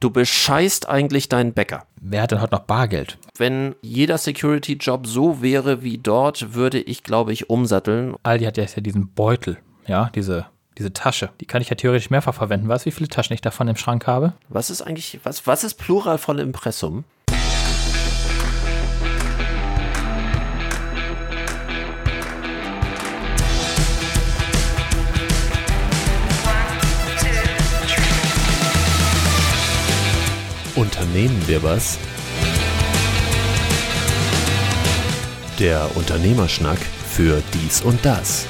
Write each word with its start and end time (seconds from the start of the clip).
Du 0.00 0.10
bescheißt 0.10 0.88
eigentlich 0.88 1.28
deinen 1.28 1.54
Bäcker. 1.54 1.84
Wer 2.00 2.22
hat 2.22 2.30
denn 2.30 2.40
heute 2.40 2.54
noch 2.54 2.62
Bargeld? 2.62 3.18
Wenn 3.36 3.74
jeder 3.82 4.16
Security-Job 4.16 5.08
so 5.08 5.42
wäre 5.42 5.82
wie 5.82 5.98
dort, 5.98 6.54
würde 6.54 6.78
ich, 6.78 7.02
glaube 7.02 7.32
ich, 7.32 7.50
umsatteln. 7.50 8.14
Aldi 8.22 8.44
hat 8.44 8.56
ja 8.56 8.64
diesen 8.64 9.12
Beutel, 9.12 9.58
ja, 9.88 10.10
diese, 10.14 10.46
diese 10.78 10.92
Tasche. 10.92 11.30
Die 11.40 11.46
kann 11.46 11.62
ich 11.62 11.70
ja 11.70 11.74
theoretisch 11.74 12.10
mehrfach 12.10 12.34
verwenden. 12.34 12.68
Weißt 12.68 12.86
du, 12.86 12.90
wie 12.90 12.94
viele 12.94 13.08
Taschen 13.08 13.34
ich 13.34 13.40
davon 13.40 13.66
im 13.66 13.74
Schrank 13.74 14.06
habe? 14.06 14.34
Was 14.48 14.70
ist 14.70 14.82
eigentlich, 14.82 15.18
was, 15.24 15.48
was 15.48 15.64
ist 15.64 15.74
Plural 15.74 16.18
von 16.18 16.38
Impressum? 16.38 17.02
Unternehmen 31.18 31.48
wir 31.48 31.62
was? 31.64 31.98
Der 35.58 35.96
Unternehmerschnack 35.96 36.78
für 36.78 37.42
dies 37.54 37.82
und 37.82 38.04
das. 38.04 38.46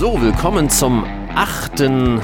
So, 0.00 0.18
willkommen 0.22 0.70
zum 0.70 1.04
achten, 1.34 2.22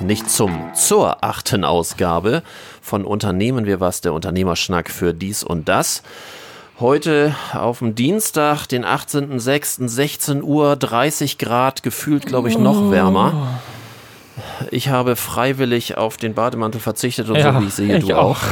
nicht 0.00 0.28
zum, 0.28 0.74
zur 0.74 1.24
achten 1.24 1.64
Ausgabe 1.64 2.42
von 2.82 3.02
Unternehmen 3.02 3.64
wir 3.64 3.80
was, 3.80 4.02
der 4.02 4.12
Unternehmerschnack 4.12 4.90
für 4.90 5.14
dies 5.14 5.42
und 5.42 5.70
das. 5.70 6.02
Heute 6.80 7.34
auf 7.54 7.78
dem 7.78 7.94
Dienstag, 7.94 8.66
den 8.66 8.84
18.06., 8.84 9.88
16 9.88 10.42
Uhr, 10.42 10.76
30 10.76 11.38
Grad, 11.38 11.82
gefühlt, 11.82 12.26
glaube 12.26 12.50
ich, 12.50 12.58
noch 12.58 12.90
wärmer. 12.90 13.58
Ich 14.70 14.88
habe 14.88 15.16
freiwillig 15.16 15.96
auf 15.96 16.16
den 16.16 16.34
Bademantel 16.34 16.80
verzichtet 16.80 17.28
und 17.28 17.36
Ja, 17.36 17.52
so 17.54 17.60
wie 17.60 17.66
ich 17.66 17.74
sehe, 17.74 17.98
ich 17.98 18.06
du 18.06 18.14
auch. 18.16 18.38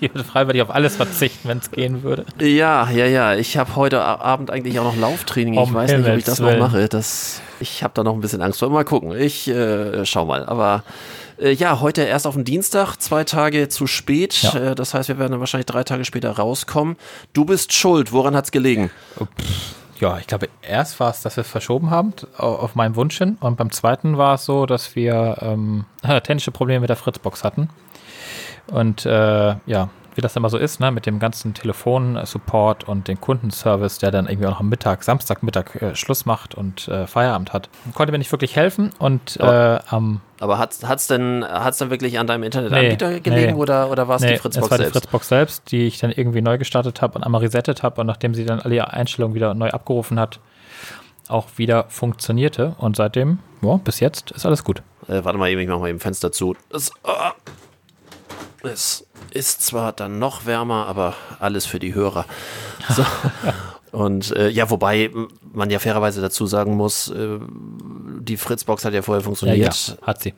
Ich 0.00 0.14
würde 0.14 0.24
freiwillig 0.24 0.62
auf 0.62 0.70
alles 0.70 0.96
verzichten, 0.96 1.46
wenn 1.48 1.58
es 1.58 1.70
gehen 1.70 2.02
würde. 2.02 2.24
Ja, 2.40 2.88
ja, 2.90 3.04
ja. 3.04 3.34
Ich 3.34 3.58
habe 3.58 3.76
heute 3.76 4.00
Abend 4.00 4.50
eigentlich 4.50 4.78
auch 4.78 4.84
noch 4.84 4.96
Lauftraining. 4.96 5.54
Ich 5.54 5.60
Um 5.60 5.74
weiß 5.74 5.90
nicht, 5.90 6.00
ob 6.00 6.04
ich 6.04 6.06
Himmels 6.06 6.24
das 6.24 6.38
noch 6.38 6.48
Willen. 6.48 6.58
mache. 6.58 6.88
Das, 6.88 7.42
ich 7.60 7.82
habe 7.82 7.92
da 7.94 8.02
noch 8.02 8.14
ein 8.14 8.20
bisschen 8.20 8.40
Angst 8.40 8.60
vor. 8.60 8.70
Mal 8.70 8.84
gucken. 8.84 9.12
Ich 9.14 9.46
äh, 9.48 10.06
schau 10.06 10.24
mal. 10.24 10.46
Aber 10.46 10.84
äh, 11.38 11.52
ja, 11.52 11.80
heute 11.80 12.02
erst 12.02 12.26
auf 12.26 12.34
den 12.34 12.44
Dienstag, 12.44 12.96
zwei 12.96 13.24
Tage 13.24 13.68
zu 13.68 13.86
spät. 13.86 14.34
Ja. 14.42 14.70
Äh, 14.70 14.74
das 14.74 14.94
heißt, 14.94 15.08
wir 15.10 15.18
werden 15.18 15.32
dann 15.32 15.40
wahrscheinlich 15.40 15.66
drei 15.66 15.84
Tage 15.84 16.06
später 16.06 16.30
rauskommen. 16.30 16.96
Du 17.34 17.44
bist 17.44 17.74
schuld. 17.74 18.10
Woran 18.12 18.34
hat's 18.34 18.52
gelegen? 18.52 18.90
Ja, 20.00 20.18
ich 20.18 20.26
glaube, 20.26 20.48
erst 20.62 20.98
war 21.00 21.10
es, 21.10 21.22
dass 21.22 21.36
wir 21.36 21.42
es 21.42 21.50
verschoben 21.50 21.90
haben, 21.90 22.12
au- 22.36 22.54
auf 22.56 22.74
meinen 22.74 22.96
Wunsch 22.96 23.16
hin. 23.18 23.36
Und 23.40 23.56
beim 23.56 23.70
zweiten 23.70 24.18
war 24.18 24.34
es 24.34 24.44
so, 24.44 24.66
dass 24.66 24.96
wir 24.96 25.36
ähm, 25.40 25.84
technische 26.02 26.50
Probleme 26.50 26.80
mit 26.80 26.88
der 26.90 26.96
Fritzbox 26.96 27.44
hatten. 27.44 27.68
Und 28.66 29.04
äh, 29.06 29.54
ja, 29.66 29.88
wie 30.14 30.20
das 30.20 30.36
immer 30.36 30.48
so 30.48 30.58
ist, 30.58 30.80
ne, 30.80 30.90
mit 30.90 31.06
dem 31.06 31.18
ganzen 31.18 31.54
Telefonsupport 31.54 32.84
und 32.84 33.08
den 33.08 33.20
Kundenservice, 33.20 33.98
der 33.98 34.10
dann 34.10 34.26
irgendwie 34.28 34.46
auch 34.48 34.60
am 34.60 34.68
Mittag, 34.68 35.02
Samstagmittag 35.02 35.74
äh, 35.82 35.94
Schluss 35.96 36.24
macht 36.24 36.54
und 36.54 36.88
äh, 36.88 37.06
Feierabend 37.06 37.52
hat, 37.52 37.68
konnte 37.94 38.12
mir 38.12 38.18
nicht 38.18 38.32
wirklich 38.32 38.56
helfen. 38.56 38.90
Und 38.98 39.36
äh, 39.40 39.78
am 39.88 40.20
Aber 40.44 40.58
hat's, 40.58 40.84
hat's 40.86 41.06
denn, 41.06 41.42
hat's 41.42 41.78
denn 41.78 41.88
wirklich 41.88 42.18
an 42.18 42.26
deinem 42.26 42.42
Internetanbieter 42.42 43.08
Nee, 43.12 43.20
gelegen 43.20 43.54
nee. 43.54 43.58
oder, 43.58 43.90
oder 43.90 44.08
war 44.08 44.16
es 44.16 44.22
die 44.22 44.28
Nee, 44.28 44.36
Fritzbox 44.36 44.66
es 44.66 44.70
war 44.70 44.76
die 44.76 44.84
selbst? 44.84 44.98
Fritzbox 44.98 45.28
selbst, 45.28 45.70
die 45.70 45.86
ich 45.86 45.98
dann 46.00 46.10
irgendwie 46.10 46.42
neu 46.42 46.58
gestartet 46.58 47.00
habe 47.00 47.14
und 47.14 47.24
einmal 47.24 47.40
resettet 47.40 47.82
habe 47.82 48.02
und 48.02 48.06
nachdem 48.06 48.34
sie 48.34 48.44
dann 48.44 48.60
alle 48.60 48.74
ihre 48.74 48.92
Einstellungen 48.92 49.34
wieder 49.34 49.54
neu 49.54 49.70
abgerufen 49.70 50.20
hat, 50.20 50.40
auch 51.28 51.46
wieder 51.56 51.86
funktionierte. 51.88 52.74
Und 52.76 52.94
seitdem, 52.94 53.38
ja, 53.62 53.78
bis 53.78 54.00
jetzt 54.00 54.32
ist 54.32 54.44
alles 54.44 54.64
gut. 54.64 54.82
Äh, 55.08 55.24
warte 55.24 55.38
mal 55.38 55.48
eben, 55.48 55.62
ich 55.62 55.68
mach 55.68 55.78
mal 55.78 55.88
eben 55.88 55.98
Fenster 56.00 56.30
zu. 56.30 56.54
Es, 56.70 56.92
ah, 57.04 57.32
es 58.64 59.06
ist 59.30 59.62
zwar 59.64 59.92
dann 59.92 60.18
noch 60.18 60.44
wärmer, 60.44 60.84
aber 60.88 61.14
alles 61.40 61.64
für 61.64 61.78
die 61.78 61.94
Hörer. 61.94 62.26
So. 62.90 63.02
Und 63.94 64.34
äh, 64.36 64.48
ja, 64.48 64.68
wobei 64.70 65.04
m, 65.04 65.28
man 65.52 65.70
ja 65.70 65.78
fairerweise 65.78 66.20
dazu 66.20 66.46
sagen 66.46 66.76
muss, 66.76 67.10
äh, 67.10 67.38
die 68.20 68.36
Fritzbox 68.36 68.84
hat 68.84 68.92
ja 68.92 69.02
vorher 69.02 69.22
funktioniert. 69.22 69.96
hat 70.02 70.20
sie. 70.20 70.34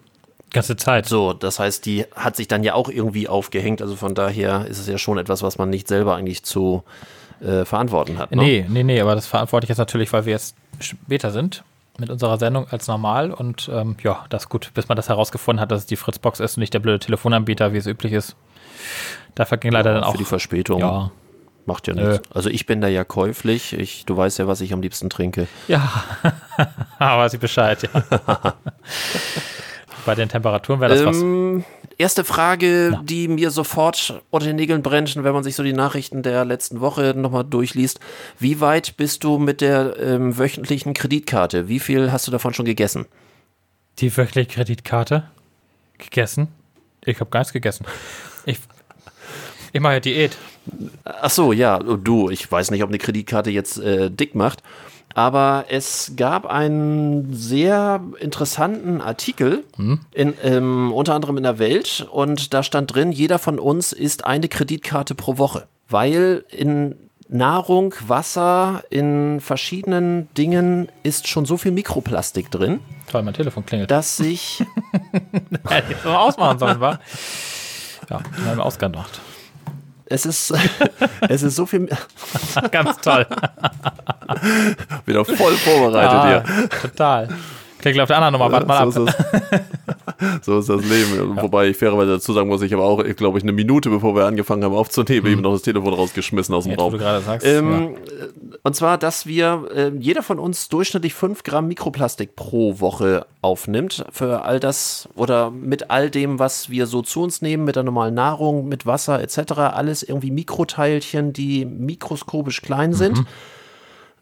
Ganze 0.53 0.77
Zeit. 0.77 1.07
So, 1.07 1.33
das 1.33 1.59
heißt, 1.59 1.85
die 1.87 2.05
hat 2.15 2.37
sich 2.37 2.49
dann 2.49 2.63
ja 2.63 2.75
auch 2.75 2.89
irgendwie 2.89 3.29
aufgehängt. 3.29 3.83
Also 3.83 3.97
von 3.97 4.15
daher 4.15 4.67
ist 4.67 4.79
es 4.79 4.87
ja 4.87 4.99
schon 4.99 5.19
etwas, 5.19 5.43
was 5.43 5.59
man 5.59 5.71
nicht 5.71 5.89
selber 5.89 6.15
eigentlich 6.17 6.45
zu 6.45 6.85
äh, 7.41 7.65
verantworten 7.65 8.19
hat. 8.19 8.31
Ne? 8.31 8.43
Nee, 8.43 8.67
nee, 8.69 8.83
nee, 8.83 9.01
aber 9.01 9.15
das 9.15 9.27
verantworte 9.27 9.65
ich 9.65 9.69
jetzt 9.71 9.79
natürlich, 9.79 10.13
weil 10.13 10.25
wir 10.27 10.33
jetzt 10.33 10.55
später 10.79 11.31
sind 11.31 11.65
mit 11.99 12.11
unserer 12.11 12.39
Sendung 12.39 12.67
als 12.71 12.89
normal 12.89 13.31
und 13.31 13.71
ähm, 13.73 13.97
ja, 14.03 14.27
das 14.29 14.45
ist 14.45 14.49
gut, 14.51 14.71
bis 14.75 14.89
man 14.89 14.97
das 14.97 15.09
herausgefunden 15.09 15.61
hat, 15.61 15.71
dass 15.73 15.81
es 15.81 15.87
die 15.87 15.97
Fritzbox 15.97 16.41
ist 16.41 16.57
und 16.57 16.61
nicht 16.61 16.75
der 16.75 16.81
blöde 16.81 16.99
Telefonanbieter, 16.99 17.73
wie 17.73 17.79
es 17.79 17.87
üblich 17.87 18.13
ist. 18.13 18.37
Da 19.35 19.47
verging 19.47 19.73
leider 19.73 19.95
dann 19.95 20.05
auch. 20.05 20.13
Für 20.13 20.19
die 20.19 20.25
Verspätung. 20.25 20.81
ja, 20.81 21.11
Macht 21.67 21.89
ja 21.89 21.95
Nö. 21.95 22.13
nichts. 22.13 22.31
Also 22.33 22.49
ich 22.49 22.65
bin 22.65 22.81
da 22.81 22.89
ja 22.89 23.05
käuflich. 23.05 23.73
Ich, 23.73 24.07
du 24.07 24.17
weißt 24.17 24.39
ja, 24.39 24.47
was 24.47 24.61
ich 24.61 24.73
am 24.73 24.81
liebsten 24.81 25.11
trinke. 25.11 25.49
Ja, 25.67 26.05
aber 26.99 27.23
weiß 27.25 27.35
ich 27.35 27.41
Bescheid, 27.41 27.83
ja. 27.83 28.05
Bei 30.07 30.15
den 30.15 30.29
Temperaturen 30.29 30.81
wäre 30.81 30.95
das 30.95 31.05
was. 31.05 31.17
Ähm, 31.17 31.65
erste 31.99 32.23
Frage, 32.23 33.01
die 33.03 33.27
mir 33.27 33.51
sofort 33.51 34.23
unter 34.31 34.47
den 34.47 34.55
Nägeln 34.55 34.83
brennt, 34.83 35.17
wenn 35.17 35.33
man 35.33 35.43
sich 35.43 35.57
so 35.57 35.65
die 35.65 35.73
Nachrichten 35.73 36.23
der 36.23 36.45
letzten 36.45 36.81
Woche 36.81 37.15
nochmal 37.17 37.43
durchliest. 37.43 37.99
Wie 38.39 38.61
weit 38.61 38.97
bist 38.97 39.25
du 39.25 39.39
mit 39.39 39.61
der 39.61 39.97
ähm, 39.99 40.39
wöchentlichen 40.39 40.95
Kreditkarte? 40.95 41.67
Wie 41.67 41.81
viel 41.81 42.13
hast 42.13 42.29
du 42.29 42.31
davon 42.31 42.55
schon 42.55 42.67
gegessen? 42.67 43.07
Die 43.99 44.17
wöchentliche 44.17 44.51
Kreditkarte 44.51 45.25
gegessen? 45.99 46.47
Ich 47.05 47.19
habe 47.19 47.31
gar 47.31 47.41
nichts 47.41 47.53
gegessen. 47.53 47.87
Ich, 48.45 48.61
ich 49.73 49.81
mache 49.81 49.95
ja 49.95 50.01
Diät. 50.01 50.37
Ach 51.05 51.31
so, 51.31 51.53
ja, 51.53 51.79
du, 51.79 52.31
ich 52.31 52.51
weiß 52.51 52.71
nicht, 52.71 52.83
ob 52.83 52.91
eine 52.91 52.99
Kreditkarte 52.99 53.51
jetzt 53.51 53.79
äh, 53.79 54.11
dick 54.11 54.35
macht. 54.35 54.63
Aber 55.15 55.65
es 55.71 56.13
gab 56.17 56.45
einen 56.45 57.33
sehr 57.33 58.03
interessanten 58.21 59.01
Artikel, 59.01 59.65
in, 60.13 60.35
ähm, 60.43 60.93
unter 60.93 61.15
anderem 61.15 61.39
in 61.39 61.43
der 61.43 61.59
Welt, 61.59 62.07
und 62.11 62.53
da 62.53 62.63
stand 62.63 62.95
drin, 62.95 63.13
jeder 63.13 63.39
von 63.39 63.59
uns 63.59 63.95
isst 63.95 64.27
eine 64.27 64.49
Kreditkarte 64.49 65.15
pro 65.15 65.39
Woche, 65.39 65.69
weil 65.89 66.45
in 66.51 66.97
Nahrung, 67.29 67.95
Wasser, 68.07 68.83
in 68.91 69.41
verschiedenen 69.41 70.29
Dingen 70.35 70.89
ist 71.03 71.29
schon 71.29 71.47
so 71.47 71.57
viel 71.57 71.73
Mikroplastik 71.73 72.51
drin, 72.51 72.81
Toll, 73.11 73.23
mein 73.23 73.33
Telefon 73.33 73.65
klingelt. 73.65 73.91
dass 73.91 74.19
sich 74.19 74.63
Hätte 75.69 75.93
ich 75.93 76.05
ausmachen 76.05 76.59
sollen, 76.59 76.81
war. 76.81 77.01
Ja, 78.11 78.21
wir 78.37 78.51
haben 78.51 78.61
ausgemacht. 78.61 79.21
Es 80.07 80.27
ist, 80.27 80.55
es 81.29 81.43
ist 81.43 81.57
so 81.57 81.67
viel 81.67 81.89
Ganz 82.71 82.99
toll. 82.99 83.27
wieder 85.05 85.25
voll 85.25 85.55
vorbereitet 85.55 86.51
ja, 86.51 86.67
total. 86.81 87.29
Klingelt 87.81 88.03
auf 88.03 88.09
der 88.09 88.17
anderen 88.17 88.33
Nummer, 88.33 88.51
warte 88.51 88.67
mal 88.67 88.79
ab. 88.79 88.93
so, 88.93 89.05
ist 89.05 89.17
das, 89.19 89.61
so 90.43 90.59
ist 90.59 90.69
das 90.69 90.83
Leben. 90.83 91.37
Wobei 91.41 91.69
ich 91.69 91.77
fairerweise 91.77 92.13
dazu 92.13 92.33
sagen 92.33 92.49
muss, 92.49 92.63
ich 92.63 92.73
habe 92.73 92.83
auch, 92.83 93.03
glaube 93.17 93.39
ich, 93.39 93.45
eine 93.45 93.53
Minute, 93.53 93.91
bevor 93.91 94.15
wir 94.15 94.25
angefangen 94.25 94.65
haben 94.65 94.75
aufzunehmen, 94.75 95.27
eben 95.27 95.43
noch 95.43 95.53
das 95.53 95.63
Telefon 95.63 95.93
rausgeschmissen 95.93 96.55
aus 96.55 96.65
dem 96.65 96.71
Jetzt, 96.73 96.81
Raum. 96.81 96.99
sagst. 96.99 97.47
Ähm, 97.47 97.97
Und 98.63 98.75
zwar, 98.75 98.99
dass 98.99 99.27
wir, 99.27 99.69
äh, 99.75 99.93
jeder 99.99 100.23
von 100.23 100.39
uns 100.39 100.69
durchschnittlich 100.69 101.15
5 101.15 101.43
Gramm 101.43 101.69
Mikroplastik 101.69 102.35
pro 102.35 102.81
Woche 102.81 103.27
aufnimmt. 103.43 104.05
Für 104.11 104.43
all 104.45 104.59
das 104.59 105.09
oder 105.15 105.51
mit 105.51 105.91
all 105.91 106.11
dem, 106.11 106.39
was 106.39 106.71
wir 106.71 106.87
so 106.87 107.03
zu 107.03 107.23
uns 107.23 107.43
nehmen, 107.43 107.65
mit 107.65 107.77
der 107.77 107.83
normalen 107.83 108.15
Nahrung, 108.15 108.67
mit 108.69 108.87
Wasser 108.87 109.23
etc. 109.23 109.53
Alles 109.53 110.03
irgendwie 110.03 110.31
Mikroteilchen, 110.31 111.33
die 111.33 111.65
mikroskopisch 111.65 112.63
klein 112.63 112.93
sind. 112.95 113.23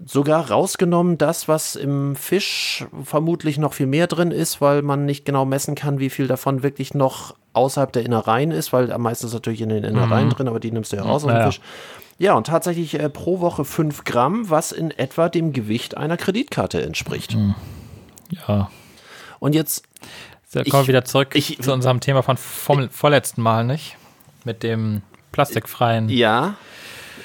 Sogar 0.05 0.50
rausgenommen 0.50 1.19
das, 1.19 1.47
was 1.47 1.77
im 1.77 2.16
Fisch 2.16 2.84
vermutlich 3.05 3.59
noch 3.59 3.72
viel 3.75 3.87
mehr 3.87 4.06
drin 4.09 4.32
ist, 4.32 4.61
weil 4.61 4.82
man 4.82 5.05
nicht 5.06 5.25
genau 5.25 5.44
messen 5.44 5.75
kann, 5.76 6.00
wie 6.00 6.11
viel 6.11 6.26
davon 6.26 6.62
wirklich 6.62 6.94
noch 6.94 7.35
außerhalb 7.52 7.93
der 7.93 8.05
Innereien 8.05 8.50
ist, 8.50 8.73
weil 8.73 8.93
am 8.93 9.02
meisten 9.02 9.26
ist 9.26 9.35
natürlich 9.35 9.61
in 9.61 9.69
den 9.69 9.85
Innereien 9.85 10.31
drin, 10.31 10.49
aber 10.49 10.58
die 10.58 10.73
nimmst 10.73 10.93
du 10.93 10.96
ja 10.96 11.02
raus 11.02 11.23
aus 11.25 11.29
dem 11.31 11.37
Ja. 11.37 11.46
Fisch. 11.46 11.61
Ja, 12.19 12.35
und 12.35 12.46
tatsächlich 12.49 12.94
äh, 12.99 13.08
pro 13.08 13.41
Woche 13.41 13.64
5 13.64 14.05
Gramm, 14.05 14.50
was 14.50 14.73
in 14.73 14.91
etwa 14.91 15.29
dem 15.29 15.52
Gewicht 15.52 15.97
einer 15.97 16.17
Kreditkarte 16.17 16.82
entspricht. 16.82 17.37
ja. 18.31 18.70
Und 19.38 19.55
jetzt, 19.55 19.85
Da 20.52 20.61
Ich- 20.61 20.70
kommen 20.70 20.85
wir 20.85 20.88
wieder 20.88 21.05
zurück 21.05 21.31
ich- 21.35 21.61
zu 21.61 21.73
unserem 21.73 21.99
Thema 22.00 22.23
von 22.23 22.37
vom 22.37 22.88
vorletzten 22.90 23.43
Mal, 23.43 23.64
nicht? 23.64 23.97
Mit 24.44 24.62
dem 24.62 25.02
plastikfreien. 25.32 26.08
ja, 26.08 26.55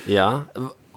ja, 0.07 0.47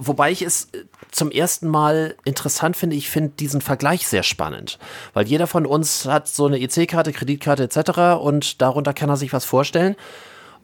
wobei 0.06 0.31
ich 0.31 0.43
es 0.43 0.64
äh, 0.72 0.84
zum 1.10 1.31
ersten 1.31 1.69
Mal 1.69 2.16
interessant 2.25 2.76
finde, 2.76 2.96
ich 2.96 3.10
finde 3.10 3.31
diesen 3.38 3.60
Vergleich 3.60 4.06
sehr 4.06 4.22
spannend, 4.22 4.78
weil 5.14 5.26
jeder 5.26 5.46
von 5.46 5.66
uns 5.66 6.06
hat 6.06 6.28
so 6.28 6.46
eine 6.46 6.60
EC-Karte, 6.60 7.12
Kreditkarte 7.12 7.64
etc. 7.64 8.20
und 8.22 8.60
darunter 8.62 8.94
kann 8.94 9.08
er 9.08 9.16
sich 9.16 9.32
was 9.32 9.44
vorstellen. 9.44 9.96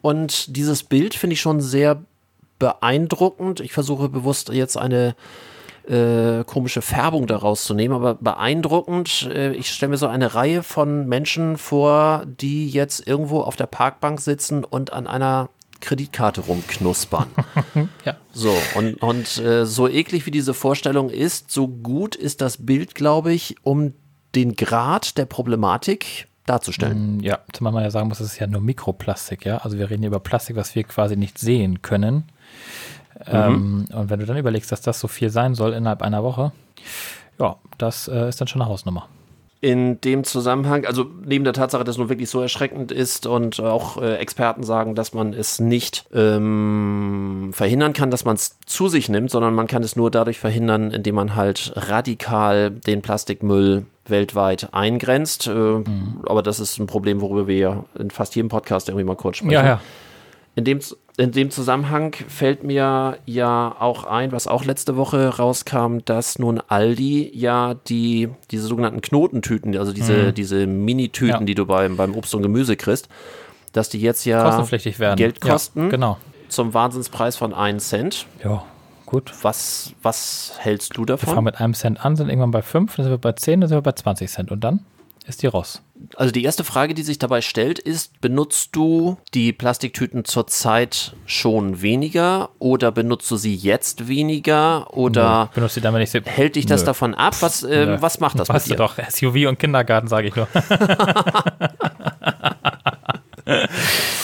Und 0.00 0.56
dieses 0.56 0.84
Bild 0.84 1.14
finde 1.14 1.34
ich 1.34 1.40
schon 1.40 1.60
sehr 1.60 2.02
beeindruckend. 2.58 3.60
Ich 3.60 3.72
versuche 3.72 4.08
bewusst 4.08 4.48
jetzt 4.50 4.76
eine 4.76 5.14
äh, 5.88 6.44
komische 6.44 6.82
Färbung 6.82 7.26
daraus 7.26 7.64
zu 7.64 7.74
nehmen, 7.74 7.94
aber 7.94 8.14
beeindruckend. 8.14 9.28
Äh, 9.32 9.52
ich 9.52 9.70
stelle 9.70 9.90
mir 9.90 9.96
so 9.96 10.06
eine 10.06 10.34
Reihe 10.34 10.62
von 10.62 11.06
Menschen 11.08 11.56
vor, 11.56 12.24
die 12.26 12.68
jetzt 12.68 13.06
irgendwo 13.06 13.40
auf 13.40 13.56
der 13.56 13.66
Parkbank 13.66 14.20
sitzen 14.20 14.64
und 14.64 14.92
an 14.92 15.06
einer 15.06 15.48
Kreditkarte 15.80 16.42
rumknuspern. 16.42 17.28
ja. 18.04 18.16
So, 18.32 18.54
und, 18.74 18.94
und 19.02 19.38
äh, 19.38 19.66
so 19.66 19.88
eklig 19.88 20.26
wie 20.26 20.30
diese 20.30 20.54
Vorstellung 20.54 21.10
ist, 21.10 21.50
so 21.50 21.68
gut 21.68 22.16
ist 22.16 22.40
das 22.40 22.66
Bild, 22.66 22.94
glaube 22.94 23.32
ich, 23.32 23.56
um 23.62 23.94
den 24.34 24.56
Grad 24.56 25.18
der 25.18 25.26
Problematik 25.26 26.28
darzustellen. 26.46 27.18
Mm, 27.18 27.20
ja, 27.20 27.38
zumal 27.52 27.72
man 27.72 27.82
ja 27.82 27.90
sagen 27.90 28.08
muss, 28.08 28.20
es 28.20 28.32
ist 28.32 28.38
ja 28.38 28.46
nur 28.46 28.60
Mikroplastik, 28.60 29.44
ja. 29.44 29.58
Also 29.58 29.78
wir 29.78 29.90
reden 29.90 30.02
hier 30.02 30.08
über 30.08 30.20
Plastik, 30.20 30.56
was 30.56 30.74
wir 30.74 30.84
quasi 30.84 31.16
nicht 31.16 31.38
sehen 31.38 31.82
können. 31.82 32.24
Mhm. 33.26 33.32
Ähm, 33.32 33.84
und 33.92 34.10
wenn 34.10 34.20
du 34.20 34.26
dann 34.26 34.36
überlegst, 34.36 34.70
dass 34.72 34.80
das 34.80 35.00
so 35.00 35.08
viel 35.08 35.30
sein 35.30 35.54
soll 35.54 35.72
innerhalb 35.72 36.02
einer 36.02 36.22
Woche, 36.22 36.52
ja, 37.38 37.56
das 37.78 38.08
äh, 38.08 38.28
ist 38.28 38.40
dann 38.40 38.48
schon 38.48 38.62
eine 38.62 38.70
Hausnummer 38.70 39.08
in 39.60 40.00
dem 40.00 40.22
Zusammenhang, 40.22 40.84
also 40.84 41.06
neben 41.24 41.44
der 41.44 41.52
Tatsache, 41.52 41.82
dass 41.82 41.96
es 41.96 41.98
nun 41.98 42.08
wirklich 42.08 42.30
so 42.30 42.40
erschreckend 42.40 42.92
ist 42.92 43.26
und 43.26 43.58
auch 43.60 44.00
äh, 44.00 44.16
Experten 44.16 44.62
sagen, 44.62 44.94
dass 44.94 45.14
man 45.14 45.32
es 45.32 45.58
nicht 45.58 46.04
ähm, 46.14 47.50
verhindern 47.52 47.92
kann, 47.92 48.10
dass 48.10 48.24
man 48.24 48.36
es 48.36 48.56
zu 48.66 48.88
sich 48.88 49.08
nimmt, 49.08 49.30
sondern 49.30 49.54
man 49.54 49.66
kann 49.66 49.82
es 49.82 49.96
nur 49.96 50.12
dadurch 50.12 50.38
verhindern, 50.38 50.92
indem 50.92 51.16
man 51.16 51.34
halt 51.34 51.72
radikal 51.74 52.70
den 52.70 53.02
Plastikmüll 53.02 53.86
weltweit 54.06 54.68
eingrenzt. 54.72 55.48
Äh, 55.48 55.50
mhm. 55.50 56.22
Aber 56.26 56.42
das 56.42 56.60
ist 56.60 56.78
ein 56.78 56.86
Problem, 56.86 57.20
worüber 57.20 57.48
wir 57.48 57.56
ja 57.56 57.84
in 57.98 58.10
fast 58.10 58.36
jedem 58.36 58.48
Podcast 58.48 58.88
irgendwie 58.88 59.04
mal 59.04 59.16
kurz 59.16 59.38
sprechen. 59.38 59.52
Ja, 59.52 59.66
ja. 59.66 59.80
In 60.54 60.64
dem, 60.64 60.80
in 61.18 61.32
dem 61.32 61.50
Zusammenhang 61.50 62.14
fällt 62.28 62.62
mir 62.62 63.18
ja 63.26 63.76
auch 63.78 64.04
ein, 64.04 64.30
was 64.30 64.46
auch 64.46 64.64
letzte 64.64 64.96
Woche 64.96 65.36
rauskam, 65.36 65.98
dass 66.04 66.38
nun 66.38 66.62
Aldi 66.68 67.32
ja 67.34 67.74
die, 67.74 68.28
diese 68.52 68.68
sogenannten 68.68 69.00
Knotentüten, 69.00 69.76
also 69.76 69.92
diese, 69.92 70.28
mhm. 70.28 70.34
diese 70.34 70.66
Minitüten, 70.68 71.40
ja. 71.40 71.44
die 71.44 71.56
du 71.56 71.66
beim, 71.66 71.96
beim 71.96 72.14
Obst 72.14 72.36
und 72.36 72.42
Gemüse 72.42 72.76
kriegst, 72.76 73.08
dass 73.72 73.88
die 73.88 74.00
jetzt 74.00 74.24
ja 74.26 74.64
Geld 75.16 75.40
kosten. 75.40 75.84
Ja, 75.84 75.88
genau. 75.88 76.18
Zum 76.48 76.72
Wahnsinnspreis 76.72 77.36
von 77.36 77.52
1 77.52 77.88
Cent. 77.88 78.26
Ja, 78.44 78.62
gut. 79.04 79.32
Was, 79.42 79.94
was 80.02 80.52
hältst 80.58 80.96
du 80.96 81.04
davon? 81.04 81.26
Wir 81.26 81.34
fangen 81.34 81.44
mit 81.44 81.60
einem 81.60 81.74
Cent 81.74 82.04
an, 82.04 82.14
sind 82.14 82.28
irgendwann 82.28 82.52
bei 82.52 82.62
5, 82.62 82.94
dann 82.94 83.04
sind 83.04 83.12
wir 83.12 83.18
bei 83.18 83.32
10, 83.32 83.60
dann 83.60 83.68
sind 83.68 83.76
wir 83.76 83.82
bei 83.82 83.92
20 83.92 84.30
Cent. 84.30 84.50
Und 84.52 84.62
dann? 84.62 84.84
Ist 85.28 85.42
die 85.42 85.46
Ross. 85.46 85.82
Also 86.16 86.32
die 86.32 86.44
erste 86.44 86.64
Frage, 86.64 86.94
die 86.94 87.02
sich 87.02 87.18
dabei 87.18 87.40
stellt, 87.40 87.78
ist, 87.78 88.20
benutzt 88.20 88.70
du 88.72 89.18
die 89.34 89.52
Plastiktüten 89.52 90.24
zurzeit 90.24 91.14
schon 91.26 91.82
weniger 91.82 92.50
oder 92.58 92.92
benutzt 92.92 93.30
du 93.30 93.36
sie 93.36 93.54
jetzt 93.54 94.08
weniger 94.08 94.94
oder 94.96 95.50
benutzt 95.54 95.74
sie 95.74 95.80
damit 95.80 96.00
nicht 96.00 96.26
hält 96.26 96.56
dich 96.56 96.66
das 96.66 96.82
Nö. 96.82 96.86
davon 96.86 97.14
ab? 97.14 97.36
Was, 97.40 97.62
äh, 97.62 98.00
was 98.00 98.20
macht 98.20 98.38
das 98.38 98.48
weißt 98.48 98.68
mit 98.68 98.78
dir? 98.78 98.82
doch, 98.82 98.96
SUV 99.10 99.48
und 99.48 99.58
Kindergarten, 99.58 100.08
sage 100.08 100.28
ich 100.28 100.36
nur. 100.36 100.48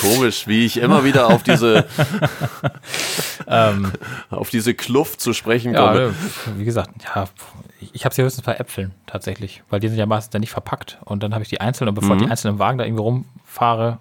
Komisch, 0.00 0.46
wie 0.46 0.64
ich 0.64 0.76
immer 0.76 1.04
wieder 1.04 1.28
auf 1.28 1.42
diese 1.42 1.86
ähm, 3.46 3.92
auf 4.30 4.50
diese 4.50 4.74
Kluft 4.74 5.20
zu 5.20 5.32
sprechen 5.32 5.74
komme. 5.74 6.14
Ja, 6.46 6.52
wie 6.56 6.64
gesagt, 6.64 6.90
ja, 7.14 7.26
ich 7.92 8.04
habe 8.04 8.14
sie 8.14 8.22
höchstens 8.22 8.44
bei 8.44 8.54
Äpfeln 8.54 8.92
tatsächlich, 9.06 9.62
weil 9.70 9.80
die 9.80 9.88
sind 9.88 9.98
ja 9.98 10.06
meistens 10.06 10.30
dann 10.30 10.40
nicht 10.40 10.50
verpackt 10.50 10.98
und 11.04 11.22
dann 11.22 11.34
habe 11.34 11.42
ich 11.42 11.48
die 11.48 11.60
einzeln 11.60 11.88
und 11.88 11.94
bevor 11.94 12.16
mhm. 12.16 12.20
die 12.20 12.30
einzelnen 12.30 12.58
Wagen 12.58 12.78
da 12.78 12.84
irgendwie 12.84 13.02
rumfahre, 13.02 13.98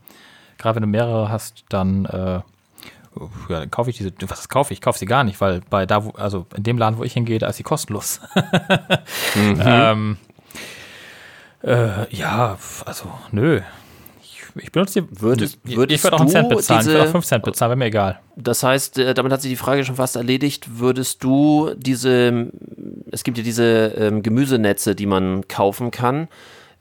gerade 0.57 0.75
wenn 0.75 0.83
du 0.83 0.87
mehrere 0.87 1.29
hast, 1.29 1.63
dann, 1.69 2.05
äh, 2.05 2.41
ja, 3.49 3.65
kaufe 3.67 3.89
ich 3.89 3.97
diese, 3.97 4.11
was 4.27 4.49
kaufe 4.49 4.73
ich? 4.73 4.79
Ich 4.79 4.81
kaufe 4.81 4.97
sie 4.97 5.05
gar 5.05 5.23
nicht, 5.23 5.39
weil 5.39 5.61
bei 5.69 5.85
da, 5.85 6.03
wo, 6.03 6.11
also 6.11 6.47
in 6.55 6.63
dem 6.63 6.77
Laden, 6.77 6.97
wo 6.97 7.03
ich 7.03 7.13
hingehe, 7.13 7.39
da 7.39 7.47
ist 7.47 7.57
sie 7.57 7.63
kostenlos. 7.63 8.21
mhm. 9.35 9.61
ähm, 9.63 10.17
äh, 11.63 12.13
ja, 12.13 12.57
also 12.85 13.11
nö, 13.31 13.61
ich 14.55 14.71
benutze 14.71 15.01
die. 15.01 15.21
Würdest, 15.21 15.59
würdest 15.63 15.97
ich 15.97 16.03
würde 16.03 16.17
auch 16.17 16.21
einen 16.21 16.29
Cent 16.29 16.49
bezahlen. 16.49 16.79
Diese, 16.79 16.91
ich 16.91 16.97
würde 16.97 17.09
auch 17.09 17.11
5 17.11 17.25
Cent 17.25 17.43
bezahlen, 17.43 17.69
wäre 17.71 17.77
mir 17.77 17.85
egal. 17.85 18.19
Das 18.35 18.63
heißt, 18.63 18.99
äh, 18.99 19.13
damit 19.13 19.31
hat 19.31 19.41
sich 19.41 19.51
die 19.51 19.57
Frage 19.57 19.83
schon 19.83 19.95
fast 19.95 20.15
erledigt. 20.15 20.79
Würdest 20.79 21.23
du 21.23 21.71
diese, 21.75 22.51
es 23.11 23.23
gibt 23.23 23.37
ja 23.37 23.43
diese 23.43 23.93
ähm, 23.97 24.23
Gemüsenetze, 24.23 24.95
die 24.95 25.05
man 25.05 25.47
kaufen 25.47 25.91
kann. 25.91 26.27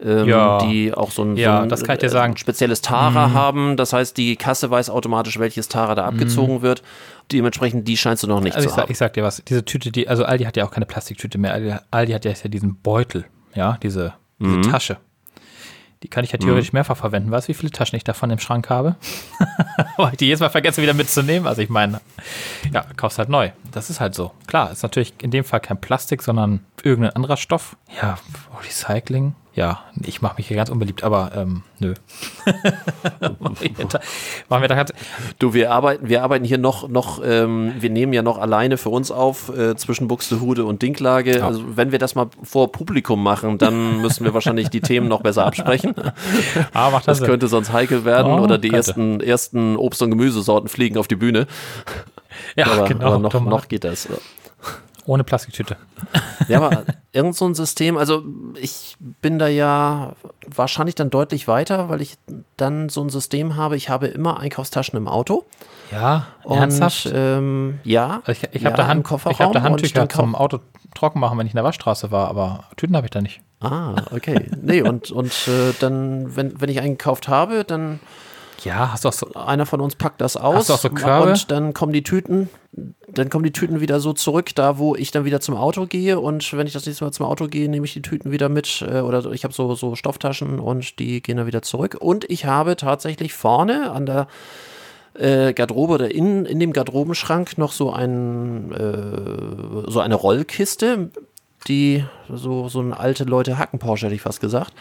Ähm, 0.04 0.28
ja. 0.28 0.58
die 0.58 0.92
auch 0.92 1.12
so 1.12 1.22
ein, 1.22 1.36
ja, 1.36 1.64
so 1.68 1.86
ein, 1.86 1.98
dir 1.98 2.08
sagen. 2.08 2.32
Äh, 2.32 2.36
spezielles 2.36 2.82
Tara 2.82 3.28
mhm. 3.28 3.34
haben. 3.34 3.76
Das 3.76 3.92
heißt, 3.92 4.16
die 4.16 4.34
Kasse 4.34 4.68
weiß 4.68 4.90
automatisch, 4.90 5.38
welches 5.38 5.68
Tara 5.68 5.94
da 5.94 6.04
abgezogen 6.04 6.56
mhm. 6.56 6.62
wird. 6.62 6.82
Dementsprechend, 7.30 7.86
die 7.86 7.96
scheinst 7.96 8.24
du 8.24 8.26
noch 8.26 8.40
nicht 8.40 8.56
also 8.56 8.68
zu 8.68 8.74
ich 8.74 8.80
haben. 8.80 8.90
ich 8.90 8.98
sag 8.98 9.12
dir 9.12 9.22
was, 9.22 9.42
diese 9.46 9.64
Tüte, 9.64 9.92
die, 9.92 10.08
also 10.08 10.24
Aldi 10.24 10.42
hat 10.42 10.56
ja 10.56 10.64
auch 10.64 10.72
keine 10.72 10.86
Plastiktüte 10.86 11.38
mehr. 11.38 11.52
Aldi, 11.52 11.74
Aldi 11.92 12.12
hat 12.14 12.24
ja 12.24 12.32
diesen 12.32 12.80
Beutel, 12.82 13.26
ja, 13.54 13.78
diese, 13.80 14.14
diese 14.40 14.56
mhm. 14.56 14.62
Tasche. 14.62 14.96
Die 16.02 16.08
kann 16.08 16.24
ich 16.24 16.32
ja 16.32 16.38
theoretisch 16.38 16.72
mhm. 16.72 16.78
mehrfach 16.78 16.96
verwenden. 16.96 17.30
Weißt 17.30 17.48
du, 17.48 17.50
wie 17.50 17.54
viele 17.54 17.70
Taschen 17.70 17.96
ich 17.96 18.04
davon 18.04 18.30
im 18.30 18.38
Schrank 18.38 18.70
habe? 18.70 18.96
Weil 19.96 20.12
ich 20.12 20.18
die 20.18 20.26
jedes 20.26 20.40
Mal 20.40 20.48
vergesse, 20.48 20.82
wieder 20.82 20.94
mitzunehmen. 20.94 21.46
Also 21.46 21.62
ich 21.62 21.68
meine, 21.68 22.00
ja, 22.72 22.84
kaufst 22.96 23.18
halt 23.18 23.28
neu. 23.28 23.50
Das 23.70 23.90
ist 23.90 24.00
halt 24.00 24.14
so. 24.14 24.32
Klar, 24.46 24.72
ist 24.72 24.82
natürlich 24.82 25.14
in 25.22 25.30
dem 25.30 25.44
Fall 25.44 25.60
kein 25.60 25.80
Plastik, 25.80 26.22
sondern 26.22 26.60
irgendein 26.82 27.14
anderer 27.14 27.36
Stoff. 27.36 27.76
Ja, 28.00 28.18
Recycling 28.64 29.34
ja, 29.54 29.80
ich 30.02 30.22
mache 30.22 30.36
mich 30.38 30.48
hier 30.48 30.56
ganz 30.56 30.70
unbeliebt, 30.70 31.04
aber 31.04 31.32
ähm, 31.36 31.62
nö. 31.78 31.92
machen 34.48 34.62
wir 34.62 34.68
da 34.68 34.74
ganz 34.74 34.92
du, 35.38 35.52
wir 35.52 35.70
arbeiten, 35.70 36.08
wir 36.08 36.22
arbeiten 36.22 36.44
hier 36.44 36.56
noch, 36.56 36.88
noch 36.88 37.20
ähm, 37.22 37.74
wir 37.78 37.90
nehmen 37.90 38.14
ja 38.14 38.22
noch 38.22 38.38
alleine 38.38 38.78
für 38.78 38.88
uns 38.88 39.10
auf 39.10 39.54
äh, 39.54 39.76
zwischen 39.76 40.08
Buxtehude 40.08 40.64
und 40.64 40.80
Dinklage. 40.80 41.38
Ja. 41.38 41.46
Also 41.46 41.76
wenn 41.76 41.92
wir 41.92 41.98
das 41.98 42.14
mal 42.14 42.28
vor 42.42 42.72
Publikum 42.72 43.22
machen, 43.22 43.58
dann 43.58 44.00
müssen 44.00 44.24
wir 44.24 44.32
wahrscheinlich 44.32 44.70
die 44.70 44.80
Themen 44.80 45.08
noch 45.08 45.22
besser 45.22 45.44
absprechen. 45.46 45.94
Ah, 46.72 46.90
macht 46.90 47.08
das 47.08 47.18
das 47.18 47.28
könnte 47.28 47.48
sonst 47.48 47.72
heikel 47.72 48.04
werden 48.04 48.32
oh, 48.32 48.40
oder 48.42 48.56
die 48.58 48.70
ersten, 48.70 49.20
ersten 49.20 49.76
Obst- 49.76 50.02
und 50.02 50.10
Gemüsesorten 50.10 50.68
fliegen 50.68 50.96
auf 50.96 51.08
die 51.08 51.16
Bühne. 51.16 51.46
Ja, 52.56 52.66
aber, 52.66 52.88
genau. 52.88 53.06
Aber 53.06 53.18
noch, 53.18 53.40
noch 53.40 53.68
geht 53.68 53.84
das. 53.84 54.08
Ohne 55.04 55.24
Plastiktüte. 55.24 55.76
Ja, 56.48 56.60
aber 56.60 56.84
irgend 57.12 57.36
so 57.36 57.46
ein 57.46 57.54
System, 57.54 57.96
also 57.96 58.22
ich 58.60 58.96
bin 59.20 59.38
da 59.38 59.48
ja 59.48 60.12
wahrscheinlich 60.46 60.94
dann 60.94 61.10
deutlich 61.10 61.48
weiter, 61.48 61.88
weil 61.88 62.00
ich 62.00 62.18
dann 62.56 62.88
so 62.88 63.02
ein 63.02 63.08
System 63.08 63.56
habe, 63.56 63.76
ich 63.76 63.88
habe 63.88 64.06
immer 64.06 64.38
Einkaufstaschen 64.38 64.96
im 64.96 65.08
Auto. 65.08 65.44
Ja, 65.90 66.26
und, 66.44 66.58
ernsthaft? 66.58 67.10
Ähm, 67.12 67.80
ja. 67.84 68.22
Also 68.24 68.32
ich, 68.32 68.54
ich 68.54 68.64
habe 68.64 68.76
ja, 68.76 68.84
da, 68.84 68.86
Hand, 68.86 69.06
ich 69.06 69.40
hab 69.40 69.52
da 69.52 69.62
Handtücher 69.62 70.08
zum 70.08 70.34
Auto 70.34 70.60
trocken 70.94 71.20
machen, 71.20 71.38
wenn 71.38 71.46
ich 71.46 71.52
in 71.52 71.56
der 71.56 71.64
Waschstraße 71.64 72.10
war, 72.10 72.28
aber 72.28 72.64
Tüten 72.76 72.96
habe 72.96 73.06
ich 73.06 73.10
da 73.10 73.20
nicht. 73.20 73.40
Ah, 73.60 73.94
okay. 74.10 74.50
nee, 74.60 74.82
und, 74.82 75.10
und 75.10 75.32
äh, 75.48 75.72
dann, 75.80 76.34
wenn, 76.36 76.60
wenn 76.60 76.68
ich 76.68 76.80
eingekauft 76.80 77.28
habe, 77.28 77.64
dann 77.64 78.00
ja, 78.64 78.92
hast 78.92 79.04
du 79.04 79.08
auch 79.08 79.12
so. 79.12 79.32
Einer 79.34 79.66
von 79.66 79.80
uns 79.80 79.96
packt 79.96 80.20
das 80.20 80.36
aus. 80.36 80.56
Hast 80.56 80.68
du 80.68 80.74
auch 80.74 80.78
so 80.78 80.90
Körbe? 80.90 81.30
Und 81.30 81.50
dann 81.50 81.72
kommen 81.74 81.92
die 81.92 82.02
Tüten, 82.02 82.48
dann 83.08 83.30
kommen 83.30 83.44
die 83.44 83.52
Tüten 83.52 83.80
wieder 83.80 84.00
so 84.00 84.12
zurück, 84.12 84.54
da 84.54 84.78
wo 84.78 84.94
ich 84.94 85.10
dann 85.10 85.24
wieder 85.24 85.40
zum 85.40 85.56
Auto 85.56 85.86
gehe. 85.86 86.18
Und 86.20 86.52
wenn 86.56 86.66
ich 86.66 86.72
das 86.72 86.86
nächste 86.86 87.04
Mal 87.04 87.12
zum 87.12 87.26
Auto 87.26 87.48
gehe, 87.48 87.68
nehme 87.68 87.86
ich 87.86 87.92
die 87.92 88.02
Tüten 88.02 88.30
wieder 88.30 88.48
mit. 88.48 88.82
Äh, 88.82 89.00
oder 89.00 89.24
ich 89.32 89.44
habe 89.44 89.54
so, 89.54 89.74
so 89.74 89.94
Stofftaschen 89.94 90.58
und 90.58 90.98
die 90.98 91.22
gehen 91.22 91.36
dann 91.36 91.46
wieder 91.46 91.62
zurück. 91.62 91.96
Und 92.00 92.28
ich 92.30 92.44
habe 92.44 92.76
tatsächlich 92.76 93.32
vorne 93.34 93.90
an 93.90 94.06
der 94.06 94.28
äh, 95.14 95.52
Garderobe 95.52 95.94
oder 95.94 96.14
in, 96.14 96.46
in 96.46 96.58
dem 96.60 96.72
Garderobenschrank 96.72 97.58
noch 97.58 97.72
so, 97.72 97.92
ein, 97.92 98.72
äh, 98.72 99.90
so 99.90 100.00
eine 100.00 100.14
Rollkiste, 100.14 101.10
die 101.68 102.04
so, 102.28 102.68
so 102.68 102.80
eine 102.80 102.98
alte 102.98 103.24
Leute 103.24 103.58
Hacken 103.58 103.78
Porsche, 103.78 104.06
hätte 104.06 104.14
ich 104.14 104.22
fast 104.22 104.40
gesagt 104.40 104.72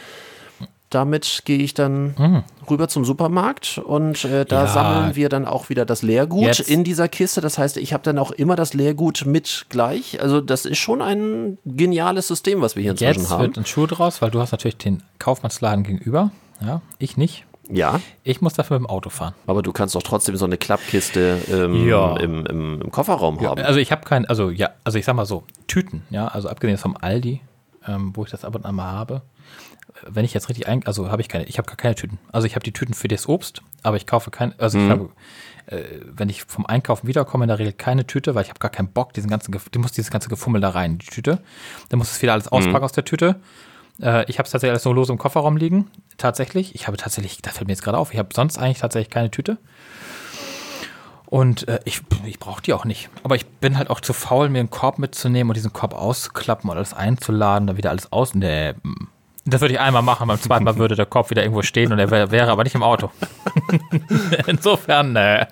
damit 0.92 1.42
gehe 1.46 1.58
ich 1.58 1.74
dann 1.74 2.14
mhm. 2.18 2.44
rüber 2.70 2.88
zum 2.88 3.06
Supermarkt 3.06 3.80
und 3.80 4.24
äh, 4.26 4.46
da 4.46 4.66
ja. 4.66 4.68
sammeln 4.68 5.16
wir 5.16 5.30
dann 5.30 5.46
auch 5.46 5.70
wieder 5.70 5.86
das 5.86 6.04
Leergut 6.04 6.44
Jetzt. 6.44 6.70
in 6.70 6.84
dieser 6.84 7.08
Kiste. 7.08 7.42
Das 7.42 7.58
heißt, 7.58 7.78
ich 7.78 7.94
habe 7.94 8.04
dann 8.04 8.20
auch 8.20 8.32
immer 8.32 8.56
das 8.56 8.74
Leergut 8.74 9.26
mit 9.26 9.66
gleich. 9.70 10.22
Also 10.22 10.42
das 10.42 10.66
ist 10.66 10.78
schon 10.78 11.02
ein 11.02 11.58
geniales 11.66 12.28
System, 12.28 12.62
was 12.62 12.76
wir 12.76 12.84
hier 12.84 12.92
inzwischen 12.92 13.22
Jetzt 13.22 13.32
haben. 13.32 13.42
Jetzt 13.44 13.56
wird 13.56 13.66
ein 13.66 13.66
Schuh 13.66 13.88
draus, 13.88 14.22
weil 14.22 14.32
du 14.32 14.40
hast 14.40 14.52
natürlich 14.52 14.78
den 14.78 15.02
Kaufmannsladen 15.18 15.84
gegenüber. 15.84 16.32
Ja, 16.62 16.82
ich 17.00 17.18
nicht. 17.18 17.46
Ja. 17.70 18.02
Ich 18.24 18.42
muss 18.42 18.54
dafür 18.54 18.80
mit 18.80 18.88
dem 18.88 18.90
Auto 18.90 19.10
fahren. 19.10 19.34
Aber 19.48 19.62
du 19.62 19.72
kannst 19.72 19.96
doch 19.96 20.04
trotzdem 20.04 20.36
so 20.36 20.46
eine 20.46 20.58
Klappkiste 20.58 21.40
ähm, 21.50 21.88
ja. 21.88 22.18
im, 22.18 22.46
im, 22.46 22.82
im, 22.82 22.92
Kofferraum 22.92 23.40
ja, 23.40 23.50
haben. 23.50 23.62
Also 23.62 23.80
ich 23.80 23.92
habe 23.92 24.04
kein, 24.04 24.26
also 24.26 24.50
ja, 24.50 24.72
also 24.84 24.98
ich 24.98 25.06
sag 25.06 25.16
mal 25.16 25.26
so, 25.26 25.44
Tüten, 25.68 26.04
ja, 26.10 26.28
also 26.28 26.50
abgesehen 26.50 26.78
vom 26.78 26.98
Aldi, 27.00 27.42
ähm, 27.88 28.12
wo 28.14 28.26
ich 28.26 28.32
das 28.32 28.44
ab 28.44 28.56
und 28.56 28.66
an 28.66 28.76
mal 28.76 28.92
habe, 28.92 29.22
wenn 30.08 30.26
ich 30.26 30.34
jetzt 30.34 30.50
richtig 30.50 30.68
ein, 30.68 30.86
also 30.86 31.12
habe 31.12 31.22
ich 31.22 31.30
keine, 31.30 31.46
ich 31.46 31.58
habe 31.58 31.68
gar 31.68 31.78
keine 31.78 31.96
Tüten. 31.96 32.20
Also 32.32 32.48
ich 32.48 32.56
habe 32.56 32.64
die 32.64 32.74
Tüten 32.74 32.94
für 32.94 33.08
das 33.08 33.28
Obst, 33.28 33.62
aber 33.84 33.98
ich 33.98 34.08
kaufe 34.08 34.32
kein, 34.32 34.58
also 34.60 34.78
mhm. 34.78 34.86
ich 34.86 34.92
habe, 34.92 35.10
äh, 35.68 35.84
wenn 36.06 36.30
ich 36.30 36.44
vom 36.44 36.66
Einkaufen 36.66 37.08
wiederkomme, 37.08 37.44
in 37.44 37.50
der 37.50 37.60
Regel 37.60 37.74
keine 37.74 38.08
Tüte, 38.08 38.36
weil 38.36 38.44
ich 38.44 38.50
habe 38.50 38.60
gar 38.60 38.72
keinen 38.72 38.90
Bock, 38.90 39.14
diesen 39.14 39.30
ganzen, 39.30 39.56
die 39.74 39.80
muss 39.80 39.92
dieses 39.92 40.12
ganze 40.12 40.30
Gefummel 40.30 40.62
da 40.62 40.70
rein, 40.70 40.98
die 40.98 41.08
Tüte. 41.08 41.40
Dann 41.90 42.00
muss 42.00 42.12
es 42.12 42.22
wieder 42.22 42.34
alles 42.34 42.48
auspacken 42.48 42.80
mhm. 42.80 42.84
aus 42.86 42.94
der 42.94 43.06
Tüte. 43.06 43.40
Äh, 44.02 44.30
ich 44.30 44.40
habe 44.40 44.46
es 44.46 44.52
tatsächlich 44.52 44.72
alles 44.72 44.84
so 44.84 44.94
lose 44.94 45.12
im 45.12 45.18
Kofferraum 45.18 45.58
liegen. 45.58 45.90
Tatsächlich. 46.18 46.76
Ich 46.76 46.88
habe 46.88 46.98
tatsächlich, 46.98 47.42
da 47.42 47.52
fällt 47.52 47.68
mir 47.68 47.74
jetzt 47.74 47.84
gerade 47.84 47.98
auf, 47.98 48.14
ich 48.14 48.20
habe 48.20 48.30
sonst 48.34 48.58
eigentlich 48.58 48.80
tatsächlich 48.80 49.10
keine 49.10 49.32
Tüte. 49.32 49.58
Und 51.32 51.66
äh, 51.70 51.80
ich, 51.86 52.02
ich 52.26 52.40
brauche 52.40 52.62
die 52.62 52.74
auch 52.74 52.84
nicht. 52.84 53.10
Aber 53.24 53.36
ich 53.36 53.48
bin 53.48 53.78
halt 53.78 53.90
auch 53.90 54.02
zu 54.02 54.12
faul, 54.12 54.50
mir 54.50 54.60
einen 54.60 54.70
Korb 54.70 55.00
mitzunehmen 55.00 55.50
und 55.50 55.56
diesen 55.56 55.72
Korb 55.72 55.94
auszuklappen 55.94 56.70
und 56.70 56.76
alles 56.76 56.94
einzuladen, 56.94 57.68
dann 57.68 57.78
wieder 57.78 57.90
alles 57.90 58.12
aus. 58.12 58.36
Nee. 58.36 58.74
Das 59.46 59.62
würde 59.62 59.74
ich 59.74 59.80
einmal 59.80 60.02
machen, 60.02 60.28
beim 60.28 60.40
zweiten 60.40 60.64
Mal 60.64 60.78
würde 60.78 60.96
der 60.96 61.06
Korb 61.06 61.30
wieder 61.30 61.42
irgendwo 61.44 61.62
stehen 61.62 61.92
und 61.92 62.00
er 62.00 62.12
wär, 62.12 62.32
wäre 62.32 62.52
aber 62.52 62.64
nicht 62.64 62.76
im 62.76 62.84
Auto. 62.84 63.12
Insofern, 64.48 65.14
nee. 65.14 65.44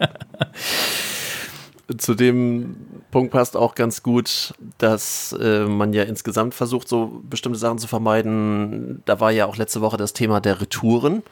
Zu 1.97 2.13
dem 2.13 2.75
Punkt 3.11 3.31
passt 3.31 3.57
auch 3.57 3.73
ganz 3.73 4.03
gut, 4.03 4.53
dass 4.77 5.35
äh, 5.41 5.65
man 5.65 5.93
ja 5.93 6.03
insgesamt 6.03 6.53
versucht, 6.53 6.87
so 6.87 7.21
bestimmte 7.23 7.57
Sachen 7.57 7.79
zu 7.79 7.87
vermeiden. 7.87 9.01
Da 9.05 9.19
war 9.19 9.31
ja 9.31 9.47
auch 9.47 9.57
letzte 9.57 9.81
Woche 9.81 9.97
das 9.97 10.13
Thema 10.13 10.39
der 10.39 10.61
Retouren 10.61 11.23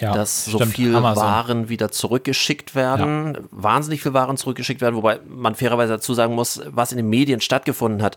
ja, 0.00 0.12
dass 0.12 0.44
so 0.44 0.58
stimmt. 0.58 0.74
viel 0.74 0.94
Amazon. 0.94 1.24
Waren 1.24 1.68
wieder 1.68 1.90
zurückgeschickt 1.90 2.74
werden, 2.74 3.34
ja. 3.34 3.40
wahnsinnig 3.50 4.02
viel 4.02 4.12
Waren 4.12 4.36
zurückgeschickt 4.36 4.80
werden, 4.80 4.96
wobei 4.96 5.20
man 5.26 5.54
fairerweise 5.54 5.94
dazu 5.94 6.14
sagen 6.14 6.34
muss, 6.34 6.60
was 6.66 6.92
in 6.92 6.98
den 6.98 7.08
Medien 7.08 7.40
stattgefunden 7.40 8.02
hat, 8.02 8.16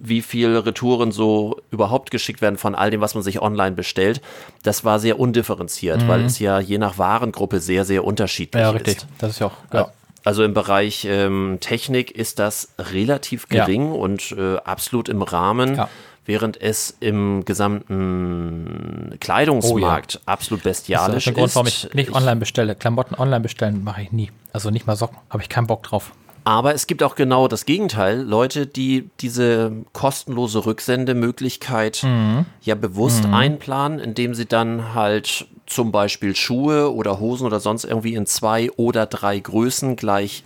wie 0.00 0.22
viel 0.22 0.56
Retouren 0.56 1.12
so 1.12 1.60
überhaupt 1.70 2.10
geschickt 2.10 2.40
werden 2.40 2.56
von 2.56 2.74
all 2.74 2.90
dem, 2.90 3.00
was 3.00 3.14
man 3.14 3.22
sich 3.22 3.40
online 3.40 3.76
bestellt, 3.76 4.20
das 4.62 4.84
war 4.84 4.98
sehr 4.98 5.18
undifferenziert, 5.18 6.02
mhm. 6.02 6.08
weil 6.08 6.24
es 6.24 6.38
ja 6.38 6.60
je 6.60 6.78
nach 6.78 6.98
Warengruppe 6.98 7.60
sehr, 7.60 7.84
sehr 7.84 8.04
unterschiedlich 8.04 8.62
ist. 8.62 8.66
Ja, 8.66 8.70
richtig. 8.70 8.96
Ist. 8.98 9.06
Das 9.18 9.30
ist 9.30 9.38
ja 9.40 9.46
auch, 9.46 9.56
ja. 9.72 9.92
Also 10.24 10.44
im 10.44 10.54
Bereich 10.54 11.04
ähm, 11.04 11.58
Technik 11.60 12.12
ist 12.12 12.38
das 12.38 12.68
relativ 12.78 13.48
gering 13.48 13.88
ja. 13.88 13.98
und 13.98 14.30
äh, 14.32 14.56
absolut 14.58 15.08
im 15.08 15.20
Rahmen. 15.20 15.74
Ja 15.74 15.88
während 16.24 16.60
es 16.60 16.96
im 17.00 17.44
gesamten 17.44 19.16
Kleidungsmarkt 19.20 20.16
oh, 20.16 20.18
ja. 20.18 20.32
absolut 20.32 20.62
bestialisch 20.62 21.26
ist. 21.26 21.26
Das 21.26 21.26
ist 21.26 21.26
der 21.26 21.32
Grund, 21.34 21.54
warum 21.54 21.66
ich 21.66 21.94
nicht 21.94 22.14
online 22.14 22.36
bestelle. 22.36 22.74
Klamotten 22.74 23.14
online 23.16 23.40
bestellen 23.40 23.82
mache 23.82 24.02
ich 24.02 24.12
nie. 24.12 24.30
Also 24.52 24.70
nicht 24.70 24.86
mal 24.86 24.96
Socken, 24.96 25.18
habe 25.30 25.42
ich 25.42 25.48
keinen 25.48 25.66
Bock 25.66 25.82
drauf. 25.82 26.12
Aber 26.44 26.74
es 26.74 26.86
gibt 26.86 27.02
auch 27.02 27.14
genau 27.14 27.48
das 27.48 27.66
Gegenteil. 27.66 28.20
Leute, 28.20 28.66
die 28.66 29.08
diese 29.20 29.72
kostenlose 29.92 30.66
Rücksendemöglichkeit 30.66 32.02
mhm. 32.02 32.46
ja 32.62 32.74
bewusst 32.74 33.24
mhm. 33.24 33.34
einplanen, 33.34 33.98
indem 33.98 34.34
sie 34.34 34.46
dann 34.46 34.94
halt 34.94 35.46
zum 35.66 35.92
Beispiel 35.92 36.34
Schuhe 36.34 36.92
oder 36.92 37.20
Hosen 37.20 37.46
oder 37.46 37.60
sonst 37.60 37.84
irgendwie 37.84 38.14
in 38.14 38.26
zwei 38.26 38.70
oder 38.72 39.06
drei 39.06 39.38
Größen 39.38 39.96
gleich 39.96 40.44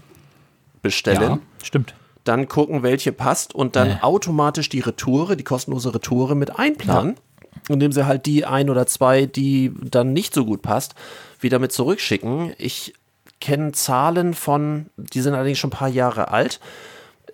bestellen. 0.82 1.22
Ja, 1.22 1.38
stimmt 1.62 1.94
dann 2.26 2.48
gucken, 2.48 2.82
welche 2.82 3.12
passt 3.12 3.54
und 3.54 3.76
dann 3.76 3.88
nee. 3.88 3.96
automatisch 4.02 4.68
die 4.68 4.80
Retoure, 4.80 5.36
die 5.36 5.44
kostenlose 5.44 5.94
Retoure 5.94 6.34
mit 6.34 6.58
einplanen, 6.58 7.16
ja. 7.16 7.74
indem 7.74 7.92
sie 7.92 8.06
halt 8.06 8.26
die 8.26 8.44
ein 8.44 8.68
oder 8.68 8.86
zwei, 8.86 9.26
die 9.26 9.72
dann 9.82 10.12
nicht 10.12 10.34
so 10.34 10.44
gut 10.44 10.62
passt, 10.62 10.94
wieder 11.40 11.58
mit 11.58 11.72
zurückschicken. 11.72 12.52
Ich 12.58 12.94
kenne 13.40 13.72
Zahlen 13.72 14.34
von, 14.34 14.86
die 14.96 15.20
sind 15.20 15.34
allerdings 15.34 15.58
schon 15.58 15.68
ein 15.70 15.78
paar 15.78 15.88
Jahre 15.88 16.28
alt. 16.28 16.60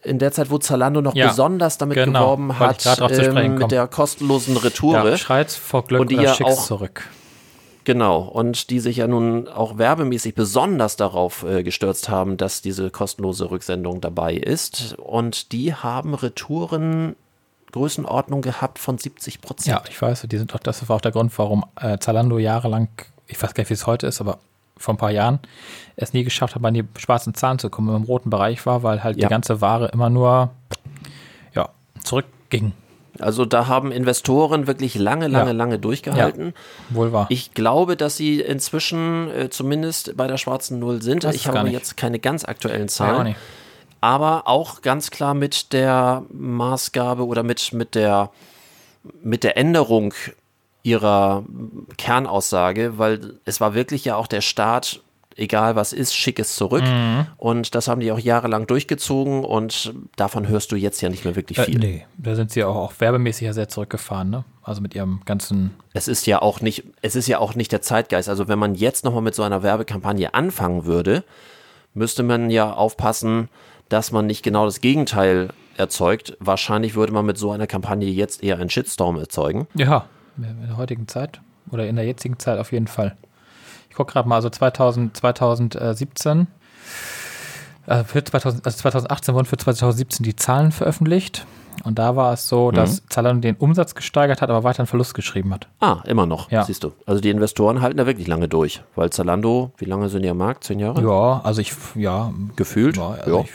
In 0.02 0.18
der 0.18 0.32
Zeit, 0.32 0.50
wo 0.50 0.58
Zalando 0.58 1.00
noch 1.00 1.14
ja, 1.14 1.28
besonders 1.28 1.78
damit 1.78 1.96
genau, 1.96 2.20
geworben 2.20 2.58
hat, 2.58 2.84
ähm, 3.12 3.54
mit 3.54 3.70
der 3.70 3.86
kostenlosen 3.86 4.56
Retoure. 4.56 5.10
Ja, 5.10 5.16
schreit's 5.16 5.54
vor 5.54 5.84
Glück 5.84 6.00
und 6.00 6.10
die 6.10 6.16
ja 6.16 6.34
auch 6.42 6.64
zurück. 6.64 7.08
Genau, 7.84 8.20
und 8.20 8.70
die 8.70 8.80
sich 8.80 8.98
ja 8.98 9.06
nun 9.06 9.48
auch 9.48 9.78
werbemäßig 9.78 10.34
besonders 10.34 10.96
darauf 10.96 11.44
äh, 11.44 11.62
gestürzt 11.62 12.08
haben, 12.08 12.36
dass 12.36 12.62
diese 12.62 12.90
kostenlose 12.90 13.50
Rücksendung 13.50 14.00
dabei 14.00 14.34
ist. 14.34 14.96
Und 14.98 15.52
die 15.52 15.74
haben 15.74 16.14
Retouren 16.14 17.16
Größenordnung 17.72 18.42
gehabt 18.42 18.78
von 18.78 18.98
70 18.98 19.40
Prozent. 19.40 19.66
Ja, 19.66 19.82
ich 19.88 20.00
weiß, 20.00 20.26
die 20.30 20.38
sind 20.38 20.54
auch, 20.54 20.60
das 20.60 20.88
war 20.88 20.96
auch 20.96 21.00
der 21.00 21.10
Grund, 21.10 21.36
warum 21.38 21.64
äh, 21.80 21.98
Zalando 21.98 22.38
jahrelang, 22.38 22.88
ich 23.26 23.42
weiß 23.42 23.54
gar 23.54 23.62
nicht, 23.62 23.70
wie 23.70 23.74
es 23.74 23.86
heute 23.86 24.06
ist, 24.06 24.20
aber 24.20 24.38
vor 24.82 24.94
ein 24.94 24.98
paar 24.98 25.10
Jahren 25.10 25.38
es 25.96 26.12
nie 26.12 26.24
geschafft 26.24 26.54
hat, 26.54 26.64
an 26.64 26.74
die 26.74 26.84
schwarzen 26.98 27.34
Zahlen 27.34 27.58
zu 27.58 27.70
kommen, 27.70 27.94
im 27.94 28.02
roten 28.02 28.30
Bereich 28.30 28.64
war, 28.66 28.82
weil 28.82 29.04
halt 29.04 29.16
ja. 29.16 29.28
die 29.28 29.30
ganze 29.30 29.60
Ware 29.60 29.88
immer 29.88 30.10
nur 30.10 30.50
ja, 31.54 31.68
zurückging. 32.02 32.72
Also 33.18 33.44
da 33.44 33.68
haben 33.68 33.92
Investoren 33.92 34.66
wirklich 34.66 34.94
lange, 34.94 35.28
lange, 35.28 35.50
ja. 35.50 35.56
lange 35.56 35.78
durchgehalten. 35.78 36.46
Ja, 36.46 36.96
wohl 36.96 37.12
wahr. 37.12 37.26
Ich 37.28 37.52
glaube, 37.52 37.96
dass 37.96 38.16
sie 38.16 38.40
inzwischen 38.40 39.30
äh, 39.30 39.50
zumindest 39.50 40.16
bei 40.16 40.26
der 40.26 40.38
schwarzen 40.38 40.78
Null 40.78 41.02
sind. 41.02 41.24
Das 41.24 41.36
ich 41.36 41.46
habe 41.46 41.68
jetzt 41.68 41.96
keine 41.96 42.18
ganz 42.18 42.44
aktuellen 42.44 42.88
Zahlen. 42.88 43.28
Ja, 43.28 43.34
aber 44.00 44.48
auch 44.48 44.82
ganz 44.82 45.10
klar 45.10 45.34
mit 45.34 45.72
der 45.72 46.24
Maßgabe 46.32 47.24
oder 47.24 47.42
mit, 47.42 47.72
mit, 47.72 47.94
der, 47.94 48.30
mit 49.22 49.44
der 49.44 49.56
Änderung 49.56 50.14
ihrer 50.82 51.44
Kernaussage, 51.96 52.98
weil 52.98 53.34
es 53.44 53.60
war 53.60 53.74
wirklich 53.74 54.04
ja 54.04 54.16
auch 54.16 54.26
der 54.26 54.40
Start 54.40 55.02
egal 55.36 55.76
was 55.76 55.92
ist, 55.92 56.14
schick 56.14 56.38
es 56.38 56.54
zurück. 56.56 56.84
Mhm. 56.84 57.26
Und 57.36 57.74
das 57.74 57.88
haben 57.88 58.00
die 58.00 58.12
auch 58.12 58.18
jahrelang 58.18 58.66
durchgezogen 58.66 59.44
und 59.44 59.94
davon 60.16 60.48
hörst 60.48 60.72
du 60.72 60.76
jetzt 60.76 61.00
ja 61.00 61.08
nicht 61.08 61.24
mehr 61.24 61.36
wirklich 61.36 61.58
äh, 61.58 61.64
viel. 61.64 61.82
Äh, 61.82 61.86
nee, 61.86 62.06
da 62.18 62.34
sind 62.34 62.50
sie 62.50 62.64
auch, 62.64 62.76
auch 62.76 62.92
werbemäßig 62.98 63.46
ja 63.46 63.52
sehr 63.52 63.68
zurückgefahren, 63.68 64.30
ne? 64.30 64.44
Also 64.62 64.80
mit 64.80 64.94
ihrem 64.94 65.20
ganzen. 65.24 65.72
Es 65.92 66.08
ist 66.08 66.26
ja 66.26 66.40
auch 66.40 66.60
nicht, 66.60 66.84
es 67.02 67.16
ist 67.16 67.26
ja 67.26 67.38
auch 67.38 67.54
nicht 67.54 67.72
der 67.72 67.82
Zeitgeist. 67.82 68.28
Also 68.28 68.48
wenn 68.48 68.58
man 68.58 68.74
jetzt 68.74 69.04
nochmal 69.04 69.22
mit 69.22 69.34
so 69.34 69.42
einer 69.42 69.62
Werbekampagne 69.62 70.34
anfangen 70.34 70.84
würde, 70.84 71.24
müsste 71.94 72.22
man 72.22 72.50
ja 72.50 72.72
aufpassen, 72.72 73.48
dass 73.88 74.12
man 74.12 74.26
nicht 74.26 74.42
genau 74.42 74.64
das 74.64 74.80
Gegenteil 74.80 75.48
erzeugt. 75.76 76.36
Wahrscheinlich 76.38 76.94
würde 76.94 77.12
man 77.12 77.26
mit 77.26 77.38
so 77.38 77.50
einer 77.50 77.66
Kampagne 77.66 78.08
jetzt 78.08 78.42
eher 78.42 78.58
einen 78.58 78.70
Shitstorm 78.70 79.18
erzeugen. 79.18 79.66
Ja, 79.74 80.06
in 80.36 80.66
der 80.66 80.76
heutigen 80.76 81.08
Zeit 81.08 81.40
oder 81.70 81.86
in 81.86 81.96
der 81.96 82.04
jetzigen 82.04 82.38
Zeit 82.38 82.58
auf 82.58 82.72
jeden 82.72 82.86
Fall. 82.86 83.16
Ich 83.88 83.96
gucke 83.96 84.12
gerade 84.12 84.28
mal, 84.28 84.36
also 84.36 84.48
2000, 84.48 85.16
2017, 85.16 86.46
äh, 87.86 88.04
für 88.04 88.24
2000, 88.24 88.64
also 88.64 88.78
2018 88.78 89.34
wurden 89.34 89.46
für 89.46 89.56
2017 89.56 90.24
die 90.24 90.36
Zahlen 90.36 90.72
veröffentlicht. 90.72 91.46
Und 91.84 91.98
da 91.98 92.16
war 92.16 92.32
es 92.32 92.48
so, 92.48 92.70
dass 92.70 93.02
mhm. 93.02 93.06
Zalando 93.08 93.40
den 93.40 93.56
Umsatz 93.56 93.94
gesteigert 93.94 94.40
hat, 94.40 94.50
aber 94.50 94.62
weiter 94.62 94.80
einen 94.80 94.86
Verlust 94.86 95.14
geschrieben 95.14 95.52
hat. 95.52 95.68
Ah, 95.80 96.02
immer 96.06 96.26
noch, 96.26 96.50
ja. 96.50 96.64
siehst 96.64 96.84
du. 96.84 96.92
Also 97.06 97.20
die 97.20 97.30
Investoren 97.30 97.80
halten 97.80 97.96
da 97.96 98.06
wirklich 98.06 98.26
lange 98.28 98.48
durch, 98.48 98.82
weil 98.94 99.10
Zalando, 99.10 99.72
wie 99.78 99.86
lange 99.86 100.08
sind 100.08 100.22
die 100.22 100.28
am 100.28 100.36
Markt? 100.36 100.64
Zehn 100.64 100.78
Jahre? 100.78 101.02
Ja, 101.02 101.40
also 101.42 101.60
ich, 101.60 101.72
ja. 101.94 102.32
Gefühlt? 102.56 102.98
Ja, 102.98 103.16
also 103.24 103.38
ja. 103.38 103.44
Ich, 103.44 103.50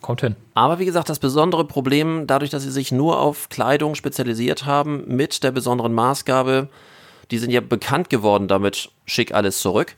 kommt 0.00 0.20
hin. 0.20 0.36
Aber 0.54 0.78
wie 0.78 0.84
gesagt, 0.84 1.08
das 1.08 1.18
besondere 1.18 1.64
Problem, 1.64 2.26
dadurch, 2.26 2.50
dass 2.50 2.62
sie 2.62 2.70
sich 2.70 2.92
nur 2.92 3.20
auf 3.20 3.48
Kleidung 3.48 3.94
spezialisiert 3.94 4.66
haben, 4.66 5.04
mit 5.06 5.42
der 5.42 5.50
besonderen 5.50 5.92
Maßgabe, 5.92 6.68
die 7.30 7.38
sind 7.38 7.50
ja 7.50 7.60
bekannt 7.60 8.10
geworden 8.10 8.48
damit, 8.48 8.90
schick 9.06 9.34
alles 9.34 9.60
zurück. 9.60 9.96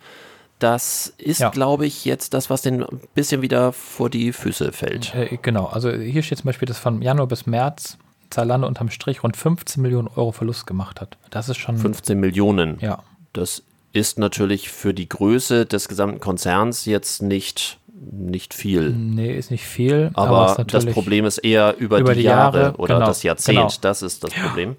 Das 0.59 1.15
ist, 1.17 1.41
ja. 1.41 1.49
glaube 1.49 1.87
ich, 1.87 2.05
jetzt 2.05 2.35
das, 2.35 2.51
was 2.51 2.61
den 2.63 2.83
ein 2.83 3.01
bisschen 3.15 3.41
wieder 3.41 3.73
vor 3.73 4.11
die 4.11 4.33
Füße 4.33 4.73
fällt. 4.73 5.15
Äh, 5.15 5.39
genau, 5.41 5.67
also 5.67 5.91
hier 5.91 6.23
steht 6.23 6.39
zum 6.39 6.49
Beispiel, 6.49 6.67
dass 6.67 6.79
von 6.79 7.01
Januar 7.01 7.29
bis 7.29 7.47
März 7.47 7.97
Zalando 8.31 8.67
unterm 8.67 8.91
Strich 8.91 9.23
rund 9.23 9.37
15 9.37 9.83
Millionen 9.83 10.09
Euro 10.09 10.33
Verlust 10.33 10.67
gemacht 10.67 11.01
hat. 11.01 11.17
Das 11.31 11.49
ist 11.49 11.57
schon. 11.57 11.79
15 11.79 12.19
Millionen. 12.19 12.79
Ja. 12.81 13.03
Das 13.33 13.63
ist 13.93 14.19
natürlich 14.19 14.71
für 14.71 14.95
die 14.95 15.09
Größe 15.09 15.67
des 15.67 15.89
gesamten 15.89 16.21
Konzerns 16.21 16.85
jetzt 16.85 17.23
nicht, 17.23 17.79
nicht 18.01 18.55
viel. 18.55 18.91
Nee, 18.91 19.37
ist 19.37 19.51
nicht 19.51 19.65
viel. 19.65 20.11
Aber, 20.15 20.53
aber 20.53 20.65
das 20.65 20.87
Problem 20.87 21.27
ist 21.27 21.39
eher 21.39 21.77
über, 21.79 21.99
über 21.99 22.15
die, 22.15 22.21
die, 22.21 22.27
Jahre, 22.27 22.59
Jahre 22.59 22.77
oder 22.77 22.95
genau, 22.95 23.07
das 23.07 23.23
Jahrzehnt. 23.23 23.59
Genau. 23.59 23.73
Das 23.83 24.03
ist 24.03 24.25
das 24.25 24.33
Problem. 24.33 24.77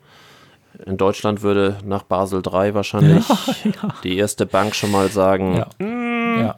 In 0.85 0.97
Deutschland 0.97 1.43
würde 1.43 1.77
nach 1.85 2.03
Basel 2.03 2.41
III 2.45 2.73
wahrscheinlich 2.73 3.27
ja, 3.63 3.71
ja. 3.83 3.95
die 4.03 4.17
erste 4.17 4.45
Bank 4.45 4.73
schon 4.73 4.91
mal 4.91 5.09
sagen, 5.09 5.57
ja. 5.57 5.85
Mm, 5.85 6.41
ja. 6.41 6.55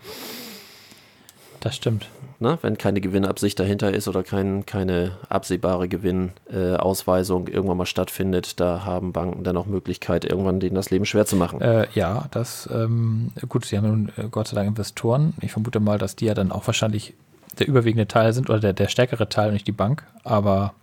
Das 1.60 1.76
stimmt. 1.76 2.08
Ne, 2.44 2.60
wenn 2.62 2.78
keine 2.78 3.00
Gewinnabsicht 3.00 3.58
dahinter 3.58 3.94
ist 3.94 4.10
oder 4.10 4.22
kein, 4.22 4.66
keine 4.66 5.14
absehbare 5.30 5.88
Gewinnausweisung 5.88 7.48
äh, 7.48 7.52
irgendwann 7.52 7.78
mal 7.78 7.86
stattfindet, 7.86 8.60
da 8.60 8.84
haben 8.84 9.14
Banken 9.14 9.46
dann 9.46 9.56
auch 9.56 9.66
Möglichkeit, 9.66 10.26
irgendwann 10.26 10.60
denen 10.60 10.76
das 10.76 10.90
Leben 10.90 11.06
schwer 11.06 11.26
zu 11.26 11.38
machen. 11.38 11.62
Äh, 11.62 11.88
ja, 11.94 12.26
das, 12.32 12.68
ähm, 12.70 13.32
gut, 13.48 13.64
sie 13.64 13.78
haben 13.78 13.88
nun 13.88 14.12
äh, 14.18 14.28
Gott 14.30 14.50
sei 14.50 14.56
Dank 14.56 14.68
Investoren. 14.68 15.36
Ich 15.40 15.54
vermute 15.54 15.80
mal, 15.80 15.98
dass 15.98 16.18
die 16.18 16.26
ja 16.26 16.34
dann 16.34 16.52
auch 16.52 16.68
wahrscheinlich 16.68 17.14
der 17.60 17.70
überwiegende 17.70 18.10
Teil 18.10 18.34
sind 18.34 18.50
oder 18.50 18.60
der, 18.60 18.74
der 18.74 18.90
stärkere 18.90 19.30
Teil, 19.30 19.54
nicht 19.54 19.66
die 19.66 19.72
Bank. 19.72 20.04
Aber 20.26 20.74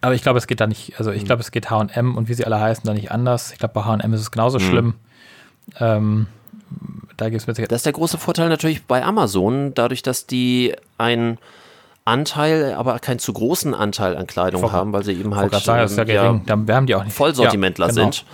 aber 0.00 0.14
ich 0.14 0.22
glaube, 0.22 0.38
es 0.38 0.46
geht 0.46 0.62
da 0.62 0.66
nicht, 0.66 0.98
also 0.98 1.10
ich 1.10 1.24
mhm. 1.24 1.26
glaube, 1.26 1.42
es 1.42 1.50
geht 1.50 1.68
HM 1.68 2.16
und 2.16 2.30
wie 2.30 2.34
sie 2.34 2.46
alle 2.46 2.58
heißen, 2.58 2.84
da 2.86 2.94
nicht 2.94 3.12
anders. 3.12 3.52
Ich 3.52 3.58
glaube, 3.58 3.74
bei 3.74 3.82
HM 3.82 4.14
ist 4.14 4.22
es 4.22 4.30
genauso 4.30 4.58
mhm. 4.58 4.62
schlimm. 4.62 4.94
Ähm, 5.78 6.28
da 7.16 7.28
gibt's 7.28 7.46
mit 7.46 7.58
Das 7.58 7.80
ist 7.80 7.86
der 7.86 7.92
große 7.92 8.18
Vorteil 8.18 8.48
natürlich 8.48 8.84
bei 8.84 9.04
Amazon, 9.04 9.74
dadurch, 9.74 10.02
dass 10.02 10.26
die 10.26 10.74
einen 10.98 11.38
Anteil, 12.04 12.74
aber 12.74 12.98
keinen 12.98 13.18
zu 13.18 13.32
großen 13.32 13.74
Anteil 13.74 14.16
an 14.16 14.26
Kleidung 14.26 14.62
vor, 14.62 14.72
haben, 14.72 14.92
weil 14.92 15.04
sie 15.04 15.12
eben 15.12 15.36
halt 15.36 15.54
sagen, 15.54 15.92
ähm, 15.98 16.08
ja. 16.08 16.40
Ja, 16.46 16.66
wir 16.66 16.74
haben 16.74 16.86
die 16.86 16.94
auch 16.94 17.04
nicht. 17.04 17.14
Vollsortimentler 17.14 17.88
ja, 17.88 17.92
genau. 17.92 18.04
sind. 18.04 18.24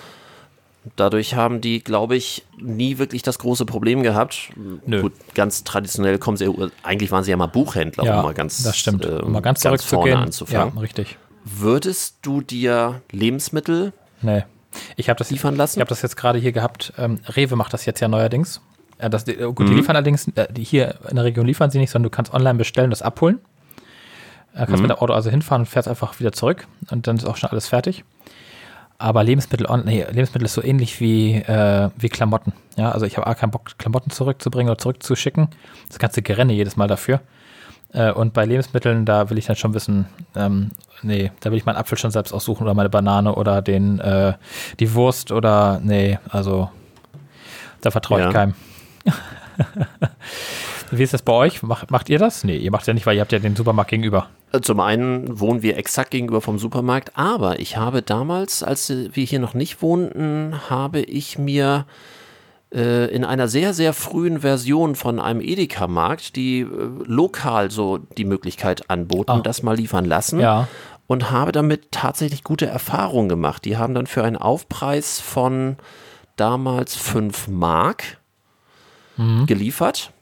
Dadurch 0.95 1.35
haben 1.35 1.61
die, 1.61 1.83
glaube 1.83 2.15
ich, 2.15 2.45
nie 2.61 2.99
wirklich 2.99 3.23
das 3.23 3.41
große 3.41 3.67
Problem 3.67 4.05
gehabt. 4.05 4.51
Nö. 4.87 5.03
Gut, 5.03 5.15
ganz 5.35 5.65
traditionell 5.65 6.19
kommen 6.19 6.37
sie, 6.37 6.49
eigentlich 6.85 7.11
waren 7.11 7.25
sie 7.25 7.33
ja 7.33 7.37
mal 7.37 7.47
Buchhändler, 7.47 8.05
ja, 8.05 8.19
um 8.19 8.25
mal 8.25 8.35
ganz, 8.35 8.63
das 8.63 8.77
stimmt. 8.77 9.05
Äh, 9.05 9.17
um 9.17 9.33
mal 9.33 9.43
ganz, 9.43 9.63
ganz 9.63 9.83
vorne 9.83 10.17
anzufangen. 10.17 10.75
Ja, 10.77 10.81
richtig. 10.81 11.19
Würdest 11.45 12.19
du 12.23 12.41
dir 12.41 13.03
Lebensmittel 13.11 13.93
nee. 14.23 14.45
Ich 14.97 15.07
das, 15.07 15.31
liefern 15.31 15.57
lassen? 15.57 15.79
Ich 15.79 15.81
habe 15.81 15.89
das 15.89 16.03
jetzt 16.03 16.17
gerade 16.17 16.39
hier 16.39 16.53
gehabt. 16.53 16.93
Ähm, 16.99 17.21
Rewe 17.29 17.57
macht 17.57 17.73
das 17.73 17.85
jetzt 17.85 18.01
ja 18.01 18.09
neuerdings. 18.09 18.61
Ja, 19.01 19.09
das, 19.09 19.25
gut, 19.25 19.61
mhm. 19.61 19.67
die 19.67 19.75
liefern 19.75 19.97
allerdings, 19.97 20.29
äh, 20.29 20.53
die 20.53 20.65
hier 20.65 20.97
in 21.09 21.17
der 21.17 21.25
Region 21.25 21.47
liefern 21.47 21.71
sie 21.71 21.79
nicht, 21.79 21.91
sondern 21.91 22.11
du 22.11 22.17
kannst 22.17 22.33
online 22.33 22.59
bestellen, 22.59 22.91
das 22.91 23.03
abholen. 23.03 23.41
Du 24.53 24.61
kannst 24.61 24.77
mhm. 24.77 24.83
mit 24.83 24.91
dem 24.91 24.99
Auto 24.99 25.13
also 25.13 25.31
hinfahren 25.31 25.63
und 25.63 25.67
fährst 25.67 25.89
einfach 25.89 26.19
wieder 26.19 26.33
zurück 26.33 26.67
und 26.91 27.07
dann 27.07 27.17
ist 27.17 27.27
auch 27.27 27.37
schon 27.37 27.51
alles 27.51 27.69
fertig. 27.69 28.05
Aber 28.99 29.23
Lebensmittel, 29.23 29.67
nee, 29.85 30.05
Lebensmittel 30.05 30.47
ist 30.47 30.55
so 30.55 30.63
ähnlich 30.63 31.01
wie, 31.01 31.35
äh, 31.35 31.91
wie 31.99 32.09
Klamotten. 32.09 32.55
Ja, 32.77 32.93
also 32.93 33.05
ich 33.05 33.19
habe 33.19 33.27
auch 33.27 33.37
keinen 33.37 33.51
Bock, 33.51 33.77
Klamotten 33.79 34.11
zurückzubringen 34.11 34.71
oder 34.71 34.79
zurückzuschicken. 34.79 35.49
Das 35.89 35.99
ganze 35.99 36.23
Gerenne 36.23 36.55
jedes 36.55 36.77
Mal 36.77 36.89
dafür. 36.89 37.21
Äh, 37.97 38.13
und 38.13 38.35
bei 38.35 38.45
Lebensmitteln, 38.45 39.07
da 39.07 39.31
will 39.31 39.39
ich 39.39 39.47
dann 39.47 39.57
schon 39.57 39.73
wissen, 39.73 40.05
ähm, 40.37 40.71
nee, 41.03 41.33
da 41.41 41.51
will 41.51 41.57
ich 41.57 41.65
meinen 41.65 41.77
Apfel 41.77 41.97
schon 41.97 42.11
selbst 42.11 42.33
aussuchen 42.33 42.65
oder 42.65 42.75
meine 42.75 42.91
Banane 42.91 43.35
oder 43.35 43.63
den, 43.63 43.99
äh, 44.01 44.35
die 44.79 44.93
Wurst 44.93 45.33
oder 45.33 45.81
nee, 45.83 46.19
also 46.29 46.71
da 47.81 47.91
vertraue 47.91 48.21
ich 48.21 48.27
ja. 48.27 48.33
keinem. 48.33 48.55
Wie 50.91 51.03
ist 51.03 51.15
das 51.15 51.23
bei 51.23 51.33
euch? 51.33 51.63
Macht, 51.63 51.91
macht 51.91 52.11
ihr 52.11 52.19
das? 52.19 52.45
Nee, 52.45 52.59
ihr 52.59 52.71
macht 52.71 52.87
ja 52.87 52.93
nicht, 52.93 53.07
weil 53.07 53.17
ihr 53.17 53.23
habt 53.23 53.33
ja 53.33 53.39
den 53.39 53.57
Supermarkt 53.57 53.91
gegenüber. 53.91 54.29
Äh, 54.53 54.61
zum 54.61 54.79
einen 54.81 55.41
wohnen 55.41 55.63
wir 55.63 55.79
exakt 55.79 56.11
gegenüber 56.11 56.43
vom 56.43 56.59
Supermarkt, 56.59 57.13
aber 57.17 57.61
ich 57.61 57.79
habe 57.79 58.03
damals, 58.03 58.63
als 58.63 58.91
wir 58.91 59.25
hier 59.25 59.39
noch 59.39 59.55
nicht 59.55 59.81
wohnten, 59.81 60.55
habe 60.69 61.01
ich 61.01 61.39
mir 61.39 61.87
in 62.71 63.25
einer 63.25 63.49
sehr, 63.49 63.75
sehr 63.75 63.93
frühen 63.93 64.41
Version 64.41 64.97
von 64.97 65.21
einem 65.21 65.41
Edeka-Markt, 65.41 66.37
die 66.37 66.61
äh, 66.61 66.67
lokal 67.05 67.71
so 67.71 67.99
die 67.99 68.25
Möglichkeit 68.25 68.91
anboten, 68.91 69.31
ah. 69.31 69.41
das 69.41 69.63
mal 69.63 69.77
liefern 69.77 70.05
lassen. 70.05 70.41
Ja. 70.41 70.69
Und 71.07 71.31
habe 71.31 71.53
damit 71.53 71.93
tatsächlich 71.93 72.43
gute 72.43 72.67
Erfahrungen 72.67 73.29
gemacht. 73.29 73.65
Die 73.65 73.77
haben 73.77 73.95
dann 73.95 74.09
für 74.09 74.25
einen 74.25 74.37
Aufpreis 74.37 75.21
von 75.21 75.77
damals 76.35 76.97
5 76.97 77.47
Mark 77.47 78.19
mhm. 79.17 79.47
geliefert. 79.47 80.13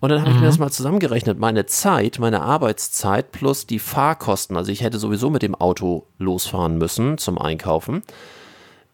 Und 0.00 0.10
dann 0.10 0.20
habe 0.20 0.30
mhm. 0.30 0.36
ich 0.36 0.40
mir 0.40 0.46
mhm. 0.46 0.50
das 0.50 0.58
mal 0.58 0.70
zusammengerechnet. 0.70 1.38
Meine 1.38 1.66
Zeit, 1.66 2.18
meine 2.18 2.42
Arbeitszeit 2.42 3.32
plus 3.32 3.66
die 3.66 3.78
Fahrkosten. 3.78 4.56
Also 4.56 4.70
ich 4.70 4.82
hätte 4.82 4.98
sowieso 4.98 5.30
mit 5.30 5.42
dem 5.42 5.54
Auto 5.54 6.06
losfahren 6.18 6.78
müssen 6.78 7.18
zum 7.18 7.38
Einkaufen. 7.38 8.02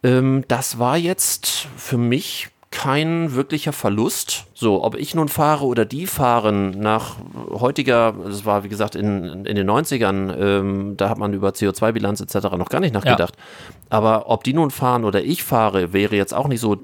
Ähm, 0.03 0.45
das 0.47 0.79
war 0.79 0.97
jetzt 0.97 1.67
für 1.77 1.97
mich 1.97 2.49
kein 2.75 3.35
wirklicher 3.35 3.71
Verlust. 3.71 4.47
So, 4.53 4.83
ob 4.83 4.95
ich 4.95 5.15
nun 5.15 5.29
fahre 5.29 5.65
oder 5.65 5.85
die 5.85 6.07
fahren 6.07 6.71
nach 6.71 7.15
heutiger, 7.49 8.13
das 8.25 8.43
war 8.43 8.65
wie 8.65 8.69
gesagt 8.69 8.95
in, 8.95 9.45
in 9.45 9.55
den 9.55 9.69
90ern, 9.69 10.37
ähm, 10.37 10.97
da 10.97 11.07
hat 11.07 11.17
man 11.17 11.33
über 11.33 11.49
CO2-Bilanz 11.49 12.19
etc. 12.19 12.55
noch 12.57 12.67
gar 12.67 12.81
nicht 12.81 12.93
nachgedacht. 12.93 13.35
Ja. 13.37 13.75
Aber 13.89 14.29
ob 14.29 14.43
die 14.43 14.51
nun 14.51 14.71
fahren 14.71 15.05
oder 15.05 15.23
ich 15.23 15.43
fahre, 15.43 15.93
wäre 15.93 16.17
jetzt 16.17 16.33
auch 16.33 16.49
nicht 16.49 16.59
so 16.59 16.77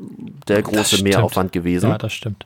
der 0.48 0.62
große 0.62 1.04
Mehraufwand 1.04 1.52
gewesen. 1.52 1.90
Ja, 1.90 1.98
das 1.98 2.14
stimmt. 2.14 2.46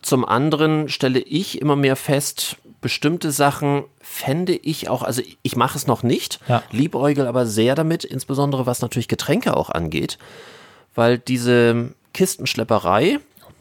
Zum 0.00 0.24
anderen 0.24 0.88
stelle 0.88 1.18
ich 1.18 1.60
immer 1.60 1.74
mehr 1.74 1.96
fest, 1.96 2.56
bestimmte 2.80 3.32
Sachen 3.32 3.82
fände 4.00 4.54
ich 4.54 4.88
auch, 4.88 5.02
also 5.02 5.22
ich 5.42 5.56
mache 5.56 5.76
es 5.76 5.88
noch 5.88 6.04
nicht, 6.04 6.38
ja. 6.46 6.62
liebäugel 6.70 7.26
aber 7.26 7.46
sehr 7.46 7.74
damit, 7.74 8.04
insbesondere 8.04 8.64
was 8.64 8.80
natürlich 8.80 9.08
Getränke 9.08 9.56
auch 9.56 9.70
angeht, 9.70 10.18
weil 10.94 11.18
diese 11.18 11.94
Kistenschlepperei, 12.14 13.18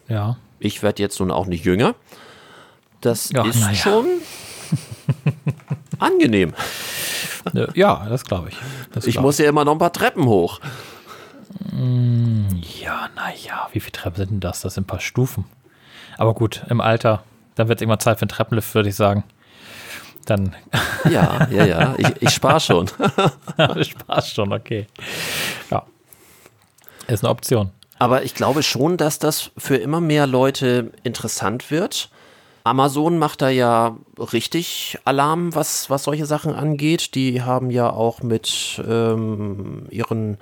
ja. 0.08 0.38
ich 0.60 0.82
werde 0.82 1.04
jetzt 1.04 1.20
nun 1.20 1.32
auch 1.32 1.46
nicht 1.48 1.66
jünger, 1.66 1.96
das 3.02 3.32
ja, 3.32 3.46
ist 3.46 3.60
ja. 3.60 3.74
schon 3.74 4.08
angenehm. 6.00 6.54
Ja, 7.74 8.06
das 8.08 8.24
glaube 8.24 8.50
ich. 8.50 8.58
Das 8.94 9.06
ich 9.06 9.16
glaub 9.16 9.26
muss 9.26 9.38
ja 9.38 9.50
immer 9.50 9.66
noch 9.66 9.74
ein 9.74 9.80
paar 9.80 9.92
Treppen 9.92 10.26
hoch. 10.26 10.62
Mm, 11.72 12.46
ja, 12.82 13.10
naja, 13.16 13.68
wie 13.74 13.80
viele 13.82 13.92
Treppen 13.92 14.18
sind 14.18 14.32
denn 14.32 14.40
das? 14.40 14.62
Das 14.62 14.76
sind 14.76 14.84
ein 14.84 14.88
paar 14.88 15.02
Stufen. 15.02 15.46
Aber 16.18 16.34
gut, 16.34 16.64
im 16.70 16.80
Alter, 16.80 17.24
dann 17.56 17.68
wird 17.68 17.80
es 17.80 17.82
irgendwann 17.82 18.00
Zeit 18.00 18.20
für 18.20 18.24
einen 18.24 18.30
Treppenlift, 18.30 18.74
würde 18.74 18.90
ich 18.90 18.96
sagen. 18.96 19.24
Dann. 20.26 20.56
Ja, 21.10 21.48
ja, 21.52 21.66
ja. 21.66 21.96
Ich, 21.98 22.22
ich 22.22 22.30
spare 22.30 22.62
schon. 22.62 22.90
du 23.58 23.84
sparst 23.84 24.34
schon, 24.34 24.54
okay. 24.54 24.88
Ja. 25.70 25.84
Ist 27.08 27.24
eine 27.24 27.32
Option. 27.32 27.72
Aber 28.04 28.24
ich 28.24 28.36
glaube 28.36 28.64
schon, 28.64 28.98
dass 28.98 29.18
das 29.18 29.52
für 29.58 29.78
immer 29.78 30.02
mehr 30.02 30.28
Leute 30.28 30.92
interessant 31.04 31.72
wird. 31.72 32.10
Amazon 32.66 33.18
macht 33.18 33.42
da 33.42 33.48
ja 33.48 33.96
richtig 34.18 35.00
Alarm, 35.06 35.56
was, 35.56 35.90
was 35.90 36.04
solche 36.04 36.26
Sachen 36.26 36.54
angeht. 36.54 37.16
Die 37.16 37.44
haben 37.44 37.70
ja 37.70 37.90
auch 37.90 38.22
mit 38.22 38.84
ähm, 38.86 39.86
ihren 39.90 40.38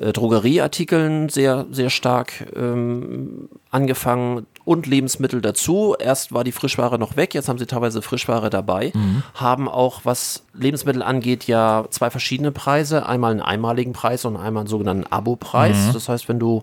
äh, 0.00 0.12
Drogerieartikeln 0.12 1.28
sehr, 1.28 1.66
sehr 1.70 1.90
stark 1.90 2.46
ähm, 2.54 3.48
angefangen 3.70 4.46
und 4.64 4.86
Lebensmittel 4.86 5.40
dazu. 5.40 5.96
Erst 5.98 6.32
war 6.32 6.44
die 6.44 6.52
Frischware 6.52 6.98
noch 6.98 7.16
weg, 7.16 7.34
jetzt 7.34 7.48
haben 7.48 7.58
sie 7.58 7.66
teilweise 7.66 8.02
Frischware 8.02 8.50
dabei. 8.50 8.92
Mhm. 8.94 9.22
Haben 9.34 9.68
auch, 9.68 10.00
was 10.04 10.44
Lebensmittel 10.54 11.02
angeht, 11.02 11.44
ja 11.46 11.84
zwei 11.90 12.10
verschiedene 12.10 12.52
Preise. 12.52 13.06
Einmal 13.06 13.32
einen 13.32 13.40
einmaligen 13.40 13.92
Preis 13.92 14.24
und 14.24 14.36
einmal 14.36 14.62
einen 14.62 14.68
sogenannten 14.68 15.10
Abo-Preis. 15.10 15.88
Mhm. 15.88 15.92
Das 15.94 16.08
heißt, 16.08 16.28
wenn 16.28 16.38
du 16.38 16.62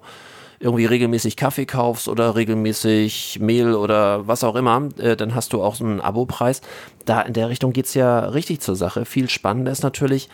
irgendwie 0.59 0.85
regelmäßig 0.85 1.35
Kaffee 1.35 1.65
kaufst 1.65 2.07
oder 2.07 2.35
regelmäßig 2.35 3.39
Mehl 3.41 3.75
oder 3.75 4.27
was 4.27 4.43
auch 4.43 4.55
immer, 4.55 4.89
äh, 4.97 5.15
dann 5.15 5.35
hast 5.35 5.53
du 5.53 5.61
auch 5.61 5.75
so 5.75 5.83
einen 5.83 5.99
Abo-Preis. 5.99 6.61
Da 7.05 7.21
in 7.21 7.33
der 7.33 7.49
Richtung 7.49 7.73
geht 7.73 7.85
es 7.85 7.93
ja 7.93 8.19
richtig 8.19 8.61
zur 8.61 8.75
Sache. 8.75 9.05
Viel 9.05 9.29
spannender 9.29 9.71
ist 9.71 9.83
natürlich, 9.83 10.29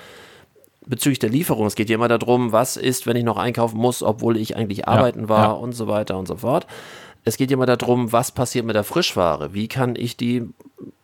bezüglich 0.86 1.20
der 1.20 1.30
Lieferung. 1.30 1.67
Es 1.67 1.76
geht 1.76 1.89
ja 1.89 1.96
immer 1.96 2.08
darum, 2.08 2.52
was 2.52 2.78
ist, 2.78 3.06
wenn 3.06 3.15
ich 3.15 3.24
noch 3.24 3.38
einkaufen 3.38 3.78
muss, 3.78 4.04
obwohl 4.04 4.38
ich 4.38 4.56
eigentlich 4.56 4.88
arbeiten 4.88 5.22
ja, 5.22 5.30
war 5.30 5.44
ja. 5.44 5.52
und 5.52 5.74
so 5.74 5.88
weiter 5.88 6.17
und 6.17 6.28
so 6.28 6.38
fort. 6.38 6.67
Es 7.24 7.38
geht 7.38 7.52
ja 7.52 7.56
immer 7.56 7.67
darum, 7.67 8.12
was 8.12 8.32
passiert 8.32 8.65
mit 8.65 8.76
der 8.76 8.84
Frischware? 8.84 9.54
Wie 9.54 9.67
kann 9.67 9.96
ich 9.96 10.17
die, 10.17 10.50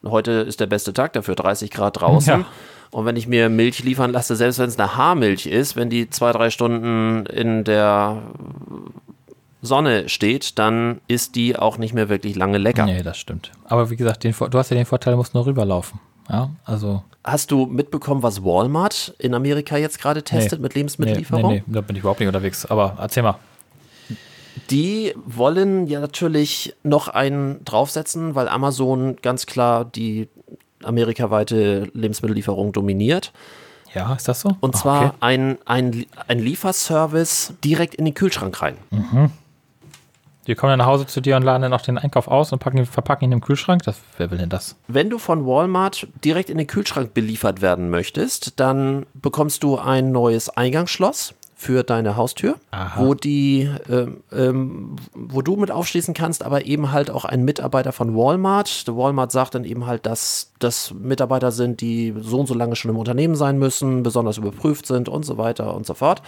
heute 0.04 0.32
ist 0.32 0.60
der 0.60 0.66
beste 0.66 0.94
Tag 0.94 1.14
dafür, 1.14 1.36
30 1.36 1.70
Grad 1.70 2.02
draußen. 2.02 2.40
Ja. 2.42 2.46
Und 2.90 3.06
wenn 3.06 3.16
ich 3.16 3.28
mir 3.28 3.50
Milch 3.50 3.84
liefern 3.84 4.12
lasse, 4.12 4.36
selbst 4.36 4.60
wenn 4.60 4.70
es 4.70 4.80
eine 4.80 4.96
Haarmilch 4.96 5.46
ist, 5.46 5.76
wenn 5.76 5.90
die 5.90 6.10
zwei, 6.10 6.32
drei 6.32 6.50
Stunden 6.50 7.26
in 7.26 7.64
der 7.64 8.24
Sonne 9.62 10.08
steht, 10.10 10.58
dann 10.58 11.02
ist 11.08 11.36
die 11.36 11.58
auch 11.58 11.78
nicht 11.78 11.94
mehr 11.94 12.10
wirklich 12.10 12.36
lange 12.36 12.58
lecker. 12.58 12.86
Nee, 12.86 13.04
das 13.04 13.18
stimmt. 13.18 13.52
Aber 13.66 13.90
wie 13.90 13.98
gesagt, 13.98 14.24
den, 14.24 14.34
du 14.34 14.58
hast 14.58 14.70
ja 14.70 14.78
den 14.78 14.86
Vorteil, 14.86 15.12
du 15.12 15.18
musst 15.18 15.34
nur 15.34 15.46
rüberlaufen. 15.46 16.00
Ja, 16.30 16.50
also. 16.66 17.04
Hast 17.24 17.52
du 17.52 17.66
mitbekommen, 17.66 18.24
was 18.24 18.44
Walmart 18.44 19.14
in 19.20 19.34
Amerika 19.34 19.78
jetzt 19.78 20.00
gerade 20.00 20.24
testet 20.24 20.60
nee, 20.60 20.64
mit 20.64 20.76
Lebensmittellieferung? 20.76 21.52
Nee, 21.52 21.64
nee, 21.66 21.74
da 21.74 21.82
bin 21.82 21.96
ich 21.96 22.02
überhaupt 22.02 22.20
nicht 22.20 22.28
unterwegs. 22.28 22.66
Aber 22.66 22.98
erzähl 23.00 23.24
mal. 23.24 23.36
Die 24.70 25.14
wollen 25.26 25.88
ja 25.88 26.00
natürlich 26.00 26.74
noch 26.84 27.10
einen 27.10 27.64
draufsetzen, 27.66 28.36
weil 28.36 28.48
Amazon 28.48 29.18
ganz 29.22 29.46
klar 29.46 29.86
die 29.86 30.30
amerikaweite 30.84 31.90
Lebensmittellieferung 31.94 32.72
dominiert. 32.72 33.34
Ja, 33.94 34.14
ist 34.14 34.28
das 34.28 34.42
so? 34.42 34.56
Und 34.60 34.76
zwar 34.76 35.08
okay. 35.08 35.16
ein, 35.22 35.58
ein, 35.66 36.06
ein 36.28 36.40
Lieferservice 36.40 37.54
direkt 37.64 37.96
in 37.96 38.06
den 38.06 38.14
Kühlschrank 38.14 38.62
rein. 38.62 38.78
Mhm. 38.92 39.32
Die 40.48 40.56
kommen 40.56 40.72
dann 40.72 40.80
nach 40.80 40.86
Hause 40.86 41.06
zu 41.06 41.20
dir 41.20 41.36
und 41.36 41.44
laden 41.44 41.62
dann 41.62 41.74
auch 41.74 41.82
den 41.82 41.98
Einkauf 41.98 42.28
aus 42.30 42.54
und 42.54 42.60
packen, 42.60 42.86
verpacken 42.86 43.26
ihn 43.26 43.34
im 43.34 43.42
Kühlschrank. 43.42 43.84
Das, 43.84 44.00
wer 44.18 44.32
will 44.32 44.38
denn 44.38 44.50
das? 44.50 44.78
Wenn 44.88 45.10
du 45.10 45.20
von 45.20 45.46
Walmart 45.46 46.08
direkt 46.24 46.50
in 46.50 46.58
den 46.58 46.68
Kühlschrank 46.68 47.14
beliefert 47.14 47.62
werden 47.62 47.90
möchtest, 47.90 48.60
dann 48.60 49.06
bekommst 49.14 49.64
du 49.64 49.78
ein 49.78 50.12
neues 50.14 50.50
Eingangsschloss 50.50 51.34
für 51.60 51.84
deine 51.84 52.16
Haustür, 52.16 52.56
Aha. 52.70 53.04
wo 53.04 53.16
die, 53.16 53.68
ähm, 53.90 54.24
ähm, 54.32 54.96
wo 55.14 55.42
du 55.42 55.56
mit 55.56 55.72
aufschließen 55.72 56.14
kannst, 56.14 56.44
aber 56.44 56.66
eben 56.66 56.92
halt 56.92 57.10
auch 57.10 57.26
ein 57.26 57.44
Mitarbeiter 57.44 57.92
von 57.92 58.16
Walmart. 58.16 58.88
Der 58.88 58.96
Walmart 58.96 59.32
sagt 59.32 59.56
dann 59.56 59.66
eben 59.66 59.88
halt, 59.88 60.06
dass 60.06 60.54
das 60.60 60.94
Mitarbeiter 60.94 61.52
sind, 61.52 61.82
die 61.82 62.14
so 62.20 62.40
und 62.40 62.46
so 62.46 62.54
lange 62.54 62.76
schon 62.76 62.92
im 62.92 62.98
Unternehmen 62.98 63.36
sein 63.36 63.58
müssen, 63.58 64.04
besonders 64.04 64.38
überprüft 64.38 64.86
sind 64.86 65.10
und 65.10 65.26
so 65.26 65.40
weiter 65.40 65.74
und 65.74 65.86
so 65.86 65.96
fort 65.96 66.22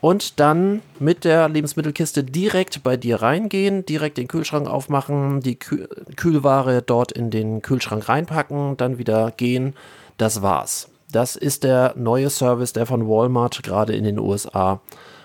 und 0.00 0.40
dann 0.40 0.82
mit 0.98 1.24
der 1.24 1.48
Lebensmittelkiste 1.48 2.24
direkt 2.24 2.82
bei 2.82 2.96
dir 2.96 3.22
reingehen, 3.22 3.84
direkt 3.84 4.18
den 4.18 4.28
Kühlschrank 4.28 4.68
aufmachen, 4.68 5.40
die 5.40 5.56
Kühl 5.56 5.88
Kühlware 6.16 6.82
dort 6.82 7.12
in 7.12 7.30
den 7.30 7.62
Kühlschrank 7.62 8.08
reinpacken, 8.08 8.76
dann 8.76 8.98
wieder 8.98 9.30
gehen. 9.30 9.74
Das 10.16 10.42
war's. 10.42 10.88
Das 11.12 11.36
ist 11.36 11.64
der 11.64 11.94
neue 11.96 12.30
Service, 12.30 12.72
der 12.72 12.86
von 12.86 13.08
Walmart 13.08 13.62
gerade 13.62 13.94
in 13.94 14.04
den 14.04 14.18
USA 14.18 14.80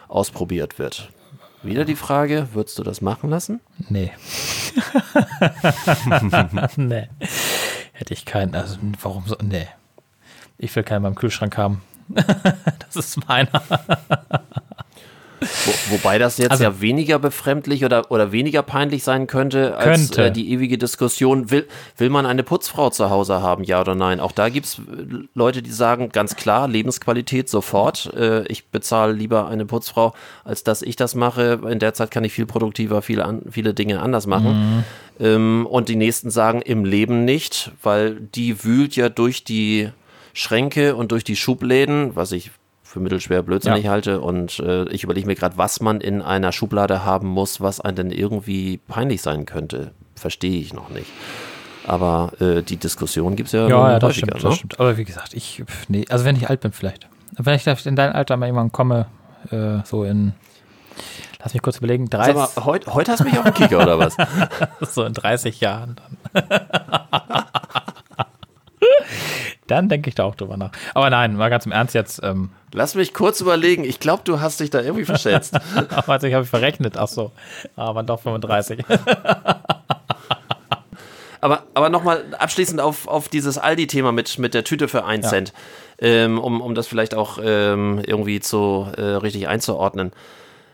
ausprobiert 0.08 0.80
wird. 0.80 1.10
Wieder 1.64 1.86
die 1.86 1.96
Frage, 1.96 2.50
würdest 2.54 2.78
du 2.78 2.84
das 2.84 3.02
machen 3.02 3.30
lassen? 3.30 3.60
Nee. 3.90 4.12
nee. 6.76 7.08
Hätte 7.94 8.14
ich 8.14 8.26
keinen, 8.26 8.54
also 8.54 8.78
warum 9.02 9.24
so? 9.26 9.36
Nee. 9.42 9.68
Ich 10.58 10.76
will 10.76 10.84
keinen 10.84 11.04
beim 11.04 11.16
Kühlschrank 11.16 11.58
haben. 11.58 11.82
das 12.08 12.96
ist 12.96 13.28
meiner. 13.28 13.62
Wo, 15.42 15.96
wobei 15.96 16.18
das 16.18 16.38
jetzt 16.38 16.52
Also- 16.52 16.64
ja 16.64 16.82
weniger 16.82 17.20
befremdlich 17.20 17.84
oder, 17.86 18.10
oder 18.12 18.32
weniger 18.32 18.64
peinlich 18.64 19.04
sein 19.04 19.28
könnte 19.28 19.78
als 19.78 20.08
Könnte. 20.08 20.26
Äh, 20.28 20.32
die 20.32 20.52
ewige 20.52 20.78
Diskussion, 20.78 21.52
will, 21.52 21.68
will 21.98 22.10
man 22.10 22.26
eine 22.26 22.44
Putzfrau 22.44 22.90
zu 22.90 23.10
Hause 23.10 23.42
haben, 23.42 23.64
ja 23.64 23.82
oder 23.82 23.96
nein? 23.96 24.20
Auch 24.20 24.32
da 24.32 24.50
gibt 24.50 24.66
es 24.66 24.82
Leute, 25.34 25.62
die 25.62 25.72
sagen, 25.72 26.10
ganz 26.10 26.36
klar, 26.36 26.68
Lebensqualität 26.68 27.50
sofort. 27.50 28.14
Äh, 28.14 28.46
ich 28.48 28.68
bezahle 28.68 29.14
lieber 29.14 29.48
eine 29.48 29.66
Putzfrau, 29.66 30.14
als 30.44 30.64
dass 30.64 30.82
ich 30.82 30.96
das 30.96 31.16
mache. 31.16 31.60
In 31.70 31.80
der 31.80 31.94
Zeit 31.94 32.12
kann 32.12 32.24
ich 32.24 32.34
viel 32.34 32.46
produktiver 32.46 33.02
viele, 33.02 33.26
an, 33.26 33.42
viele 33.50 33.74
Dinge 33.74 34.02
anders 34.02 34.28
machen. 34.28 34.84
Ähm, 35.20 35.66
und 35.70 35.90
die 35.90 35.96
nächsten 35.96 36.30
sagen, 36.30 36.62
im 36.62 36.86
Leben 36.86 37.26
nicht, 37.26 37.72
weil 37.84 38.16
die 38.16 38.64
wühlt 38.64 38.96
ja 38.96 39.10
durch 39.10 39.44
die 39.44 39.90
Schränke 40.34 40.96
und 40.96 41.12
durch 41.12 41.24
die 41.24 41.36
Schubläden, 41.36 42.16
was 42.16 42.32
ich 42.32 42.52
für 42.96 43.02
mittelschwer 43.02 43.44
blödsinnig 43.44 43.84
Ja. 43.84 43.92
halte. 43.92 44.22
Und 44.22 44.58
äh, 44.62 44.86
ich 44.86 45.04
überlege 45.04 45.28
mir 45.28 45.36
gerade, 45.36 45.58
was 45.58 45.82
man 45.82 46.00
in 46.00 46.22
einer 46.22 46.54
Schublade 46.54 47.04
haben 47.04 47.28
muss, 47.28 47.60
was 47.60 47.82
einem 47.82 47.96
denn 47.98 48.12
irgendwie 48.12 48.78
peinlich 48.88 49.22
sein 49.22 49.46
könnte. 49.46 49.92
Verstehe 50.16 50.62
ich 50.62 50.74
noch 50.74 50.90
nicht. 50.90 51.08
Aber 51.86 52.32
äh, 52.40 52.62
die 52.64 52.78
Diskussion 52.78 53.36
gibt 53.36 53.48
es 53.48 53.52
ja, 53.54 53.68
Ja, 53.68 53.92
ja, 53.92 54.00
das 54.00 54.16
stimmt, 54.16 54.34
ne? 54.36 54.40
das 54.42 54.56
stimmt. 54.56 54.80
Aber 54.80 54.96
wie 54.96 55.04
gesagt, 55.04 55.34
ich, 55.34 55.62
nee, 55.90 56.06
also 56.10 56.24
wenn 56.24 56.38
ich 56.38 56.50
alt 56.50 56.62
bin 56.62 56.72
vielleicht. 56.72 57.10
Wenn 57.38 57.56
ich 57.56 57.68
in 57.86 57.98
dein 57.98 58.14
Alter 58.14 58.38
mal 58.38 58.46
irgendwann 58.46 58.72
komme, 58.72 59.08
äh, 59.52 59.80
so 59.84 60.06
in, 60.06 60.32
lass 61.44 61.54
mich 61.54 61.62
kurz 61.62 61.80
überlegen, 61.80 62.08
Sag 62.10 62.34
30, 62.34 62.36
mal, 62.36 62.66
heute, 62.66 62.94
heute 62.94 63.12
hast 63.12 63.20
du 63.20 63.24
mich 63.26 63.38
auf 63.38 63.44
den 63.44 63.54
Kicker, 63.56 63.84
oder 63.84 64.00
was? 64.00 64.16
so 64.94 65.04
in 65.04 65.12
30 65.12 65.60
Jahren. 65.60 65.98
Dann, 66.32 66.44
dann 69.68 69.90
denke 69.90 70.10
ich 70.10 70.16
da 70.16 70.24
auch 70.24 70.36
drüber 70.36 70.58
nach. 70.58 70.72
Aber 70.94 71.10
nein, 71.10 71.36
mal 71.36 71.50
ganz 71.50 71.66
im 71.66 71.72
Ernst 71.72 71.94
jetzt, 71.94 72.22
ähm, 72.24 72.52
Lass 72.76 72.94
mich 72.94 73.14
kurz 73.14 73.40
überlegen. 73.40 73.86
Ich 73.86 74.02
glaube, 74.02 74.24
du 74.26 74.42
hast 74.42 74.60
dich 74.60 74.70
da 74.70 74.82
irgendwie 74.82 75.06
verschätzt. 75.06 75.58
also 76.08 76.28
ich 76.28 76.34
habe 76.34 76.44
verrechnet, 76.44 76.98
ach 76.98 77.08
so, 77.08 77.32
aber 77.78 78.04
doch 78.04 78.20
35. 78.22 78.84
Aber, 81.42 81.62
aber 81.76 81.90
nochmal 81.90 82.24
abschließend 82.40 82.82
auf, 82.82 83.08
auf 83.08 83.30
dieses 83.30 83.60
Aldi-Thema 83.60 84.12
mit, 84.12 84.40
mit 84.40 84.56
der 84.56 84.64
Tüte 84.64 84.88
für 84.88 85.06
1 85.06 85.30
Cent, 85.30 85.54
ähm, 86.00 86.40
um, 86.40 86.60
um 86.60 86.74
das 86.74 86.88
vielleicht 86.88 87.14
auch 87.14 87.38
ähm, 87.40 88.02
irgendwie 88.04 88.40
zu, 88.40 88.88
äh, 88.98 89.02
richtig 89.02 89.48
einzuordnen. 89.48 90.12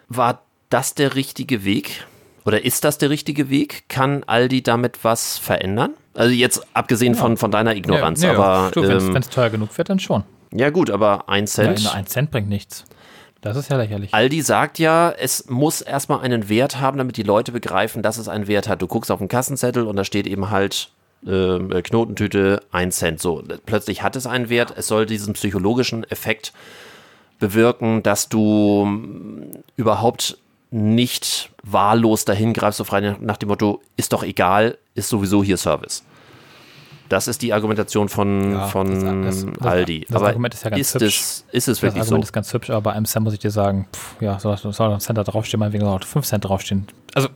War 0.08 0.44
das 0.70 0.96
der 0.96 1.16
richtige 1.16 1.66
Weg? 1.66 2.08
Oder 2.46 2.64
ist 2.64 2.86
das 2.86 2.98
der 2.98 3.10
richtige 3.10 3.50
Weg? 3.50 3.90
Kann 3.90 4.24
Aldi 4.24 4.64
damit 4.64 5.04
was 5.04 5.38
verändern? 5.38 5.94
Also 6.14 6.34
jetzt 6.34 6.66
abgesehen 6.74 7.16
von, 7.16 7.38
von 7.38 7.52
deiner 7.52 7.76
Ignoranz, 7.76 8.22
Ja, 8.22 8.34
ja, 8.34 8.40
aber 8.40 8.72
wenn 8.76 8.92
ähm, 8.92 9.16
es 9.16 9.30
teuer 9.30 9.50
genug 9.50 9.78
wird, 9.78 9.90
dann 9.90 10.00
schon. 10.00 10.24
ja 10.54 10.70
gut, 10.70 10.90
aber 10.90 11.30
1 11.30 11.56
Ja, 11.56 11.64
Cent. 11.66 11.84
nur 11.84 11.94
ein 11.94 12.06
Cent 12.08 12.32
bringt 12.32 12.50
nichts. 12.50 12.86
Das 13.42 13.58
ist 13.58 13.70
ja 13.72 13.78
lächerlich. 13.78 14.14
Aldi 14.14 14.42
sagt 14.42 14.78
ja, 14.78 15.10
es 15.10 15.50
muss 15.50 15.82
erstmal 15.82 16.20
einen 16.20 16.48
Wert 16.48 16.80
haben, 16.80 16.98
damit 17.00 17.18
die 17.18 17.24
Leute 17.24 17.52
begreifen, 17.52 18.04
dass 18.04 18.18
es 18.20 18.28
einen 18.28 18.48
Wert 18.48 18.68
hat. 18.68 18.82
Du 18.84 18.88
guckst 18.88 19.10
auf 19.10 19.18
den 19.18 19.30
Kassenzettel 19.30 19.88
und 19.88 19.96
da 19.96 20.04
steht 20.04 20.28
eben 20.28 20.52
halt 20.52 20.90
äh, 21.26 21.82
Knotentüte 21.82 22.62
1 22.72 22.96
Cent. 22.98 23.20
So, 23.20 23.42
plötzlich 23.66 24.04
hat 24.04 24.16
es 24.16 24.28
einen 24.28 24.50
Wert. 24.50 24.74
Es 24.78 24.88
soll 24.88 25.08
diesen 25.08 25.34
psychologischen 25.34 26.04
Effekt 26.12 26.54
bewirken, 27.40 28.04
dass 28.04 28.30
du 28.30 28.86
mm, 28.86 29.64
überhaupt 29.76 30.38
nicht 30.72 31.52
wahllos 31.64 32.26
dahin 32.26 32.54
greifst, 32.54 32.78
so 32.78 32.84
frei 32.84 33.16
nach- 33.20 33.38
dem 33.38 33.50
Motto, 33.50 33.82
ist 33.98 34.14
doch 34.14 34.24
egal, 34.24 34.78
ist 34.96 35.10
sowieso 35.10 35.44
hier 35.44 35.58
Service. 35.58 36.04
Das 37.10 37.28
ist 37.28 37.42
die 37.42 37.52
Argumentation 37.52 38.08
von, 38.08 38.54
Ja, 38.54 38.68
von 38.68 38.88
das- 38.90 39.44
das- 39.44 39.54
das- 39.60 39.68
Aldi. 39.68 40.06
das 40.08 40.16
Aber 40.16 40.28
Argument 40.28 40.54
ist 40.54 40.64
ja 40.64 40.70
ganz 40.70 40.80
ist, 40.82 40.96
hübsch. 40.96 41.04
es, 41.06 41.46
ist 41.52 41.68
es 41.68 41.78
Das 41.78 41.82
wirklich 41.82 42.02
Argument 42.04 42.24
so? 42.24 42.28
ist 42.30 42.34
ganz 42.34 42.54
hübsch, 42.54 42.70
aber 42.70 42.82
bei 42.82 42.94
einem 42.94 43.04
Cent 43.06 43.26
muss 43.26 43.34
ich 43.34 43.40
dir 43.40 43.52
sagen, 43.52 43.86
pff, 43.94 44.22
ja, 44.22 44.40
soll, 44.40 44.56
soll 44.58 44.94
ein 44.94 45.00
Cent 45.02 45.18
da 45.18 45.24
draufstehen, 45.26 45.60
meinetwegen 45.60 45.84
soll 45.84 45.94
auch 45.94 46.04
5 46.06 46.26
Cent 46.26 46.46
draufstehen. 46.46 46.88
Also, 47.14 47.28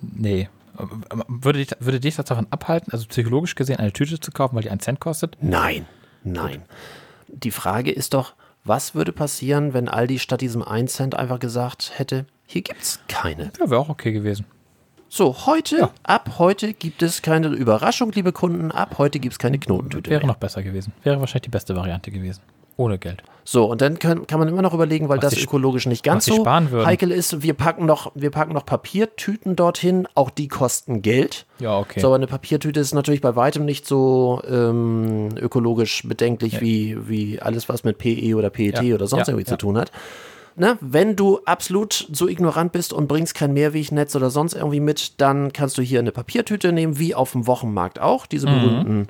nee. 0.00 0.48
Würde 1.28 1.58
dich, 1.58 1.70
würde 1.78 2.00
dich 2.00 2.16
das 2.16 2.24
davon 2.26 2.46
abhalten, 2.50 2.90
also 2.92 3.06
psychologisch 3.06 3.54
gesehen, 3.54 3.76
eine 3.78 3.92
Tüte 3.92 4.18
zu 4.18 4.30
kaufen, 4.30 4.56
weil 4.56 4.62
die 4.62 4.70
einen 4.70 4.80
Cent 4.80 4.98
kostet? 5.00 5.36
Nein, 5.42 5.86
nein. 6.24 6.62
Die 7.28 7.50
Frage 7.50 7.90
ist 7.90 8.14
doch, 8.14 8.32
was 8.64 8.94
würde 8.94 9.12
passieren, 9.12 9.74
wenn 9.74 9.88
Aldi 9.88 10.18
statt 10.18 10.40
diesem 10.40 10.62
1 10.62 10.94
Cent 10.94 11.14
einfach 11.14 11.38
gesagt 11.38 11.92
hätte, 11.96 12.26
hier 12.46 12.62
gibt's 12.62 13.00
keine. 13.08 13.50
Ja, 13.60 13.70
wäre 13.70 13.80
auch 13.80 13.88
okay 13.88 14.12
gewesen. 14.12 14.46
So, 15.08 15.46
heute, 15.46 15.90
ab 16.02 16.32
heute 16.38 16.72
gibt 16.74 17.00
es 17.02 17.22
keine 17.22 17.48
Überraschung, 17.48 18.10
liebe 18.12 18.32
Kunden, 18.32 18.72
ab 18.72 18.96
heute 18.98 19.18
gibt 19.20 19.34
es 19.34 19.38
keine 19.38 19.58
Knotentüte 19.58 20.10
Wäre 20.10 20.20
mehr. 20.20 20.26
noch 20.28 20.36
besser 20.36 20.62
gewesen. 20.62 20.92
Wäre 21.04 21.20
wahrscheinlich 21.20 21.42
die 21.42 21.50
beste 21.50 21.76
Variante 21.76 22.10
gewesen. 22.10 22.40
Ohne 22.78 22.98
Geld. 22.98 23.22
So, 23.44 23.64
und 23.64 23.80
dann 23.80 23.98
kann, 23.98 24.26
kann 24.26 24.38
man 24.38 24.48
immer 24.48 24.60
noch 24.60 24.74
überlegen, 24.74 25.08
weil 25.08 25.22
Was 25.22 25.30
das 25.32 25.42
ökologisch 25.42 25.86
nicht 25.86 26.02
ganz 26.02 26.26
so 26.26 26.44
heikel 26.44 27.10
ist. 27.10 27.40
Wir 27.40 27.54
packen, 27.54 27.86
noch, 27.86 28.12
wir 28.14 28.30
packen 28.30 28.52
noch 28.52 28.66
Papiertüten 28.66 29.56
dorthin, 29.56 30.06
auch 30.14 30.28
die 30.28 30.48
kosten 30.48 31.00
Geld. 31.00 31.46
Ja, 31.58 31.78
okay. 31.78 32.00
So, 32.00 32.08
aber 32.08 32.16
eine 32.16 32.26
Papiertüte 32.26 32.80
ist 32.80 32.92
natürlich 32.92 33.22
bei 33.22 33.34
weitem 33.34 33.64
nicht 33.64 33.86
so 33.86 34.42
ähm, 34.46 35.28
ökologisch 35.40 36.02
bedenklich 36.06 36.60
wie, 36.60 37.08
wie 37.08 37.40
alles, 37.40 37.68
was 37.70 37.84
mit 37.84 37.96
PE 37.96 38.34
oder 38.36 38.50
PET 38.50 38.82
Ja. 38.82 38.94
oder 38.96 39.06
sonst 39.06 39.28
Ja, 39.28 39.32
irgendwie 39.32 39.46
ja. 39.50 39.52
zu 39.52 39.56
tun 39.56 39.78
hat. 39.78 39.90
Ne? 40.56 40.78
Wenn 40.80 41.16
du 41.16 41.40
absolut 41.44 42.08
so 42.12 42.28
ignorant 42.28 42.72
bist 42.72 42.92
und 42.92 43.08
bringst 43.08 43.34
kein 43.34 43.52
Mehrwegnetz 43.52 44.16
oder 44.16 44.30
sonst 44.30 44.54
irgendwie 44.54 44.80
mit, 44.80 45.20
dann 45.20 45.52
kannst 45.52 45.76
du 45.78 45.82
hier 45.82 45.98
eine 46.00 46.12
Papiertüte 46.12 46.72
nehmen, 46.72 46.98
wie 46.98 47.14
auf 47.14 47.32
dem 47.32 47.46
Wochenmarkt 47.46 47.98
auch, 48.00 48.24
diese 48.26 48.46
berühmten 48.46 49.08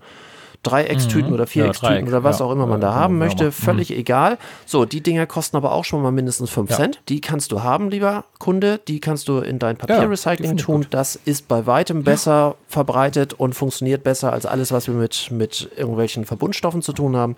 Dreieckstüten 0.62 1.32
oder 1.32 1.46
Viereckstüten 1.46 1.94
Mhm. 1.94 2.00
Dreieck, 2.00 2.08
oder 2.08 2.24
was 2.24 2.40
ja. 2.40 2.46
auch 2.46 2.50
immer 2.50 2.66
man 2.66 2.80
Ja, 2.80 2.88
da 2.88 2.94
haben 2.94 3.14
ja, 3.20 3.24
möchte, 3.26 3.44
ja. 3.44 3.50
völlig 3.52 3.92
egal. 3.92 4.38
So, 4.64 4.84
die 4.84 5.00
Dinger 5.00 5.26
kosten 5.26 5.56
aber 5.56 5.70
auch 5.72 5.84
schon 5.84 6.02
mal 6.02 6.10
mindestens 6.10 6.50
5 6.50 6.70
Ja. 6.70 6.76
Cent. 6.76 7.00
Die 7.08 7.20
kannst 7.20 7.52
du 7.52 7.62
haben, 7.62 7.90
lieber 7.90 8.24
Kunde. 8.40 8.80
Die 8.88 8.98
kannst 8.98 9.28
du 9.28 9.38
in 9.38 9.60
dein 9.60 9.76
Papierrecycling 9.76 10.56
tun. 10.56 10.86
Das 10.90 11.14
ist 11.24 11.46
bei 11.46 11.66
weitem 11.66 12.02
besser 12.02 12.56
verbreitet 12.66 13.34
und 13.34 13.54
funktioniert 13.54 14.02
besser 14.02 14.32
als 14.32 14.46
alles, 14.46 14.72
was 14.72 14.88
wir 14.88 14.94
mit, 14.94 15.30
mit 15.30 15.68
irgendwelchen 15.76 16.24
Verbundstoffen 16.24 16.82
zu 16.82 16.92
tun 16.92 17.14
haben. 17.16 17.36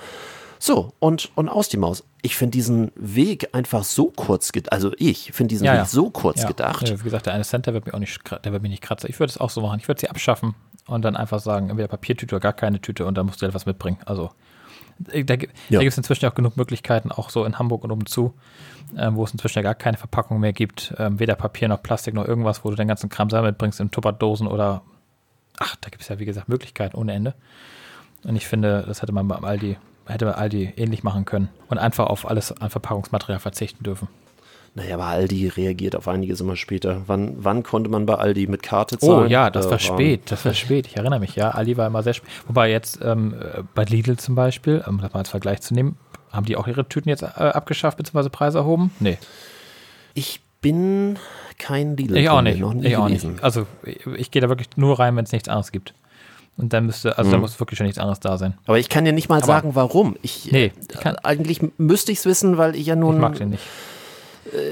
So, 0.58 0.92
und, 0.98 1.30
und 1.36 1.48
aus 1.48 1.68
die 1.68 1.76
Maus. 1.76 2.04
Ich 2.22 2.36
finde 2.36 2.52
diesen 2.52 2.90
Weg 2.96 3.54
einfach 3.54 3.84
so 3.84 4.10
kurz 4.10 4.50
gedacht. 4.52 4.72
Also 4.72 4.92
ich 4.98 5.30
finde 5.32 5.50
diesen 5.50 5.64
Ja, 5.64 5.72
Weg 5.72 5.78
ja. 5.78 5.84
so 5.84 6.10
kurz 6.10 6.42
ja. 6.42 6.48
gedacht. 6.48 6.88
Wie 6.98 7.02
gesagt, 7.04 7.26
der 7.26 7.34
eine 7.34 7.44
Cent, 7.44 7.66
der 7.66 7.74
wird 7.74 7.86
mir 7.86 7.94
auch 7.94 7.98
nicht, 8.00 8.20
der 8.44 8.52
wird 8.52 8.62
mich 8.62 8.70
nicht 8.70 8.82
kratzen. 8.82 9.08
Ich 9.08 9.20
würde 9.20 9.30
es 9.30 9.38
auch 9.38 9.50
so 9.50 9.60
machen. 9.60 9.78
Ich 9.80 9.86
würde 9.88 10.00
sie 10.00 10.10
abschaffen 10.10 10.54
und 10.86 11.02
dann 11.04 11.16
einfach 11.16 11.38
sagen, 11.40 11.70
entweder 11.70 11.88
Papiertüte 11.88 12.34
oder 12.34 12.40
gar 12.40 12.52
keine 12.52 12.80
Tüte 12.80 13.06
und 13.06 13.16
dann 13.16 13.26
musst 13.26 13.40
du 13.40 13.46
etwas 13.46 13.66
mitbringen. 13.66 13.98
Also 14.04 14.30
äh, 15.12 15.24
da, 15.24 15.34
Ja. 15.34 15.46
da 15.70 15.78
gibt 15.78 15.92
es 15.92 15.98
inzwischen 15.98 16.26
auch 16.26 16.34
genug 16.34 16.56
Möglichkeiten, 16.56 17.12
auch 17.12 17.30
so 17.30 17.44
in 17.44 17.58
Hamburg 17.58 17.84
und 17.84 17.92
umzu, 17.92 18.34
ähm, 18.96 19.14
wo 19.14 19.22
es 19.24 19.30
inzwischen 19.32 19.58
ja 19.58 19.62
gar 19.62 19.74
keine 19.76 19.96
Verpackung 19.96 20.40
mehr 20.40 20.52
gibt. 20.52 20.92
Ähm, 20.98 21.20
weder 21.20 21.36
Papier 21.36 21.68
noch 21.68 21.82
Plastik 21.82 22.14
noch 22.14 22.26
irgendwas, 22.26 22.64
wo 22.64 22.70
du 22.70 22.76
den 22.76 22.88
ganzen 22.88 23.08
Kram 23.08 23.30
selber 23.30 23.46
mitbringst 23.46 23.78
in 23.78 23.92
Tupperdosen 23.92 24.48
oder 24.48 24.82
ach, 25.60 25.76
da 25.76 25.88
gibt 25.90 26.02
es 26.02 26.08
ja 26.08 26.18
wie 26.18 26.24
gesagt 26.24 26.48
Möglichkeiten 26.48 26.96
ohne 26.96 27.12
Ende. 27.12 27.34
Und 28.24 28.34
ich 28.34 28.48
finde, 28.48 28.82
das 28.88 29.02
hätte 29.02 29.12
man 29.12 29.28
beim 29.28 29.44
Aldi, 29.44 29.76
hätte 30.08 30.24
man 30.24 30.34
Aldi 30.34 30.74
ähnlich 30.76 31.02
machen 31.02 31.24
können 31.24 31.48
und 31.68 31.78
einfach 31.78 32.06
auf 32.06 32.28
alles 32.28 32.52
an 32.60 32.70
Verpackungsmaterial 32.70 33.40
verzichten 33.40 33.84
dürfen. 33.84 34.08
Naja, 34.74 34.94
aber 34.94 35.06
Aldi 35.06 35.48
reagiert 35.48 35.96
auf 35.96 36.06
einiges 36.08 36.40
immer 36.40 36.54
später. 36.54 37.02
Wann, 37.06 37.36
wann 37.38 37.62
konnte 37.62 37.90
man 37.90 38.06
bei 38.06 38.14
Aldi 38.14 38.46
mit 38.46 38.62
Karte 38.62 38.96
Oh 39.00 39.06
zahlen? 39.06 39.30
ja, 39.30 39.50
das 39.50 39.64
Da 39.66 39.72
war 39.72 39.78
spät, 39.78 40.30
das 40.30 40.44
war 40.44 40.54
spät, 40.54 40.86
ich 40.86 40.96
erinnere 40.96 41.18
mich, 41.20 41.34
ja. 41.36 41.50
Ali 41.50 41.76
war 41.76 41.86
immer 41.86 42.02
sehr 42.02 42.14
spät. 42.14 42.28
Wobei 42.46 42.70
jetzt 42.70 43.00
ähm, 43.02 43.34
äh, 43.34 43.62
bei 43.74 43.84
Lidl 43.84 44.16
zum 44.18 44.34
Beispiel, 44.34 44.84
um 44.86 45.00
das 45.00 45.12
mal 45.12 45.20
als 45.20 45.30
Vergleich 45.30 45.62
zu 45.62 45.74
nehmen, 45.74 45.96
haben 46.30 46.44
die 46.44 46.56
auch 46.56 46.68
ihre 46.68 46.86
Tüten 46.88 47.08
jetzt 47.08 47.22
äh, 47.22 47.26
abgeschafft 47.26 47.96
bzw. 47.96 48.28
Preise 48.28 48.58
erhoben? 48.58 48.92
Nee, 49.00 49.18
Ich 50.14 50.40
bin 50.60 51.18
kein 51.58 51.96
lidl 51.96 52.16
ich 52.16 52.28
auch 52.28 52.42
nicht. 52.42 52.58
Ich 52.82 52.96
auch 52.96 53.08
nicht. 53.08 53.26
Also 53.42 53.66
ich, 53.84 54.06
ich 54.06 54.30
gehe 54.30 54.42
da 54.42 54.48
wirklich 54.48 54.68
nur 54.76 54.98
rein, 54.98 55.16
wenn 55.16 55.24
es 55.24 55.32
nichts 55.32 55.48
anderes 55.48 55.72
gibt. 55.72 55.94
Und 56.58 56.72
dann 56.72 56.86
müsste, 56.86 57.16
also 57.16 57.28
Mhm. 57.28 57.32
da 57.32 57.38
muss 57.38 57.58
wirklich 57.60 57.78
schon 57.78 57.86
nichts 57.86 57.98
anderes 58.00 58.20
da 58.20 58.36
sein. 58.36 58.54
Aber 58.66 58.78
ich 58.78 58.88
kann 58.88 59.04
dir 59.04 59.12
nicht 59.12 59.28
mal 59.28 59.36
Aber- 59.38 59.46
sagen, 59.46 59.74
warum. 59.74 60.16
Ich, 60.22 60.50
Nee, 60.52 60.66
äh, 60.66 60.70
ich 60.92 61.00
kann- 61.00 61.16
eigentlich 61.22 61.60
müsste 61.78 62.12
ich 62.12 62.18
es 62.18 62.26
wissen, 62.26 62.58
weil 62.58 62.74
ich 62.76 62.86
ja 62.86 62.96
nun. 62.96 63.14
Ich 63.14 63.20
mag 63.20 63.36
den 63.36 63.50
nicht. 63.50 63.62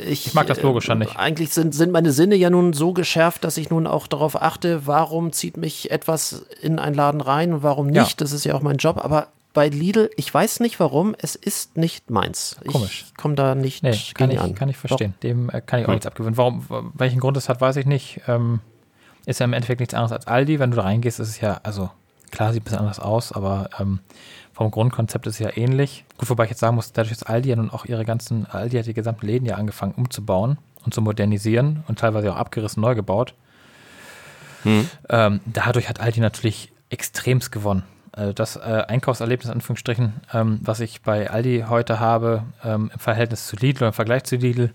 Ich, 0.09 0.27
ich 0.29 0.35
mag 0.35 0.47
das 0.47 0.63
Logo 0.63 0.81
schon 0.81 1.01
äh, 1.03 1.05
nicht. 1.05 1.19
Eigentlich 1.19 1.51
sind, 1.51 1.75
sind 1.75 1.93
meine 1.93 2.11
Sinne 2.11 2.35
ja 2.35 2.49
nun 2.49 2.73
so 2.73 2.93
geschärft, 2.95 3.45
dass 3.45 3.59
ich 3.59 3.69
nun 3.69 3.87
auch 3.87 4.07
darauf 4.07 4.41
achte, 4.41 4.87
warum 4.87 5.33
zieht 5.33 5.59
mich 5.59 5.91
etwas 5.91 6.47
in 6.63 6.79
einen 6.79 6.95
Laden 6.95 7.21
rein 7.21 7.53
und 7.53 7.63
warum 7.63 7.91
Ja. 7.91 8.03
nicht. 8.03 8.21
Das 8.23 8.33
ist 8.33 8.45
ja 8.45 8.55
auch 8.55 8.63
mein 8.63 8.79
Job. 8.79 8.97
Aber 9.05 9.29
bei 9.53 9.69
Lidl, 9.69 10.11
ich 10.17 10.33
weiß 10.33 10.61
nicht 10.61 10.81
warum, 10.81 11.15
es 11.19 11.35
ist 11.35 11.77
nicht 11.77 12.11
meins. 12.11 12.57
Komisch. 12.67 13.05
Ich 13.09 13.17
komme 13.17 13.35
da 13.35 13.55
nicht 13.55 13.83
Nee, 13.83 13.95
kann 14.15 14.31
ich, 14.31 14.41
an. 14.41 14.55
kann 14.55 14.69
ich 14.71 14.77
verstehen. 14.79 15.13
Dem 15.23 15.51
äh, 15.51 15.61
kann 15.61 15.81
ich 15.81 15.87
auch 15.87 15.91
nichts 15.93 16.07
abgewöhnen. 16.07 16.37
Warum, 16.39 16.65
welchen 16.95 17.21
Grund 17.21 17.37
es 17.37 17.49
hat, 17.51 17.61
weiß 17.61 17.77
ich 17.77 17.85
nicht. 17.87 18.23
Ähm, 18.29 18.61
ist 19.27 19.41
ja 19.41 19.45
im 19.45 19.53
Endeffekt 19.53 19.81
nichts 19.81 19.95
anderes 19.95 20.13
als 20.13 20.27
Aldi. 20.27 20.59
Wenn 20.59 20.71
du 20.71 20.77
da 20.77 20.85
reingehst, 20.85 21.21
ist 21.21 21.29
es 21.29 21.41
ja, 21.41 21.61
also 21.63 21.91
klar, 22.31 22.53
sieht 22.53 22.63
ein 22.63 22.65
bisschen 22.65 22.79
anders 22.79 23.01
aus, 23.01 23.33
aber 23.33 23.69
ähm, 23.79 24.01
vom 24.53 24.71
Grundkonzept 24.71 25.27
ist 25.27 25.35
es 25.35 25.39
ja 25.41 25.51
ähnlich. 25.55 26.05
Gut, 26.17 26.31
wobei 26.31 26.45
ich 26.45 26.51
jetzt 26.51 26.61
sagen 26.61 26.77
muss, 26.77 26.93
dadurch, 26.93 27.13
dass 27.13 27.25
Aldi 27.25 27.51
ja 27.51 27.57
nun 27.57 27.71
auch 27.71 27.85
ihre 27.85 28.05
ganzen, 28.05 28.47
Aldi 28.47 28.79
hat 28.79 28.87
die 28.87 28.95
gesamten 28.95 29.27
Läden 29.27 29.45
ja 29.45 29.57
angefangen 29.57 29.93
umzubauen 29.93 30.57
und 30.85 30.95
zu 30.95 31.03
modernisieren 31.03 31.85
und 31.89 31.99
teilweise 31.99 32.33
auch 32.33 32.37
abgerissen, 32.37 32.81
neu 32.81 32.95
gebaut. 32.95 33.35
Ähm, 35.11 35.41
dadurch 35.45 35.89
hat 35.89 36.01
Aldi 36.01 36.21
natürlich 36.21 36.73
extremst 36.89 37.53
gewonnen. 37.53 37.83
Also 38.13 38.33
das 38.33 38.57
äh, 38.57 38.61
Einkaufserlebnis, 38.89 39.49
in 39.49 39.53
Anführungsstrichen, 39.53 40.15
ähm, 40.33 40.61
was 40.63 40.81
ich 40.81 41.03
bei 41.03 41.31
Aldi 41.31 41.67
heute 41.69 42.01
habe, 42.01 42.45
ähm, 42.65 42.91
im 42.93 42.99
Verhältnis 42.99 43.47
zu 43.47 43.57
Lidl 43.57 43.79
oder 43.79 43.89
im 43.89 43.93
Vergleich 43.93 44.25
zu 44.25 44.37
Lidl, 44.37 44.73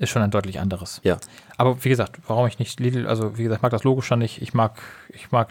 ist 0.00 0.08
schon 0.08 0.22
ein 0.22 0.30
deutlich 0.30 0.58
anderes. 0.58 1.00
Ja. 1.04 1.18
Aber 1.58 1.84
wie 1.84 1.90
gesagt, 1.90 2.16
warum 2.26 2.46
ich 2.46 2.58
nicht 2.58 2.80
Lidl, 2.80 3.06
also 3.06 3.36
wie 3.36 3.42
gesagt, 3.42 3.58
ich 3.58 3.62
mag 3.62 3.70
das 3.70 3.84
Logo 3.84 4.00
schon 4.00 4.18
nicht. 4.18 4.40
Ich 4.40 4.54
mag, 4.54 4.80
ich 5.10 5.30
mag, 5.30 5.50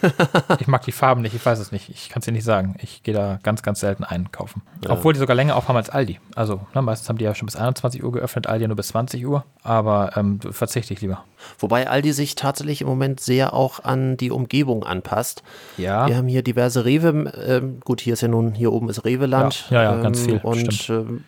ich 0.60 0.66
mag 0.66 0.82
die 0.82 0.92
Farben 0.92 1.20
nicht. 1.20 1.34
Ich 1.34 1.44
weiß 1.44 1.58
es 1.58 1.72
nicht. 1.72 1.90
Ich 1.90 2.08
kann 2.08 2.20
es 2.20 2.24
dir 2.24 2.32
nicht 2.32 2.44
sagen. 2.44 2.74
Ich 2.80 3.02
gehe 3.02 3.12
da 3.12 3.38
ganz, 3.42 3.62
ganz 3.62 3.80
selten 3.80 4.02
einkaufen. 4.02 4.62
Ja. 4.82 4.92
Obwohl 4.92 5.12
die 5.12 5.18
sogar 5.18 5.36
länger 5.36 5.56
aufhaben 5.56 5.76
als 5.76 5.90
Aldi. 5.90 6.20
Also 6.34 6.66
ne, 6.74 6.80
meistens 6.80 7.10
haben 7.10 7.18
die 7.18 7.24
ja 7.24 7.34
schon 7.34 7.44
bis 7.44 7.56
21 7.56 8.02
Uhr 8.02 8.12
geöffnet, 8.12 8.46
Aldi 8.46 8.62
ja 8.62 8.68
nur 8.68 8.78
bis 8.78 8.88
20 8.88 9.26
Uhr. 9.26 9.44
Aber 9.62 10.16
ähm, 10.16 10.40
verzichte 10.40 10.94
ich 10.94 11.02
lieber. 11.02 11.22
Wobei 11.58 11.86
Aldi 11.86 12.14
sich 12.14 12.34
tatsächlich 12.34 12.80
im 12.80 12.86
Moment 12.86 13.20
sehr 13.20 13.52
auch 13.52 13.84
an 13.84 14.16
die 14.16 14.30
Umgebung 14.30 14.84
anpasst. 14.84 15.42
Ja. 15.76 16.08
Wir 16.08 16.16
haben 16.16 16.28
hier 16.28 16.42
diverse 16.42 16.86
Rewe. 16.86 17.30
Ähm, 17.46 17.80
gut, 17.80 18.00
hier 18.00 18.14
ist 18.14 18.22
ja 18.22 18.28
nun, 18.28 18.54
hier 18.54 18.72
oben 18.72 18.88
ist 18.88 19.04
Rewe-Land. 19.04 19.66
Ja, 19.68 19.82
ja, 19.82 19.96
ja, 19.96 20.02
ganz 20.02 20.22
viel, 20.22 20.40
Und, 20.42 20.72
stimmt. 20.72 21.24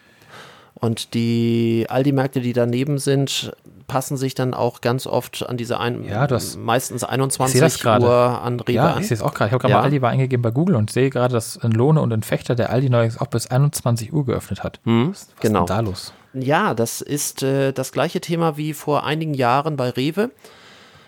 Und 0.74 1.14
die 1.14 1.86
Aldi-Märkte, 1.88 2.40
die 2.40 2.52
daneben 2.52 2.98
sind, 2.98 3.52
passen 3.86 4.16
sich 4.16 4.34
dann 4.34 4.54
auch 4.54 4.80
ganz 4.80 5.06
oft 5.06 5.46
an 5.46 5.56
diese 5.56 5.78
ein, 5.78 6.04
Ja, 6.04 6.26
du 6.26 6.34
hast- 6.34 6.56
meistens 6.58 7.02
Ich 7.02 7.08
sehe 7.08 7.08
das 7.08 7.10
21 7.10 7.82
gerade. 7.82 8.06
Uhr 8.06 8.42
an 8.42 8.58
Rewe 8.60 8.72
Ja, 8.72 8.92
an. 8.94 9.00
ich 9.02 9.08
sehe 9.08 9.16
es 9.16 9.22
auch 9.22 9.34
gerade. 9.34 9.48
Ich 9.48 9.52
habe 9.52 9.60
gerade 9.60 9.72
Ja. 9.72 9.78
mal 9.78 9.84
Aldi 9.84 10.00
war 10.02 10.10
eingegeben 10.10 10.42
bei 10.42 10.50
Google 10.50 10.76
und 10.76 10.90
sehe 10.90 11.10
gerade, 11.10 11.34
dass 11.34 11.56
in 11.56 11.70
Lohne 11.72 12.00
und 12.00 12.10
in 12.10 12.22
Fechter 12.22 12.54
der 12.54 12.70
Aldi 12.70 12.88
neuerdings 12.90 13.18
auch 13.20 13.26
bis 13.26 13.46
21 13.46 14.12
Uhr 14.12 14.24
geöffnet 14.24 14.62
hat. 14.62 14.80
Hm, 14.84 15.10
Was 15.10 15.28
genau. 15.40 15.60
ist 15.64 15.68
denn 15.68 15.76
da 15.76 15.80
los? 15.82 16.12
Ja, 16.32 16.74
das 16.74 17.00
ist 17.02 17.42
äh, 17.42 17.72
das 17.72 17.92
gleiche 17.92 18.20
Thema 18.20 18.56
wie 18.56 18.72
vor 18.72 19.04
einigen 19.04 19.34
Jahren 19.34 19.76
bei 19.76 19.90
Rewe. 19.90 20.30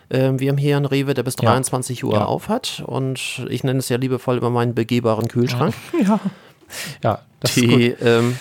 Ähm, 0.09 0.39
wir 0.39 0.51
haben 0.51 0.59
hier 0.59 0.77
einen 0.77 0.85
Rewe, 0.87 1.15
der 1.15 1.23
bis 1.25 1.35
Ja. 1.41 1.49
23 1.51 2.05
Uhr 2.05 2.13
Ja. 2.15 2.25
auf 2.27 2.49
hat 2.49 2.83
und 2.87 3.45
ich 3.49 3.65
nenne 3.65 3.79
es 3.81 3.89
ja 3.89 3.97
liebevoll 3.97 4.37
immer 4.39 4.51
meinen 4.51 4.75
begehbaren 4.75 5.27
Kühlschrank. 5.29 5.75
Ja. 6.07 6.21
Ja, 7.03 7.19
das 7.41 7.57
ist 7.57 7.63
gut. 7.69 7.73
Die, 7.81 7.87
ähm, 8.03 8.39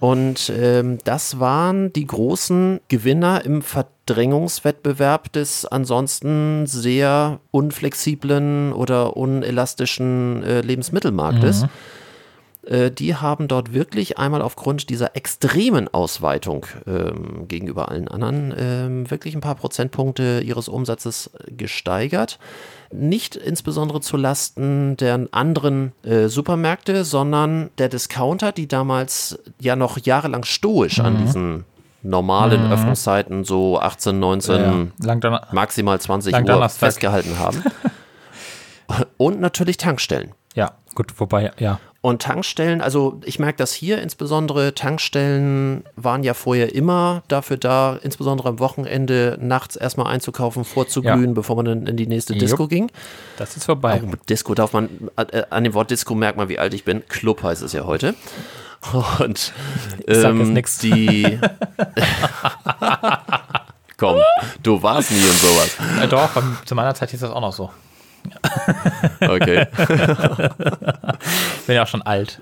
und 0.00 0.50
ähm, 0.56 0.98
das 1.04 1.38
waren 1.38 1.92
die 1.92 2.06
großen 2.06 2.80
Gewinner 2.88 3.44
im 3.44 3.60
Verdrängungswettbewerb 3.60 5.30
des 5.32 5.66
ansonsten 5.66 6.66
sehr 6.66 7.40
unflexiblen 7.50 8.72
oder 8.72 9.16
unelastischen 9.18 10.42
äh, 10.42 10.62
Lebensmittelmarktes. 10.62 11.64
Äh, 11.64 11.68
die 12.90 13.14
haben 13.14 13.48
dort 13.48 13.72
wirklich 13.72 14.18
einmal 14.18 14.42
aufgrund 14.42 14.90
dieser 14.90 15.16
extremen 15.16 15.88
Ausweitung 15.88 16.66
ähm, 16.86 17.48
gegenüber 17.48 17.88
allen 17.88 18.06
anderen 18.06 18.54
ähm, 18.56 19.10
wirklich 19.10 19.34
ein 19.34 19.40
paar 19.40 19.54
Prozentpunkte 19.54 20.42
ihres 20.44 20.68
Umsatzes 20.68 21.30
gesteigert. 21.48 22.38
Nicht 22.92 23.36
insbesondere 23.36 24.00
zu 24.00 24.16
Lasten 24.16 24.96
der 24.98 25.28
anderen 25.30 25.92
äh, 26.02 26.28
Supermärkte, 26.28 27.04
sondern 27.04 27.70
der 27.78 27.88
Discounter, 27.88 28.52
die 28.52 28.68
damals 28.68 29.38
ja 29.58 29.74
noch 29.74 29.98
jahrelang 29.98 30.44
stoisch 30.44 31.00
an 31.00 31.16
diesen 31.24 31.64
normalen 32.02 32.72
Öffnungszeiten 32.72 33.44
so 33.44 33.78
18, 33.78 34.18
19, 34.18 34.56
Ja, 34.56 35.52
maximal 35.52 36.00
20 36.00 36.32
Lang 36.32 36.48
Uhr 36.48 36.68
festgehalten 36.68 37.38
haben. 37.38 37.62
Und 39.16 39.40
natürlich 39.40 39.76
Tankstellen. 39.76 40.32
ja, 40.54 40.72
gut, 40.94 41.12
wobei, 41.20 41.52
ja. 41.58 41.80
Und 42.02 42.22
Tankstellen, 42.22 42.80
also 42.80 43.20
ich 43.26 43.38
merke 43.38 43.58
das 43.58 43.74
hier 43.74 44.00
insbesondere, 44.00 44.74
Tankstellen 44.74 45.84
waren 45.96 46.22
ja 46.22 46.32
vorher 46.32 46.74
immer 46.74 47.22
dafür 47.28 47.58
da, 47.58 47.98
insbesondere 48.02 48.48
am 48.48 48.58
Wochenende 48.58 49.36
nachts 49.38 49.76
erstmal 49.76 50.06
einzukaufen, 50.06 50.64
vorzuglühen, 50.64 51.34
bevor 51.34 51.56
man 51.56 51.66
dann 51.66 51.86
in 51.86 51.98
die 51.98 52.06
nächste 52.06 52.32
Jupp. 52.32 52.40
Disco 52.40 52.68
ging. 52.68 52.90
Das 53.36 53.58
ist 53.58 53.66
vorbei. 53.66 54.00
Oh, 54.02 54.14
Disco 54.30 54.54
darf 54.54 54.72
man, 54.72 54.88
äh, 55.16 55.42
an 55.50 55.64
dem 55.64 55.74
Wort 55.74 55.90
Disco 55.90 56.14
merkt 56.14 56.38
man, 56.38 56.48
wie 56.48 56.58
alt 56.58 56.72
ich 56.72 56.84
bin. 56.84 57.06
Club 57.06 57.42
heißt 57.42 57.60
es 57.60 57.74
ja 57.74 57.84
heute. 57.84 58.14
Und 59.18 59.52
ähm, 60.08 60.58
die. 60.82 61.24
Komm, 63.98 64.16
du 64.62 64.82
warst 64.82 65.10
nie 65.10 65.20
und 65.20 65.36
sowas. 65.36 65.76
Äh, 66.02 66.08
doch, 66.08 66.30
zu 66.64 66.74
meiner 66.74 66.94
Zeit 66.94 67.10
hieß 67.10 67.20
das 67.20 67.30
auch 67.30 67.42
noch 67.42 67.52
so. 67.52 67.70
Okay. 69.20 69.66
Ich 69.72 69.86
bin 71.66 71.74
ja 71.76 71.82
auch 71.82 71.86
schon 71.86 72.02
alt. 72.02 72.40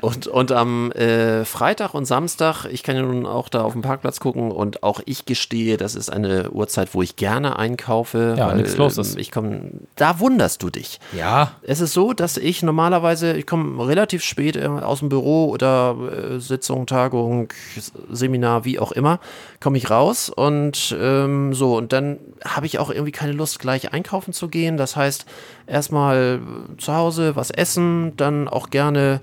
Und, 0.00 0.26
und 0.26 0.52
am 0.52 0.92
äh, 0.92 1.44
Freitag 1.44 1.94
und 1.94 2.04
Samstag, 2.04 2.66
ich 2.66 2.82
kann 2.82 2.96
ja 2.96 3.02
nun 3.02 3.26
auch 3.26 3.48
da 3.48 3.62
auf 3.62 3.72
dem 3.72 3.82
Parkplatz 3.82 4.20
gucken 4.20 4.50
und 4.50 4.82
auch 4.82 5.00
ich 5.06 5.24
gestehe, 5.24 5.76
das 5.76 5.94
ist 5.94 6.10
eine 6.10 6.50
Uhrzeit, 6.50 6.94
wo 6.94 7.02
ich 7.02 7.16
gerne 7.16 7.58
einkaufe. 7.58 8.34
Ja, 8.36 8.48
weil, 8.48 8.56
nichts 8.56 8.76
los 8.76 8.98
ist. 8.98 9.14
ähm, 9.14 9.20
Ich 9.20 9.32
komme, 9.32 9.70
da 9.96 10.20
wunderst 10.20 10.62
du 10.62 10.70
dich. 10.70 11.00
Ja, 11.16 11.52
Es 11.62 11.80
ist 11.80 11.92
so, 11.92 12.12
dass 12.12 12.36
ich 12.36 12.62
normalerweise, 12.62 13.32
ich 13.36 13.46
komme 13.46 13.86
relativ 13.86 14.22
spät 14.24 14.56
äh, 14.56 14.66
aus 14.66 15.00
dem 15.00 15.08
Büro 15.08 15.46
oder 15.50 15.96
äh, 16.36 16.38
Sitzung, 16.40 16.86
Tagung, 16.86 17.48
Seminar, 18.10 18.64
wie 18.64 18.78
auch 18.78 18.92
immer, 18.92 19.20
komme 19.60 19.78
ich 19.78 19.90
raus 19.90 20.30
und 20.30 20.96
ähm, 21.00 21.54
so 21.54 21.76
und 21.76 21.92
dann 21.92 22.18
habe 22.44 22.66
ich 22.66 22.78
auch 22.78 22.90
irgendwie 22.90 23.12
keine 23.12 23.32
Lust, 23.32 23.58
gleich 23.58 23.92
einkaufen 23.92 24.32
zu 24.32 24.48
gehen. 24.48 24.76
Das 24.76 24.96
heißt, 24.96 25.26
erstmal 25.66 26.40
äh, 26.74 26.76
zu 26.80 26.94
Hause 26.94 27.36
was 27.36 27.50
essen, 27.50 28.16
dann 28.16 28.48
auch 28.48 28.70
gerne 28.70 29.20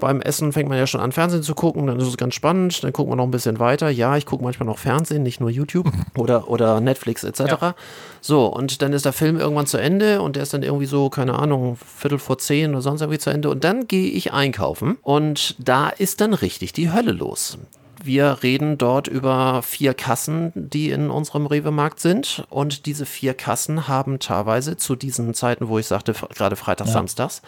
beim 0.00 0.20
Essen 0.20 0.52
fängt 0.52 0.68
man 0.68 0.78
ja 0.78 0.86
schon 0.86 1.00
an, 1.00 1.12
Fernsehen 1.12 1.42
zu 1.42 1.54
gucken, 1.54 1.86
dann 1.86 1.98
ist 1.98 2.06
es 2.06 2.16
ganz 2.16 2.34
spannend, 2.34 2.82
dann 2.82 2.92
guckt 2.92 3.08
man 3.08 3.18
noch 3.18 3.24
ein 3.24 3.30
bisschen 3.30 3.58
weiter. 3.58 3.88
Ja, 3.90 4.16
ich 4.16 4.26
gucke 4.26 4.42
manchmal 4.44 4.66
noch 4.66 4.78
Fernsehen, 4.78 5.22
nicht 5.22 5.40
nur 5.40 5.50
YouTube 5.50 5.90
oder, 6.16 6.48
oder 6.48 6.80
Netflix 6.80 7.24
etc. 7.24 7.40
Ja. 7.40 7.74
So, 8.20 8.46
und 8.46 8.82
dann 8.82 8.92
ist 8.92 9.04
der 9.04 9.12
Film 9.12 9.38
irgendwann 9.38 9.66
zu 9.66 9.78
Ende 9.78 10.22
und 10.22 10.36
der 10.36 10.42
ist 10.42 10.54
dann 10.54 10.62
irgendwie 10.62 10.86
so, 10.86 11.10
keine 11.10 11.38
Ahnung, 11.38 11.76
Viertel 11.76 12.18
vor 12.18 12.38
zehn 12.38 12.70
oder 12.72 12.82
sonst 12.82 13.00
irgendwie 13.00 13.18
zu 13.18 13.30
Ende. 13.30 13.50
Und 13.50 13.64
dann 13.64 13.86
gehe 13.88 14.10
ich 14.10 14.32
einkaufen 14.32 14.98
und 15.02 15.56
da 15.58 15.88
ist 15.88 16.20
dann 16.20 16.34
richtig 16.34 16.72
die 16.72 16.92
Hölle 16.92 17.12
los. 17.12 17.58
Wir 18.04 18.42
reden 18.42 18.76
dort 18.76 19.08
über 19.08 19.62
vier 19.62 19.94
Kassen, 19.94 20.52
die 20.54 20.90
in 20.90 21.08
unserem 21.08 21.46
Rewe-Markt 21.46 22.00
sind. 22.00 22.44
Und 22.50 22.84
diese 22.84 23.06
vier 23.06 23.32
Kassen 23.32 23.88
haben 23.88 24.18
teilweise 24.18 24.76
zu 24.76 24.94
diesen 24.94 25.32
Zeiten, 25.32 25.68
wo 25.68 25.78
ich 25.78 25.86
sagte, 25.86 26.12
gerade 26.12 26.54
Freitags, 26.56 26.92
Samstags, 26.92 27.40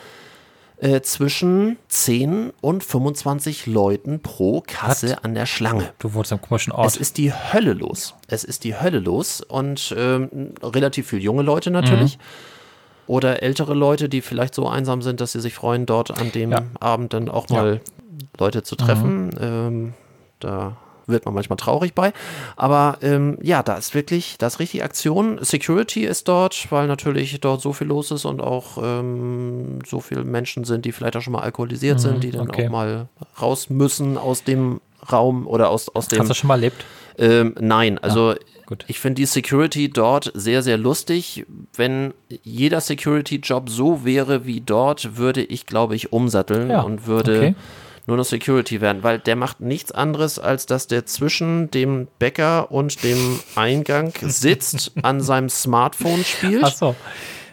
äh, 0.79 1.01
zwischen 1.01 1.79
10 1.89 2.53
und 2.61 2.85
25 2.85 3.67
Leuten 3.67 4.21
pro 4.21 4.61
Kasse 4.67 5.25
an 5.25 5.35
der 5.35 5.47
Schlange. 5.47 5.93
du 5.99 6.13
wurdest 6.15 6.33
am 6.33 6.41
komischen 6.43 6.73
Es 6.73 6.79
Ort. 6.79 6.97
ist 6.97 7.17
die 7.19 7.33
Hölle 7.33 7.73
los. 7.73 8.15
Es 8.29 8.45
ist 8.45 8.65
die 8.65 8.79
Hölle 8.79 8.99
los 8.99 9.41
und 9.41 9.95
ähm, 9.97 10.53
relativ 10.63 11.09
viel 11.09 11.23
junge 11.23 11.43
Leute 11.43 11.71
natürlich. 11.71 12.19
Oder 13.07 13.43
ältere 13.43 13.73
Leute, 13.75 14.09
die 14.09 14.21
vielleicht 14.21 14.55
so 14.55 14.69
einsam 14.69 15.01
sind, 15.01 15.21
dass 15.21 15.33
sie 15.33 15.41
sich 15.41 15.55
freuen, 15.55 15.87
dort 15.87 16.19
an 16.21 16.33
dem 16.33 16.51
Ja. 16.51 16.63
Abend 16.81 17.13
dann 17.15 17.29
auch 17.29 17.49
Ja. 17.49 17.57
mal 17.57 17.81
Leute 18.39 18.63
zu 18.65 18.75
treffen. 18.77 19.31
Ähm, 19.41 19.93
da 20.41 20.77
wird 21.07 21.25
man 21.25 21.35
manchmal 21.35 21.57
traurig 21.57 21.95
bei. 21.95 22.13
Aber 22.57 22.99
ähm, 23.03 23.39
ja, 23.43 23.63
da 23.63 23.77
ist 23.77 23.95
wirklich, 23.95 24.37
da 24.39 24.47
ist 24.47 24.59
richtig 24.59 24.83
Aktion. 24.83 25.39
Security 25.43 26.05
ist 26.05 26.29
dort, 26.29 26.71
weil 26.71 26.87
natürlich 26.87 27.41
dort 27.41 27.61
so 27.61 27.73
viel 27.73 27.87
los 27.87 28.11
ist 28.11 28.25
und 28.25 28.41
auch 28.41 28.79
ähm, 28.83 29.79
so 29.87 30.01
viele 30.01 30.25
Menschen 30.25 30.65
sind, 30.65 30.85
die 30.85 30.93
vielleicht 30.93 31.17
auch 31.17 31.23
schon 31.23 31.33
mal 31.33 31.43
alkoholisiert 31.43 32.01
sind, 32.01 32.25
die 32.25 32.31
dann 32.31 32.49
okay. 32.49 32.67
auch 32.67 32.71
mal 32.71 33.09
raus 33.41 33.71
müssen 33.71 34.19
aus 34.19 34.45
dem 34.45 34.81
Raum 35.11 35.47
oder 35.47 35.71
aus, 35.71 35.89
aus 35.95 36.09
dem 36.09 36.21
Hast 36.21 36.31
du 36.31 36.35
schon 36.35 36.49
mal 36.49 36.55
erlebt? 36.55 36.85
ähm, 37.19 37.55
nein, 37.61 37.99
also 37.99 38.35
gut. 38.67 38.85
ich 38.89 38.99
finde 38.99 39.21
die 39.21 39.27
Security 39.27 39.89
dort 39.89 40.33
sehr, 40.35 40.63
sehr 40.63 40.77
lustig. 40.77 41.47
Wenn 41.75 42.13
jeder 42.43 42.81
Security-Job 42.81 43.71
so 43.71 44.05
wäre 44.05 44.45
wie 44.47 44.61
dort, 44.61 45.17
würde 45.17 45.43
ich, 45.43 45.67
glaube 45.67 45.95
ich, 45.95 46.13
umsatteln 46.13 46.71
Ja, 46.71 46.83
und 46.83 47.07
würde 47.07 47.37
okay. 47.39 47.55
Nur 48.07 48.17
noch 48.17 48.25
Security 48.25 48.81
werden, 48.81 49.03
weil 49.03 49.19
der 49.19 49.37
macht 49.37 49.61
nichts 49.61 49.93
anderes, 49.93 50.39
als 50.39 50.67
dass 50.67 50.87
der 50.87 51.07
zwischen 51.07 51.71
dem 51.71 52.07
Bäcker 52.19 52.71
und 52.71 53.03
dem 53.03 53.41
Eingang 53.57 54.13
sitzt, 54.23 54.93
an 55.03 55.21
seinem 55.21 55.49
Smartphone 55.49 56.25
spielt. 56.25 56.65
Ach 56.65 56.73
so. 56.75 56.97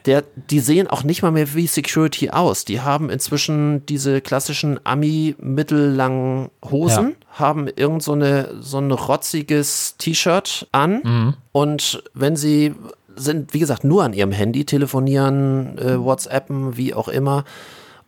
Der, 0.06 0.24
die 0.36 0.60
sehen 0.60 0.88
auch 0.88 1.04
nicht 1.04 1.22
mal 1.22 1.32
mehr 1.32 1.54
wie 1.56 1.66
Security 1.66 2.30
aus. 2.30 2.66
Die 2.66 2.82
haben 2.82 3.10
inzwischen 3.10 3.86
diese 3.86 4.20
klassischen 4.20 4.80
Ami-mittellangen 4.84 6.50
Hosen, 6.70 7.16
haben 7.32 7.70
irgend 7.74 8.04
so, 8.04 8.12
eine, 8.12 8.50
so 8.60 8.80
ein 8.80 8.92
rotziges 8.92 9.96
T-Shirt 9.98 10.68
an 10.74 11.38
und 11.54 12.04
wenn 12.13 12.36
sie 12.36 12.76
sind, 13.16 13.54
wie 13.54 13.60
gesagt, 13.60 13.84
nur 13.84 14.04
an 14.04 14.13
ihrem 14.13 14.32
Handy, 14.32 14.66
telefonieren, 14.66 15.78
äh, 15.78 16.04
WhatsAppen, 16.04 16.78
wie 16.78 16.94
auch 16.94 17.08
immer. 17.08 17.46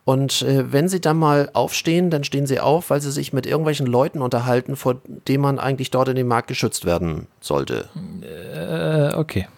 Und 0.06 0.42
äh, 0.42 0.72
wenn 0.72 0.88
sie 0.88 1.00
dann 1.00 1.16
mal 1.18 1.50
aufstehen, 1.52 2.10
dann 2.10 2.22
stehen 2.22 2.46
sie 2.46 2.60
auf, 2.60 2.90
weil 2.90 3.00
sie 3.00 3.10
sich 3.10 3.32
mit 3.32 3.44
irgendwelchen 3.44 3.86
Leuten 3.86 4.22
unterhalten, 4.22 4.76
vor 4.76 4.98
denen 5.26 5.42
man 5.42 5.58
eigentlich 5.58 5.90
dort 5.90 6.06
in 6.08 6.14
dem 6.14 6.28
Markt 6.28 6.46
geschützt 6.46 6.84
werden 6.84 7.26
sollte. 7.40 7.88
Äh, 8.22 9.16
okay. 9.16 9.48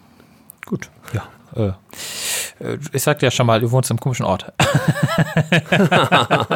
Gut. 0.64 0.88
Ja. 1.12 1.24
Äh, 1.54 1.72
äh, 2.64 2.78
ich 2.92 3.02
sagte 3.02 3.26
ja 3.26 3.30
schon 3.30 3.46
mal, 3.46 3.60
du 3.60 3.70
wohnst 3.70 3.90
im 3.90 4.00
komischen 4.00 4.24
Ort. 4.24 4.50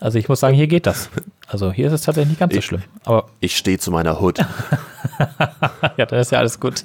also 0.00 0.18
ich 0.18 0.26
muss 0.28 0.40
sagen, 0.40 0.54
hier 0.54 0.66
geht 0.68 0.86
das. 0.86 1.10
Also 1.48 1.70
hier 1.70 1.88
ist 1.88 1.92
es 1.92 2.00
tatsächlich 2.02 2.30
nicht 2.30 2.40
ganz 2.40 2.54
so 2.54 2.58
Ich- 2.58 2.64
schlimm. 2.64 2.82
Aber 3.04 3.26
Ich 3.40 3.58
stehe 3.58 3.78
zu 3.78 3.90
meiner 3.90 4.20
Hut. 4.20 4.38
ja, 5.98 6.06
dann 6.06 6.18
ist 6.18 6.32
ja 6.32 6.38
alles 6.38 6.58
gut. 6.58 6.82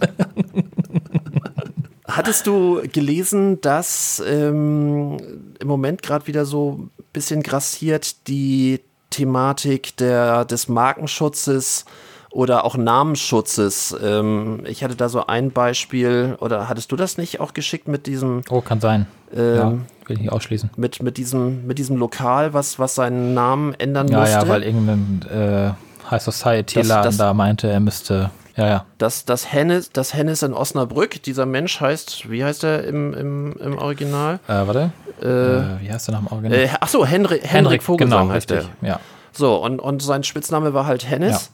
Hattest 2.08 2.48
du 2.48 2.82
gelesen, 2.92 3.60
dass 3.62 4.24
ähm, 4.26 5.18
im 5.60 5.68
Moment 5.68 6.02
gerade 6.02 6.26
wieder 6.28 6.46
so 6.46 6.80
ein 6.80 6.90
bisschen 7.12 7.44
grassiert 7.44 8.28
die 8.28 8.80
Thematik 9.10 9.96
der, 9.98 10.46
des 10.46 10.70
Markenschutzes 10.70 11.86
oder 12.32 12.64
auch 12.66 12.78
Namensschutzes. 12.78 13.96
Ähm, 14.04 14.64
ich 14.66 14.84
hatte 14.84 14.96
da 14.96 15.10
so 15.10 15.26
ein 15.28 15.52
Beispiel, 15.52 16.38
oder 16.40 16.70
hattest 16.70 16.92
du 16.92 16.96
das 16.96 17.18
nicht 17.18 17.40
auch 17.40 17.54
geschickt 17.54 17.88
mit 17.88 18.06
diesem? 18.08 18.42
Oh, 18.50 18.62
kann 18.62 18.80
sein. 18.80 19.08
Ähm, 19.36 19.56
ja, 19.56 19.72
will 20.08 20.16
ich 20.16 20.20
nicht 20.20 20.32
ausschließen. 20.32 20.70
Mit, 20.78 21.02
mit, 21.02 21.18
diesem, 21.18 21.66
mit 21.68 21.78
diesem 21.78 21.98
Lokal, 21.98 22.54
was, 22.54 22.80
was 22.80 22.96
seinen 22.96 23.34
Namen 23.34 23.74
ändern 23.76 24.08
Ja, 24.08 24.20
musste. 24.20 24.36
ja, 24.36 24.48
weil 24.48 24.64
irgendein 24.64 25.22
äh, 25.30 25.72
High 26.10 26.22
Society-Laden 26.22 27.18
da 27.18 27.34
meinte, 27.34 27.70
er 27.70 27.80
müsste. 27.80 28.30
Ja, 28.58 28.68
ja. 28.68 28.86
Das, 28.98 29.24
das, 29.24 29.54
Hennes, 29.54 29.92
das 29.92 30.16
Hennes 30.16 30.42
in 30.42 30.54
Osnabrück, 30.54 31.22
dieser 31.22 31.46
Mensch 31.46 31.80
heißt, 31.80 32.30
wie 32.30 32.44
heißt 32.44 32.64
er 32.64 32.84
im, 32.86 33.14
im, 33.14 33.54
im 33.54 33.78
Original? 33.78 34.40
Äh, 34.48 34.54
warte. 34.66 34.92
Äh, 35.22 35.84
wie 35.84 35.92
heißt 35.92 36.08
der 36.08 36.16
nach 36.16 36.22
dem 36.22 36.32
Original? 36.32 36.58
Äh, 36.58 36.70
achso, 36.80 37.06
Henrik, 37.06 37.44
Henrik 37.46 37.84
Vogelsang 37.84 38.22
genau, 38.22 38.34
heißt 38.34 38.52
richtig. 38.52 38.70
er. 38.82 38.88
Ja. 38.88 39.00
So, 39.32 39.64
und, 39.64 39.80
und 39.80 40.02
sein 40.02 40.24
Spitzname 40.24 40.74
war 40.74 40.88
halt 40.88 41.08
Hennes. 41.08 41.52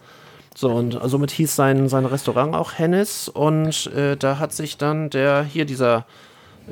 So, 0.55 0.69
und 0.69 0.97
somit 1.03 1.31
hieß 1.31 1.53
sein, 1.55 1.89
sein 1.89 2.05
Restaurant 2.05 2.55
auch 2.55 2.73
Hennes. 2.77 3.27
Und 3.27 3.87
äh, 3.87 4.15
da 4.15 4.39
hat 4.39 4.53
sich 4.53 4.77
dann 4.77 5.09
der, 5.09 5.43
hier 5.43 5.65
dieser 5.65 6.05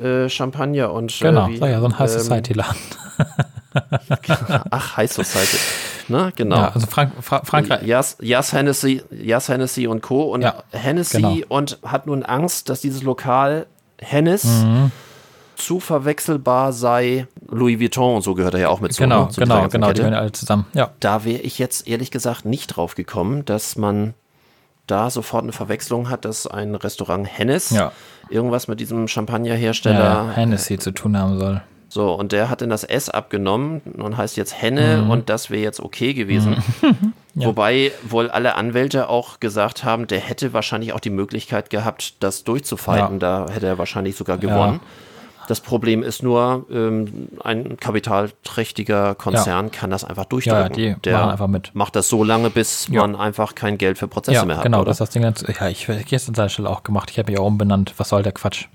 äh, 0.02 0.30
Champagner 0.30 0.92
und. 0.92 1.18
Genau, 1.20 1.46
äh, 1.46 1.50
wie, 1.50 1.58
sag 1.58 1.70
ja, 1.70 1.80
so 1.80 1.86
ein 1.86 1.98
High 1.98 2.10
ähm, 2.10 2.20
Society-Laden. 2.20 2.76
Ach, 4.70 4.96
High 4.96 5.12
Society. 5.12 5.58
Ne, 6.08 6.32
genau. 6.36 6.56
Ja, 6.56 6.68
also 6.72 6.86
Frank 6.86 7.12
Fra 7.20 7.42
Frankreich. 7.44 7.82
Jas, 7.86 8.16
Jas 8.20 8.52
Hennessy, 8.52 9.02
Jas 9.10 9.48
Hennessy 9.48 9.86
und 9.86 10.02
Co. 10.02 10.22
Und 10.24 10.42
Ja, 10.42 10.62
Hennessy 10.72 11.16
genau. 11.22 11.36
und 11.48 11.78
hat 11.84 12.06
nun 12.06 12.22
Angst, 12.22 12.68
dass 12.68 12.80
dieses 12.80 13.02
Lokal 13.02 13.66
Hennes 13.98 14.44
Mhm. 14.44 14.90
zu 15.56 15.78
verwechselbar 15.80 16.72
sei. 16.72 17.26
Louis 17.48 17.78
Vuitton 17.78 18.16
und 18.16 18.22
so 18.22 18.34
gehört 18.34 18.54
er 18.54 18.60
ja 18.60 18.68
auch 18.68 18.80
mit 18.80 18.92
zu. 18.92 19.02
Genau, 19.02 19.24
ne, 19.24 19.28
zu 19.30 19.40
genau, 19.40 19.68
genau, 19.68 19.86
die 19.86 19.92
Kette. 19.92 20.02
gehören 20.02 20.14
alle 20.14 20.32
zusammen. 20.32 20.66
Ja. 20.74 20.90
Da 21.00 21.24
wäre 21.24 21.40
ich 21.40 21.58
jetzt 21.58 21.86
ehrlich 21.86 22.10
gesagt 22.10 22.44
nicht 22.44 22.68
drauf 22.68 22.94
gekommen, 22.96 23.44
dass 23.44 23.76
man 23.76 24.14
da 24.88 25.08
sofort 25.10 25.44
eine 25.44 25.52
Verwechslung 25.52 26.10
hat, 26.10 26.24
dass 26.24 26.46
ein 26.48 26.74
Restaurant 26.74 27.28
Hennes 27.30 27.70
Ja. 27.70 27.92
irgendwas 28.28 28.66
mit 28.66 28.80
diesem 28.80 29.06
Champagnerhersteller 29.06 29.98
ja, 30.04 30.30
Hennessy 30.34 30.78
zu 30.78 30.90
tun 30.90 31.16
haben 31.16 31.38
soll. 31.38 31.62
So, 31.92 32.12
und 32.14 32.32
der 32.32 32.48
hat 32.48 32.62
dann 32.62 32.70
das 32.70 32.84
S 32.84 33.10
abgenommen 33.10 33.80
und 33.98 34.16
heißt 34.16 34.36
jetzt 34.38 34.60
Henne 34.62 35.02
Mhm. 35.04 35.10
und 35.10 35.28
das 35.28 35.50
wäre 35.50 35.62
jetzt 35.62 35.78
okay 35.80 36.14
gewesen. 36.14 36.56
Wobei 37.34 37.92
wohl 38.08 38.30
alle 38.30 38.54
Anwälte 38.56 39.08
auch 39.08 39.40
gesagt 39.40 39.84
haben, 39.84 40.06
der 40.06 40.20
hätte 40.20 40.52
wahrscheinlich 40.54 40.92
auch 40.94 41.00
die 41.00 41.10
Möglichkeit 41.10 41.68
gehabt, 41.70 42.14
das 42.22 42.44
durchzufighten. 42.44 43.18
Da 43.18 43.46
hätte 43.52 43.66
er 43.66 43.78
wahrscheinlich 43.78 44.16
sogar 44.16 44.38
gewonnen. 44.38 44.80
Das 45.48 45.60
Problem 45.60 46.02
ist 46.02 46.22
nur, 46.22 46.66
ähm, 46.70 47.28
ein 47.42 47.76
kapitalträchtiger 47.78 49.14
Konzern 49.14 49.70
kann 49.70 49.90
das 49.90 50.04
einfach 50.04 50.24
durchdrücken. 50.26 50.78
Ja, 50.78 50.94
die 50.94 51.00
der 51.02 51.18
machen 51.18 51.30
einfach 51.30 51.48
mit. 51.48 51.70
macht 51.74 51.96
das 51.96 52.08
so 52.08 52.22
lange, 52.24 52.48
bis 52.50 52.88
Ja. 52.88 53.00
man 53.00 53.16
einfach 53.16 53.54
kein 53.54 53.76
Geld 53.76 53.98
für 53.98 54.08
Prozesse 54.08 54.36
Ja, 54.36 54.44
mehr 54.44 54.56
hat. 54.58 54.62
genau, 54.62 54.78
oder? 54.78 54.86
das 54.86 54.96
ist 54.96 55.00
das 55.00 55.10
Ding. 55.10 55.22
Ja, 55.22 55.68
ich 55.68 55.88
hätte 55.88 56.14
es 56.16 56.28
an 56.28 56.34
seiner 56.34 56.48
Stelle 56.48 56.70
auch 56.70 56.84
gemacht. 56.84 57.10
Ich 57.10 57.18
habe 57.18 57.30
mich 57.30 57.40
auch 57.40 57.46
umbenannt. 57.46 57.92
Was 57.96 58.10
soll 58.10 58.22
der 58.22 58.32
Quatsch? 58.32 58.66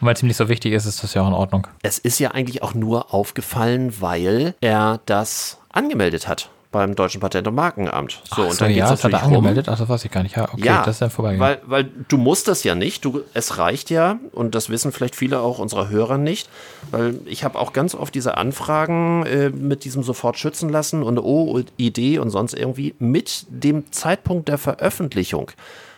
Und 0.00 0.06
weil 0.06 0.14
es 0.14 0.22
ihm 0.22 0.28
nicht 0.28 0.36
so 0.36 0.48
wichtig 0.48 0.72
ist, 0.72 0.86
ist 0.86 1.02
das 1.02 1.14
ja 1.14 1.22
auch 1.22 1.28
in 1.28 1.34
Ordnung. 1.34 1.66
Es 1.82 1.98
ist 1.98 2.18
ja 2.18 2.30
eigentlich 2.32 2.62
auch 2.62 2.74
nur 2.74 3.14
aufgefallen, 3.14 3.94
weil 4.00 4.54
er 4.60 5.00
das 5.06 5.58
angemeldet 5.72 6.28
hat 6.28 6.50
beim 6.72 6.94
Deutschen 6.94 7.22
Patent- 7.22 7.48
und 7.48 7.54
Markenamt. 7.54 8.20
So, 8.24 8.42
Ach 8.42 8.50
und 8.50 8.60
dann 8.60 8.70
ja, 8.70 8.88
geht's 8.88 9.00
das 9.00 9.04
hat 9.04 9.12
er 9.12 9.22
rum. 9.26 9.34
angemeldet. 9.36 9.66
Das 9.68 9.88
weiß 9.88 10.04
ich 10.04 10.10
gar 10.10 10.22
nicht. 10.22 10.36
Ja, 10.36 10.44
okay, 10.52 10.62
ja, 10.62 10.82
das 10.84 10.96
ist 10.96 11.00
ja 11.00 11.08
vorbeigegangen. 11.08 11.62
weil, 11.68 11.84
weil 11.84 11.90
du 12.08 12.18
musst 12.18 12.48
das 12.48 12.64
ja 12.64 12.74
nicht. 12.74 13.02
Du, 13.04 13.22
es 13.32 13.56
reicht 13.56 13.88
ja, 13.88 14.18
und 14.32 14.54
das 14.54 14.68
wissen 14.68 14.92
vielleicht 14.92 15.16
viele 15.16 15.40
auch 15.40 15.58
unserer 15.58 15.88
Hörer 15.88 16.18
nicht, 16.18 16.50
weil 16.90 17.18
ich 17.24 17.44
habe 17.44 17.58
auch 17.58 17.72
ganz 17.72 17.94
oft 17.94 18.14
diese 18.14 18.36
Anfragen 18.36 19.24
äh, 19.24 19.48
mit 19.50 19.84
diesem 19.84 20.02
sofort 20.02 20.36
schützen 20.38 20.68
lassen 20.68 21.02
und 21.02 21.18
OID 21.18 22.18
und 22.18 22.28
sonst 22.30 22.52
irgendwie. 22.52 22.94
Mit 22.98 23.46
dem 23.48 23.90
Zeitpunkt 23.92 24.48
der 24.48 24.58
Veröffentlichung 24.58 25.52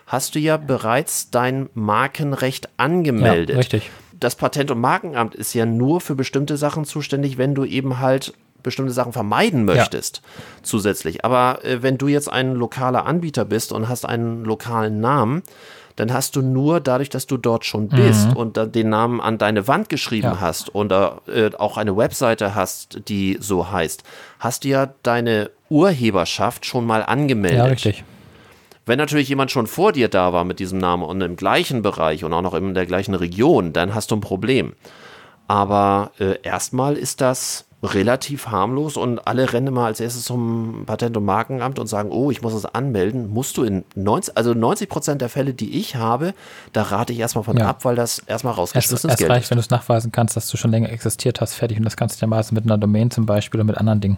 hast 0.09 0.35
du 0.35 0.41
ja 0.41 0.57
bereits 0.57 1.31
dein 1.31 1.69
Markenrecht 1.75 2.69
angemeldet. 2.77 3.51
Ja, 3.51 3.57
richtig. 3.59 3.91
Das 4.19 4.35
Patent- 4.35 4.73
und 4.73 4.81
Markenamt 4.81 5.37
ist 5.37 5.55
ja 5.55 5.65
nur 5.65 6.01
für 6.01 6.17
bestimmte 6.17 6.57
Sachen 6.57 6.85
zuständig, 6.85 7.39
wenn 7.39 7.55
du 7.55 7.65
eben 7.65 8.01
halt 8.01 8.33
bestimmte 8.65 8.93
Sachen 8.93 9.13
vermeiden 9.13 9.65
möchtest 9.65 10.21
zusätzlich. 10.65 11.25
Aber 11.25 11.65
äh, 11.65 11.83
wenn 11.83 11.97
du 11.97 12.09
jetzt 12.09 12.29
ein 12.31 12.55
lokaler 12.55 13.07
Anbieter 13.07 13.45
bist 13.45 13.71
und 13.71 13.89
hast 13.89 14.05
einen 14.05 14.45
lokalen 14.45 15.01
Namen, 15.01 15.45
dann 15.95 16.13
hast 16.13 16.35
du 16.37 16.43
nur 16.43 16.81
dadurch, 16.81 17.09
dass 17.11 17.27
du 17.27 17.37
dort 17.37 17.65
schon 17.65 17.89
bist 17.89 18.35
und 18.37 18.57
da 18.57 18.67
den 18.67 18.89
Namen 18.89 19.21
an 19.21 19.37
deine 19.39 19.67
Wand 19.69 19.89
geschrieben 19.89 20.29
Mhm. 20.29 20.35
Ja. 20.35 20.41
hast 20.41 20.69
und 20.75 20.91
äh, 20.93 21.51
auch 21.59 21.77
eine 21.77 21.97
Webseite 21.97 22.55
hast, 22.57 23.09
die 23.09 23.37
so 23.41 23.71
heißt, 23.71 24.03
hast 24.41 24.65
du 24.65 24.69
ja 24.69 24.93
deine 25.05 25.51
Urheberschaft 25.71 26.67
schon 26.67 26.87
mal 26.87 27.03
angemeldet. 27.05 27.59
ja, 27.59 27.65
richtig. 27.67 28.05
Wenn 28.89 28.99
natürlich 28.99 29.29
jemand 29.29 29.51
schon 29.51 29.67
vor 29.67 29.93
dir 29.93 30.09
da 30.09 30.33
war 30.33 30.45
mit 30.45 30.61
diesem 30.61 30.79
Namen 30.79 31.03
und 31.03 31.21
im 31.21 31.37
gleichen 31.37 31.83
Bereich 31.83 32.25
und 32.25 32.33
auch 32.33 32.41
noch 32.41 32.55
in 32.55 32.73
der 32.73 32.87
gleichen 32.87 33.15
Region, 33.15 33.75
dann 33.75 33.95
hast 33.95 34.11
du 34.11 34.17
ein 34.17 34.23
Problem. 34.23 34.73
Aber 35.47 36.13
äh, 36.19 36.41
erstmal 36.43 36.97
ist 36.97 37.21
das 37.21 37.68
relativ 37.83 38.49
harmlos 38.49 38.97
und 38.97 39.25
alle 39.27 39.53
rennen 39.53 39.73
mal 39.73 39.87
als 39.87 40.01
erstes 40.01 40.25
zum 40.25 40.83
Patent- 40.87 41.17
und 41.17 41.25
Markenamt 41.25 41.79
und 41.79 41.87
sagen, 41.87 42.11
oh, 42.11 42.31
ich 42.31 42.43
muss 42.43 42.53
es 42.53 42.65
anmelden. 42.67 43.31
Musst 43.33 43.57
du 43.57 43.63
in 43.63 43.85
90, 43.95 44.37
also 44.37 44.53
90 44.53 44.89
Prozent 44.89 45.21
der 45.23 45.29
Fälle, 45.29 45.55
die 45.55 45.79
ich 45.79 45.95
habe, 45.95 46.35
da 46.73 46.83
rate 46.83 47.13
ich 47.13 47.21
erstmal 47.21 47.45
von 47.45 47.57
Ja. 47.57 47.67
ab, 47.69 47.85
weil 47.85 47.95
das 47.95 48.19
erstmal 48.19 48.55
Es, 48.55 48.59
rausgeschmissenes 48.59 49.15
es 49.15 49.19
Geld 49.19 49.31
reicht, 49.31 49.45
ist. 49.45 49.51
wenn 49.51 49.59
du 49.59 49.61
es 49.61 49.71
nachweisen 49.71 50.11
kannst, 50.11 50.37
dass 50.37 50.49
du 50.49 50.57
schon 50.57 50.73
länger 50.73 50.91
existiert 50.91 51.41
hast, 51.41 51.55
fertig. 51.55 51.79
Und 51.79 51.85
das 51.85 51.97
kannst 51.97 52.21
du 52.21 52.27
ja 52.27 52.29
meistens 52.29 52.57
mit 52.57 52.65
einer 52.65 52.79
Domain 52.79 53.13
zum 53.13 53.27
Beispiel 53.27 53.61
oder 53.61 53.67
mit 53.67 53.79
anderen 53.79 54.01
Dingen. 54.01 54.17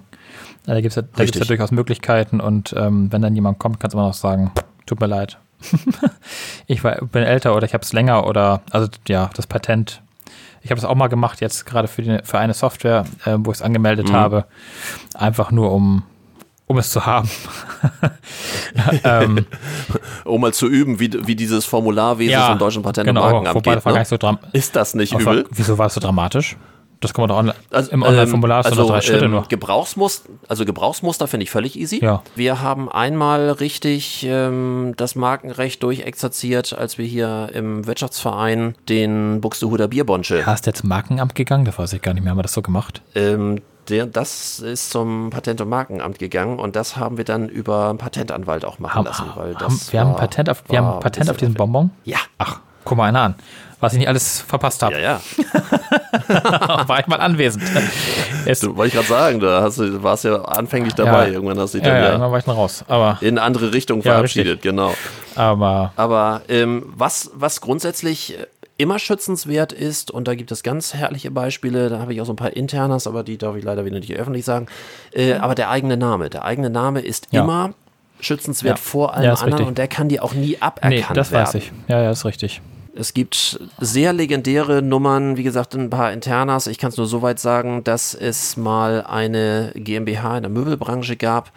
Ja, 0.67 0.75
Da 0.75 0.81
gibt 0.81 0.91
es 0.93 0.97
ja, 0.97 1.03
da 1.03 1.25
gibt's 1.25 1.39
ja 1.39 1.45
durchaus 1.45 1.71
Möglichkeiten. 1.71 2.41
Und 2.41 2.75
ähm, 2.79 3.13
wenn 3.13 3.21
dann 3.21 3.35
jemand 3.35 3.59
kommt, 3.59 3.79
kannst 3.79 3.93
du 3.95 3.99
immer 3.99 4.07
noch 4.09 4.15
sagen, 4.15 4.53
tut 4.87 5.01
mir 5.01 5.07
leid. 5.07 5.37
ich 6.67 6.83
war, 6.83 6.97
bin 7.05 7.23
älter 7.23 7.55
oder 7.55 7.67
ich 7.67 7.75
habe 7.75 7.83
es 7.85 7.93
länger 7.93 8.27
oder, 8.27 8.63
also 8.71 8.89
ja, 9.09 9.29
das 9.35 9.47
Patent. 9.47 10.03
Ich 10.63 10.71
habe 10.71 10.79
es 10.79 10.85
auch 10.85 10.95
mal 10.95 11.09
gemacht, 11.09 11.41
jetzt 11.41 11.65
gerade 11.67 11.89
für, 11.89 12.03
die, 12.03 12.19
für 12.23 12.39
eine 12.39 12.53
Software, 12.55 13.05
äh, 13.25 13.37
wo 13.39 13.51
ich 13.51 13.59
es 13.59 13.63
angemeldet 13.63 14.09
Mhm. 14.11 14.13
habe. 14.15 14.45
Einfach 15.15 15.51
nur, 15.51 15.73
um, 15.73 16.03
um 16.67 16.79
es 16.79 16.91
zu 16.91 17.07
haben. 17.07 17.29
ähm, 19.05 19.47
Um 20.25 20.41
mal 20.41 20.53
zu 20.53 20.67
üben, 20.69 21.01
wie, 21.01 21.11
wie 21.27 21.35
dieses 21.37 21.65
Formularwesen 21.65 22.33
ja, 22.33 22.49
vom 22.49 22.59
Deutschen 22.59 22.83
Patent- 22.83 23.07
genau, 23.07 23.25
und 23.25 23.31
Markenamt 23.33 23.55
wobei 23.57 23.71
geht. 23.71 23.77
das 23.79 23.85
war 23.85 23.93
gar 23.93 23.99
Ne? 24.01 24.05
so 24.07 24.17
dram 24.17 24.39
Ist 24.53 24.77
das 24.77 24.95
nicht 24.95 25.13
übel? 25.19 25.47
Wieso 25.51 25.79
war 25.79 25.87
es 25.87 25.95
so 25.95 26.01
dramatisch? 26.01 26.57
Das 27.01 27.15
kann 27.15 27.23
man 27.23 27.29
doch 27.31 27.37
online, 27.39 27.57
Also, 27.71 27.91
im 27.93 28.03
Online-Formular 28.03 28.67
ähm, 28.67 28.77
noch 28.77 28.89
drei 28.89 29.01
Schritte 29.01 29.25
ähm, 29.25 29.31
nur. 29.31 29.45
Gebrauchsmuster, 29.49 30.29
also 30.49 30.67
Gebrauchsmuster 30.67 31.27
finde 31.27 31.45
ich 31.45 31.51
völlig 31.51 31.79
easy. 31.81 31.99
Ja. 32.05 32.23
Wir 32.37 32.61
haben 32.61 32.91
einmal 32.91 33.51
richtig 33.53 34.27
ähm, 34.29 34.93
das 34.99 35.15
Markenrecht 35.15 35.83
durchexerziert, 35.83 36.75
als 36.75 36.99
wir 36.99 37.07
hier 37.07 37.49
im 37.55 37.87
Wirtschaftsverein 37.87 38.75
den 38.91 39.41
Buxtehuder 39.41 39.89
Bierbonsche. 39.89 40.45
Hast 40.45 40.67
du 40.67 40.71
jetzt 40.71 40.81
zum 40.81 40.91
Markenamt 40.91 41.35
gegangen? 41.35 41.65
Das 41.65 41.79
weiß 41.79 41.93
ich 41.95 42.03
gar 42.03 42.13
nicht 42.13 42.23
mehr. 42.23 42.33
Haben 42.33 42.39
wir 42.39 42.43
das 42.43 42.53
so 42.53 42.61
gemacht? 42.63 43.01
Ähm, 43.15 43.63
der, 43.89 44.05
das 44.07 44.61
ist 44.61 44.91
zum 44.91 45.31
Patent- 45.31 45.63
und 45.63 45.69
Markenamt 45.71 46.19
gegangen 46.19 46.59
und 46.59 46.77
das 46.77 46.97
haben 46.99 47.17
wir 47.17 47.25
dann 47.25 47.49
über 47.49 47.89
einen 47.89 47.99
Patentanwalt 47.99 48.65
auch 48.67 48.79
machen 48.79 48.95
Haben, 48.97 49.05
lassen. 49.07 49.25
Weil 49.35 49.57
haben, 49.57 49.81
wir 49.91 50.01
haben 50.01 50.11
war- 50.11 50.17
Patent 50.19 50.51
auf, 50.51 50.63
wir 50.69 50.79
haben 50.85 51.01
Patent 51.01 51.31
auf 51.31 51.39
diesen 51.39 51.55
Bonbon? 51.55 51.91
Ja, 52.05 52.19
Ach, 52.39 52.61
guck 52.85 52.99
mal 52.99 53.07
einer 53.07 53.21
an. 53.23 53.35
Was 53.81 53.95
ich 53.95 54.01
nicht 54.01 54.09
alles 54.09 54.41
verpasst 54.43 54.83
habe. 54.83 54.95
ja, 54.95 55.01
ja. 55.01 55.21
War 56.89 57.01
ich 57.01 57.07
mal 57.07 57.21
anwesend. 57.21 57.65
Es, 58.45 58.61
Du, 58.61 58.77
wollte 58.77 58.89
ich 58.89 58.95
gerade 58.95 59.09
sagen, 59.09 59.41
da 59.41 59.63
hast 59.63 59.79
du, 59.79 60.03
warst 60.03 60.25
ja 60.25 60.43
anfänglich 60.43 60.95
dabei. 60.95 61.29
Ja. 61.29 61.35
Irgendwann 61.35 61.59
hast 61.59 61.75
du 61.75 61.79
dich 61.79 61.87
ja, 61.87 61.95
dann 61.95 62.03
ja, 62.03 62.09
irgendwann 62.11 62.31
war 62.31 62.39
ich 62.39 62.45
dann 62.45 62.57
raus. 62.57 62.85
Aber, 62.89 63.19
in 63.21 63.39
andere 63.39 63.73
Richtung 63.73 64.03
verabschiedet, 64.03 64.63
genau. 64.63 64.95
aber 65.35 65.93
Aber 65.97 66.43
ähm, 66.49 66.85
was, 66.95 67.31
was 67.35 67.61
grundsätzlich 67.61 68.39
äh, 68.39 68.47
immer 68.77 68.99
schützenswert 68.99 69.73
ist, 69.73 70.11
und 70.11 70.29
da 70.29 70.35
gibt 70.35 70.53
es 70.53 70.63
ganz 70.63 70.95
herrliche 70.95 71.31
Beispiele, 71.31 71.89
da 71.89 71.99
habe 72.01 72.13
ich 72.13 72.21
auch 72.21 72.27
so 72.27 72.33
ein 72.33 72.37
paar 72.37 72.55
Internas, 72.57 73.07
aber 73.07 73.23
die 73.23 73.39
darf 73.39 73.57
ich 73.57 73.65
leider 73.65 73.85
wieder 73.85 73.99
nicht 73.99 74.15
öffentlich 74.15 74.45
sagen, 74.45 74.67
äh, 75.13 75.35
aber 75.35 75.55
der 75.55 75.71
eigene 75.71 75.97
Name. 75.97 76.31
Der 76.31 76.45
eigene 76.45 76.71
Name 76.71 77.01
ist 77.01 77.29
immer 77.33 77.75
schützenswert 78.21 78.79
vor 78.79 79.15
allem 79.15 79.31
anderen 79.31 79.53
richtig. 79.53 79.67
und 79.67 79.79
der 79.79 79.89
kann 79.89 80.09
dir 80.09 80.23
auch 80.23 80.35
nie 80.35 80.59
aberkannt 80.61 80.95
nee, 80.95 81.05
das 81.15 81.33
werden. 81.33 81.47
weiß 81.47 81.55
ich. 81.55 81.73
Ja, 81.89 82.03
ja, 82.03 82.11
ist 82.11 82.25
richtig. 82.25 82.61
Es 82.95 83.15
gibt 83.15 83.61
sehr 83.79 84.13
legendäre 84.13 84.83
Nummern, 84.83 85.37
wie 85.37 85.43
gesagt, 85.43 85.75
ein 85.75 85.91
paar 85.91 86.13
Internas. 86.13 86.67
Ich 86.67 86.79
kann 86.79 86.91
es 86.91 86.97
nur 86.97 87.07
so 87.07 87.23
weit 87.23 87.39
sagen, 87.39 87.85
dass 87.85 88.15
es 88.15 88.57
mal 88.57 89.03
eine 89.03 89.73
GmbH 89.75 90.37
in 90.39 90.43
der 90.43 90.51
Möbelbranche 90.51 91.17
gab, 91.17 91.53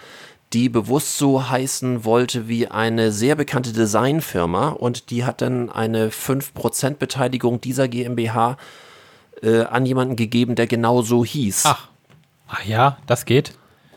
die 0.53 0.69
bewusst 0.69 1.17
so 1.17 1.49
heißen 1.49 2.05
wollte 2.05 2.47
wie 2.47 2.67
eine 2.67 3.11
sehr 3.11 3.35
bekannte 3.35 3.73
Designfirma 3.73 4.69
und 4.69 5.09
die 5.09 5.25
hat 5.25 5.41
dann 5.41 5.71
eine 5.71 6.09
5% 6.09 6.95
Beteiligung 6.97 7.59
dieser 7.59 7.87
GmbH 7.87 8.57
äh, 9.41 9.61
an 9.63 9.85
jemanden 9.87 10.15
gegeben, 10.15 10.53
der 10.55 10.67
genau 10.67 11.01
so 11.01 11.25
hieß. 11.25 11.63
Ach. 11.65 11.87
Ach 12.47 12.63
ja, 12.65 12.97
das 13.07 13.25
geht. 13.25 13.53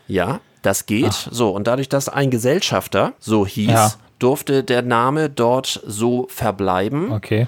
Ja, 0.07 0.39
das 0.63 0.87
geht. 0.87 1.13
So, 1.13 1.51
und 1.51 1.67
dadurch, 1.67 1.89
dass 1.89 2.09
ein 2.09 2.31
Gesellschafter 2.31 3.13
so 3.19 3.45
hieß, 3.45 3.69
Ja. 3.69 3.93
Durfte 4.19 4.63
der 4.63 4.81
Name 4.81 5.29
dort 5.29 5.81
so 5.85 6.27
verbleiben. 6.29 7.11
Okay. 7.11 7.47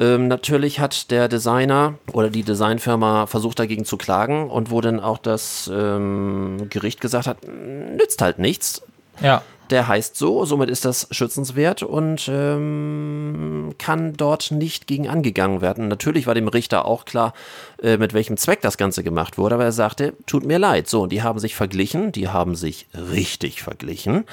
Ähm, 0.00 0.28
natürlich 0.28 0.78
hat 0.78 1.10
der 1.10 1.28
Designer 1.28 1.94
oder 2.12 2.30
die 2.30 2.44
Designfirma 2.44 3.26
versucht 3.26 3.58
dagegen 3.58 3.84
zu 3.84 3.96
klagen 3.96 4.48
und 4.48 4.70
wo 4.70 4.80
dann 4.80 5.00
auch 5.00 5.18
das 5.18 5.68
ähm, 5.72 6.68
Gericht 6.70 7.00
gesagt 7.00 7.26
hat, 7.26 7.38
nützt 7.46 8.22
halt 8.22 8.38
nichts. 8.38 8.82
Ja. 9.20 9.42
Der 9.70 9.86
heißt 9.86 10.16
so, 10.16 10.46
somit 10.46 10.70
ist 10.70 10.84
das 10.84 11.08
schützenswert 11.10 11.82
und 11.82 12.30
ähm, 12.32 13.74
kann 13.78 14.14
dort 14.16 14.50
nicht 14.50 14.86
gegen 14.86 15.08
angegangen 15.08 15.60
werden. 15.60 15.88
Natürlich 15.88 16.26
war 16.26 16.34
dem 16.34 16.48
Richter 16.48 16.86
auch 16.86 17.04
klar, 17.04 17.34
äh, 17.82 17.98
mit 17.98 18.14
welchem 18.14 18.38
Zweck 18.38 18.62
das 18.62 18.78
Ganze 18.78 19.02
gemacht 19.02 19.36
wurde, 19.36 19.56
aber 19.56 19.64
er 19.64 19.72
sagte, 19.72 20.14
tut 20.26 20.46
mir 20.46 20.58
leid. 20.58 20.88
So, 20.88 21.02
und 21.02 21.12
die 21.12 21.22
haben 21.22 21.38
sich 21.38 21.54
verglichen, 21.54 22.12
die 22.12 22.28
haben 22.28 22.54
sich 22.54 22.86
richtig 22.94 23.62
verglichen. 23.62 24.24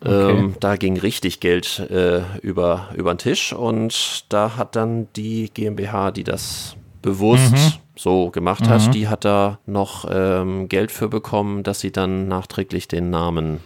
Okay. 0.00 0.30
Ähm, 0.30 0.54
da 0.60 0.76
ging 0.76 0.98
richtig 0.98 1.40
Geld 1.40 1.78
äh, 1.90 2.22
über, 2.42 2.88
über 2.94 3.12
den 3.14 3.18
Tisch 3.18 3.52
und 3.52 4.24
da 4.30 4.56
hat 4.56 4.76
dann 4.76 5.08
die 5.14 5.50
GmbH, 5.52 6.10
die 6.10 6.24
das 6.24 6.76
bewusst 7.02 7.52
Mhm. 7.52 7.72
so 7.96 8.30
gemacht 8.30 8.68
hat, 8.68 8.94
die 8.94 9.08
hat 9.08 9.24
da 9.24 9.58
noch 9.66 10.06
ähm, 10.10 10.68
Geld 10.68 10.90
für 10.92 11.08
bekommen, 11.08 11.62
dass 11.62 11.80
sie 11.80 11.92
dann 11.92 12.28
nachträglich 12.28 12.88
den 12.88 13.10
Namen 13.10 13.60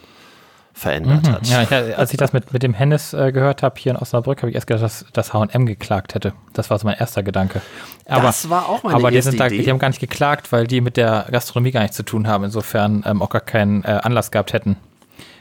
verändert 0.77 1.29
hat. 1.29 1.43
Mhm. 1.43 1.53
Ja, 1.53 1.63
ich, 1.63 1.99
als 1.99 2.11
ich 2.11 2.17
das 2.17 2.33
mit, 2.33 2.53
mit 2.53 2.65
dem 2.65 2.75
Hennis 2.75 3.13
äh, 3.13 3.31
gehört 3.31 3.63
habe 3.63 3.77
hier 3.79 3.93
in 3.93 3.97
Osnabrück, 3.97 4.39
habe 4.39 4.51
ich 4.51 4.57
erst 4.57 4.67
gedacht, 4.67 4.83
dass 4.83 5.07
das 5.13 5.33
H&M 5.33 5.67
geklagt 5.67 6.17
hätte. 6.17 6.33
Das 6.53 6.69
war 6.69 6.79
so 6.81 6.87
mein 6.89 6.97
erster 6.97 7.23
Gedanke. 7.23 7.61
Aber, 8.07 8.23
das 8.23 8.51
war 8.51 8.69
auch 8.69 8.83
meine 8.83 8.97
aber 8.97 9.11
die, 9.11 9.17
erste 9.17 9.31
sind 9.31 9.41
da, 9.41 9.47
Idee. 9.47 9.63
die 9.63 9.71
haben 9.71 9.79
gar 9.79 9.89
nicht 9.89 10.01
geklagt, 10.01 10.51
weil 10.51 10.67
die 10.67 10.81
mit 10.81 10.97
der 10.97 11.27
Gastronomie 11.31 11.71
gar 11.71 11.83
nichts 11.83 11.97
zu 11.97 12.03
tun 12.03 12.27
haben. 12.27 12.43
Insofern 12.43 13.05
ähm, 13.07 13.23
auch 13.23 13.31
gar 13.31 13.41
keinen 13.41 13.85
äh, 13.85 14.01
Anlass 14.03 14.33
gehabt 14.33 14.53
hätten, 14.53 14.77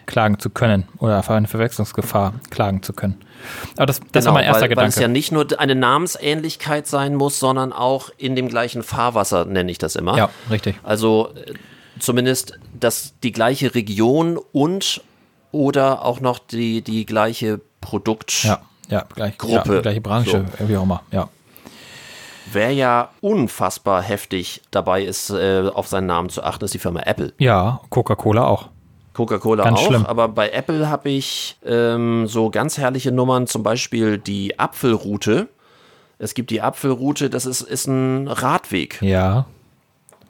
klagen 0.05 0.39
zu 0.39 0.49
können 0.49 0.87
oder 0.99 1.19
auf 1.19 1.29
eine 1.29 1.47
Verwechslungsgefahr 1.47 2.33
klagen 2.49 2.83
zu 2.83 2.93
können. 2.93 3.19
Aber 3.77 3.85
das, 3.85 3.99
das 4.11 4.25
war 4.25 4.33
mein 4.33 4.45
erster 4.45 4.67
Genau, 4.67 4.77
weil, 4.77 4.83
weil 4.83 4.89
es 4.89 4.95
Gedanke. 4.95 5.01
ja 5.01 5.13
nicht 5.13 5.31
nur 5.31 5.59
eine 5.59 5.75
Namensähnlichkeit 5.75 6.87
sein 6.87 7.15
muss, 7.15 7.39
sondern 7.39 7.73
auch 7.73 8.09
in 8.17 8.35
dem 8.35 8.47
gleichen 8.47 8.83
Fahrwasser, 8.83 9.45
nenne 9.45 9.71
ich 9.71 9.77
das 9.77 9.95
immer. 9.95 10.17
ja, 10.17 10.29
richtig. 10.49 10.75
Also 10.83 11.29
äh, 11.35 11.53
zumindest 11.99 12.59
dass 12.79 13.13
die 13.21 13.31
gleiche 13.31 13.75
Region 13.75 14.37
und 14.51 15.01
oder 15.51 16.03
auch 16.03 16.19
noch 16.19 16.39
die, 16.39 16.81
die 16.81 17.05
gleiche 17.05 17.61
Produkt. 17.79 18.43
Ja, 18.43 18.59
ja, 18.89 19.05
gleich, 19.13 19.37
Gruppe. 19.37 19.75
Ja, 19.75 19.81
gleiche 19.81 20.01
Branche, 20.01 20.45
wie 20.59 20.75
auch 20.75 20.83
immer. 20.83 21.03
Ja. 21.11 21.29
Wer 22.51 22.71
ja 22.71 23.09
unfassbar 23.21 24.01
heftig 24.01 24.61
dabei 24.71 25.03
ist, 25.03 25.29
äh, 25.29 25.69
auf 25.73 25.87
seinen 25.87 26.07
Namen 26.07 26.29
zu 26.29 26.43
achten, 26.43 26.65
ist 26.65 26.73
die 26.73 26.79
Firma 26.79 27.01
Apple. 27.01 27.33
Ja, 27.37 27.79
Coca-Cola 27.89 28.45
auch. 28.45 28.69
Coca-Cola 29.13 29.71
auch, 29.71 29.77
schlimm. 29.77 30.05
aber 30.05 30.27
bei 30.27 30.49
Apple 30.49 30.89
habe 30.89 31.09
ich 31.09 31.57
ähm, 31.65 32.27
so 32.27 32.49
ganz 32.49 32.77
herrliche 32.77 33.11
Nummern, 33.11 33.47
zum 33.47 33.63
Beispiel 33.63 34.17
die 34.17 34.59
Apfelroute. 34.59 35.47
Es 36.17 36.33
gibt 36.33 36.49
die 36.49 36.61
Apfelroute, 36.61 37.29
das 37.29 37.45
ist, 37.45 37.61
ist 37.61 37.87
ein 37.87 38.27
Radweg. 38.27 39.01
Ja. 39.01 39.45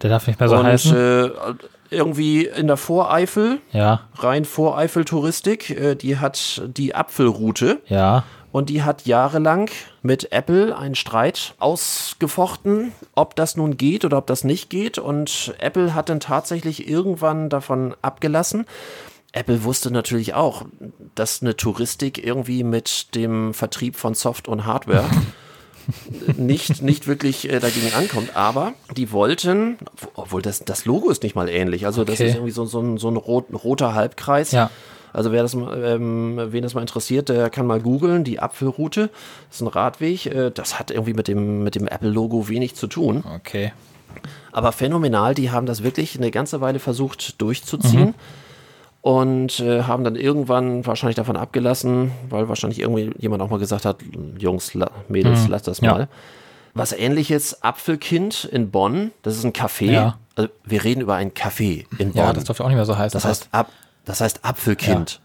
Der 0.02 0.10
darf 0.10 0.28
nicht 0.28 0.40
mehr 0.40 0.50
so 0.50 0.58
und 0.58 0.66
heißen. 0.66 0.96
äh, 0.96 1.30
irgendwie 1.90 2.46
in 2.46 2.68
der 2.68 2.78
Voreifel, 2.78 3.60
ja, 3.72 4.02
rein 4.18 4.46
Voreifel-Touristik, 4.46 5.70
äh, 5.70 5.96
die 5.96 6.18
hat 6.18 6.62
die 6.66 6.96
Apfelroute 6.96 7.82
ja. 7.88 8.24
Und 8.54 8.70
die 8.70 8.84
hat 8.84 9.08
jahrelang 9.08 9.70
mit 10.04 10.32
Apple 10.32 10.78
einen 10.78 10.94
Streit 10.94 11.56
ausgefochten, 11.58 12.92
ob 13.16 13.36
das 13.36 13.58
nun 13.58 13.78
geht 13.78 14.06
oder 14.06 14.20
ob 14.20 14.28
das 14.28 14.44
nicht 14.44 14.70
geht. 14.70 15.00
Und 15.00 15.56
Apple 15.58 15.96
hat 15.96 16.08
dann 16.10 16.20
tatsächlich 16.20 16.88
irgendwann 16.88 17.50
davon 17.50 17.96
abgelassen. 18.04 18.66
Apple 19.32 19.64
wusste 19.64 19.90
natürlich 19.90 20.36
auch, 20.36 20.66
dass 21.16 21.42
eine 21.42 21.58
Touristik 21.58 22.24
irgendwie 22.24 22.64
mit 22.64 23.16
dem 23.16 23.56
Vertrieb 23.56 23.96
von 23.96 24.14
Soft 24.14 24.48
und 24.48 24.68
Hardware 24.68 25.10
nicht, 26.38 26.84
nicht 26.84 27.08
wirklich 27.08 27.50
äh, 27.50 27.60
dagegen 27.60 27.92
ankommt, 27.96 28.36
aber 28.36 28.74
die 28.96 29.12
wollten, 29.12 29.80
obwohl 30.14 30.44
das, 30.44 30.60
das 30.60 30.86
Logo 30.86 31.10
ist 31.10 31.24
nicht 31.24 31.36
mal 31.36 31.50
ähnlich, 31.50 31.88
also 31.88 32.04
das 32.04 32.20
Okay. 32.20 32.30
ist 32.30 32.36
irgendwie 32.36 32.52
so, 32.52 32.66
so, 32.66 32.80
ein, 32.82 33.00
so 33.00 33.10
ein, 33.10 33.18
rot, 33.18 33.46
roter 33.64 33.96
Halbkreis. 33.96 34.52
Ja. 34.52 34.70
Also 35.14 35.32
wer 35.32 35.44
das, 35.44 35.54
mal, 35.56 35.82
ähm, 35.84 36.40
wen 36.50 36.64
das 36.64 36.74
mal 36.74 36.82
interessiert, 36.82 37.30
der 37.30 37.50
kann 37.52 37.68
mal 37.68 37.80
googeln, 37.80 38.24
die 38.24 38.40
Apfelroute, 38.40 39.10
das 39.48 39.58
ist 39.58 39.62
ein 39.62 39.68
Radweg, 39.68 40.26
äh, 40.26 40.52
das 40.52 40.80
hat 40.80 40.90
irgendwie 40.92 41.14
mit 41.14 41.28
dem, 41.28 41.64
mit 41.64 41.76
dem 41.76 41.88
Apple-Logo 41.88 42.50
wenig 42.50 42.76
zu 42.76 42.88
tun. 42.88 43.24
Okay. 43.36 43.72
Aber 44.52 44.72
phänomenal, 44.72 45.34
die 45.36 45.52
haben 45.52 45.66
das 45.66 45.84
wirklich 45.84 46.18
eine 46.18 46.32
ganze 46.32 46.62
Weile 46.62 46.80
versucht 46.80 47.42
durchzuziehen 47.42 48.14
und 49.02 49.60
äh, 49.60 49.84
haben 49.84 50.04
dann 50.04 50.16
irgendwann 50.16 50.86
wahrscheinlich 50.86 51.16
davon 51.16 51.36
abgelassen, 51.36 52.12
weil 52.30 52.48
wahrscheinlich 52.50 52.80
irgendwie 52.80 53.12
jemand 53.18 53.42
auch 53.44 53.50
mal 53.50 53.60
gesagt 53.60 53.86
hat, 53.86 53.98
Jungs, 54.38 54.74
la 54.74 54.90
Mädels, 55.10 55.48
lasst 55.48 55.68
das 55.68 55.82
Ja. 55.82 55.92
mal. 55.94 56.08
Was 56.76 56.92
ähnliches, 56.92 57.62
Apfelkind 57.62 58.46
in 58.46 58.72
Bonn, 58.72 59.12
das 59.22 59.38
ist 59.38 59.44
ein 59.44 59.54
Café. 59.54 59.92
Ja. 59.92 60.18
Also 60.36 60.50
wir 60.64 60.84
reden 60.84 61.02
über 61.02 61.16
ein 61.16 61.32
Café 61.34 61.86
in 62.00 62.14
Bonn. 62.14 62.18
Ja, 62.18 62.34
das 62.34 62.46
durfte 62.46 62.64
auch 62.64 62.68
nicht 62.70 62.78
mehr 62.78 62.86
so 62.86 62.98
heißen. 62.98 63.16
Das 63.16 63.26
heißt, 63.26 63.50
ab, 63.52 63.70
das 64.06 64.22
heißt 64.22 64.44
Apfelkind. 64.44 65.22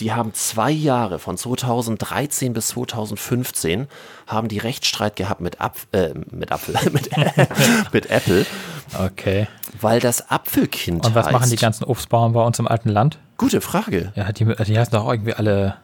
Die 0.00 0.12
haben 0.12 0.34
zwei 0.34 0.70
Jahre, 0.70 1.18
von 1.18 1.38
2013 1.38 2.52
bis 2.52 2.68
2015, 2.68 3.88
haben 4.26 4.48
die 4.48 4.58
Rechtsstreit 4.58 5.16
gehabt 5.16 5.40
mit, 5.40 5.60
Apf 5.62 5.86
äh, 5.92 6.12
mit 6.30 6.52
Apfel, 6.52 6.74
mit, 6.92 7.08
mit 7.92 8.10
Apple, 8.10 8.44
okay. 8.98 9.48
weil 9.80 10.00
das 10.00 10.30
Apfelkind 10.30 11.06
Und 11.06 11.14
was 11.14 11.26
heißt. 11.26 11.32
machen 11.32 11.50
die 11.50 11.56
ganzen 11.56 11.84
Obstbauern 11.84 12.34
bei 12.34 12.42
uns 12.42 12.58
im 12.58 12.68
alten 12.68 12.90
Land? 12.90 13.18
Gute 13.38 13.62
Frage. 13.62 14.12
Ja, 14.16 14.32
die, 14.32 14.44
die 14.44 14.78
heißen 14.78 14.92
doch 14.92 15.08
irgendwie 15.08 15.32
alle, 15.32 15.76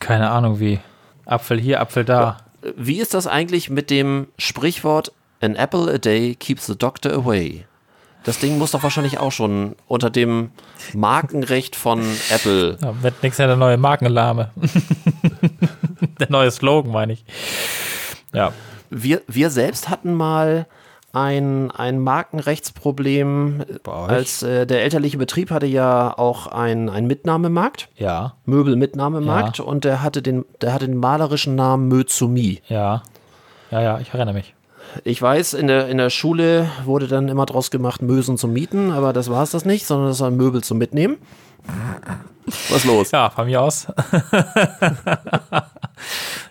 keine 0.00 0.30
Ahnung 0.30 0.58
wie. 0.58 0.80
Apfel 1.24 1.60
hier, 1.60 1.80
Apfel 1.80 2.04
da. 2.04 2.38
Wie 2.76 3.00
ist 3.00 3.14
das 3.14 3.28
eigentlich 3.28 3.70
mit 3.70 3.90
dem 3.90 4.26
Sprichwort 4.38 5.12
An 5.40 5.56
apple 5.56 5.92
a 5.92 5.98
day 5.98 6.36
keeps 6.36 6.66
the 6.66 6.76
doctor 6.76 7.12
away? 7.12 7.64
Das 8.24 8.38
Ding 8.38 8.56
muss 8.58 8.70
doch 8.70 8.82
wahrscheinlich 8.82 9.18
auch 9.18 9.32
schon 9.32 9.74
unter 9.88 10.08
dem 10.10 10.50
Markenrecht 10.94 11.74
von 11.76 12.00
Apple. 12.30 12.78
Ja, 12.80 13.02
wird 13.02 13.22
nichts 13.22 13.38
ja 13.38 13.46
der 13.46 13.56
neue 13.56 13.76
Markenalarme. 13.78 14.50
der 16.20 16.30
neue 16.30 16.50
Slogan, 16.50 16.92
meine 16.92 17.14
ich. 17.14 17.24
Ja. 18.32 18.52
Wir, 18.90 19.22
wir 19.26 19.50
selbst 19.50 19.88
hatten 19.88 20.14
mal 20.14 20.66
ein, 21.14 21.70
ein 21.70 21.98
Markenrechtsproblem, 21.98 23.64
als 23.84 24.42
äh, 24.42 24.66
der 24.66 24.82
elterliche 24.82 25.18
Betrieb 25.18 25.50
hatte 25.50 25.66
ja 25.66 26.16
auch 26.16 26.46
ein, 26.46 26.88
ein 26.88 27.06
Mitnahmemarkt, 27.06 27.88
Ja. 27.96 28.34
Möbelmitnahmemarkt 28.46 29.58
Ja. 29.58 29.64
und 29.64 29.84
der 29.84 30.02
hatte 30.02 30.22
den, 30.22 30.44
der 30.60 30.72
hatte 30.72 30.86
den 30.86 30.96
malerischen 30.98 31.54
Namen 31.54 31.88
Mözumi. 31.88 32.62
Ja. 32.68 33.02
Ja, 33.70 33.80
ja, 33.82 33.98
ich 34.00 34.12
erinnere 34.14 34.34
mich. 34.34 34.54
Ich 35.04 35.20
weiß, 35.22 35.54
in 35.54 35.66
der, 35.68 35.88
in 35.88 35.98
der 35.98 36.10
Schule 36.10 36.68
wurde 36.84 37.08
dann 37.08 37.28
immer 37.28 37.46
draus 37.46 37.70
gemacht, 37.70 38.02
Mösen 38.02 38.36
zum 38.38 38.52
Mieten, 38.52 38.90
aber 38.90 39.12
das 39.12 39.30
war 39.30 39.42
es 39.42 39.50
das 39.52 39.64
nicht, 39.64 39.86
sondern 39.86 40.08
das 40.08 40.20
war 40.20 40.30
Möbel 40.30 40.62
zum 40.62 40.78
Mitnehmen. 40.78 41.16
Was 42.70 42.84
los? 42.84 43.10
Ja, 43.12 43.30
von 43.30 43.46
mir 43.46 43.60
aus. 43.62 43.86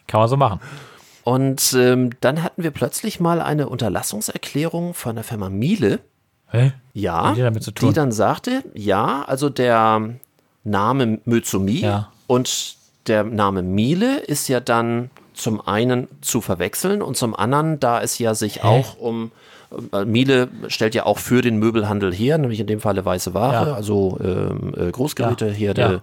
Kann 0.08 0.20
man 0.20 0.28
so 0.28 0.38
machen. 0.38 0.60
Und 1.24 1.74
ähm, 1.78 2.10
dann 2.22 2.42
hatten 2.44 2.64
wir 2.64 2.72
plötzlich 2.72 3.20
mal 3.20 3.42
eine 3.42 3.70
Unterlassungserklärung 3.70 4.94
von 4.94 5.16
der 5.16 5.24
Firma 5.24 5.50
Miele. 5.50 6.00
Hä? 6.50 6.72
Ja, 6.94 7.22
Was 7.22 7.30
hat 7.30 7.38
die 7.38 7.42
damit 7.42 7.64
zu 7.64 7.72
tun? 7.72 7.90
die 7.90 7.96
dann 7.96 8.12
sagte, 8.12 8.64
ja, 8.74 9.24
also 9.28 9.50
der 9.50 10.10
Name 10.64 11.20
Mözumi 11.26 11.80
Ja. 11.80 12.10
und 12.28 12.76
der 13.08 13.24
Name 13.24 13.62
Miele 13.62 14.18
ist 14.20 14.48
ja 14.48 14.60
dann 14.60 15.10
zum 15.34 15.66
einen 15.66 16.08
zu 16.22 16.42
verwechseln 16.42 17.02
und 17.02 17.18
zum 17.18 17.36
anderen, 17.36 17.80
da 17.80 18.02
es 18.02 18.20
ja 18.20 18.34
sich 18.36 18.64
auch 18.64 18.98
um 18.98 19.32
äh, 19.94 20.04
Miele 20.06 20.50
stellt 20.68 20.96
ja 20.96 21.06
auch 21.06 21.18
für 21.20 21.42
den 21.42 21.58
Möbelhandel 21.58 22.14
her, 22.14 22.38
nämlich 22.38 22.60
in 22.60 22.68
dem 22.68 22.82
Falle 22.82 23.06
weiße 23.06 23.34
Ware, 23.34 23.68
Ja. 23.70 23.74
also 23.74 24.18
ähm, 24.24 24.74
äh, 24.78 24.92
Großgeräte, 24.92 25.48
Ja. 25.48 25.54
Herde, 25.54 25.82
Ja. 25.82 26.02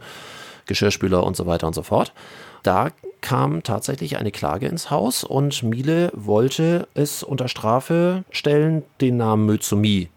Geschirrspüler 0.66 1.24
und 1.24 1.36
so 1.36 1.46
weiter 1.46 1.66
und 1.66 1.74
so 1.74 1.82
fort. 1.82 2.12
Da 2.62 2.88
kam 3.20 3.62
tatsächlich 3.62 4.16
eine 4.18 4.30
Klage 4.30 4.66
ins 4.66 4.90
Haus 4.90 5.24
und 5.24 5.62
Miele 5.62 6.10
wollte 6.14 6.86
es 6.94 7.22
unter 7.22 7.48
Strafe 7.48 8.24
stellen, 8.30 8.82
den 9.00 9.16
Namen 9.16 9.46
Mözumi 9.46 10.08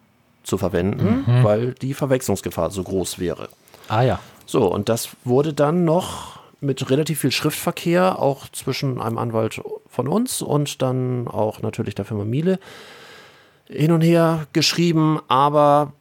zu 0.44 0.58
verwenden, 0.58 1.24
Mhm. 1.28 1.44
weil 1.44 1.74
die 1.82 1.94
Verwechslungsgefahr 1.94 2.72
so 2.72 2.84
groß 2.84 3.20
wäre. 3.20 3.50
Ah 3.88 4.02
ja. 4.02 4.20
So, 4.46 4.66
und 4.72 4.90
das 4.90 5.10
wurde 5.24 5.54
dann 5.54 5.86
noch 5.86 6.40
mit 6.62 6.90
relativ 6.90 7.20
viel 7.20 7.32
Schriftverkehr, 7.32 8.20
auch 8.20 8.48
zwischen 8.50 9.02
einem 9.02 9.18
Anwalt 9.18 9.62
von 9.88 10.08
uns 10.08 10.42
und 10.42 10.82
dann 10.82 11.28
auch 11.28 11.62
natürlich 11.62 11.96
der 11.96 12.06
Firma 12.06 12.24
Miele, 12.24 12.60
hin 13.68 13.92
und 13.92 14.02
her 14.02 14.48
geschrieben, 14.54 15.20
aber 15.28 15.94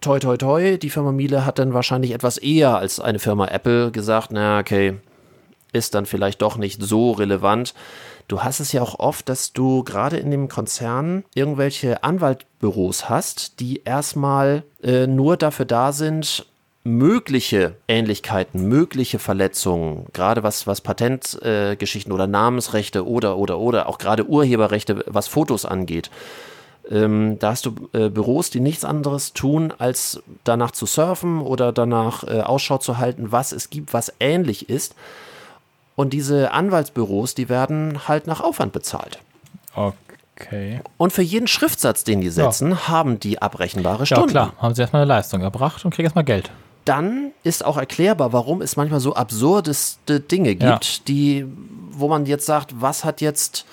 toi 0.00 0.18
toi 0.18 0.36
toi, 0.36 0.78
die 0.78 0.90
Firma 0.90 1.12
Miele 1.12 1.44
hat 1.44 1.58
dann 1.58 1.74
wahrscheinlich 1.74 2.12
etwas 2.12 2.38
eher 2.38 2.76
als 2.76 2.98
eine 2.98 3.18
Firma 3.18 3.46
Apple 3.48 3.90
gesagt, 3.90 4.30
na 4.32 4.58
okay, 4.58 4.94
ist 5.72 5.94
dann 5.94 6.06
vielleicht 6.06 6.40
doch 6.42 6.56
nicht 6.56 6.82
so 6.82 7.12
relevant. 7.12 7.74
Du 8.28 8.42
hast 8.42 8.60
es 8.60 8.72
ja 8.72 8.82
auch 8.82 8.98
oft, 8.98 9.28
dass 9.28 9.52
du 9.52 9.84
gerade 9.84 10.16
in 10.16 10.30
dem 10.30 10.48
Konzern 10.48 11.24
irgendwelche 11.34 12.02
Anwaltbüros 12.02 13.08
hast, 13.08 13.60
die 13.60 13.82
erstmal 13.84 14.64
äh, 14.82 15.06
nur 15.06 15.36
dafür 15.36 15.64
da 15.64 15.92
sind, 15.92 16.46
mögliche 16.86 17.74
Ähnlichkeiten, 17.88 18.68
mögliche 18.68 19.18
Verletzungen, 19.18 20.06
gerade 20.12 20.42
was, 20.42 20.66
was 20.66 20.80
Patentgeschichten 20.80 22.12
äh, 22.12 22.14
oder 22.14 22.26
Namensrechte 22.26 23.06
oder, 23.06 23.36
oder, 23.36 23.58
oder, 23.58 23.88
auch 23.88 23.98
gerade 23.98 24.26
Urheberrechte, 24.26 25.04
was 25.06 25.26
Fotos 25.26 25.66
angeht, 25.66 26.10
ähm, 26.88 27.38
da 27.40 27.50
hast 27.50 27.66
du 27.66 27.74
äh, 27.92 28.08
Büros, 28.08 28.50
die 28.50 28.60
nichts 28.60 28.84
anderes 28.84 29.32
tun, 29.32 29.72
als 29.76 30.22
danach 30.44 30.70
zu 30.70 30.86
surfen 30.86 31.40
oder 31.40 31.72
danach 31.72 32.22
äh, 32.22 32.40
Ausschau 32.40 32.78
zu 32.78 32.98
halten, 32.98 33.32
was 33.32 33.50
es 33.50 33.70
gibt, 33.70 33.92
was 33.92 34.12
ähnlich 34.20 34.68
ist. 34.68 34.94
Und 35.96 36.12
diese 36.12 36.52
Anwaltsbüros, 36.52 37.34
die 37.34 37.48
werden 37.48 38.06
halt 38.06 38.28
nach 38.28 38.40
Aufwand 38.40 38.72
bezahlt. 38.72 39.18
Okay. 39.74 40.80
Und 40.98 41.12
für 41.12 41.22
jeden 41.22 41.48
Schriftsatz, 41.48 42.04
den 42.04 42.20
die 42.20 42.30
setzen, 42.30 42.70
ja. 42.70 42.88
haben 42.88 43.18
die 43.18 43.42
abrechenbare 43.42 44.06
Stunden. 44.06 44.28
Ja, 44.28 44.30
klar. 44.30 44.52
Haben 44.58 44.74
sie 44.74 44.82
erstmal 44.82 45.02
eine 45.02 45.08
Leistung 45.08 45.40
erbracht 45.40 45.84
und 45.84 45.92
kriegen 45.92 46.04
erstmal 46.04 46.24
Geld. 46.24 46.50
Dann 46.86 47.32
ist 47.42 47.64
auch 47.64 47.76
erklärbar, 47.76 48.32
warum 48.32 48.62
es 48.62 48.76
manchmal 48.76 49.00
so 49.00 49.14
absurdeste 49.14 50.20
Dinge 50.20 50.54
gibt, 50.54 50.62
ja. 50.62 50.80
die, 51.06 51.44
wo 51.90 52.08
man 52.08 52.24
jetzt 52.24 52.46
sagt, 52.46 52.80
was 52.80 53.04
hat 53.04 53.20
jetzt 53.20 53.66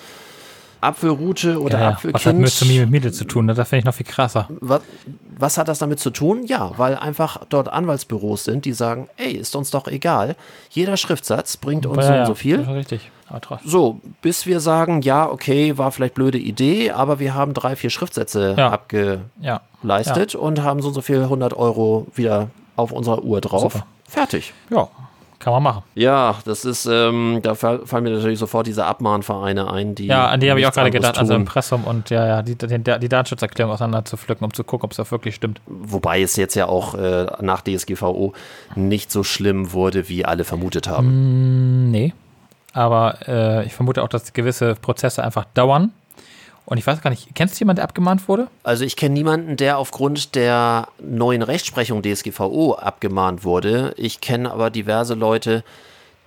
Apfelrute 0.84 1.60
oder 1.60 1.80
ja, 1.80 1.88
Apfelkind. 1.90 2.14
Was 2.14 2.26
hat 2.26 2.36
Mystomie 2.36 2.80
mit 2.80 2.90
Miete 2.90 3.12
zu 3.12 3.24
tun? 3.24 3.46
Ne? 3.46 3.54
Das 3.54 3.68
finde 3.68 3.80
ich 3.80 3.84
noch 3.86 3.94
viel 3.94 4.06
krasser. 4.06 4.48
Was, 4.60 4.82
was, 5.38 5.58
hat 5.58 5.68
das 5.68 5.78
damit 5.78 5.98
zu 5.98 6.10
tun? 6.10 6.44
Ja, 6.44 6.72
weil 6.76 6.96
einfach 6.96 7.40
dort 7.48 7.68
Anwaltsbüros 7.68 8.44
sind, 8.44 8.64
die 8.64 8.72
sagen, 8.72 9.08
ey, 9.16 9.32
ist 9.32 9.56
uns 9.56 9.70
doch 9.70 9.88
egal. 9.88 10.36
Jeder 10.70 10.96
Schriftsatz 10.96 11.56
bringt 11.56 11.86
uns 11.86 12.04
ja, 12.04 12.12
so 12.12 12.20
und 12.20 12.26
so 12.26 12.34
viel. 12.34 12.60
richtig. 12.60 13.10
So, 13.64 14.00
bis 14.20 14.46
wir 14.46 14.60
sagen, 14.60 15.00
ja, 15.00 15.28
okay, 15.28 15.78
war 15.78 15.90
vielleicht 15.90 16.14
blöde 16.14 16.38
Idee, 16.38 16.90
aber 16.90 17.18
wir 17.18 17.34
haben 17.34 17.54
drei, 17.54 17.74
vier 17.74 17.90
Schriftsätze 17.90 18.54
abgeleistet 18.58 20.34
und 20.34 20.62
haben 20.62 20.82
so 20.82 20.88
und 20.88 20.94
so 20.94 21.00
viel 21.00 21.22
100 21.22 21.54
Euro 21.54 22.06
wieder 22.14 22.50
auf 22.76 22.92
unserer 22.92 23.22
Uhr 23.22 23.40
drauf. 23.40 23.72
Super. 23.72 23.86
Fertig. 24.08 24.52
Ja, 24.70 24.88
kann 25.44 25.52
man 25.52 25.62
machen. 25.62 25.82
Ja, 25.94 26.36
das 26.46 26.64
ist, 26.64 26.86
ähm, 26.86 27.40
da 27.42 27.54
fallen 27.54 28.02
mir 28.02 28.10
natürlich 28.10 28.38
sofort 28.38 28.66
diese 28.66 28.86
Abmahnvereine 28.86 29.70
ein, 29.70 29.94
die. 29.94 30.06
Ja, 30.06 30.28
an 30.28 30.40
die 30.40 30.48
habe 30.48 30.58
ich 30.58 30.66
auch 30.66 30.72
gerade 30.72 30.90
gedacht, 30.90 31.18
also 31.18 31.34
Impressum 31.34 31.84
und 31.84 32.08
ja, 32.08 32.26
ja, 32.26 32.42
die, 32.42 32.56
die, 32.56 32.78
die 32.78 33.08
Datenschutzerklärung 33.08 33.72
auseinander 33.72 34.06
zu 34.06 34.16
pflücken, 34.16 34.44
um 34.44 34.54
zu 34.54 34.64
gucken, 34.64 34.86
ob 34.86 34.92
es 34.92 35.00
auch 35.00 35.10
wirklich 35.10 35.34
stimmt. 35.34 35.60
Wobei 35.66 36.22
es 36.22 36.36
jetzt 36.36 36.54
ja 36.54 36.66
auch 36.66 36.94
äh, 36.94 37.26
nach 37.40 37.60
DSGVO 37.60 38.32
nicht 38.74 39.12
so 39.12 39.22
schlimm 39.22 39.72
wurde, 39.72 40.08
wie 40.08 40.24
alle 40.24 40.44
vermutet 40.44 40.88
haben. 40.88 41.88
Mm, 41.88 41.90
nee. 41.90 42.14
Aber 42.72 43.18
äh, 43.28 43.66
ich 43.66 43.74
vermute 43.74 44.02
auch, 44.02 44.08
dass 44.08 44.32
gewisse 44.32 44.74
Prozesse 44.76 45.22
einfach 45.22 45.44
dauern 45.52 45.92
und 46.66 46.78
ich 46.78 46.86
weiß 46.86 47.02
gar 47.02 47.10
nicht, 47.10 47.34
kennst 47.34 47.54
du 47.54 47.58
jemanden, 47.60 47.76
der 47.76 47.84
abgemahnt 47.84 48.26
wurde? 48.28 48.48
Also 48.62 48.84
ich 48.84 48.96
kenne 48.96 49.14
niemanden, 49.14 49.56
der 49.56 49.78
aufgrund 49.78 50.34
der 50.34 50.88
neuen 50.98 51.42
Rechtsprechung 51.42 52.02
DSGVO 52.02 52.74
abgemahnt 52.74 53.44
wurde. 53.44 53.94
Ich 53.96 54.20
kenne 54.20 54.50
aber 54.50 54.70
diverse 54.70 55.14
Leute, 55.14 55.62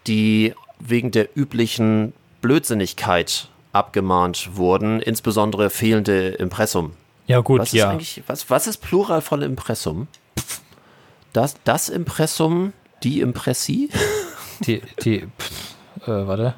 die 0.06 0.54
wegen 0.80 1.12
der 1.12 1.36
üblichen 1.36 2.14
Blödsinnigkeit 2.42 3.48
abgemahnt 3.74 4.56
wurden, 4.56 5.02
insbesondere 5.02 5.70
fehlende 5.70 6.30
Impressum. 6.30 6.94
Ja 7.26 7.40
gut, 7.40 7.62
was 7.62 7.72
ja. 7.72 7.92
Ist 7.94 8.22
was, 8.28 8.50
was 8.50 8.68
ist 8.68 8.78
Plural 8.78 9.22
von 9.22 9.42
Impressum? 9.42 10.08
Das, 11.34 11.56
das 11.64 11.90
Impressum, 11.90 12.74
die 13.04 13.22
Impressi? 13.22 13.90
Die, 14.62 14.82
die, 15.04 15.28
pff, 15.38 16.08
äh, 16.08 16.28
warte. 16.28 16.56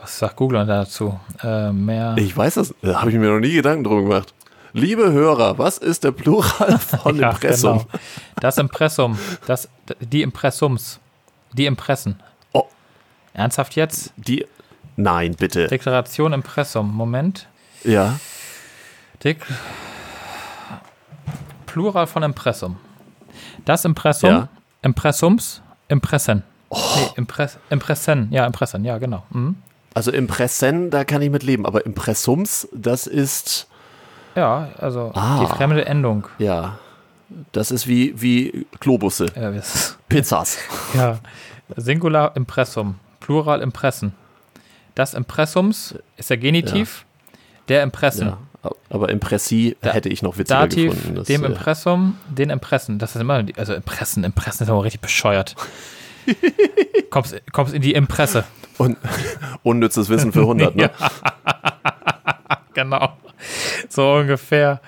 Was 0.00 0.18
sagt 0.18 0.36
Google 0.36 0.64
dazu? 0.66 1.18
Äh, 1.42 1.72
mehr. 1.72 2.14
Ich 2.18 2.36
weiß 2.36 2.54
das, 2.54 2.74
da 2.80 3.00
habe 3.00 3.10
ich 3.10 3.18
mir 3.18 3.30
noch 3.30 3.40
nie 3.40 3.52
Gedanken 3.52 3.84
drum 3.84 4.08
gemacht. 4.08 4.34
Liebe 4.72 5.12
Hörer, 5.12 5.58
was 5.58 5.78
ist 5.78 6.04
der 6.04 6.12
Plural 6.12 6.78
von 6.78 7.16
ja, 7.16 7.30
Impressum? 7.30 7.78
Genau. 7.78 8.00
Das 8.40 8.56
Impressum, 8.58 9.18
das, 9.46 9.68
die 10.00 10.22
Impressums, 10.22 11.00
die 11.52 11.66
Impressen. 11.66 12.20
Oh. 12.52 12.64
Ernsthaft 13.34 13.76
jetzt? 13.76 14.12
Die, 14.16 14.46
nein, 14.96 15.34
bitte. 15.34 15.66
Deklaration 15.66 16.32
Impressum, 16.32 16.94
Moment. 16.94 17.48
Ja. 17.84 18.18
Dek 19.22 19.44
Plural 21.66 22.06
von 22.06 22.22
Impressum. 22.22 22.76
Das 23.64 23.84
Impressum, 23.84 24.30
ja. 24.30 24.48
Impressums, 24.82 25.62
Impressen. 25.88 26.42
Oh. 26.70 26.78
Nee, 26.96 27.08
Impress, 27.16 27.58
Impressen, 27.68 28.28
ja, 28.30 28.46
Impressen, 28.46 28.84
ja, 28.84 28.98
genau. 28.98 29.24
Mhm. 29.30 29.56
Also 29.94 30.12
Impressen, 30.12 30.90
da 30.90 31.04
kann 31.04 31.20
ich 31.22 31.30
mit 31.30 31.42
leben, 31.42 31.66
aber 31.66 31.84
Impressums, 31.84 32.68
das 32.72 33.06
ist. 33.06 33.66
Ja, 34.36 34.70
also 34.78 35.10
ah, 35.14 35.40
die 35.40 35.46
fremde 35.46 35.84
Endung. 35.84 36.28
Ja. 36.38 36.78
Das 37.52 37.70
ist 37.70 37.86
wie, 37.86 38.20
wie 38.20 38.66
Globusse. 38.80 39.26
Ja, 39.36 39.52
Pizzas. 40.08 40.58
ja. 40.94 41.18
Singular 41.76 42.36
Impressum, 42.36 42.96
Plural 43.20 43.60
Impressen. 43.60 44.14
Das 44.94 45.14
Impressums 45.14 45.94
ist 46.16 46.30
der 46.30 46.36
Genitiv 46.36 47.04
ja. 47.04 47.38
der 47.68 47.82
Impressen. 47.84 48.28
Ja, 48.28 48.38
aber 48.90 49.08
Impressi 49.08 49.76
da, 49.80 49.92
hätte 49.92 50.08
ich 50.08 50.22
noch 50.22 50.36
witziger 50.36 50.60
Dativ, 50.60 50.92
gefunden. 50.92 51.16
Das, 51.16 51.26
dem 51.26 51.44
äh, 51.44 51.46
Impressum, 51.46 52.16
den 52.28 52.50
Impressen. 52.50 52.98
Das 52.98 53.14
ist 53.14 53.20
immer, 53.20 53.44
also 53.56 53.74
Impressen, 53.74 54.24
Impressen 54.24 54.64
ist 54.64 54.70
aber 54.70 54.84
richtig 54.84 55.00
bescheuert. 55.00 55.56
kommst, 57.10 57.40
kommst 57.52 57.74
in 57.74 57.82
die 57.82 57.92
Impresse. 57.92 58.44
Und 58.78 58.96
unnützes 59.62 60.08
Wissen 60.08 60.32
für 60.32 60.40
100, 60.40 60.74
ne? 60.74 60.90
genau. 62.74 63.12
So 63.88 64.14
ungefähr. 64.14 64.80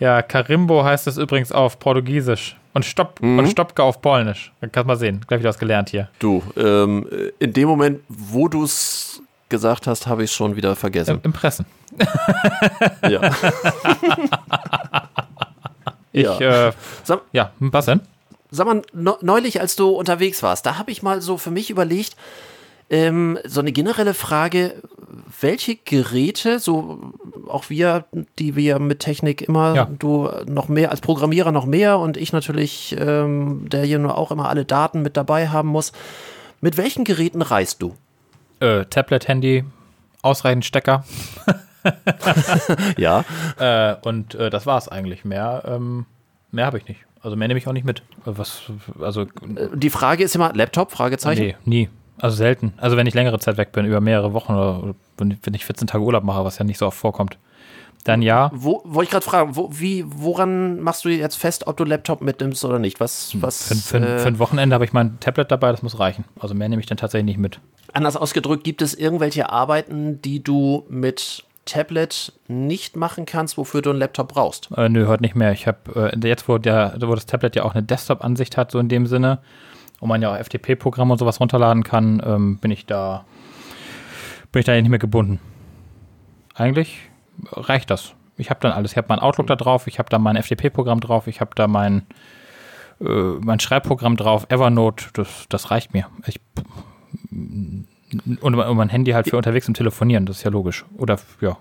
Ja, 0.00 0.22
Karimbo 0.22 0.84
heißt 0.84 1.06
es 1.08 1.18
übrigens 1.18 1.52
auf 1.52 1.78
Portugiesisch. 1.78 2.56
Und 2.74 2.84
Stopp, 2.84 3.20
mhm. 3.20 3.38
und 3.40 3.48
Stoppke 3.48 3.82
auf 3.82 4.00
Polnisch. 4.00 4.52
Kannst 4.72 4.86
mal 4.86 4.96
sehen. 4.96 5.20
Gleich 5.26 5.40
wieder 5.40 5.48
was 5.48 5.58
gelernt 5.58 5.90
hier. 5.90 6.08
Du, 6.20 6.42
ähm, 6.56 7.06
in 7.38 7.52
dem 7.52 7.68
Moment, 7.68 8.00
wo 8.08 8.48
du 8.48 8.64
es 8.64 9.20
gesagt 9.48 9.86
hast, 9.86 10.06
habe 10.06 10.24
ich 10.24 10.30
es 10.30 10.36
schon 10.36 10.56
wieder 10.56 10.76
vergessen. 10.76 11.20
Impressen. 11.22 11.66
ja. 13.08 13.20
ich, 16.12 16.22
ja. 16.22 16.68
Äh, 16.68 16.72
ja, 17.32 17.50
was 17.58 17.86
denn? 17.86 18.00
Sag 18.50 18.66
mal, 18.66 18.82
neulich, 19.20 19.60
als 19.60 19.76
du 19.76 19.90
unterwegs 19.90 20.42
warst, 20.42 20.64
da 20.64 20.78
habe 20.78 20.90
ich 20.90 21.02
mal 21.02 21.20
so 21.20 21.36
für 21.36 21.50
mich 21.50 21.70
überlegt, 21.70 22.16
ähm, 22.90 23.38
so 23.44 23.60
eine 23.60 23.72
generelle 23.72 24.14
Frage, 24.14 24.82
welche 25.40 25.76
Geräte, 25.76 26.58
so 26.58 27.12
auch 27.46 27.68
wir, 27.68 28.06
die 28.38 28.56
wir 28.56 28.78
mit 28.78 29.00
Technik 29.00 29.42
immer, 29.42 29.74
ja. 29.74 29.88
du 29.98 30.30
noch 30.46 30.68
mehr 30.68 30.90
als 30.90 31.00
Programmierer 31.00 31.52
noch 31.52 31.66
mehr 31.66 31.98
und 31.98 32.16
ich 32.16 32.32
natürlich, 32.32 32.96
ähm, 32.98 33.68
der 33.68 33.84
hier 33.84 33.98
nur 33.98 34.16
auch 34.16 34.30
immer 34.30 34.48
alle 34.48 34.64
Daten 34.64 35.02
mit 35.02 35.16
dabei 35.16 35.48
haben 35.48 35.68
muss, 35.68 35.92
mit 36.60 36.76
welchen 36.76 37.04
Geräten 37.04 37.42
reist 37.42 37.82
du? 37.82 37.94
Äh, 38.60 38.86
Tablet, 38.86 39.28
Handy, 39.28 39.64
ausreichend 40.22 40.64
Stecker. 40.64 41.04
ja. 42.96 43.24
Äh, 43.58 43.96
und 44.02 44.36
äh, 44.36 44.50
das 44.50 44.66
war 44.66 44.78
es 44.78 44.88
eigentlich. 44.88 45.24
Mehr, 45.24 45.64
ähm, 45.66 46.06
mehr 46.52 46.66
habe 46.66 46.78
ich 46.78 46.86
nicht. 46.86 47.00
Also 47.20 47.36
mehr 47.36 47.48
nehme 47.48 47.58
ich 47.58 47.66
auch 47.66 47.72
nicht 47.72 47.84
mit. 47.84 48.02
Was, 48.24 48.62
also 49.00 49.26
die 49.74 49.90
Frage 49.90 50.24
ist 50.24 50.34
immer 50.34 50.52
Laptop? 50.54 50.92
Fragezeichen. 50.92 51.42
Nee, 51.42 51.56
nie. 51.64 51.88
Also 52.20 52.36
selten. 52.36 52.72
Also 52.76 52.96
wenn 52.96 53.06
ich 53.06 53.14
längere 53.14 53.38
Zeit 53.38 53.56
weg 53.56 53.72
bin, 53.72 53.86
über 53.86 54.00
mehrere 54.00 54.32
Wochen 54.32 54.52
oder 54.52 54.94
wenn 55.16 55.54
ich 55.54 55.64
14 55.64 55.86
Tage 55.86 56.04
Urlaub 56.04 56.24
mache, 56.24 56.44
was 56.44 56.58
ja 56.58 56.64
nicht 56.64 56.78
so 56.78 56.86
oft 56.86 56.98
vorkommt, 56.98 57.38
dann 58.04 58.22
ja. 58.22 58.50
Wo 58.54 58.82
wollte 58.84 59.08
ich 59.08 59.10
gerade 59.10 59.24
fragen, 59.24 59.56
wo, 59.56 59.70
wie, 59.72 60.04
woran 60.06 60.80
machst 60.80 61.04
du 61.04 61.08
jetzt 61.08 61.36
fest, 61.36 61.66
ob 61.66 61.76
du 61.76 61.84
Laptop 61.84 62.20
mitnimmst 62.20 62.64
oder 62.64 62.78
nicht? 62.78 63.00
Was, 63.00 63.32
hm, 63.32 63.42
was? 63.42 63.68
Für, 63.68 63.74
für, 63.74 63.96
äh, 63.98 64.18
für 64.18 64.28
ein 64.28 64.38
Wochenende 64.38 64.74
habe 64.74 64.84
ich 64.84 64.92
mein 64.92 65.20
Tablet 65.20 65.50
dabei, 65.50 65.70
das 65.70 65.82
muss 65.82 65.98
reichen. 65.98 66.24
Also 66.40 66.54
mehr 66.54 66.68
nehme 66.68 66.80
ich 66.80 66.86
dann 66.86 66.98
tatsächlich 66.98 67.26
nicht 67.26 67.38
mit. 67.38 67.60
Anders 67.92 68.16
ausgedrückt, 68.16 68.64
gibt 68.64 68.82
es 68.82 68.94
irgendwelche 68.94 69.50
Arbeiten, 69.50 70.22
die 70.22 70.42
du 70.42 70.84
mit 70.88 71.44
Tablet 71.68 72.32
nicht 72.48 72.96
machen 72.96 73.26
kannst, 73.26 73.56
wofür 73.56 73.82
du 73.82 73.90
einen 73.90 73.98
Laptop 73.98 74.28
brauchst? 74.28 74.70
Äh, 74.76 74.88
nö, 74.88 75.06
heute 75.06 75.22
nicht 75.22 75.36
mehr. 75.36 75.52
Ich 75.52 75.66
habe 75.66 76.12
äh, 76.14 76.26
jetzt, 76.26 76.48
wo, 76.48 76.58
der, 76.58 76.96
wo 77.00 77.14
das 77.14 77.26
Tablet 77.26 77.54
ja 77.56 77.64
auch 77.64 77.74
eine 77.74 77.82
Desktop-Ansicht 77.82 78.56
hat, 78.56 78.70
so 78.70 78.78
in 78.78 78.88
dem 78.88 79.06
Sinne, 79.06 79.38
wo 80.00 80.06
man 80.06 80.22
ja 80.22 80.32
auch 80.32 80.38
FTP-Programme 80.38 81.12
und 81.12 81.18
sowas 81.18 81.40
runterladen 81.40 81.84
kann, 81.84 82.22
ähm, 82.24 82.58
bin 82.58 82.70
ich 82.70 82.86
da 82.86 83.24
bin 84.52 84.60
ich 84.60 84.66
da 84.66 84.72
nicht 84.72 84.88
mehr 84.88 84.98
gebunden. 84.98 85.40
Eigentlich 86.54 86.98
reicht 87.52 87.90
das. 87.90 88.14
Ich 88.36 88.50
habe 88.50 88.60
dann 88.60 88.72
alles. 88.72 88.92
Ich 88.92 88.96
habe 88.96 89.08
mein 89.10 89.18
Outlook 89.18 89.46
da 89.46 89.56
drauf, 89.56 89.86
ich 89.86 89.98
habe 89.98 90.08
da 90.08 90.18
mein 90.18 90.42
FTP-Programm 90.42 91.00
drauf, 91.00 91.26
ich 91.26 91.40
habe 91.40 91.50
da 91.54 91.66
mein, 91.66 92.06
äh, 93.00 93.04
mein 93.40 93.60
Schreibprogramm 93.60 94.16
drauf, 94.16 94.46
Evernote, 94.48 95.06
das, 95.12 95.46
das 95.48 95.70
reicht 95.70 95.92
mir. 95.92 96.06
Ich, 96.26 96.40
und, 98.40 98.54
und 98.54 98.76
mein 98.76 98.88
Handy 98.88 99.12
halt 99.12 99.28
für 99.28 99.36
unterwegs 99.36 99.66
zum 99.66 99.74
Telefonieren, 99.74 100.26
das 100.26 100.38
ist 100.38 100.42
ja 100.42 100.50
logisch. 100.50 100.84
Oder 100.96 101.18
ja, 101.40 101.56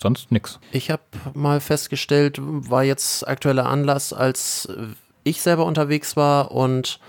sonst 0.00 0.30
nix. 0.32 0.58
Ich 0.72 0.90
habe 0.90 1.02
mal 1.34 1.60
festgestellt, 1.60 2.38
war 2.40 2.84
jetzt 2.84 3.26
aktueller 3.26 3.66
Anlass, 3.66 4.12
als 4.12 4.68
ich 5.24 5.42
selber 5.42 5.66
unterwegs 5.66 6.16
war 6.16 6.52
und 6.52 7.00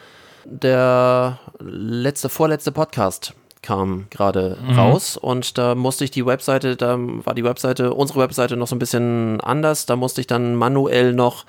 der 0.45 1.39
letzte, 1.59 2.29
vorletzte 2.29 2.71
Podcast 2.71 3.33
kam 3.61 4.05
gerade 4.09 4.57
mhm. 4.61 4.79
raus 4.79 5.17
und 5.17 5.57
da 5.57 5.75
musste 5.75 6.05
ich 6.05 6.11
die 6.11 6.25
Webseite, 6.25 6.77
da 6.77 6.97
war 6.97 7.33
die 7.33 7.43
Webseite, 7.43 7.93
unsere 7.93 8.19
Webseite 8.19 8.55
noch 8.55 8.67
so 8.67 8.75
ein 8.75 8.79
bisschen 8.79 9.41
anders, 9.41 9.85
da 9.85 9.95
musste 9.95 10.21
ich 10.21 10.27
dann 10.27 10.55
manuell 10.55 11.13
noch 11.13 11.45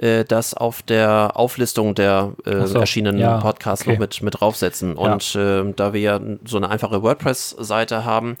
äh, 0.00 0.24
das 0.24 0.54
auf 0.54 0.82
der 0.82 1.32
Auflistung 1.34 1.94
der 1.94 2.32
äh, 2.46 2.66
so, 2.66 2.78
erschienenen 2.78 3.20
ja, 3.20 3.38
Podcasts 3.38 3.84
okay. 3.84 3.92
noch 3.92 4.00
mit, 4.00 4.22
mit 4.22 4.40
draufsetzen. 4.40 4.96
Ja. 4.96 5.12
Und 5.12 5.34
äh, 5.34 5.72
da 5.74 5.92
wir 5.92 6.00
ja 6.00 6.20
so 6.44 6.56
eine 6.56 6.70
einfache 6.70 7.02
WordPress-Seite 7.02 8.04
haben, 8.04 8.36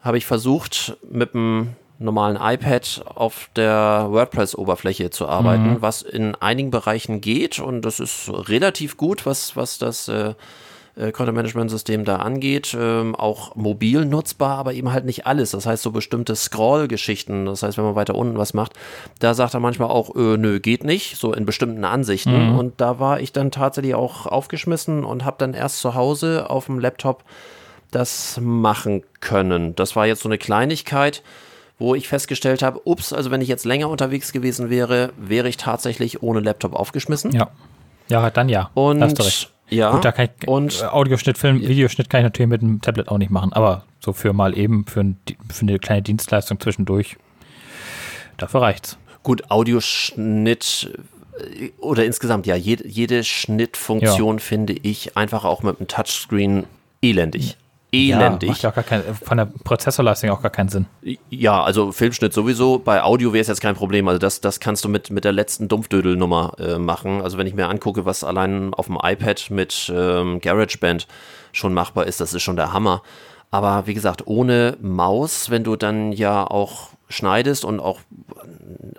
habe 0.00 0.18
ich 0.18 0.26
versucht, 0.26 0.96
mit 1.10 1.34
einem 1.34 1.70
normalen 1.98 2.36
iPad 2.40 3.04
auf 3.06 3.48
der 3.56 4.06
WordPress-Oberfläche 4.10 5.10
zu 5.10 5.26
arbeiten, 5.26 5.74
Mhm. 5.74 5.82
was 5.82 6.02
in 6.02 6.34
einigen 6.36 6.70
Bereichen 6.70 7.20
geht 7.20 7.58
und 7.58 7.82
das 7.82 8.00
ist 8.00 8.30
relativ 8.48 8.96
gut, 8.96 9.26
was, 9.26 9.56
was 9.56 9.78
das 9.78 10.08
äh, 10.08 10.34
äh, 10.96 11.12
Content-Management-System 11.12 12.04
da 12.04 12.16
angeht. 12.16 12.76
Ähm, 12.78 13.14
auch 13.14 13.54
mobil 13.56 14.04
nutzbar, 14.04 14.58
aber 14.58 14.74
eben 14.74 14.92
halt 14.92 15.04
nicht 15.04 15.26
alles. 15.26 15.52
Das 15.52 15.66
heißt, 15.66 15.82
so 15.82 15.90
bestimmte 15.90 16.36
Scroll-Geschichten, 16.36 17.46
das 17.46 17.62
heißt, 17.62 17.78
wenn 17.78 17.84
man 17.84 17.94
weiter 17.94 18.14
unten 18.14 18.38
was 18.38 18.54
macht, 18.54 18.72
da 19.18 19.34
sagt 19.34 19.54
er 19.54 19.60
manchmal 19.60 19.88
auch, 19.88 20.14
äh, 20.14 20.36
nö, 20.36 20.60
geht 20.60 20.84
nicht, 20.84 21.16
so 21.16 21.32
in 21.32 21.44
bestimmten 21.44 21.84
Ansichten. 21.84 22.56
Und 22.58 22.80
da 22.80 22.98
war 22.98 23.20
ich 23.20 23.32
dann 23.32 23.50
tatsächlich 23.50 23.94
auch 23.94 24.26
aufgeschmissen 24.26 25.04
und 25.04 25.24
habe 25.24 25.36
dann 25.38 25.54
erst 25.54 25.80
zu 25.80 25.94
Hause 25.94 26.50
auf 26.50 26.66
dem 26.66 26.78
Laptop 26.78 27.24
das 27.90 28.38
machen 28.40 29.02
können. 29.20 29.74
Das 29.76 29.94
war 29.96 30.06
jetzt 30.06 30.22
so 30.22 30.28
eine 30.28 30.38
Kleinigkeit, 30.38 31.22
wo 31.78 31.94
ich 31.94 32.08
festgestellt 32.08 32.62
habe, 32.62 32.80
ups, 32.84 33.12
also 33.12 33.30
wenn 33.30 33.40
ich 33.40 33.48
jetzt 33.48 33.64
länger 33.64 33.88
unterwegs 33.88 34.32
gewesen 34.32 34.70
wäre, 34.70 35.12
wäre 35.16 35.48
ich 35.48 35.56
tatsächlich 35.56 36.22
ohne 36.22 36.40
Laptop 36.40 36.74
aufgeschmissen. 36.74 37.32
Ja. 37.32 37.50
Ja, 38.08 38.30
dann 38.30 38.48
ja. 38.48 38.70
Und 38.74 39.02
Hast 39.02 39.18
du 39.18 39.22
recht. 39.22 39.53
Ja, 39.70 39.90
Gut, 39.92 40.04
da 40.04 40.12
kann 40.12 40.28
ich, 40.40 40.48
und 40.48 40.82
äh, 40.82 40.84
Audioschnitt, 40.84 41.38
Film, 41.38 41.60
Videoschnitt 41.60 42.10
kann 42.10 42.20
ich 42.20 42.24
natürlich 42.24 42.48
mit 42.48 42.62
dem 42.62 42.80
Tablet 42.80 43.08
auch 43.08 43.18
nicht 43.18 43.30
machen, 43.30 43.52
aber 43.52 43.84
so 44.00 44.12
für 44.12 44.32
mal 44.32 44.56
eben, 44.56 44.86
für, 44.86 45.00
ein, 45.00 45.16
für 45.50 45.62
eine 45.62 45.78
kleine 45.78 46.02
Dienstleistung 46.02 46.60
zwischendurch, 46.60 47.16
dafür 48.36 48.62
reicht's. 48.62 48.98
gut, 49.22 49.50
Audioschnitt 49.50 50.90
äh, 51.38 51.70
oder 51.78 52.04
insgesamt, 52.04 52.46
ja, 52.46 52.56
jede, 52.56 52.86
jede 52.86 53.24
Schnittfunktion 53.24 54.38
finde 54.38 54.74
ich 54.74 55.16
einfach 55.16 55.44
auch 55.44 55.62
mit 55.62 55.78
dem 55.78 55.88
Touchscreen 55.88 56.64
elendig. 57.02 57.56
Ja, 57.94 58.20
Elendig. 58.20 58.48
macht 58.48 58.62
ja 58.62 58.70
auch 58.70 58.74
gar 58.74 58.84
kein, 58.84 59.02
von 59.02 59.36
der 59.36 59.46
Prozessorleistung 59.46 60.30
auch 60.30 60.42
gar 60.42 60.50
keinen 60.50 60.68
Sinn. 60.68 60.86
Ja, 61.30 61.62
also 61.62 61.92
Filmschnitt 61.92 62.32
sowieso. 62.32 62.78
Bei 62.78 63.02
Audio 63.02 63.32
wäre 63.32 63.42
es 63.42 63.48
jetzt 63.48 63.60
kein 63.60 63.74
Problem. 63.74 64.08
Also 64.08 64.18
das, 64.18 64.40
das 64.40 64.60
kannst 64.60 64.84
du 64.84 64.88
mit, 64.88 65.10
mit 65.10 65.24
der 65.24 65.32
letzten 65.32 65.68
Dumpfdödel-Nummer 65.68 66.52
äh, 66.58 66.78
machen. 66.78 67.22
Also 67.22 67.38
wenn 67.38 67.46
ich 67.46 67.54
mir 67.54 67.68
angucke, 67.68 68.04
was 68.04 68.24
allein 68.24 68.74
auf 68.74 68.86
dem 68.86 68.98
iPad 69.02 69.50
mit 69.50 69.92
ähm, 69.94 70.40
GarageBand 70.40 71.06
schon 71.52 71.74
machbar 71.74 72.06
ist, 72.06 72.20
das 72.20 72.34
ist 72.34 72.42
schon 72.42 72.56
der 72.56 72.72
Hammer. 72.72 73.02
Aber 73.50 73.86
wie 73.86 73.94
gesagt, 73.94 74.26
ohne 74.26 74.76
Maus, 74.80 75.48
wenn 75.48 75.62
du 75.62 75.76
dann 75.76 76.10
ja 76.10 76.44
auch 76.44 76.88
schneidest 77.14 77.64
und 77.64 77.80
auch, 77.80 78.00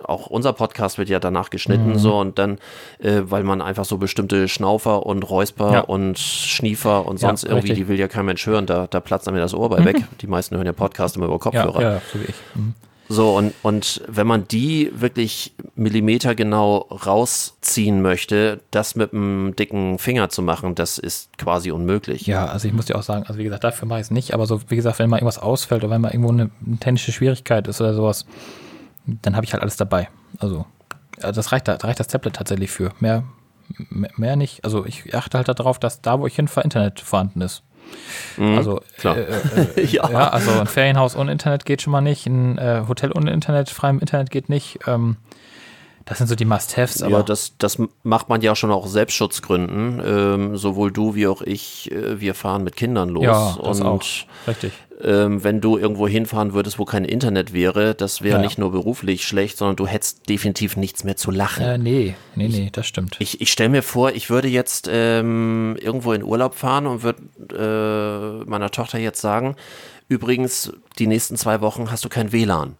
auch 0.04 0.26
unser 0.26 0.52
Podcast 0.52 0.98
wird 0.98 1.08
ja 1.08 1.18
danach 1.20 1.50
geschnitten 1.50 1.90
Mhm. 1.90 1.98
so 1.98 2.18
und 2.18 2.38
dann, 2.38 2.58
äh, 2.98 3.20
weil 3.24 3.42
man 3.44 3.62
einfach 3.62 3.84
so 3.84 3.98
bestimmte 3.98 4.48
Schnaufer 4.48 5.06
und 5.06 5.22
Räusper 5.28 5.72
Ja. 5.72 5.80
und 5.80 6.18
Schniefer 6.18 7.06
und 7.06 7.20
Ja, 7.20 7.28
sonst 7.28 7.44
irgendwie, 7.44 7.68
richtig. 7.68 7.76
die 7.78 7.88
will 7.88 7.98
ja 7.98 8.08
kein 8.08 8.24
Mensch 8.26 8.44
hören, 8.46 8.66
da, 8.66 8.86
da 8.86 9.00
platzt 9.00 9.26
dann 9.26 9.34
mir 9.34 9.40
das 9.40 9.54
Ohr 9.54 9.68
bei 9.70 9.84
weg. 9.84 9.96
Die 10.20 10.26
meisten 10.26 10.56
hören 10.56 10.66
ja 10.66 10.72
Podcast 10.72 11.16
immer 11.16 11.26
über 11.26 11.34
Ja, 11.34 11.38
Kopfhörer. 11.38 11.82
ja, 11.82 12.00
so 12.12 12.18
wie 12.20 12.24
ich. 12.24 12.34
Mhm. 12.54 12.74
So, 13.08 13.36
und, 13.36 13.54
und 13.62 14.02
wenn 14.08 14.26
man 14.26 14.48
die 14.48 14.90
wirklich 14.92 15.54
millimetergenau 15.76 16.78
rausziehen 16.78 18.02
möchte, 18.02 18.60
das 18.70 18.96
mit 18.96 19.12
einem 19.12 19.54
dicken 19.54 19.98
Finger 19.98 20.28
zu 20.28 20.42
machen, 20.42 20.74
das 20.74 20.98
ist 20.98 21.36
quasi 21.38 21.70
unmöglich. 21.70 22.26
Ja, 22.26 22.46
also 22.46 22.66
ich 22.66 22.74
muss 22.74 22.86
dir 22.86 22.96
auch 22.96 23.02
sagen, 23.02 23.24
also 23.26 23.38
wie 23.38 23.44
gesagt, 23.44 23.64
dafür 23.64 23.86
mache 23.86 24.00
ich 24.00 24.06
es 24.06 24.10
nicht, 24.10 24.34
aber 24.34 24.46
so, 24.46 24.60
wie 24.68 24.76
gesagt, 24.76 24.98
wenn 24.98 25.08
mal 25.08 25.18
irgendwas 25.18 25.38
ausfällt 25.38 25.84
oder 25.84 25.92
wenn 25.94 26.00
mal 26.00 26.10
irgendwo 26.10 26.32
eine, 26.32 26.50
eine 26.66 26.78
technische 26.78 27.12
Schwierigkeit 27.12 27.68
ist 27.68 27.80
oder 27.80 27.94
sowas, 27.94 28.26
dann 29.06 29.36
habe 29.36 29.44
ich 29.44 29.52
halt 29.52 29.62
alles 29.62 29.76
dabei. 29.76 30.08
Also, 30.38 30.66
das 31.18 31.52
reicht, 31.52 31.68
da 31.68 31.74
reicht 31.76 32.00
das 32.00 32.08
Tablet 32.08 32.34
tatsächlich 32.34 32.70
für. 32.70 32.92
Mehr, 32.98 33.24
mehr, 33.88 34.10
mehr 34.16 34.36
nicht. 34.36 34.64
Also 34.64 34.84
ich 34.84 35.14
achte 35.14 35.38
halt 35.38 35.48
darauf, 35.48 35.78
dass 35.78 36.02
da, 36.02 36.20
wo 36.20 36.26
ich 36.26 36.36
hinfahre, 36.36 36.64
Internet 36.64 37.00
vorhanden 37.00 37.40
ist. 37.40 37.62
Also, 38.38 38.74
Mhm, 38.74 38.80
klar. 38.98 39.16
Äh, 39.16 39.22
äh, 39.76 39.84
Ja. 39.84 40.10
ja. 40.10 40.28
also 40.28 40.50
ein 40.52 40.66
Ferienhaus 40.66 41.16
ohne 41.16 41.32
Internet 41.32 41.64
geht 41.64 41.82
schon 41.82 41.90
mal 41.92 42.00
nicht, 42.00 42.26
ein 42.26 42.58
äh, 42.58 42.82
Hotel 42.88 43.12
ohne 43.12 43.32
Internet, 43.32 43.70
freiem 43.70 43.98
Internet 43.98 44.30
geht 44.30 44.48
nicht. 44.48 44.78
Ähm, 44.86 45.16
das 46.06 46.18
sind 46.18 46.28
so 46.28 46.34
die 46.36 46.44
Must-Haves, 46.44 47.02
aber 47.02 47.18
Ja, 47.18 47.22
das, 47.22 47.54
das 47.58 47.78
macht 48.02 48.28
man 48.28 48.40
ja 48.40 48.54
schon 48.56 48.70
auch 48.70 48.84
aus 48.84 48.92
Selbstschutzgründen. 48.92 50.00
Ähm, 50.04 50.56
sowohl 50.56 50.90
du 50.92 51.14
wie 51.14 51.26
auch 51.26 51.42
ich, 51.42 51.90
äh, 51.92 52.20
wir 52.20 52.34
fahren 52.34 52.64
mit 52.64 52.76
Kindern 52.76 53.08
los. 53.10 53.24
ja, 53.24 53.56
das 53.62 53.80
und 53.80 53.86
auch. 53.86 54.02
Richtig. 54.46 54.72
ähm, 55.02 55.42
wenn 55.44 55.60
du 55.60 55.76
irgendwo 55.76 56.06
hinfahren 56.08 56.52
würdest, 56.54 56.78
wo 56.78 56.84
kein 56.84 57.04
Internet 57.04 57.52
wäre, 57.52 57.94
das 57.94 58.22
wäre 58.22 58.36
Ja, 58.38 58.42
nicht 58.42 58.56
nur 58.56 58.70
beruflich 58.72 59.26
schlecht, 59.26 59.58
sondern 59.58 59.76
du 59.76 59.86
hättest 59.86 60.28
definitiv 60.28 60.76
nichts 60.76 61.02
mehr 61.04 61.16
zu 61.16 61.30
lachen. 61.32 61.64
Äh, 61.64 61.76
nee, 61.76 62.14
nee, 62.36 62.48
nee, 62.48 62.68
das 62.72 62.86
stimmt. 62.86 63.16
Ich, 63.18 63.40
ich 63.40 63.50
stelle 63.50 63.68
mir 63.70 63.82
vor, 63.82 64.12
ich 64.12 64.30
würde 64.30 64.48
jetzt 64.48 64.88
ähm, 64.90 65.76
irgendwo 65.80 66.12
in 66.12 66.22
Urlaub 66.22 66.54
fahren 66.54 66.86
und 66.86 67.02
würde 67.02 68.42
äh, 68.44 68.48
meiner 68.48 68.70
Tochter 68.70 68.98
jetzt 68.98 69.20
sagen, 69.20 69.56
übrigens, 70.08 70.72
die 71.00 71.08
nächsten 71.08 71.36
zwei 71.36 71.60
Wochen 71.60 71.90
hast 71.90 72.04
du 72.04 72.08
kein 72.08 72.30
WLAN. 72.32 72.76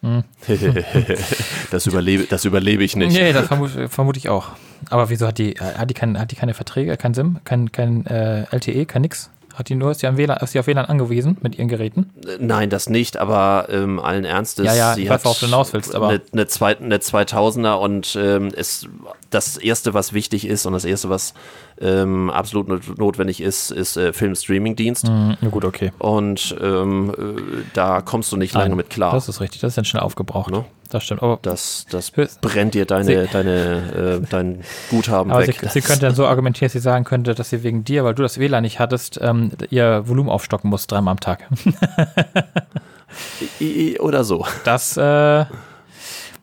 das, 1.70 1.86
überlebe, 1.86 2.24
das 2.24 2.44
überlebe 2.44 2.84
ich 2.84 2.94
nicht. 2.94 3.14
Nee, 3.14 3.32
das 3.32 3.48
vermute, 3.48 3.88
vermute 3.88 4.18
ich 4.18 4.28
auch. 4.28 4.50
Aber 4.90 5.10
wieso 5.10 5.26
hat 5.26 5.38
die, 5.38 5.56
äh, 5.56 5.74
hat 5.74 5.90
die, 5.90 5.94
kein, 5.94 6.18
hat 6.18 6.30
die 6.30 6.36
keine 6.36 6.54
Verträge, 6.54 6.96
kein 6.96 7.14
SIM, 7.14 7.40
kein, 7.44 7.72
kein 7.72 8.06
äh, 8.06 8.44
LTE, 8.54 8.86
kein 8.86 9.02
nix? 9.02 9.30
Hat 9.58 9.68
die 9.68 9.74
nur, 9.74 9.90
ist 9.90 10.00
sie, 10.00 10.16
WLAN, 10.16 10.38
ist 10.38 10.52
sie 10.52 10.60
auf 10.60 10.68
WLAN 10.68 10.86
angewiesen 10.86 11.36
mit 11.42 11.58
ihren 11.58 11.66
Geräten? 11.66 12.10
Nein, 12.38 12.70
das 12.70 12.88
nicht, 12.88 13.16
aber 13.16 13.66
ähm, 13.70 13.98
allen 13.98 14.24
Ernstes. 14.24 14.64
Ja, 14.66 14.74
ja, 14.74 14.94
sie 14.94 15.10
hat 15.10 15.24
worauf 15.24 15.40
du 15.40 15.46
hinaus 15.46 15.72
willst, 15.72 15.94
aber- 15.94 16.08
Eine, 16.10 16.20
eine, 16.32 16.46
zwei, 16.46 16.76
eine 16.78 16.98
2000er 16.98 17.74
und 17.74 18.16
ähm, 18.20 18.50
es, 18.56 18.86
das 19.30 19.56
Erste, 19.56 19.94
was 19.94 20.12
wichtig 20.12 20.46
ist 20.46 20.64
und 20.64 20.74
das 20.74 20.84
Erste, 20.84 21.10
was 21.10 21.34
ähm, 21.80 22.30
absolut 22.30 22.68
not- 22.68 22.98
notwendig 22.98 23.40
ist, 23.40 23.72
ist 23.72 23.96
äh, 23.96 24.12
Film-Streaming-Dienst. 24.12 25.08
Mhm, 25.08 25.36
gut, 25.50 25.64
okay. 25.64 25.90
Und 25.98 26.56
ähm, 26.62 27.12
äh, 27.18 27.42
da 27.74 28.00
kommst 28.00 28.30
du 28.30 28.36
nicht 28.36 28.54
lange 28.54 28.68
Nein, 28.68 28.76
mit 28.76 28.90
klar. 28.90 29.12
Das 29.12 29.28
ist 29.28 29.40
richtig, 29.40 29.60
das 29.60 29.70
ist 29.72 29.76
dann 29.78 29.84
schnell 29.84 30.02
aufgebraucht. 30.04 30.50
Ne? 30.52 30.64
Das 30.90 31.04
stimmt. 31.04 31.22
Aber, 31.22 31.38
Das, 31.42 31.86
das 31.90 32.10
brennt 32.10 32.74
dir 32.74 32.86
deine, 32.86 33.26
deine, 33.26 34.20
äh, 34.22 34.26
dein 34.28 34.64
Guthaben 34.90 35.30
aber 35.30 35.42
sie, 35.42 35.48
weg. 35.48 35.70
sie 35.70 35.80
könnte 35.82 36.06
dann 36.06 36.14
so 36.14 36.26
argumentieren, 36.26 36.66
dass 36.66 36.72
sie 36.72 36.78
sagen 36.78 37.04
könnte, 37.04 37.34
dass 37.34 37.50
sie 37.50 37.62
wegen 37.62 37.84
dir, 37.84 38.04
weil 38.04 38.14
du 38.14 38.22
das 38.22 38.38
WLAN 38.38 38.62
nicht 38.62 38.78
hattest, 38.78 39.18
ähm, 39.22 39.52
ihr 39.70 40.08
Volumen 40.08 40.30
aufstocken 40.30 40.70
muss 40.70 40.86
dreimal 40.86 41.12
am 41.12 41.20
Tag. 41.20 41.46
Oder 44.00 44.24
so. 44.24 44.46
Das, 44.64 44.96
äh, 44.96 45.44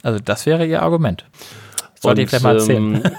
also 0.04 0.20
das 0.24 0.46
wäre 0.46 0.66
ihr 0.66 0.82
Argument. 0.82 1.26
Sollte 2.00 2.22
ich 2.22 2.30
vielleicht 2.30 2.44
mal 2.44 2.58
erzählen. 2.58 2.96
ähm, 2.96 3.12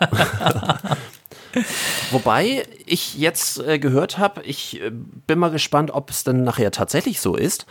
Wobei 2.10 2.64
ich 2.86 3.18
jetzt 3.18 3.60
äh, 3.60 3.78
gehört 3.78 4.18
habe, 4.18 4.42
ich 4.42 4.80
äh, 4.80 4.90
bin 4.90 5.38
mal 5.38 5.50
gespannt, 5.50 5.90
ob 5.92 6.10
es 6.10 6.24
dann 6.24 6.44
nachher 6.44 6.70
tatsächlich 6.70 7.20
so 7.20 7.34
ist, 7.34 7.66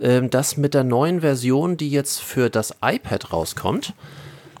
ähm, 0.00 0.30
dass 0.30 0.56
mit 0.56 0.74
der 0.74 0.84
neuen 0.84 1.20
Version, 1.20 1.76
die 1.76 1.90
jetzt 1.90 2.20
für 2.20 2.50
das 2.50 2.74
iPad 2.82 3.32
rauskommt, 3.32 3.94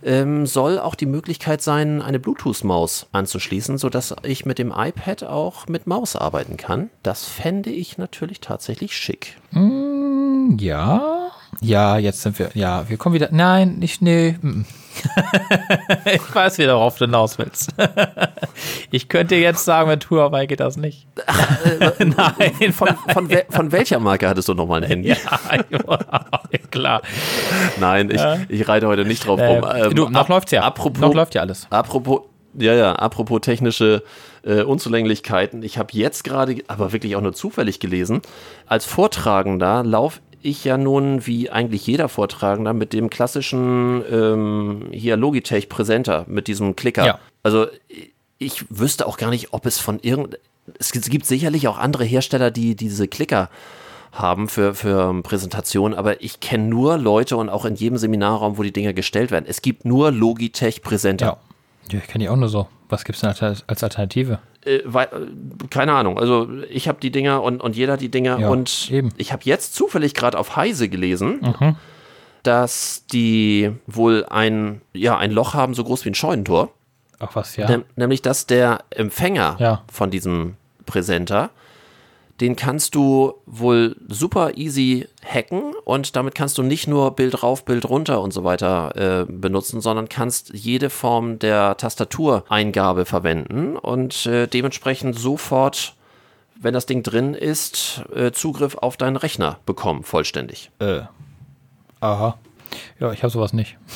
ähm, 0.04 0.46
soll 0.46 0.78
auch 0.78 0.94
die 0.94 1.06
Möglichkeit 1.06 1.62
sein, 1.62 2.02
eine 2.02 2.18
Bluetooth-Maus 2.18 3.06
anzuschließen, 3.12 3.78
sodass 3.78 4.14
ich 4.22 4.44
mit 4.44 4.58
dem 4.58 4.72
iPad 4.76 5.24
auch 5.24 5.66
mit 5.66 5.86
Maus 5.86 6.14
arbeiten 6.14 6.56
kann. 6.56 6.90
Das 7.02 7.24
fände 7.24 7.70
ich 7.70 7.98
natürlich 7.98 8.40
tatsächlich 8.40 8.96
schick. 8.96 9.38
Ja, 10.58 11.30
ja, 11.60 11.98
jetzt 11.98 12.22
sind 12.22 12.38
wir, 12.38 12.50
ja, 12.54 12.88
wir 12.88 12.96
kommen 12.96 13.14
wieder, 13.14 13.28
nein, 13.32 13.76
nicht, 13.78 14.02
nee. 14.02 14.36
mm. 14.40 14.64
ich 16.04 16.34
weiß 16.34 16.58
wieder, 16.58 16.76
worauf 16.76 16.96
du 16.98 17.06
hinaus 17.06 17.36
willst. 17.38 17.74
ich 18.92 19.08
könnte 19.08 19.34
jetzt 19.34 19.64
sagen, 19.64 19.88
mit 19.90 20.08
Huawei 20.08 20.46
geht 20.46 20.60
das 20.60 20.76
nicht. 20.76 21.06
nein, 21.98 22.72
Von, 22.72 22.88
von, 23.12 23.28
wel 23.28 23.44
von 23.50 23.72
welcher 23.72 23.98
Marke 23.98 24.28
hattest 24.28 24.48
du 24.48 24.54
nochmal 24.54 24.82
ein 24.84 24.88
Handy? 24.88 25.08
ja, 25.08 25.16
klar. 26.70 27.02
Nein, 27.80 28.10
ich, 28.10 28.20
ich 28.48 28.68
reite 28.68 28.86
heute 28.86 29.04
nicht 29.04 29.26
drauf 29.26 29.40
rum. 29.40 29.64
Äh, 29.64 29.86
Ähm, 29.86 29.94
du, 29.94 30.08
noch 30.08 30.20
ap- 30.20 30.28
läuft's 30.28 30.52
ja. 30.52 30.62
Apropos, 30.62 31.00
noch 31.00 31.12
läuft 31.14 31.34
ja 31.34 31.40
alles. 31.40 31.66
Apropos, 31.70 32.20
ja, 32.56 32.74
ja, 32.74 32.92
apropos 32.92 33.40
technische 33.40 34.04
äh, 34.44 34.62
Unzulänglichkeiten. 34.62 35.62
Ich 35.64 35.76
habe 35.78 35.88
jetzt 35.92 36.22
gerade, 36.22 36.58
aber 36.68 36.92
wirklich 36.92 37.16
auch 37.16 37.20
nur 37.20 37.32
zufällig 37.32 37.80
gelesen, 37.80 38.22
als 38.66 38.84
Vortragender 38.84 39.82
laufe 39.82 40.20
ich 40.44 40.64
ja 40.64 40.76
nun, 40.76 41.26
wie 41.26 41.50
eigentlich 41.50 41.86
jeder 41.86 42.08
Vortragender, 42.08 42.74
mit 42.74 42.92
dem 42.92 43.08
klassischen 43.08 44.04
ähm, 44.10 44.88
hier 44.92 45.16
Logitech 45.16 45.68
Präsenter, 45.68 46.24
mit 46.28 46.46
diesem 46.46 46.76
Klicker. 46.76 47.06
Ja. 47.06 47.18
Also 47.42 47.66
ich 48.38 48.64
wüsste 48.68 49.06
auch 49.06 49.16
gar 49.16 49.30
nicht, 49.30 49.52
ob 49.52 49.66
es 49.66 49.78
von 49.78 49.98
irgend... 50.00 50.38
Es 50.78 50.92
gibt- 50.92 51.26
sicherlich 51.26 51.68
auch 51.68 51.78
andere 51.78 52.04
Hersteller, 52.04 52.50
die 52.50 52.74
diese 52.74 53.08
Klicker 53.08 53.50
haben 54.12 54.48
für, 54.48 54.74
für 54.74 55.22
Präsentationen, 55.22 55.98
aber 55.98 56.22
ich 56.22 56.40
kenne 56.40 56.64
nur 56.64 56.98
Leute 56.98 57.36
und 57.36 57.48
auch 57.48 57.64
in 57.64 57.74
jedem 57.74 57.98
Seminarraum, 57.98 58.58
wo 58.58 58.62
die 58.62 58.72
Dinger 58.72 58.92
gestellt 58.92 59.30
werden. 59.30 59.46
Es 59.48 59.62
gibt 59.62 59.84
nur 59.84 60.12
Logitech 60.12 60.82
Präsenter. 60.82 61.26
Ja. 61.26 61.36
ja 61.90 61.98
ich 61.98 62.06
kenne 62.06 62.24
die 62.24 62.28
auch 62.28 62.36
nur 62.36 62.48
so. 62.48 62.68
Was 62.88 63.04
gibt's 63.04 63.20
denn 63.22 63.30
als 63.30 63.82
Alternative? 63.82 64.38
Äh, 64.64 64.80
weil, 64.84 65.06
äh, 65.06 65.66
keine 65.70 65.92
Ahnung. 65.94 66.18
Also 66.18 66.48
ich 66.70 66.86
habe 66.88 66.98
die 67.00 67.10
Dinger 67.10 67.42
und, 67.42 67.60
und 67.62 67.76
jeder 67.76 67.94
hat 67.94 68.00
die 68.00 68.10
Dinger 68.10 68.38
Ja, 68.40 68.48
und 68.48 68.90
eben. 68.90 69.10
ich 69.16 69.32
habe 69.32 69.42
jetzt 69.44 69.74
zufällig 69.74 70.14
gerade 70.14 70.38
auf 70.38 70.56
Heise 70.56 70.88
gelesen, 70.88 71.40
dass 72.42 73.04
die 73.12 73.72
wohl 73.86 74.26
ein, 74.28 74.82
ja, 74.92 75.16
ein 75.16 75.30
Loch 75.30 75.54
haben, 75.54 75.74
so 75.74 75.84
groß 75.84 76.04
wie 76.04 76.10
ein 76.10 76.14
Scheunentor. 76.14 76.70
Ach 77.18 77.34
was, 77.34 77.56
ja. 77.56 77.68
Nem- 77.68 77.84
Nämlich, 77.96 78.20
dass 78.22 78.46
der 78.46 78.80
Empfänger 78.90 79.56
Ja. 79.58 79.82
von 79.90 80.10
diesem 80.10 80.54
Präsenter, 80.84 81.50
den 82.40 82.56
kannst 82.56 82.94
du 82.94 83.34
wohl 83.46 83.96
super 84.08 84.56
easy 84.56 85.06
hacken 85.24 85.72
und 85.84 86.16
damit 86.16 86.34
kannst 86.34 86.58
du 86.58 86.62
nicht 86.62 86.88
nur 86.88 87.12
Bild 87.12 87.42
rauf, 87.42 87.64
Bild 87.64 87.88
runter 87.88 88.20
und 88.20 88.32
so 88.32 88.42
weiter 88.42 88.96
äh, 88.96 89.32
benutzen, 89.32 89.80
sondern 89.80 90.08
kannst 90.08 90.52
jede 90.52 90.90
Form 90.90 91.38
der 91.38 91.76
Tastatureingabe 91.76 93.04
verwenden 93.04 93.76
und 93.76 94.26
äh, 94.26 94.48
dementsprechend 94.48 95.16
sofort, 95.16 95.94
wenn 96.60 96.74
das 96.74 96.86
Ding 96.86 97.02
drin 97.02 97.34
ist, 97.34 98.02
äh, 98.14 98.32
Zugriff 98.32 98.76
auf 98.76 98.96
deinen 98.96 99.16
Rechner 99.16 99.58
bekommen, 99.64 100.02
vollständig. 100.02 100.70
Äh. 100.80 101.02
Aha. 102.00 102.36
Ja, 103.00 103.12
ich 103.12 103.22
habe 103.22 103.30
sowas 103.30 103.52
nicht. 103.52 103.76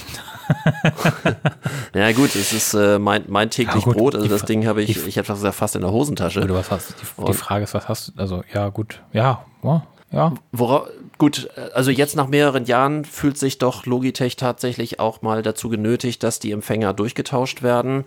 Ja 1.94 2.12
gut, 2.12 2.34
es 2.34 2.52
ist 2.52 2.74
äh, 2.74 2.98
mein, 2.98 3.24
mein 3.28 3.50
täglich 3.50 3.84
Ja, 3.84 3.92
Brot, 3.92 4.14
also 4.14 4.28
das 4.28 4.44
Ding 4.44 4.66
habe 4.66 4.82
ich, 4.82 5.06
ich 5.06 5.16
hätte 5.16 5.32
gesagt, 5.32 5.54
fast 5.54 5.76
in 5.76 5.82
der 5.82 5.90
Hosentasche. 5.90 6.42
Oder 6.42 6.54
was 6.54 6.70
hast 6.70 6.94
die, 7.00 7.24
die 7.24 7.32
Frage 7.32 7.64
ist, 7.64 7.74
was 7.74 7.88
hast 7.88 8.08
du? 8.08 8.12
Also, 8.20 8.42
ja, 8.52 8.68
gut. 8.68 9.02
Ja, 9.12 9.44
ja, 9.62 9.86
ja. 10.10 10.34
Wora, 10.52 10.86
gut, 11.18 11.48
also 11.74 11.90
jetzt 11.90 12.16
nach 12.16 12.28
mehreren 12.28 12.64
Jahren 12.64 13.04
fühlt 13.04 13.38
sich 13.38 13.58
doch 13.58 13.86
Logitech 13.86 14.36
tatsächlich 14.36 15.00
auch 15.00 15.22
mal 15.22 15.42
dazu 15.42 15.68
genötigt, 15.68 16.22
dass 16.22 16.38
die 16.38 16.52
Empfänger 16.52 16.94
durchgetauscht 16.94 17.62
werden. 17.62 18.04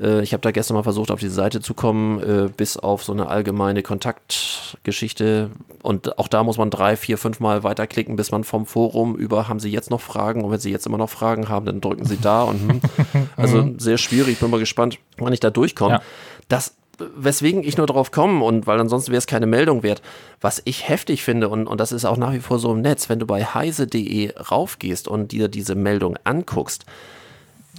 Äh, 0.00 0.22
Ich 0.22 0.32
habe 0.32 0.40
da 0.40 0.50
gestern 0.50 0.74
mal 0.74 0.82
versucht, 0.82 1.10
auf 1.10 1.20
die 1.20 1.28
Seite 1.28 1.60
zu 1.60 1.74
kommen, 1.74 2.20
äh, 2.20 2.48
bis 2.54 2.76
auf 2.76 3.04
so 3.04 3.12
eine 3.12 3.28
allgemeine 3.28 3.82
Kontaktgeschichte. 3.82 5.50
Und 5.82 6.18
auch 6.18 6.28
da 6.28 6.42
muss 6.42 6.58
man 6.58 6.70
drei, 6.70 6.96
vier, 6.96 7.18
fünf 7.18 7.40
Mal 7.40 7.62
weiterklicken, 7.62 8.16
bis 8.16 8.30
man 8.30 8.44
vom 8.44 8.66
Forum 8.66 9.16
über, 9.16 9.48
haben 9.48 9.60
Sie 9.60 9.70
jetzt 9.70 9.90
noch 9.90 10.00
Fragen? 10.00 10.44
Und 10.44 10.50
wenn 10.50 10.60
Sie 10.60 10.70
jetzt 10.70 10.86
immer 10.86 10.98
noch 10.98 11.10
Fragen 11.10 11.48
haben, 11.48 11.66
dann 11.66 11.80
drücken 11.80 12.04
Sie 12.04 12.18
da. 12.20 12.42
Und, 12.42 12.60
hm. 12.60 12.80
Also 13.36 13.68
sehr 13.78 13.98
schwierig, 13.98 14.38
bin 14.40 14.50
mal 14.50 14.60
gespannt, 14.60 14.98
wann 15.18 15.32
ich 15.32 15.40
da 15.40 15.50
durchkomme. 15.50 15.94
Ja. 15.94 16.02
Das, 16.48 16.74
weswegen 16.98 17.62
ich 17.62 17.76
nur 17.76 17.86
drauf 17.86 18.10
komme 18.10 18.44
und 18.44 18.66
weil 18.66 18.80
ansonsten 18.80 19.10
wäre 19.10 19.18
es 19.18 19.26
keine 19.26 19.46
Meldung 19.46 19.82
wert, 19.82 20.02
was 20.40 20.62
ich 20.64 20.88
heftig 20.88 21.22
finde 21.22 21.48
und, 21.48 21.66
und 21.66 21.80
das 21.80 21.92
ist 21.92 22.04
auch 22.04 22.16
nach 22.16 22.32
wie 22.32 22.40
vor 22.40 22.58
so 22.58 22.72
im 22.72 22.80
Netz, 22.80 23.08
wenn 23.08 23.18
du 23.18 23.26
bei 23.26 23.44
heise.de 23.44 24.34
raufgehst 24.38 25.08
und 25.08 25.32
dir 25.32 25.48
diese 25.48 25.74
Meldung 25.74 26.16
anguckst, 26.24 26.86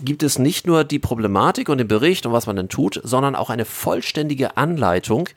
gibt 0.04 0.24
es 0.24 0.40
nicht 0.40 0.68
nur 0.68 0.84
die 0.84 1.00
Problematik 1.00 1.70
und 1.70 1.80
den 1.80 1.88
Bericht 1.88 2.26
und 2.26 2.34
was 2.34 2.48
man 2.48 2.56
denn 2.56 2.70
tut, 2.70 3.02
sondern 3.04 3.36
auch 3.36 3.50
eine 3.50 3.66
vollständige 3.66 4.58
Anleitung, 4.58 5.30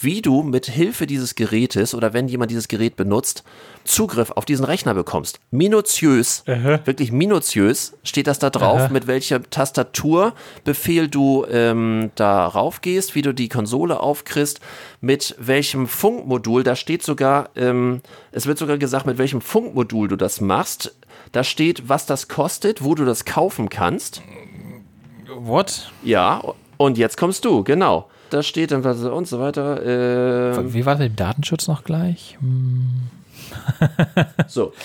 wie 0.00 0.22
du 0.22 0.42
mit 0.42 0.66
Hilfe 0.66 1.06
dieses 1.06 1.34
Gerätes 1.34 1.94
oder 1.94 2.12
wenn 2.12 2.26
jemand 2.26 2.50
dieses 2.50 2.66
Gerät 2.68 2.96
benutzt, 2.96 3.44
Zugriff 3.84 4.32
auf 4.32 4.44
diesen 4.44 4.64
Rechner 4.64 4.94
bekommst. 4.94 5.38
Minutiös, 5.50 6.42
wirklich 6.46 7.12
minutiös 7.12 7.96
steht 8.02 8.26
das 8.26 8.38
da 8.40 8.50
drauf, 8.50 8.80
Aha. 8.80 8.88
mit 8.88 9.06
welchem 9.06 9.48
Tastaturbefehl 9.50 11.08
du 11.08 11.46
ähm, 11.48 12.10
da 12.16 12.46
raufgehst, 12.46 13.14
wie 13.14 13.22
du 13.22 13.32
die 13.32 13.48
Konsole 13.48 14.00
aufkriegst, 14.00 14.60
mit 15.00 15.36
welchem 15.38 15.86
Funkmodul, 15.86 16.64
da 16.64 16.74
steht 16.74 17.04
sogar, 17.04 17.50
ähm, 17.54 18.00
es 18.32 18.46
wird 18.46 18.58
sogar 18.58 18.78
gesagt, 18.78 19.06
mit 19.06 19.18
welchem 19.18 19.40
Funkmodul 19.40 20.08
du 20.08 20.16
das 20.16 20.40
machst. 20.40 20.96
Da 21.34 21.42
steht, 21.42 21.88
was 21.88 22.06
das 22.06 22.28
kostet, 22.28 22.84
wo 22.84 22.94
du 22.94 23.04
das 23.04 23.24
kaufen 23.24 23.68
kannst. 23.68 24.22
What? 25.36 25.90
Ja, 26.04 26.40
und 26.76 26.96
jetzt 26.96 27.16
kommst 27.16 27.44
du, 27.44 27.64
genau. 27.64 28.08
Da 28.30 28.44
steht 28.44 28.70
dann 28.70 28.84
was 28.84 29.02
und 29.02 29.26
so 29.26 29.40
weiter. 29.40 30.56
ähm, 30.56 30.72
Wie 30.72 30.86
war 30.86 30.94
der 30.94 31.08
Datenschutz 31.08 31.66
noch 31.66 31.82
gleich? 31.82 32.38
Hm. 32.40 33.10
So. 34.46 34.72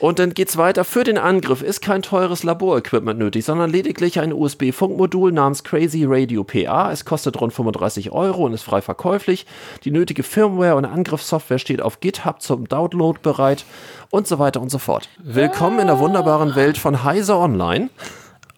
Und 0.00 0.18
dann 0.18 0.34
geht's 0.34 0.56
weiter. 0.56 0.84
Für 0.84 1.04
den 1.04 1.18
Angriff 1.18 1.62
ist 1.62 1.80
kein 1.80 2.02
teures 2.02 2.42
Laborequipment 2.42 3.18
nötig, 3.18 3.44
sondern 3.44 3.70
lediglich 3.70 4.20
ein 4.20 4.32
USB-Funkmodul 4.32 5.32
namens 5.32 5.64
Crazy 5.64 6.04
Radio 6.06 6.44
PA. 6.44 6.90
Es 6.92 7.04
kostet 7.04 7.40
rund 7.40 7.52
35 7.52 8.10
Euro 8.10 8.44
und 8.44 8.52
ist 8.52 8.64
frei 8.64 8.82
verkäuflich. 8.82 9.46
Die 9.84 9.90
nötige 9.90 10.22
Firmware 10.22 10.76
und 10.76 10.84
Angriffssoftware 10.84 11.58
steht 11.58 11.80
auf 11.80 12.00
GitHub 12.00 12.42
zum 12.42 12.68
Download 12.68 13.18
bereit 13.22 13.64
und 14.10 14.26
so 14.26 14.38
weiter 14.38 14.60
und 14.60 14.70
so 14.70 14.78
fort. 14.78 15.08
Willkommen 15.18 15.78
in 15.78 15.86
der 15.86 15.98
wunderbaren 15.98 16.54
Welt 16.54 16.76
von 16.76 17.04
Heise 17.04 17.36
Online. 17.36 17.88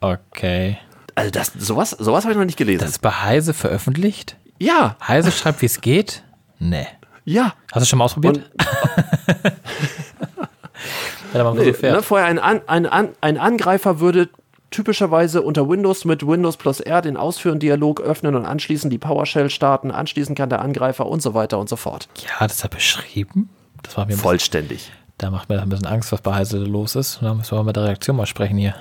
Okay. 0.01 0.79
Also 1.15 1.31
das, 1.31 1.53
sowas, 1.59 1.91
sowas 1.91 2.25
habe 2.25 2.33
ich 2.33 2.39
noch 2.39 2.45
nicht 2.45 2.59
gelesen. 2.59 2.81
Das 2.81 2.91
ist 2.91 3.03
bei 3.03 3.11
Heise 3.11 3.55
veröffentlicht? 3.55 4.37
ja, 4.59 4.97
Heise 5.07 5.31
schreibt, 5.31 5.61
wie 5.63 5.67
es 5.67 5.81
geht? 5.81 6.23
Nee. 6.59 6.87
ja. 7.25 7.53
Hast 7.73 7.83
du 7.83 7.87
schon 7.89 7.99
mal 7.99 8.07
ausprobiert? 8.07 8.39
Und 8.39 8.47
Wenn 11.39 11.47
er 11.47 11.53
mal 11.55 11.55
Nee, 11.59 11.73
so 11.73 11.79
fährt. 11.79 11.97
ne, 11.97 12.03
vorher 12.03 12.27
ein, 12.27 12.39
An 12.39 12.61
ein, 12.67 12.87
An 12.87 13.09
ein 13.21 13.39
Angreifer 13.39 14.01
würde 14.01 14.29
typischerweise 14.71 15.43
unter 15.43 15.69
Windows 15.69 16.05
mit 16.05 16.27
Windows 16.27 16.57
plus 16.57 16.81
R 16.81 17.01
den 17.03 17.17
Ausführen-Dialog 17.17 18.01
öffnen 18.01 18.35
und 18.35 18.45
anschließend 18.45 18.93
die 18.93 18.99
PowerShell 18.99 19.49
starten. 19.49 19.91
Anschließend 19.91 20.37
kann 20.37 20.49
der 20.51 20.61
Angreifer 20.61 21.07
und 21.07 21.23
so 21.23 21.35
weiter 21.35 21.59
und 21.59 21.69
so 21.69 21.77
fort. 21.77 22.09
Ja, 22.23 22.47
das 22.47 22.63
hat 22.65 22.73
er 22.73 22.75
beschrieben. 22.77 23.49
Das 23.83 23.97
war 23.97 24.07
mir 24.07 24.17
Vollständig. 24.17 24.91
Da 25.19 25.31
macht 25.31 25.49
mir 25.49 25.63
ein 25.63 25.69
bisschen 25.69 25.87
Angst, 25.87 26.13
was 26.13 26.21
bei 26.21 26.35
Heise 26.35 26.59
los 26.59 26.95
ist. 26.97 27.21
Da 27.23 27.33
müssen 27.33 27.57
wir 27.57 27.63
mit 27.65 27.77
der 27.77 27.85
Reaktion 27.85 28.17
mal 28.17 28.27
sprechen 28.27 28.59
hier. 28.59 28.75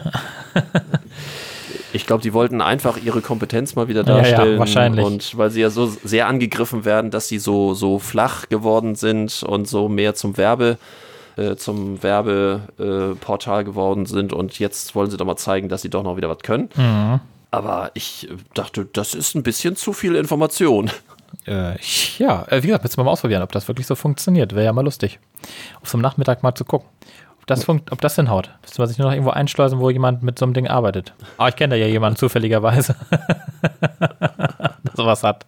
Ich 1.94 2.06
glaube, 2.06 2.22
die 2.22 2.34
wollten 2.34 2.62
einfach 2.62 2.98
ihre 2.98 3.22
Kompetenz 3.22 3.76
mal 3.76 3.88
wieder 3.88 4.04
Ja, 4.04 4.18
ja, 4.18 4.22
darstellen. 4.22 4.60
wahrscheinlich. 4.60 5.06
Und 5.06 5.38
weil 5.38 5.50
sie 5.50 5.62
ja 5.62 5.70
so 5.70 5.88
sehr 6.04 6.28
angegriffen 6.28 6.84
werden, 6.84 7.10
dass 7.10 7.30
sie 7.30 7.40
so, 7.40 7.74
so 7.74 8.00
flach 8.00 8.50
geworden 8.50 8.96
sind 8.96 9.44
und 9.44 9.66
so 9.70 9.88
mehr 9.88 10.14
zum 10.14 10.36
Werbe, 10.36 10.78
äh, 11.38 11.56
zum 11.56 12.02
Werbeportal 12.02 13.16
Portal 13.20 13.64
geworden 13.64 14.06
sind. 14.06 14.34
Und 14.34 14.60
jetzt 14.60 14.96
wollen 14.96 15.10
sie 15.10 15.18
doch 15.18 15.26
mal 15.26 15.36
zeigen, 15.36 15.70
dass 15.70 15.82
sie 15.82 15.90
doch 15.90 16.04
noch 16.04 16.18
wieder 16.18 16.30
was 16.30 16.40
können. 16.40 16.70
Mhm. 16.76 17.20
Aber 17.52 17.92
ich 17.94 18.28
dachte, 18.54 18.86
das 18.92 19.14
ist 19.14 19.36
ein 19.36 19.44
bisschen 19.44 19.76
zu 19.76 19.94
viel 19.94 20.16
Information. 20.16 20.92
Äh, 21.48 21.78
ja, 22.18 22.46
äh, 22.50 22.64
wie 22.64 22.68
gesagt, 22.68 22.84
müssen 22.84 22.98
wir 22.98 23.04
mal 23.04 23.12
ausprobieren, 23.12 23.44
ob 23.44 23.52
das 23.52 23.68
wirklich 23.68 23.88
so 23.88 23.96
funktioniert. 23.96 24.54
Wäre 24.54 24.66
ja 24.66 24.74
mal 24.74 24.84
lustig. 24.84 25.20
Auf 25.82 25.90
so 25.90 25.98
einem 25.98 26.02
Nachmittag 26.02 26.44
mal 26.44 26.56
zu 26.56 26.66
gucken. 26.66 26.90
Ob 27.40 27.48
das, 27.48 27.64
funkt, 27.64 27.92
ob 27.92 28.02
das 28.02 28.16
hinhaut. 28.16 28.50
Müsste 28.64 28.82
man 28.82 28.88
sich 28.88 28.98
nur 28.98 29.08
noch 29.08 29.14
irgendwo 29.14 29.32
einschleusen, 29.32 29.80
wo 29.80 29.90
jemand 29.90 30.24
mit 30.24 30.40
so 30.40 30.46
einem 30.46 30.54
Ding 30.54 30.68
arbeitet. 30.68 31.14
Aber 31.38 31.50
ich 31.50 31.56
kenne 31.56 31.76
da 31.76 31.80
ja 31.80 31.86
jemanden 31.86 32.18
zufälligerweise, 32.18 32.96
der 33.62 34.94
sowas 34.96 35.24
hat. 35.24 35.46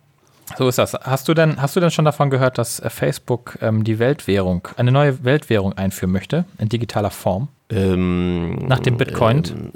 So 0.57 0.67
ist 0.67 0.77
das. 0.77 0.93
Hast 0.93 1.27
du 1.27 1.33
denn, 1.33 1.61
hast 1.61 1.75
du 1.75 1.79
denn 1.79 1.91
schon 1.91 2.05
davon 2.05 2.29
gehört, 2.29 2.57
dass 2.57 2.79
äh, 2.79 2.89
Facebook 2.89 3.57
ähm, 3.61 3.83
die 3.83 3.99
Weltwährung, 3.99 4.67
eine 4.77 4.91
neue 4.91 5.23
Weltwährung 5.23 5.73
einführen 5.73 6.11
möchte, 6.11 6.45
in 6.57 6.69
digitaler 6.69 7.11
Form? 7.11 7.49
Ähm, 7.69 8.55
Nach 8.67 8.79
dem 8.79 8.97
Bitcoin? 8.97 9.73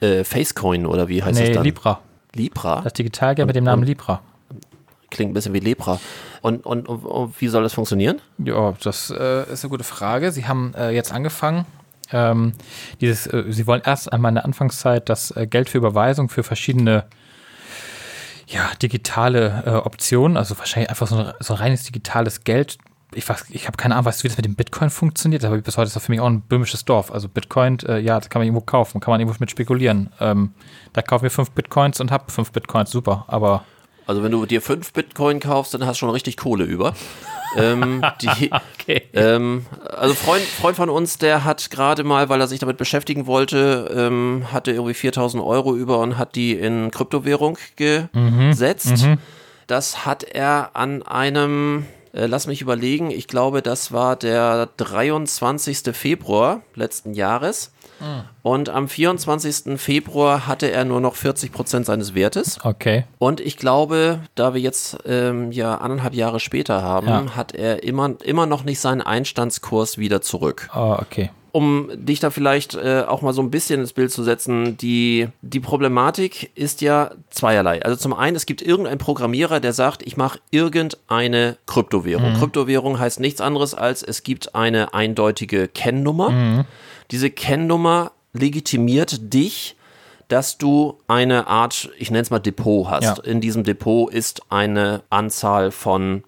äh, 0.00 0.24
Facecoin 0.24 0.86
oder 0.86 1.08
wie 1.08 1.22
heißt 1.22 1.38
nee, 1.38 1.48
es 1.48 1.54
dann? 1.54 1.64
Libra. 1.64 2.00
Libra? 2.34 2.80
Das 2.82 2.94
Digitalgeld 2.94 3.46
mit 3.46 3.56
dem 3.56 3.64
Namen 3.64 3.82
Libra. 3.82 4.22
Klingt 5.10 5.32
ein 5.32 5.34
bisschen 5.34 5.52
wie 5.52 5.58
Lepra. 5.58 5.98
Und, 6.40 6.64
und, 6.64 6.88
und, 6.88 7.04
und 7.04 7.40
wie 7.40 7.48
soll 7.48 7.64
das 7.64 7.74
funktionieren? 7.74 8.20
Ja, 8.38 8.74
das 8.82 9.10
äh, 9.10 9.52
ist 9.52 9.64
eine 9.64 9.70
gute 9.70 9.82
Frage. 9.82 10.30
Sie 10.30 10.46
haben 10.46 10.72
äh, 10.78 10.90
jetzt 10.90 11.12
angefangen. 11.12 11.66
Ähm, 12.12 12.52
dieses, 13.00 13.26
äh, 13.26 13.44
Sie 13.48 13.66
wollen 13.66 13.82
erst 13.84 14.12
einmal 14.12 14.30
in 14.30 14.36
der 14.36 14.44
Anfangszeit 14.44 15.08
das 15.08 15.32
äh, 15.32 15.46
Geld 15.48 15.68
für 15.68 15.78
Überweisung 15.78 16.28
für 16.28 16.44
verschiedene 16.44 17.04
ja, 18.50 18.70
digitale 18.82 19.62
äh, 19.64 19.70
Optionen, 19.70 20.36
also 20.36 20.58
wahrscheinlich 20.58 20.90
einfach 20.90 21.06
so 21.06 21.16
ein, 21.16 21.32
so 21.40 21.54
ein 21.54 21.60
reines 21.60 21.84
digitales 21.84 22.44
Geld. 22.44 22.78
Ich, 23.12 23.28
weiß, 23.28 23.46
ich 23.50 23.66
habe 23.66 23.76
keine 23.76 23.94
Ahnung, 23.94 24.06
was 24.06 24.22
wie 24.22 24.28
das 24.28 24.36
mit 24.36 24.46
dem 24.46 24.54
Bitcoin 24.54 24.90
funktioniert, 24.90 25.44
aber 25.44 25.58
bis 25.58 25.76
heute 25.76 25.86
ist 25.86 25.96
das 25.96 26.04
für 26.04 26.12
mich 26.12 26.20
auch 26.20 26.26
ein 26.26 26.42
böhmisches 26.42 26.84
Dorf. 26.84 27.12
Also 27.12 27.28
Bitcoin, 27.28 27.78
äh, 27.86 27.98
ja, 27.98 28.18
das 28.18 28.28
kann 28.28 28.40
man 28.40 28.46
irgendwo 28.46 28.64
kaufen, 28.64 29.00
kann 29.00 29.12
man 29.12 29.20
irgendwo 29.20 29.36
mit 29.40 29.50
spekulieren. 29.50 30.12
Ähm, 30.20 30.52
da 30.92 31.02
kaufen 31.02 31.24
wir 31.24 31.30
fünf 31.30 31.50
Bitcoins 31.52 32.00
und 32.00 32.10
hab 32.10 32.30
fünf 32.30 32.52
Bitcoins, 32.52 32.90
super. 32.90 33.24
Aber 33.28 33.64
Also 34.06 34.22
wenn 34.22 34.32
du 34.32 34.46
dir 34.46 34.60
fünf 34.62 34.92
Bitcoin 34.92 35.40
kaufst, 35.40 35.74
dann 35.74 35.86
hast 35.86 35.96
du 35.96 36.06
schon 36.06 36.10
richtig 36.10 36.36
Kohle 36.36 36.64
über. 36.64 36.94
Ähm, 37.56 38.02
die, 38.20 38.50
okay. 38.80 39.02
ähm, 39.12 39.66
also 39.88 40.14
Freund, 40.14 40.42
Freund 40.42 40.76
von 40.76 40.88
uns, 40.90 41.18
der 41.18 41.44
hat 41.44 41.70
gerade 41.70 42.04
mal, 42.04 42.28
weil 42.28 42.40
er 42.40 42.48
sich 42.48 42.60
damit 42.60 42.76
beschäftigen 42.76 43.26
wollte, 43.26 43.90
ähm, 43.94 44.46
hatte 44.52 44.72
irgendwie 44.72 44.94
4000 44.94 45.42
Euro 45.42 45.76
über 45.76 45.98
und 45.98 46.18
hat 46.18 46.34
die 46.34 46.52
in 46.52 46.90
Kryptowährung 46.90 47.58
gesetzt. 47.76 49.06
Das 49.66 50.04
hat 50.04 50.24
er 50.24 50.70
an 50.74 51.02
einem, 51.04 51.86
äh, 52.12 52.26
lass 52.26 52.46
mich 52.46 52.60
überlegen, 52.62 53.10
ich 53.10 53.26
glaube, 53.28 53.62
das 53.62 53.92
war 53.92 54.16
der 54.16 54.68
23. 54.76 55.94
Februar 55.96 56.62
letzten 56.74 57.14
Jahres. 57.14 57.72
Und 58.42 58.70
am 58.70 58.88
24. 58.88 59.78
Februar 59.78 60.46
hatte 60.46 60.70
er 60.70 60.86
nur 60.86 61.02
noch 61.02 61.16
40 61.16 61.52
Prozent 61.52 61.84
seines 61.84 62.14
Wertes. 62.14 62.58
okay. 62.64 63.04
Und 63.18 63.40
ich 63.42 63.58
glaube, 63.58 64.20
da 64.34 64.54
wir 64.54 64.60
jetzt 64.62 64.96
ähm, 65.04 65.52
ja 65.52 65.74
anderthalb 65.74 66.14
Jahre 66.14 66.40
später 66.40 66.80
haben, 66.80 67.06
Ja. 67.08 67.36
hat 67.36 67.52
er 67.54 67.82
immer, 67.82 68.14
immer 68.24 68.46
noch 68.46 68.64
nicht 68.64 68.80
seinen 68.80 69.02
Einstandskurs 69.02 69.98
wieder 69.98 70.22
zurück. 70.22 70.70
Ah, 70.72 70.94
okay. 71.02 71.28
Um 71.52 71.90
dich 71.94 72.20
da 72.20 72.30
vielleicht 72.30 72.74
äh, 72.74 73.04
auch 73.06 73.22
mal 73.22 73.32
so 73.32 73.42
ein 73.42 73.50
bisschen 73.50 73.80
ins 73.80 73.92
Bild 73.92 74.10
zu 74.12 74.22
setzen, 74.22 74.76
die, 74.76 75.28
die 75.42 75.60
Problematik 75.60 76.50
ist 76.54 76.80
ja 76.80 77.12
zweierlei. 77.30 77.82
Also 77.82 77.96
zum 77.96 78.12
einen, 78.12 78.36
es 78.36 78.46
gibt 78.46 78.62
irgendeinen 78.62 78.98
Programmierer, 78.98 79.60
der 79.60 79.72
sagt, 79.72 80.02
ich 80.02 80.16
mache 80.16 80.38
irgendeine 80.50 81.56
Kryptowährung. 81.66 82.32
Mhm. 82.32 82.36
Kryptowährung 82.36 82.98
heißt 82.98 83.20
nichts 83.20 83.40
anderes 83.40 83.74
als, 83.74 84.02
es 84.02 84.22
gibt 84.22 84.54
eine 84.54 84.94
eindeutige 84.94 85.68
Kennnummer. 85.68 86.30
Mhm. 86.30 86.64
Diese 87.10 87.30
Kennnummer 87.30 88.12
legitimiert 88.32 89.32
dich, 89.34 89.76
dass 90.28 90.58
du 90.58 90.98
eine 91.08 91.48
Art, 91.48 91.90
ich 91.98 92.10
nenne 92.10 92.22
es 92.22 92.30
mal 92.30 92.38
Depot 92.38 92.88
hast. 92.88 93.04
Ja. 93.04 93.24
In 93.24 93.40
diesem 93.40 93.64
Depot 93.64 94.12
ist 94.12 94.42
eine 94.48 95.02
Anzahl 95.10 95.72
von 95.72 96.22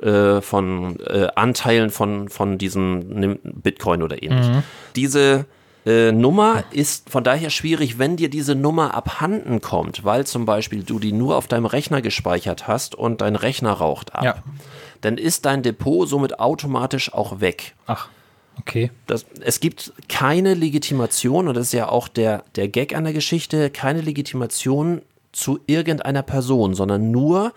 äh, 0.00 0.40
von 0.40 0.98
äh, 1.00 1.28
Anteilen 1.34 1.90
von, 1.90 2.28
von 2.28 2.58
diesem 2.58 3.38
Bitcoin 3.42 4.02
oder 4.02 4.22
ähnlich. 4.22 4.48
Mhm. 4.48 4.62
Diese 4.96 5.46
äh, 5.86 6.12
Nummer 6.12 6.64
ist 6.70 7.10
von 7.10 7.24
daher 7.24 7.50
schwierig, 7.50 7.98
wenn 7.98 8.16
dir 8.16 8.30
diese 8.30 8.54
Nummer 8.54 8.94
abhanden 8.94 9.60
kommt, 9.60 10.04
weil 10.04 10.26
zum 10.26 10.46
Beispiel 10.46 10.82
du 10.82 10.98
die 10.98 11.12
nur 11.12 11.36
auf 11.36 11.46
deinem 11.46 11.66
Rechner 11.66 12.02
gespeichert 12.02 12.66
hast 12.66 12.94
und 12.94 13.20
dein 13.20 13.36
Rechner 13.36 13.72
raucht 13.72 14.14
ab. 14.14 14.24
Ja. 14.24 14.36
Dann 15.02 15.18
ist 15.18 15.44
dein 15.44 15.62
Depot 15.62 16.08
somit 16.08 16.40
automatisch 16.40 17.12
auch 17.12 17.40
weg. 17.40 17.74
Ach. 17.86 18.08
Okay. 18.58 18.90
Das, 19.06 19.26
es 19.40 19.60
gibt 19.60 19.92
keine 20.08 20.54
Legitimation, 20.54 21.48
und 21.48 21.54
das 21.54 21.66
ist 21.66 21.72
ja 21.72 21.88
auch 21.88 22.08
der, 22.08 22.44
der 22.56 22.68
Gag 22.68 22.94
an 22.94 23.04
der 23.04 23.12
Geschichte, 23.12 23.68
keine 23.68 24.00
Legitimation 24.00 25.02
zu 25.32 25.58
irgendeiner 25.66 26.22
Person, 26.22 26.74
sondern 26.74 27.10
nur 27.10 27.52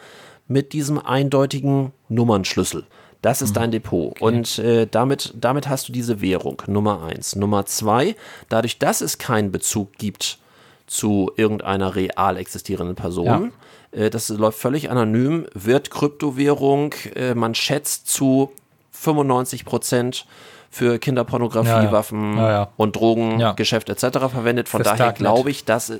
mit 0.47 0.73
diesem 0.73 0.97
eindeutigen 0.99 1.91
Nummernschlüssel. 2.09 2.85
Das 3.21 3.41
ist 3.41 3.51
mhm. 3.51 3.55
dein 3.55 3.71
Depot. 3.71 4.11
Okay. 4.11 4.23
Und 4.23 4.59
äh, 4.59 4.87
damit, 4.89 5.33
damit 5.39 5.67
hast 5.67 5.87
du 5.87 5.91
diese 5.91 6.21
Währung, 6.21 6.61
Nummer 6.67 7.03
eins. 7.03 7.35
Nummer 7.35 7.65
zwei, 7.65 8.15
dadurch, 8.49 8.79
dass 8.79 9.01
es 9.01 9.17
keinen 9.17 9.51
Bezug 9.51 9.93
gibt 9.97 10.39
zu 10.85 11.31
irgendeiner 11.35 11.95
real 11.95 12.37
existierenden 12.37 12.95
Person, 12.95 13.51
ja. 13.93 13.99
äh, 13.99 14.09
das 14.09 14.29
läuft 14.29 14.59
völlig 14.59 14.89
anonym, 14.89 15.47
wird 15.53 15.91
Kryptowährung, 15.91 16.93
äh, 17.15 17.33
man 17.33 17.55
schätzt 17.55 18.07
zu 18.07 18.51
95 18.91 19.65
Prozent 19.65 20.25
für 20.69 20.99
Kinderpornografie, 20.99 21.69
ja, 21.69 21.83
ja. 21.83 21.91
Waffen 21.91 22.37
ja, 22.37 22.69
und 22.77 22.95
Drogengeschäft 22.95 23.89
etc. 23.89 24.17
verwendet. 24.31 24.69
Von 24.69 24.83
daher 24.83 25.11
glaube 25.13 25.49
ich, 25.49 25.65
dass, 25.65 25.93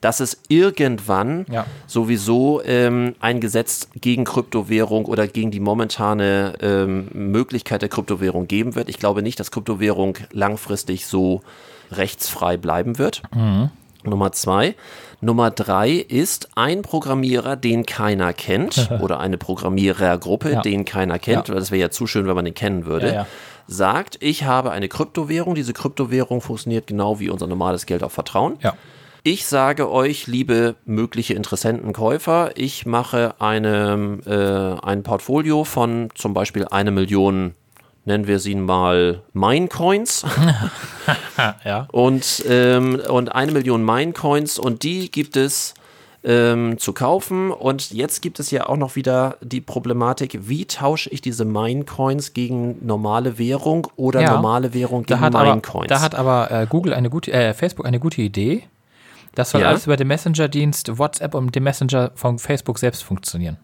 dass 0.00 0.20
es 0.20 0.40
irgendwann 0.48 1.46
sowieso 1.86 2.62
ähm, 2.64 3.14
ein 3.20 3.40
Gesetz 3.40 3.88
gegen 4.00 4.24
Kryptowährung 4.24 5.06
oder 5.06 5.28
gegen 5.28 5.50
die 5.50 5.60
momentane 5.60 6.54
ähm, 6.60 7.08
Möglichkeit 7.12 7.82
der 7.82 7.88
Kryptowährung 7.88 8.48
geben 8.48 8.74
wird. 8.74 8.88
Ich 8.88 8.98
glaube 8.98 9.22
nicht, 9.22 9.38
dass 9.38 9.50
Kryptowährung 9.50 10.18
langfristig 10.32 11.06
so 11.06 11.42
rechtsfrei 11.92 12.56
bleiben 12.56 12.98
wird. 12.98 13.22
Mhm. 13.34 13.70
Nummer 14.04 14.32
zwei. 14.32 14.74
Nummer 15.20 15.50
drei 15.50 15.92
ist 15.92 16.50
ein 16.54 16.82
Programmierer, 16.82 17.56
den 17.56 17.86
keiner 17.86 18.34
kennt 18.34 18.90
oder 19.00 19.20
eine 19.20 19.38
Programmierergruppe, 19.38 20.52
ja. 20.52 20.60
den 20.60 20.84
keiner 20.84 21.18
kennt, 21.18 21.48
weil 21.48 21.56
das 21.56 21.70
wäre 21.70 21.80
ja 21.80 21.90
zu 21.90 22.06
schön, 22.06 22.26
wenn 22.26 22.34
man 22.34 22.44
den 22.44 22.54
kennen 22.54 22.84
würde. 22.84 23.08
Ja, 23.08 23.14
ja 23.14 23.26
sagt, 23.66 24.18
ich 24.20 24.44
habe 24.44 24.70
eine 24.70 24.88
Kryptowährung. 24.88 25.54
Diese 25.54 25.72
Kryptowährung 25.72 26.40
funktioniert 26.40 26.86
genau 26.86 27.20
wie 27.20 27.30
unser 27.30 27.46
normales 27.46 27.86
Geld 27.86 28.02
auf 28.02 28.12
Vertrauen. 28.12 28.56
Ja. 28.60 28.74
Ich 29.26 29.46
sage 29.46 29.90
euch, 29.90 30.26
liebe 30.26 30.76
mögliche 30.84 31.32
Interessentenkäufer, 31.32 32.50
ich 32.56 32.84
mache 32.84 33.36
eine, 33.38 34.18
äh, 34.26 34.86
ein 34.86 35.02
Portfolio 35.02 35.64
von 35.64 36.10
zum 36.14 36.34
Beispiel 36.34 36.66
eine 36.66 36.90
Million, 36.90 37.54
nennen 38.04 38.26
wir 38.26 38.38
sie 38.38 38.54
mal 38.54 39.22
Minecoins. 39.32 40.26
ja. 41.64 41.88
Und, 41.90 42.44
ähm, 42.46 43.00
und 43.08 43.34
eine 43.34 43.52
Million 43.52 43.82
Minecoins 43.82 44.58
und 44.58 44.82
die 44.82 45.10
gibt 45.10 45.38
es 45.38 45.72
ähm, 46.24 46.78
zu 46.78 46.92
kaufen. 46.92 47.50
Und 47.50 47.90
jetzt 47.92 48.22
gibt 48.22 48.40
es 48.40 48.50
ja 48.50 48.66
auch 48.66 48.76
noch 48.76 48.96
wieder 48.96 49.36
die 49.40 49.60
Problematik, 49.60 50.38
wie 50.48 50.64
tausche 50.64 51.10
ich 51.10 51.20
diese 51.20 51.44
Minecoins 51.44 52.32
gegen 52.32 52.84
normale 52.84 53.38
Währung 53.38 53.86
oder 53.96 54.20
ja, 54.22 54.32
normale 54.34 54.74
Währung 54.74 55.04
gegen 55.04 55.20
Minecoins? 55.20 55.88
Da 55.88 56.00
hat 56.00 56.14
aber 56.14 56.50
äh, 56.50 56.66
Google 56.68 56.94
eine 56.94 57.10
gute, 57.10 57.32
äh, 57.32 57.54
Facebook 57.54 57.86
eine 57.86 58.00
gute 58.00 58.22
Idee. 58.22 58.64
Das 59.34 59.50
soll 59.50 59.62
ja. 59.62 59.68
alles 59.68 59.86
über 59.86 59.96
den 59.96 60.08
Messenger-Dienst 60.08 60.98
WhatsApp 60.98 61.34
und 61.34 61.54
den 61.54 61.62
Messenger 61.62 62.12
von 62.14 62.38
Facebook 62.38 62.78
selbst 62.78 63.02
funktionieren. 63.02 63.58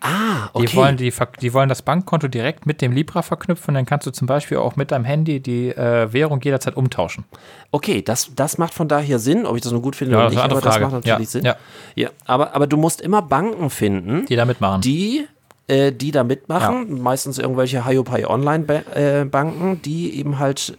Ah, 0.00 0.48
okay. 0.52 0.66
Die 0.66 0.76
wollen, 0.76 0.96
die, 0.96 1.12
die 1.40 1.52
wollen 1.52 1.68
das 1.68 1.82
Bankkonto 1.82 2.28
direkt 2.28 2.66
mit 2.66 2.80
dem 2.80 2.92
Libra 2.92 3.22
verknüpfen. 3.22 3.74
Dann 3.74 3.86
kannst 3.86 4.06
du 4.06 4.10
zum 4.10 4.26
Beispiel 4.26 4.58
auch 4.58 4.76
mit 4.76 4.90
deinem 4.90 5.04
Handy 5.04 5.40
die 5.40 5.68
äh, 5.68 6.12
Währung 6.12 6.40
jederzeit 6.40 6.76
umtauschen. 6.76 7.24
Okay, 7.70 8.02
das, 8.02 8.30
das 8.34 8.58
macht 8.58 8.74
von 8.74 8.88
daher 8.88 9.18
Sinn. 9.18 9.46
Ob 9.46 9.56
ich 9.56 9.62
das 9.62 9.72
nur 9.72 9.82
gut 9.82 9.96
finde 9.96 10.14
ja, 10.14 10.20
oder 10.20 10.30
nicht, 10.30 10.38
aber 10.38 10.60
Frage. 10.60 10.64
das 10.64 10.80
macht 10.80 10.92
natürlich 10.92 11.18
ja. 11.18 11.30
Sinn. 11.30 11.44
Ja. 11.44 11.56
ja, 11.94 12.08
aber, 12.24 12.54
aber 12.54 12.66
du 12.66 12.76
musst 12.76 13.00
immer 13.00 13.22
Banken 13.22 13.70
finden, 13.70 14.26
die 14.26 14.36
da 14.36 14.44
mitmachen. 14.44 14.80
Die 14.80 15.26
äh, 15.70 15.92
die 15.92 16.10
da 16.10 16.24
mitmachen, 16.24 16.96
ja. 16.96 17.02
meistens 17.02 17.38
irgendwelche 17.38 17.86
Hiopai 17.86 18.26
Online-Banken, 18.26 19.72
äh, 19.72 19.76
die 19.76 20.18
eben 20.18 20.38
halt 20.38 20.76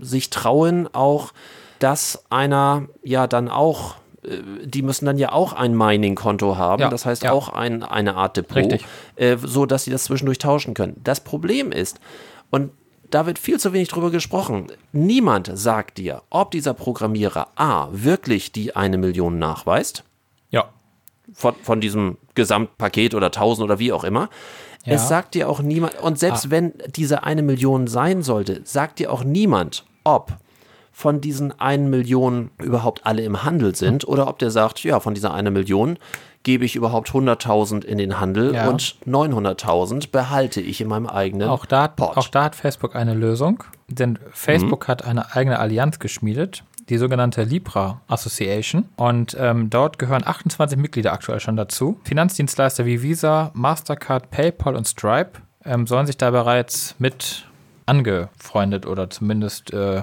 sich 0.00 0.30
trauen, 0.30 0.88
auch 0.92 1.32
dass 1.82 2.24
einer 2.30 2.88
ja 3.02 3.26
dann 3.26 3.48
auch 3.48 3.96
äh, 4.24 4.38
die 4.64 4.82
müssen 4.82 5.06
dann 5.06 5.18
ja 5.18 5.32
auch 5.32 5.52
ein 5.52 5.76
Mining-Konto 5.76 6.56
haben, 6.56 6.82
ja, 6.82 6.88
das 6.88 7.06
heißt 7.06 7.24
ja. 7.24 7.32
auch 7.32 7.48
ein, 7.48 7.82
eine 7.82 8.14
Art 8.14 8.36
Depot, 8.36 8.78
äh, 9.16 9.36
so 9.36 9.66
dass 9.66 9.84
sie 9.84 9.90
das 9.90 10.04
zwischendurch 10.04 10.38
tauschen 10.38 10.74
können. 10.74 11.00
Das 11.02 11.20
Problem 11.20 11.72
ist, 11.72 12.00
und 12.50 12.70
da 13.10 13.26
wird 13.26 13.38
viel 13.38 13.58
zu 13.58 13.72
wenig 13.72 13.88
drüber 13.88 14.10
gesprochen, 14.10 14.68
niemand 14.92 15.50
sagt 15.52 15.98
dir, 15.98 16.22
ob 16.30 16.50
dieser 16.50 16.72
Programmierer 16.72 17.48
A 17.56 17.88
wirklich 17.92 18.52
die 18.52 18.74
eine 18.74 18.96
Million 18.96 19.38
nachweist. 19.38 20.04
Ja. 20.50 20.70
Von, 21.34 21.54
von 21.62 21.80
diesem 21.80 22.16
Gesamtpaket 22.34 23.14
oder 23.14 23.26
1000 23.26 23.64
oder 23.64 23.78
wie 23.78 23.92
auch 23.92 24.04
immer. 24.04 24.30
Ja. 24.84 24.94
Es 24.94 25.08
sagt 25.08 25.34
dir 25.34 25.48
auch 25.48 25.60
niemand, 25.60 26.00
und 26.00 26.18
selbst 26.18 26.46
ah. 26.46 26.50
wenn 26.50 26.72
diese 26.88 27.22
eine 27.24 27.42
Million 27.42 27.86
sein 27.86 28.22
sollte, 28.22 28.62
sagt 28.64 28.98
dir 28.98 29.12
auch 29.12 29.24
niemand, 29.24 29.84
ob 30.04 30.32
von 30.92 31.20
diesen 31.20 31.58
1 31.58 31.88
Million 31.88 32.50
überhaupt 32.62 33.06
alle 33.06 33.22
im 33.22 33.42
Handel 33.42 33.74
sind 33.74 34.06
oder 34.06 34.28
ob 34.28 34.38
der 34.38 34.50
sagt, 34.50 34.84
ja, 34.84 35.00
von 35.00 35.14
dieser 35.14 35.32
1 35.32 35.50
Million 35.50 35.98
gebe 36.42 36.64
ich 36.64 36.76
überhaupt 36.76 37.10
100.000 37.10 37.84
in 37.84 37.98
den 37.98 38.20
Handel 38.20 38.54
ja. 38.54 38.68
und 38.68 38.96
900.000 39.06 40.10
behalte 40.10 40.60
ich 40.60 40.80
in 40.80 40.88
meinem 40.88 41.06
eigenen 41.06 41.48
auch 41.48 41.66
da, 41.66 41.88
Port. 41.88 42.16
Auch 42.16 42.28
da 42.28 42.44
hat 42.44 42.56
Facebook 42.56 42.94
eine 42.94 43.14
Lösung, 43.14 43.64
denn 43.88 44.18
Facebook 44.32 44.86
mhm. 44.86 44.88
hat 44.88 45.04
eine 45.04 45.34
eigene 45.34 45.58
Allianz 45.58 45.98
geschmiedet, 45.98 46.64
die 46.88 46.98
sogenannte 46.98 47.44
Libra 47.44 48.00
Association. 48.08 48.88
Und 48.96 49.36
ähm, 49.38 49.70
dort 49.70 49.98
gehören 49.98 50.26
28 50.26 50.78
Mitglieder 50.78 51.12
aktuell 51.12 51.40
schon 51.40 51.56
dazu. 51.56 52.00
Finanzdienstleister 52.04 52.84
wie 52.86 53.02
Visa, 53.02 53.50
Mastercard, 53.54 54.30
PayPal 54.30 54.74
und 54.74 54.86
Stripe 54.86 55.40
ähm, 55.64 55.86
sollen 55.86 56.06
sich 56.06 56.16
da 56.16 56.30
bereits 56.30 56.96
mit 56.98 57.46
angefreundet 57.86 58.86
oder 58.86 59.10
zumindest 59.10 59.72
äh, 59.72 60.02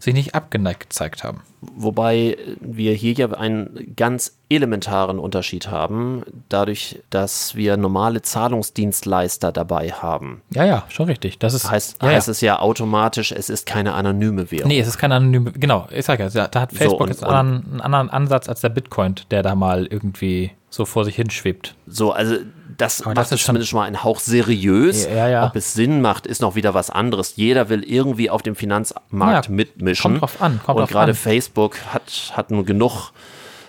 sich 0.00 0.14
nicht 0.14 0.34
abgeneigt 0.34 0.80
gezeigt 0.80 1.24
haben. 1.24 1.42
Wobei 1.60 2.36
wir 2.60 2.92
hier 2.92 3.12
ja 3.12 3.30
einen 3.30 3.94
ganz 3.96 4.36
elementaren 4.48 5.18
Unterschied 5.18 5.68
haben, 5.70 6.22
dadurch, 6.48 7.00
dass 7.10 7.54
wir 7.54 7.76
normale 7.76 8.22
Zahlungsdienstleister 8.22 9.50
dabei 9.50 9.90
haben. 9.90 10.42
Ja, 10.50 10.64
ja, 10.64 10.84
schon 10.88 11.06
richtig. 11.06 11.38
Das 11.38 11.54
ist, 11.54 11.70
heißt, 11.70 12.02
ja, 12.02 12.08
heißt 12.08 12.28
ja. 12.28 12.30
es 12.32 12.40
ja 12.40 12.58
automatisch, 12.58 13.32
es 13.32 13.48
ist 13.48 13.66
keine 13.66 13.94
anonyme 13.94 14.50
Währung. 14.50 14.68
Nee, 14.68 14.80
es 14.80 14.88
ist 14.88 14.98
keine 14.98 15.14
anonyme, 15.16 15.52
genau, 15.52 15.88
ich 15.90 16.04
sage 16.04 16.28
ja, 16.32 16.48
da 16.48 16.60
hat 16.60 16.72
Facebook 16.72 16.98
so, 16.98 17.04
und, 17.04 17.08
jetzt 17.08 17.24
einen, 17.24 17.64
einen 17.64 17.80
anderen 17.80 18.10
Ansatz 18.10 18.48
als 18.48 18.60
der 18.60 18.68
Bitcoin, 18.68 19.14
der 19.30 19.42
da 19.42 19.54
mal 19.54 19.86
irgendwie 19.86 20.52
so 20.70 20.84
vor 20.84 21.04
sich 21.04 21.16
hinschwebt. 21.16 21.74
So, 21.86 22.12
also 22.12 22.36
das 22.76 23.00
Aber 23.02 23.10
macht 23.10 23.18
das 23.18 23.32
ist 23.32 23.44
zumindest 23.44 23.70
schon 23.70 23.80
mal 23.80 23.86
ein 23.86 24.02
Hauch 24.02 24.20
seriös. 24.20 25.06
Ja, 25.06 25.28
ja. 25.28 25.46
Ob 25.46 25.56
es 25.56 25.74
Sinn 25.74 26.00
macht, 26.00 26.26
ist 26.26 26.42
noch 26.42 26.54
wieder 26.54 26.74
was 26.74 26.90
anderes. 26.90 27.36
Jeder 27.36 27.68
will 27.68 27.82
irgendwie 27.82 28.30
auf 28.30 28.42
dem 28.42 28.56
Finanzmarkt 28.56 29.46
ja, 29.46 29.52
mitmischen. 29.52 30.12
Kommt 30.12 30.22
drauf 30.22 30.42
an. 30.42 30.60
Kommt 30.64 30.80
und 30.80 30.88
gerade 30.88 31.14
Facebook 31.14 31.76
hat, 31.92 32.32
hat 32.34 32.50
nun 32.50 32.64
genug 32.64 33.12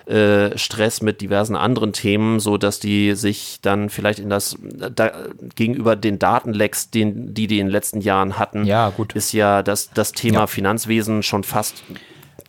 äh, 0.06 0.56
Stress 0.58 1.01
mit 1.01 1.22
diversen 1.22 1.56
anderen 1.56 1.91
Themen, 1.91 2.39
so 2.39 2.58
dass 2.58 2.80
die 2.80 3.16
sich 3.16 3.58
dann 3.62 3.89
vielleicht 3.89 4.20
in 4.20 4.30
das 4.30 4.56
da, 4.62 5.12
gegenüber 5.56 5.95
den 5.95 6.20
Datenlecks, 6.20 6.91
den, 6.91 7.34
die 7.34 7.47
die 7.47 7.60
in 7.60 7.68
den 7.68 7.72
letzten 7.72 8.01
Jahren 8.01 8.38
hatten, 8.38 8.66
ja, 8.66 8.93
ist 9.16 9.34
ja 9.34 9.64
das, 9.64 9.89
das 9.91 10.12
Thema. 10.12 10.45
Finanzwesen 10.45 11.24
schon 11.24 11.43
fast 11.43 11.84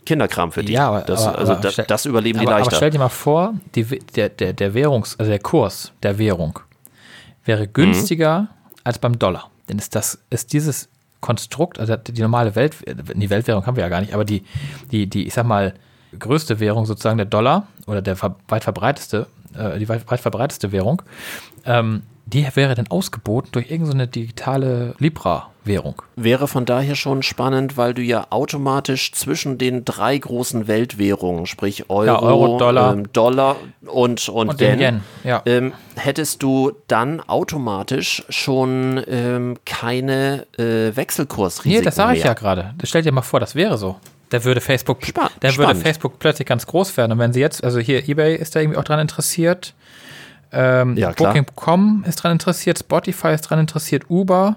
Kinderkram 0.07 0.53
für 0.53 0.63
die. 0.63 0.73
Ja, 0.73 0.89
aber, 0.89 1.01
das, 1.03 1.27
aber, 1.27 1.39
also 1.39 1.53
aber, 1.53 1.61
das, 1.61 1.77
das, 1.77 2.07
überleben 2.07 2.39
die 2.39 2.47
leichter. 2.47 2.69
Aber 2.69 2.77
stell 2.77 2.91
dir 2.91 2.99
mal 2.99 3.09
vor, 3.11 3.55
die, 3.75 3.85
der, 3.85 4.31
der, 4.31 4.55
der 4.55 4.73
Währungs, 4.73 5.19
also 5.19 5.31
der 5.31 5.41
Kurs 5.41 5.93
der 6.03 6.19
Währung 6.19 6.59
wäre 7.45 7.69
günstiger 7.69 8.43
mhm. 8.43 8.49
als 8.85 8.99
beim 8.99 9.19
Dollar. 9.19 9.51
Denn 9.69 9.79
ist 9.79 9.95
das, 9.95 10.19
ist 10.31 10.53
dieses 10.53 10.89
Konstrukt, 11.21 11.79
also 11.79 11.97
die 11.97 12.23
normale 12.23 12.55
Welt, 12.55 12.77
die 12.87 13.31
Weltwährung 13.31 13.67
haben 13.67 13.77
wir 13.77 13.83
ja 13.83 13.89
gar 13.89 14.01
nicht, 14.01 14.15
aber 14.15 14.25
die, 14.25 14.45
die, 14.93 15.07
die, 15.07 15.27
ich 15.27 15.35
sag 15.35 15.47
mal, 15.47 15.75
größte 16.19 16.61
Währung 16.61 16.87
sozusagen 16.87 17.17
der 17.17 17.27
Dollar 17.27 17.67
oder 17.87 18.01
der 18.01 18.17
weit 18.21 18.65
verbreiteste, 18.65 19.27
äh, 19.57 19.79
die 19.79 19.89
weit, 19.89 20.09
weit 20.11 20.21
verbreiteste 20.21 20.73
Währung, 20.73 21.03
ähm, 21.65 22.03
die 22.27 22.47
wäre 22.55 22.75
dann 22.75 22.89
ausgeboten 22.89 23.51
durch 23.53 23.71
irgendeine 23.71 24.09
digitale 24.09 24.95
Libra-Währung. 24.99 26.03
Wäre 26.17 26.49
von 26.49 26.65
daher 26.65 26.97
schon 26.97 27.23
spannend, 27.23 27.77
weil 27.77 27.95
du 27.95 28.03
ja 28.03 28.27
automatisch 28.31 29.13
zwischen 29.13 29.59
den 29.59 29.85
drei 29.85 30.19
großen 30.19 30.67
Weltwährungen, 30.67 31.47
sprich 31.47 31.89
Euro, 31.89 32.05
Ja, 32.07 32.19
Euro, 32.21 32.59
Dollar. 32.59 32.93
ähm, 32.95 33.13
Dollar 33.13 33.57
und, 33.87 34.29
und, 34.29 34.49
Und 34.49 34.61
Yen, 34.61 34.81
Yen, 34.81 35.01
ja. 35.25 35.43
ähm, 35.47 35.73
hättest 35.95 36.43
du 36.43 36.73
dann 36.89 37.21
automatisch 37.21 38.25
schon 38.29 39.01
ähm, 39.07 39.57
keine 39.65 40.47
äh, 40.59 40.97
Wechselkursrisiken 40.97 41.79
Nee, 41.79 41.85
das 41.85 41.95
sage 41.95 42.17
ich 42.19 42.25
ja 42.25 42.35
gerade. 42.35 42.75
Stell 42.85 43.03
dir 43.03 43.13
mal 43.13 43.23
vor, 43.23 43.39
das 43.41 43.55
wäre 43.55 43.79
so. 43.79 43.97
Da 44.31 44.43
würde 44.43 44.61
Facebook, 44.61 45.07
Spa- 45.07 45.31
da 45.39 45.57
würde. 45.57 45.77
Facebook 45.77 46.19
plötzlich 46.19 46.49
ganz 46.49 46.67
groß 46.67 46.97
werden. 46.97 47.13
Und 47.13 47.19
wenn 47.21 47.33
sie 47.33 47.39
jetzt, 47.39 47.63
also 47.63 47.79
hier 47.79 48.09
eBay 48.09 48.35
ist 48.35 48.57
da 48.57 48.61
irgendwie 48.61 48.77
auch 48.79 48.83
dran 48.85 48.99
interessiert, 48.99 49.73
ähm, 50.53 50.97
Ja. 50.97 51.11
Booking.com 51.13 52.05
ist 52.07 52.17
dran 52.23 52.33
interessiert, 52.33 52.79
Spotify 52.79 53.29
ist 53.33 53.43
dran 53.43 53.59
interessiert, 53.59 54.05
Uber 54.09 54.57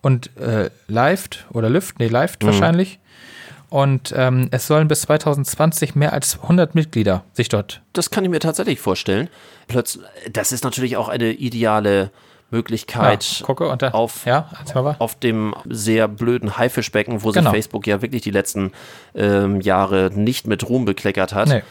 und 0.00 0.30
äh, 0.38 0.70
Lyft 0.88 1.46
oder 1.52 1.68
Lyft, 1.70 1.98
nee, 1.98 2.08
Lyft 2.08 2.42
Mhm. 2.42 2.46
wahrscheinlich. 2.48 2.98
Und 3.70 4.12
ähm, 4.14 4.48
es 4.50 4.66
sollen 4.66 4.86
bis 4.86 5.00
2020 5.02 5.94
mehr 5.94 6.12
als 6.12 6.38
100 6.42 6.74
Mitglieder 6.74 7.24
sich 7.32 7.48
dort. 7.48 7.80
Das 7.94 8.10
kann 8.10 8.22
ich 8.22 8.28
mir 8.30 8.38
tatsächlich 8.40 8.80
vorstellen. 8.80 9.28
Plötzlich, 9.66 10.04
das 10.30 10.52
ist 10.52 10.62
natürlich 10.62 10.98
auch 10.98 11.08
eine 11.08 11.30
ideale 11.32 12.10
Möglichkeit, 12.50 13.24
Ja, 13.40 13.46
gucke 13.46 13.66
und 13.68 13.80
da, 13.80 13.92
auf, 13.92 14.26
ja, 14.26 14.50
auf 14.98 15.14
dem 15.18 15.54
sehr 15.64 16.06
blöden 16.06 16.58
Haifischbecken, 16.58 17.22
wo 17.22 17.30
Genau. 17.30 17.50
sich 17.50 17.56
Facebook 17.64 17.86
ja 17.86 18.02
wirklich 18.02 18.20
die 18.20 18.30
letzten 18.30 18.72
ähm, 19.14 19.62
Jahre 19.62 20.10
nicht 20.14 20.46
mit 20.46 20.68
Ruhm 20.68 20.84
bekleckert 20.84 21.32
hat, 21.32 21.48
Nee. 21.48 21.62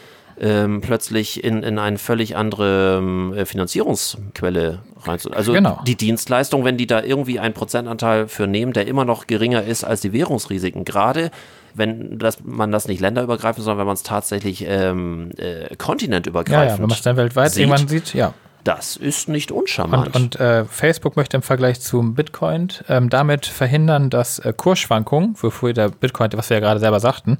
Ähm, 0.42 0.80
plötzlich 0.80 1.44
in, 1.44 1.62
in 1.62 1.78
eine 1.78 1.98
völlig 1.98 2.36
andere 2.36 2.98
ähm, 2.98 3.32
äh, 3.32 3.46
Finanzierungsquelle 3.46 4.80
rein. 5.04 5.18
Also 5.32 5.52
Genau. 5.52 5.80
die 5.86 5.96
Dienstleistung, 5.96 6.64
wenn 6.64 6.76
die 6.76 6.88
da 6.88 7.00
irgendwie 7.00 7.38
einen 7.38 7.54
Prozentanteil 7.54 8.26
für 8.26 8.48
nehmen, 8.48 8.72
der 8.72 8.88
immer 8.88 9.04
noch 9.04 9.28
geringer 9.28 9.62
ist 9.62 9.84
als 9.84 10.00
die 10.00 10.12
Währungsrisiken, 10.12 10.84
gerade 10.84 11.30
wenn 11.74 12.18
das, 12.18 12.38
man 12.44 12.72
das 12.72 12.88
nicht 12.88 13.00
länderübergreifend, 13.00 13.64
sondern 13.64 13.78
wenn 13.78 13.86
man 13.86 13.94
es 13.94 14.02
tatsächlich 14.02 14.64
ähm, 14.66 15.30
äh, 15.38 15.62
Ja, 15.62 15.76
kontinentübergreifend 15.76 16.70
ja, 16.70 16.78
wenn 16.78 16.88
man 16.88 16.96
es 16.96 17.02
dann 17.02 17.16
weltweit 17.16 17.52
sieht, 17.52 17.62
irgendwann 17.62 17.88
sieht, 17.88 18.12
ja. 18.12 18.34
Das 18.64 18.96
ist 18.96 19.28
nicht 19.28 19.50
uncharmant. 19.50 20.14
Und, 20.14 20.16
und 20.16 20.40
äh, 20.40 20.64
Facebook 20.64 21.16
möchte 21.16 21.36
im 21.36 21.42
Vergleich 21.42 21.80
zum 21.80 22.14
Bitcoin 22.14 22.68
ähm, 22.88 23.10
damit 23.10 23.46
verhindern, 23.46 24.08
dass 24.08 24.38
äh, 24.38 24.52
Kursschwankungen, 24.56 25.34
wofür 25.40 25.72
der 25.72 25.88
Bitcoin, 25.88 26.30
was 26.34 26.48
wir 26.48 26.58
ja 26.58 26.60
gerade 26.60 26.78
selber 26.78 27.00
sagten, 27.00 27.38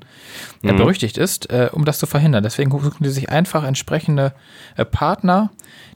äh, 0.62 0.72
berüchtigt 0.72 1.18
ist, 1.18 1.50
äh, 1.50 1.70
um 1.72 1.84
das 1.84 1.98
zu 1.98 2.06
verhindern. 2.06 2.42
Deswegen 2.42 2.70
suchen 2.70 3.04
die 3.04 3.10
sich 3.10 3.28
einfach 3.28 3.64
entsprechende 3.64 4.32
äh, 4.76 4.84
Partner, 4.84 5.50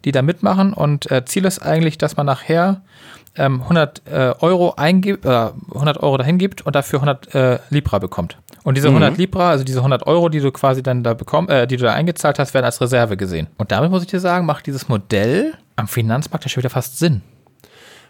die 0.04 0.12
da 0.12 0.22
mitmachen. 0.22 0.72
Und 0.72 1.10
äh, 1.10 1.24
Ziel 1.24 1.44
ist 1.44 1.58
eigentlich, 1.58 1.98
dass 1.98 2.16
man 2.16 2.26
nachher 2.26 2.82
ähm, 3.36 3.62
100 3.62 4.02
äh, 4.06 4.34
Euro 4.40 4.74
eingibt, 4.76 5.24
äh, 5.24 5.50
100 5.74 6.02
Euro 6.02 6.16
dahin 6.16 6.38
gibt 6.38 6.62
und 6.66 6.74
dafür 6.74 7.00
100 7.00 7.34
äh, 7.34 7.58
Libra 7.70 7.98
bekommt. 7.98 8.38
Und 8.64 8.76
diese 8.76 8.88
100 8.88 9.16
Libra, 9.16 9.50
also 9.50 9.62
diese 9.62 9.78
100 9.78 10.06
Euro, 10.06 10.28
die 10.28 10.40
du 10.40 10.50
quasi 10.50 10.82
dann 10.82 11.04
da 11.04 11.14
bekommst, 11.14 11.52
äh, 11.52 11.66
die 11.66 11.76
du 11.76 11.84
da 11.84 11.92
eingezahlt 11.92 12.38
hast, 12.38 12.52
werden 12.52 12.64
als 12.64 12.80
Reserve 12.80 13.16
gesehen. 13.16 13.46
Und 13.58 13.70
damit 13.70 13.90
muss 13.90 14.02
ich 14.02 14.08
dir 14.08 14.20
sagen, 14.20 14.44
macht 14.44 14.66
dieses 14.66 14.88
Modell 14.88 15.54
am 15.76 15.86
Finanzmarkt 15.86 16.44
ja 16.44 16.48
schon 16.48 16.62
wieder 16.62 16.70
fast 16.70 16.98
Sinn. 16.98 17.22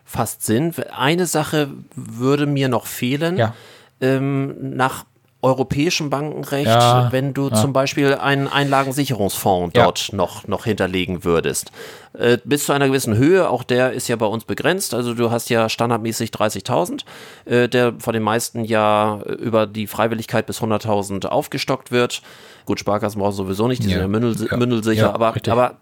fast 0.05 0.45
Sinn. 0.47 0.72
Eine 0.97 1.27
Sache 1.27 1.68
würde 1.95 2.47
mir 2.47 2.68
noch 2.68 2.87
fehlen. 2.87 3.37
Ja. 3.37 3.55
Ähm, 4.01 4.77
nach 4.77 5.05
europäischem 5.43 6.11
Bankenrecht, 6.11 6.66
Ja, 6.66 7.09
wenn 7.12 7.32
du 7.34 7.51
zum 7.51 7.72
Beispiel 7.72 8.14
einen 8.14 8.49
Einlagensicherungsfonds 8.49 9.76
Ja. 9.76 9.84
dort 9.84 10.12
noch, 10.12 10.49
noch 10.49 10.64
hinterlegen 10.64 11.24
würdest. 11.24 11.70
Äh, 12.18 12.39
bis 12.45 12.66
zu 12.66 12.72
einer 12.72 12.89
gewissen 12.89 13.16
Höhe, 13.16 13.49
auch 13.49 13.62
der 13.62 13.93
ist 13.93 14.09
ja 14.09 14.16
bei 14.16 14.26
uns 14.26 14.45
begrenzt. 14.45 14.95
Also 14.95 15.14
du 15.14 15.30
hast 15.30 15.51
ja 15.51 15.68
standardmäßig 15.68 16.30
30.000, 16.30 17.05
äh, 17.45 17.68
der 17.68 17.95
von 17.99 18.14
den 18.14 18.22
meisten 18.22 18.64
ja 18.64 19.20
äh, 19.26 19.32
über 19.34 19.66
die 19.66 19.87
Freiwilligkeit 19.87 20.47
bis 20.47 20.61
100.000 20.62 21.26
aufgestockt 21.26 21.93
wird. 21.93 22.22
Gut, 22.64 22.80
Sparkassen 22.80 23.20
brauchen 23.20 23.34
sowieso 23.34 23.68
nicht, 23.68 23.82
die 23.84 23.89
Ja. 23.89 23.93
sind 23.95 24.03
ja, 24.03 24.09
mündel, 24.09 24.49
Ja. 24.51 24.57
mündelsicher, 24.57 25.03
Ja, 25.03 25.14
aber, 25.14 25.34
richtig. 25.34 25.53
aber 25.53 25.76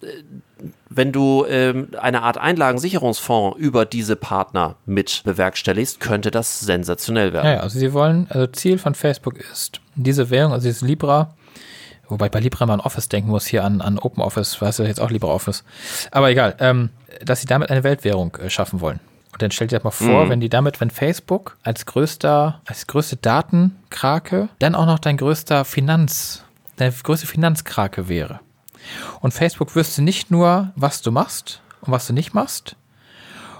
wenn 0.89 1.13
du 1.13 1.45
ähm, 1.49 1.89
eine 2.01 2.23
Art 2.23 2.39
Einlagensicherungsfonds 2.39 3.59
über 3.59 3.85
diese 3.85 4.17
Partner 4.17 4.77
mit 4.87 5.23
bewerkstelligst, 5.25 6.01
könnte 6.01 6.31
das 6.31 6.61
sensationell 6.61 7.33
werden. 7.33 7.47
Ja, 7.47 7.61
also 7.61 7.79
sie 7.79 7.93
wollen, 7.93 8.27
also 8.31 8.47
Ziel 8.49 8.79
von 8.79 8.95
Facebook 8.95 9.39
ist, 9.39 9.81
diese 9.95 10.31
Währung, 10.31 10.53
also 10.53 10.67
dieses 10.67 10.83
Libra, 10.83 11.35
wobei 12.09 12.27
ich 12.27 12.33
bei 12.33 12.41
Libra 12.41 12.67
mal 12.67 12.75
an 12.75 12.81
Office 12.81 13.09
denken 13.09 13.31
muss, 13.31 13.47
hier 13.47 13.65
an, 13.65 13.81
an 13.81 13.99
Open 13.99 14.23
Office, 14.23 14.61
weißt 14.61 14.79
du 14.79 14.83
jetzt 14.85 15.01
auch 15.01 15.11
LibreOffice. 15.11 15.65
Aber 16.11 16.31
egal, 16.31 16.57
ähm, 16.61 16.91
dass 17.25 17.41
sie 17.41 17.47
damit 17.47 17.71
eine 17.71 17.85
Weltwährung 17.85 18.37
äh, 18.37 18.51
schaffen 18.51 18.81
wollen. 18.81 19.01
Und 19.33 19.43
dann 19.43 19.51
stell 19.51 19.67
dir 19.67 19.79
das 19.79 19.85
mal 19.85 19.91
vor, 19.91 20.29
wenn 20.29 20.39
die 20.39 20.49
damit, 20.49 20.81
wenn 20.81 20.91
Facebook 20.91 21.57
als 21.65 21.87
größter, 21.87 22.61
als 22.67 22.87
größte 22.87 23.17
Datenkrake, 23.17 24.49
dann 24.61 24.77
auch 24.77 24.87
noch 24.87 25.01
dein 25.01 25.17
größter 25.17 25.65
Finanz, 25.65 26.45
deine 26.77 26.93
größte 26.93 27.27
Finanzkrake 27.27 28.09
wäre. 28.09 28.39
Und 29.21 29.33
Facebook 29.33 29.75
wüsste 29.75 30.03
nicht 30.03 30.31
nur, 30.31 30.73
was 30.77 31.03
du 31.03 31.11
machst 31.11 31.61
und 31.81 31.93
was 31.93 32.07
du 32.07 32.13
nicht 32.13 32.35
machst, 32.35 32.77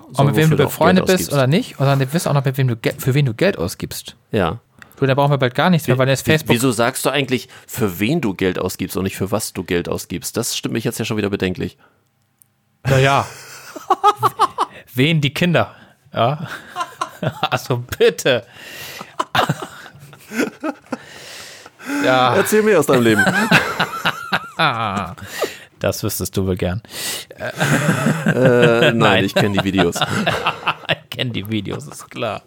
und 0.07 0.17
Sondern 0.17 0.35
mit 0.35 0.45
wem 0.45 0.51
du 0.51 0.57
befreundet 0.57 1.07
bist 1.07 1.33
oder 1.33 1.47
nicht, 1.47 1.77
sondern 1.79 1.99
die 1.99 2.13
wissen 2.13 2.29
auch 2.29 2.35
noch, 2.35 2.45
mit 2.45 2.57
wem 2.59 2.69
du, 2.69 2.77
für 2.99 3.15
wen 3.15 3.25
du 3.25 3.35
Geld 3.35 3.59
ausgibst. 3.59 4.17
Ja. 4.33 4.59
Du, 4.97 5.07
da 5.07 5.15
brauchen 5.15 5.33
wir 5.33 5.39
bald 5.39 5.55
gar 5.55 5.71
nichts 5.71 5.89
mehr, 5.89 5.99
weil 5.99 6.07
Wie- 6.07 6.17
Facebook. 6.17 6.55
Wieso 6.55 6.71
sagst 6.71 7.05
du 7.05 7.11
eigentlich, 7.11 7.49
für 7.67 7.99
wen 7.99 8.21
du 8.21 8.35
Geld 8.35 8.59
ausgibst 8.59 8.97
und 8.97 9.05
nicht 9.05 9.17
für 9.17 9.33
was 9.33 9.53
du 9.53 9.65
Geld 9.65 9.89
ausgibst? 9.89 10.37
Das 10.37 10.57
stimmt 10.57 10.75
mich 10.75 10.85
jetzt 10.85 10.99
ja 10.99 11.05
schon 11.05 11.17
wieder 11.17 11.31
bedenklich. 11.31 11.79
Naja. 12.85 13.27
wen 14.95 15.21
die 15.21 15.35
Kinder? 15.35 15.75
Ja. 16.13 16.49
Also 17.51 17.79
bitte. 17.79 18.45
ja, 22.05 22.37
Erzähl 22.37 22.63
mir 22.63 22.79
aus 22.79 22.85
deinem 22.85 23.03
Leben. 23.03 23.25
Das 24.57 26.03
wüsstest 26.03 26.37
du 26.37 26.47
wohl 26.47 26.57
gern. 26.57 26.83
äh, 28.27 28.93
nein, 28.93 29.25
ich 29.25 29.35
kenne 29.35 29.59
die 29.59 29.65
Videos. 29.65 29.99
Ich 31.15 31.19
kenne 31.19 31.31
die 31.31 31.49
Videos, 31.49 31.87
ist 31.87 32.11
klar. 32.11 32.43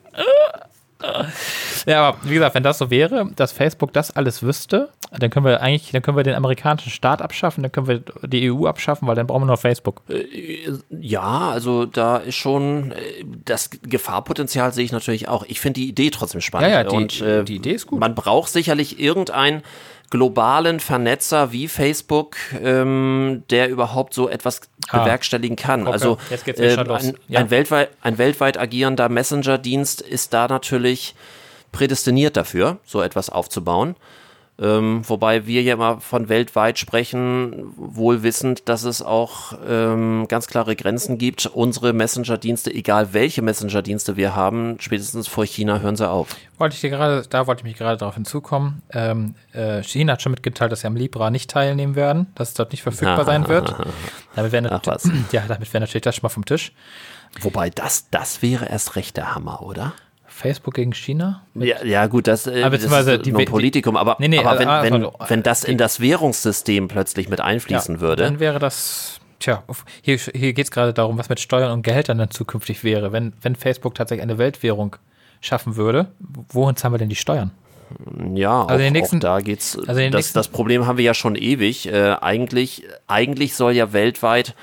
Ja, 1.85 2.09
aber 2.09 2.17
wie 2.23 2.33
gesagt, 2.33 2.53
wenn 2.55 2.63
das 2.63 2.77
so 2.79 2.89
wäre, 2.89 3.29
dass 3.35 3.51
Facebook 3.53 3.93
das 3.93 4.13
alles 4.15 4.43
wüsste, 4.43 4.89
dann 5.17 5.29
können 5.29 5.45
wir 5.45 5.61
eigentlich, 5.61 5.91
dann 5.91 6.01
können 6.01 6.17
wir 6.17 6.23
den 6.23 6.35
amerikanischen 6.35 6.89
Staat 6.89 7.21
abschaffen, 7.21 7.61
dann 7.63 7.71
können 7.71 7.87
wir 7.87 8.01
die 8.23 8.51
EU 8.51 8.65
abschaffen, 8.67 9.07
weil 9.07 9.15
dann 9.15 9.25
brauchen 9.25 9.43
wir 9.43 9.47
nur 9.47 9.57
Facebook. 9.57 10.01
Ja, 10.89 11.49
also 11.51 11.85
da 11.85 12.17
ist 12.17 12.35
schon 12.35 12.91
äh, 12.91 12.95
das 13.45 13.69
Gefahrpotenzial 13.83 14.73
sehe 14.73 14.83
ich 14.83 14.91
natürlich 14.91 15.29
auch. 15.29 15.45
Ich 15.47 15.61
finde 15.61 15.79
die 15.79 15.87
Idee 15.87 16.09
trotzdem 16.09 16.41
spannend. 16.41 16.71
Ja, 16.71 16.81
ja, 16.81 16.83
die- 16.83 16.95
Und, 16.95 17.21
äh, 17.21 17.43
die 17.45 17.55
Idee 17.55 17.71
ist 17.71 17.87
gut. 17.87 17.99
Man 18.01 18.15
braucht 18.15 18.49
sicherlich 18.51 18.99
irgendeinen 18.99 19.61
globalen 20.09 20.79
Vernetzer 20.79 21.51
wie 21.51 21.67
Facebook, 21.67 22.37
ähm, 22.63 23.43
der 23.49 23.69
überhaupt 23.69 24.13
so 24.13 24.29
etwas 24.29 24.61
Ah. 24.89 24.99
bewerkstelligen 25.03 25.57
kann. 25.57 25.81
Okay, 25.81 25.91
Also 25.91 26.17
äh, 26.57 26.77
ein, 26.77 27.13
Ja. 27.27 27.39
ein, 27.41 27.49
weltweit, 27.49 27.89
ein 28.01 28.17
weltweit 28.17 28.57
agierender 28.57 29.09
Messenger-Dienst 29.09 29.99
ist 30.01 30.33
da 30.33 30.47
natürlich 30.47 31.13
prädestiniert 31.73 32.37
dafür, 32.37 32.77
so 32.85 33.01
etwas 33.01 33.29
aufzubauen. 33.29 33.95
Ähm, 34.59 35.01
wobei 35.07 35.45
wir 35.45 35.61
ja 35.61 35.73
immer 35.73 36.01
von 36.01 36.29
weltweit 36.29 36.79
sprechen, 36.79 37.73
wohl 37.75 38.23
wissend, 38.23 38.67
dass 38.67 38.83
es 38.83 39.03
auch 39.03 39.53
ähm, 39.67 40.25
ganz 40.27 40.47
klare 40.47 40.75
Grenzen 40.75 41.19
gibt. 41.19 41.45
Unsere 41.45 41.93
Messenger-Dienste, 41.93 42.73
egal 42.73 43.13
welche 43.13 43.43
Messenger-Dienste 43.43 44.17
wir 44.17 44.35
haben, 44.35 44.77
spätestens 44.79 45.27
vor 45.27 45.45
China 45.45 45.79
hören 45.79 45.95
sie 45.95 46.09
auf. 46.09 46.35
Wollte 46.57 46.73
ich 46.73 46.81
dir 46.81 46.89
gerade, 46.89 47.23
da 47.29 47.45
wollte 47.45 47.59
ich 47.59 47.65
mich 47.65 47.77
gerade 47.77 47.97
darauf 47.97 48.15
hinzukommen. 48.15 48.81
Ähm, 48.91 49.35
äh, 49.53 49.83
China 49.83 50.13
hat 50.13 50.23
schon 50.23 50.31
mitgeteilt, 50.31 50.71
dass 50.71 50.81
sie 50.81 50.87
am 50.87 50.95
Libra 50.95 51.29
nicht 51.29 51.51
teilnehmen 51.51 51.95
werden, 51.95 52.27
dass 52.33 52.49
es 52.49 52.53
dort 52.55 52.71
nicht 52.71 52.81
verfügbar 52.81 53.25
sein 53.25 53.47
wird. 53.47 53.75
Damit 54.35 54.51
wäre 54.51 54.81
was. 54.85 55.07
ja, 55.31 55.43
damit 55.47 55.71
wäre 55.71 55.81
natürlich 55.81 56.01
das 56.01 56.15
schon 56.15 56.23
mal 56.23 56.29
vom 56.29 56.45
Tisch. 56.45 56.71
Wobei 57.41 57.69
das, 57.69 58.09
das 58.09 58.41
wäre 58.41 58.65
erst 58.65 58.95
recht 58.95 59.17
der 59.17 59.35
Hammer, 59.35 59.61
oder? 59.61 59.93
Facebook 60.37 60.75
gegen 60.75 60.93
China? 60.93 61.41
Ja, 61.55 61.83
ja 61.83 62.05
gut, 62.07 62.27
das, 62.27 62.47
äh, 62.47 62.63
Aber 62.63 62.77
das 62.77 62.85
ist 63.07 63.25
die- 63.25 63.31
nur 63.31 63.45
Politikum, 63.45 63.97
aber, 63.97 64.15
Nee, 64.19 64.27
nee, 64.27 64.39
aber 64.39 64.59
wenn, 64.59 64.67
äh, 64.69 64.83
wenn, 64.83 64.93
also, 64.93 65.13
wenn 65.27 65.43
das 65.43 65.61
die- 65.61 65.71
in 65.71 65.77
das 65.77 65.99
Währungssystem 65.99 66.87
plötzlich 66.87 67.27
mit 67.29 67.41
einfließen 67.41 67.95
Dann 67.95 68.01
würde, 68.01 68.39
wäre 68.39 68.59
das, 68.59 69.19
tja, 69.39 69.63
hier, 70.01 70.17
hier 70.17 70.53
geht 70.53 70.65
es 70.65 70.71
gerade 70.71 70.93
darum, 70.93 71.17
was 71.17 71.29
mit 71.29 71.39
Steuern 71.39 71.71
und 71.71 71.81
Gehältern 71.81 72.17
dann 72.19 72.29
zukünftig 72.31 72.83
wäre. 72.83 73.11
Wenn, 73.11 73.33
wenn 73.41 73.55
Facebook 73.55 73.95
tatsächlich 73.95 74.23
eine 74.23 74.37
Weltwährung 74.37 74.95
schaffen 75.41 75.75
würde, 75.75 76.11
wohin 76.49 76.75
zahlen 76.75 76.93
wir 76.93 76.97
denn 76.99 77.09
die 77.09 77.15
Steuern? 77.15 77.51
ja, 78.35 78.63
auch, 78.63 78.67
Also 78.67 78.83
den 78.83 78.93
nächsten- 78.93 79.17
auch 79.17 79.21
da 79.21 79.39
geht's. 79.39 79.77
also 79.87 80.09
das, 80.09 80.33
das 80.33 80.49
Problem 80.49 80.85
haben 80.87 80.97
wir 80.97 81.05
ja 81.05 81.13
schon 81.13 81.35
ewig. 81.35 81.87
Äh, 81.87 82.15
eigentlich, 82.21 82.83
eigentlich 83.07 83.55
soll 83.55 83.71
ja 83.73 83.93
weltweit 83.93 84.55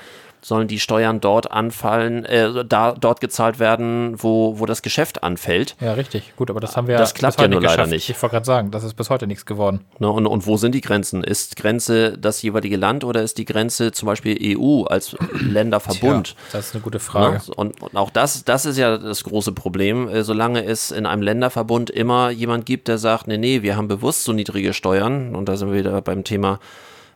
sollen 0.45 0.67
die 0.67 0.79
Steuern 0.79 1.21
dort 1.21 1.51
anfallen, 1.51 2.23
äh, 2.23 2.63
da, 2.65 2.91
dort 2.91 3.19
gezahlt 3.19 3.57
werden, 3.57 4.13
wo, 4.21 4.59
wo 4.59 4.67
das 4.67 4.83
Geschäft 4.83 5.23
anfällt. 5.23 5.75
Ja, 5.81 5.93
richtig. 5.93 6.33
Gut, 6.35 6.51
aber 6.51 6.59
das 6.59 6.77
haben 6.77 6.87
wir 6.87 6.97
Das 6.99 7.15
klappt 7.15 7.41
ja 7.41 7.47
nur 7.47 7.61
leider 7.61 7.73
geschafft. 7.73 7.91
nicht. 7.91 8.09
Ich 8.11 8.21
wollte 8.21 8.35
gerade 8.35 8.45
sagen, 8.45 8.69
das 8.69 8.83
ist 8.83 8.93
bis 8.93 9.09
heute 9.09 9.25
nichts 9.25 9.47
geworden. 9.47 9.81
Ne, 9.97 10.07
und, 10.07 10.27
und 10.27 10.45
wo 10.45 10.57
sind 10.57 10.75
die 10.75 10.81
Grenzen? 10.81 11.23
Ist 11.23 11.55
Grenze 11.55 12.15
das 12.19 12.43
jeweilige 12.43 12.77
Land 12.77 13.03
oder 13.03 13.23
ist 13.23 13.39
die 13.39 13.45
Grenze 13.45 13.91
zum 13.91 14.05
Beispiel 14.05 14.55
EU 14.55 14.83
als 14.83 15.17
Länderverbund? 15.33 16.35
Tja, 16.35 16.35
das 16.51 16.67
ist 16.67 16.75
eine 16.75 16.83
gute 16.83 16.99
Frage. 16.99 17.37
Ne? 17.37 17.53
Und, 17.55 17.81
und 17.81 17.95
auch 17.95 18.11
das, 18.11 18.43
das 18.45 18.67
ist 18.67 18.77
ja 18.77 18.99
das 18.99 19.23
große 19.23 19.51
Problem. 19.51 20.07
Äh, 20.09 20.23
Solange 20.23 20.63
es 20.63 20.91
in 20.91 21.07
einem 21.07 21.23
Länderverbund 21.23 21.89
immer 21.89 22.29
jemand 22.29 22.67
gibt, 22.67 22.87
der 22.87 22.99
sagt, 22.99 23.25
nee, 23.25 23.37
nee, 23.37 23.63
wir 23.63 23.77
haben 23.77 23.87
bewusst 23.87 24.23
so 24.23 24.31
niedrige 24.31 24.73
Steuern, 24.73 25.35
und 25.35 25.49
da 25.49 25.57
sind 25.57 25.71
wir 25.71 25.79
wieder 25.79 25.99
beim 26.01 26.23
Thema 26.23 26.59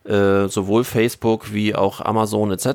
äh, 0.06 0.48
sowohl 0.48 0.84
Facebook 0.84 1.54
wie 1.54 1.76
auch 1.76 2.02
Amazon 2.02 2.52
etc., 2.52 2.68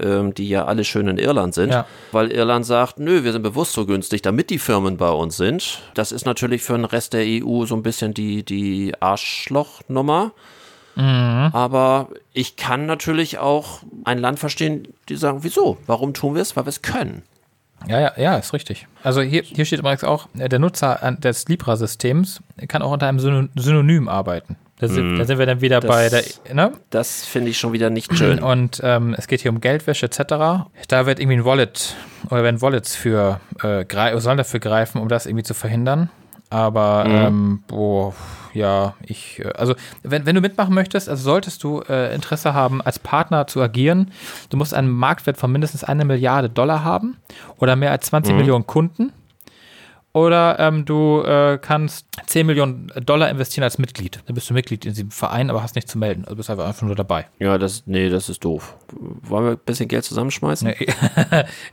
ähm, 0.00 0.34
die 0.34 0.48
ja 0.48 0.64
alle 0.66 0.84
schön 0.84 1.08
in 1.08 1.18
Irland 1.18 1.54
sind, 1.54 1.70
Ja. 1.70 1.86
weil 2.12 2.30
Irland 2.30 2.64
sagt, 2.66 2.98
nö, 2.98 3.24
wir 3.24 3.32
sind 3.32 3.42
bewusst 3.42 3.72
so 3.72 3.84
günstig, 3.86 4.22
damit 4.22 4.50
die 4.50 4.58
Firmen 4.58 4.96
bei 4.96 5.10
uns 5.10 5.36
sind. 5.36 5.80
Das 5.94 6.12
ist 6.12 6.24
natürlich 6.24 6.62
für 6.62 6.74
den 6.74 6.84
Rest 6.84 7.12
der 7.12 7.24
EU 7.26 7.64
so 7.66 7.74
ein 7.74 7.82
bisschen 7.82 8.14
die, 8.14 8.42
die 8.44 8.94
Arschlochnummer. 9.00 10.32
Aber 10.96 12.08
ich 12.32 12.56
kann 12.56 12.86
natürlich 12.86 13.38
auch 13.38 13.82
ein 14.04 14.18
Land 14.18 14.40
verstehen, 14.40 14.88
die 15.08 15.14
sagen, 15.16 15.38
wieso? 15.42 15.78
Warum 15.86 16.12
tun 16.12 16.34
wir 16.34 16.42
es? 16.42 16.56
Weil 16.56 16.64
wir 16.64 16.70
es 16.70 16.82
können. 16.82 17.22
Ja, 17.86 18.00
ja, 18.00 18.12
ja, 18.16 18.36
ist 18.36 18.52
richtig. 18.52 18.88
Also 19.04 19.20
hier, 19.20 19.42
hier 19.42 19.64
steht 19.64 19.78
übrigens 19.78 20.02
auch, 20.02 20.26
äh, 20.36 20.48
der 20.48 20.58
Nutzer 20.58 21.00
an- 21.04 21.20
des 21.20 21.46
Libra-Systems 21.46 22.40
kann 22.66 22.82
auch 22.82 22.90
unter 22.90 23.06
einem 23.06 23.18
Syno- 23.20 23.48
Synonym 23.54 24.08
arbeiten. 24.08 24.56
Da 24.80 24.86
sind, 24.88 25.18
da 25.18 25.24
sind 25.24 25.38
wir 25.38 25.46
dann 25.46 25.60
wieder 25.60 25.80
Das- 25.80 25.88
bei 25.88 26.08
der, 26.08 26.54
ne? 26.54 26.72
Das 26.90 27.24
finde 27.24 27.50
ich 27.50 27.58
schon 27.58 27.72
wieder 27.72 27.90
nicht 27.90 28.16
schön. 28.16 28.38
Und 28.40 28.80
ähm, 28.84 29.14
es 29.18 29.26
geht 29.26 29.40
hier 29.40 29.50
um 29.50 29.60
Geldwäsche 29.60 30.06
etc. 30.06 30.20
Da 30.88 31.06
wird 31.06 31.18
irgendwie 31.18 31.38
ein 31.38 31.44
Wallet 31.44 31.96
oder 32.30 32.42
werden 32.44 32.62
Wallets 32.62 32.94
für 32.94 33.40
äh, 33.62 33.84
grei- 33.84 34.16
sollen 34.18 34.38
dafür 34.38 34.60
greifen, 34.60 35.00
um 35.00 35.08
das 35.08 35.26
irgendwie 35.26 35.42
zu 35.44 35.54
verhindern. 35.54 36.10
Aber 36.50 37.04
ähm, 37.06 37.62
boah, 37.66 38.14
ja, 38.54 38.94
ich, 39.04 39.40
äh, 39.40 39.52
also 39.56 39.74
wenn, 40.02 40.24
wenn 40.24 40.34
du 40.34 40.40
mitmachen 40.40 40.74
möchtest, 40.74 41.08
also 41.08 41.22
solltest 41.22 41.62
du 41.62 41.80
äh, 41.88 42.14
Interesse 42.14 42.54
haben, 42.54 42.80
als 42.80 42.98
Partner 42.98 43.46
zu 43.46 43.60
agieren, 43.60 44.12
du 44.48 44.56
musst 44.56 44.72
einen 44.72 44.88
Marktwert 44.88 45.36
von 45.36 45.52
mindestens 45.52 45.84
eine 45.84 46.04
Milliarde 46.06 46.48
Dollar 46.48 46.84
haben 46.84 47.18
oder 47.58 47.76
mehr 47.76 47.90
als 47.90 48.06
20 48.06 48.32
Millionen 48.38 48.66
Kunden. 48.66 49.12
Oder 50.18 50.58
ähm, 50.58 50.84
du 50.84 51.22
äh, 51.22 51.58
kannst 51.62 52.06
10 52.26 52.44
Millionen 52.44 52.90
Dollar 53.06 53.30
investieren 53.30 53.62
als 53.62 53.78
Mitglied. 53.78 54.20
Dann 54.26 54.34
bist 54.34 54.50
du 54.50 54.54
Mitglied 54.54 54.84
in 54.84 54.92
diesem 54.92 55.12
Verein, 55.12 55.48
aber 55.48 55.62
hast 55.62 55.76
nichts 55.76 55.92
zu 55.92 55.98
melden. 55.98 56.24
Also 56.24 56.34
bist 56.34 56.50
einfach 56.50 56.82
nur 56.82 56.96
dabei. 56.96 57.26
Ja, 57.38 57.56
das, 57.56 57.84
nee, 57.86 58.08
das 58.08 58.28
ist 58.28 58.44
doof. 58.44 58.76
Wollen 58.90 59.44
wir 59.44 59.52
ein 59.52 59.60
bisschen 59.64 59.86
Geld 59.86 60.04
zusammenschmeißen? 60.04 60.66
Nee. 60.68 60.86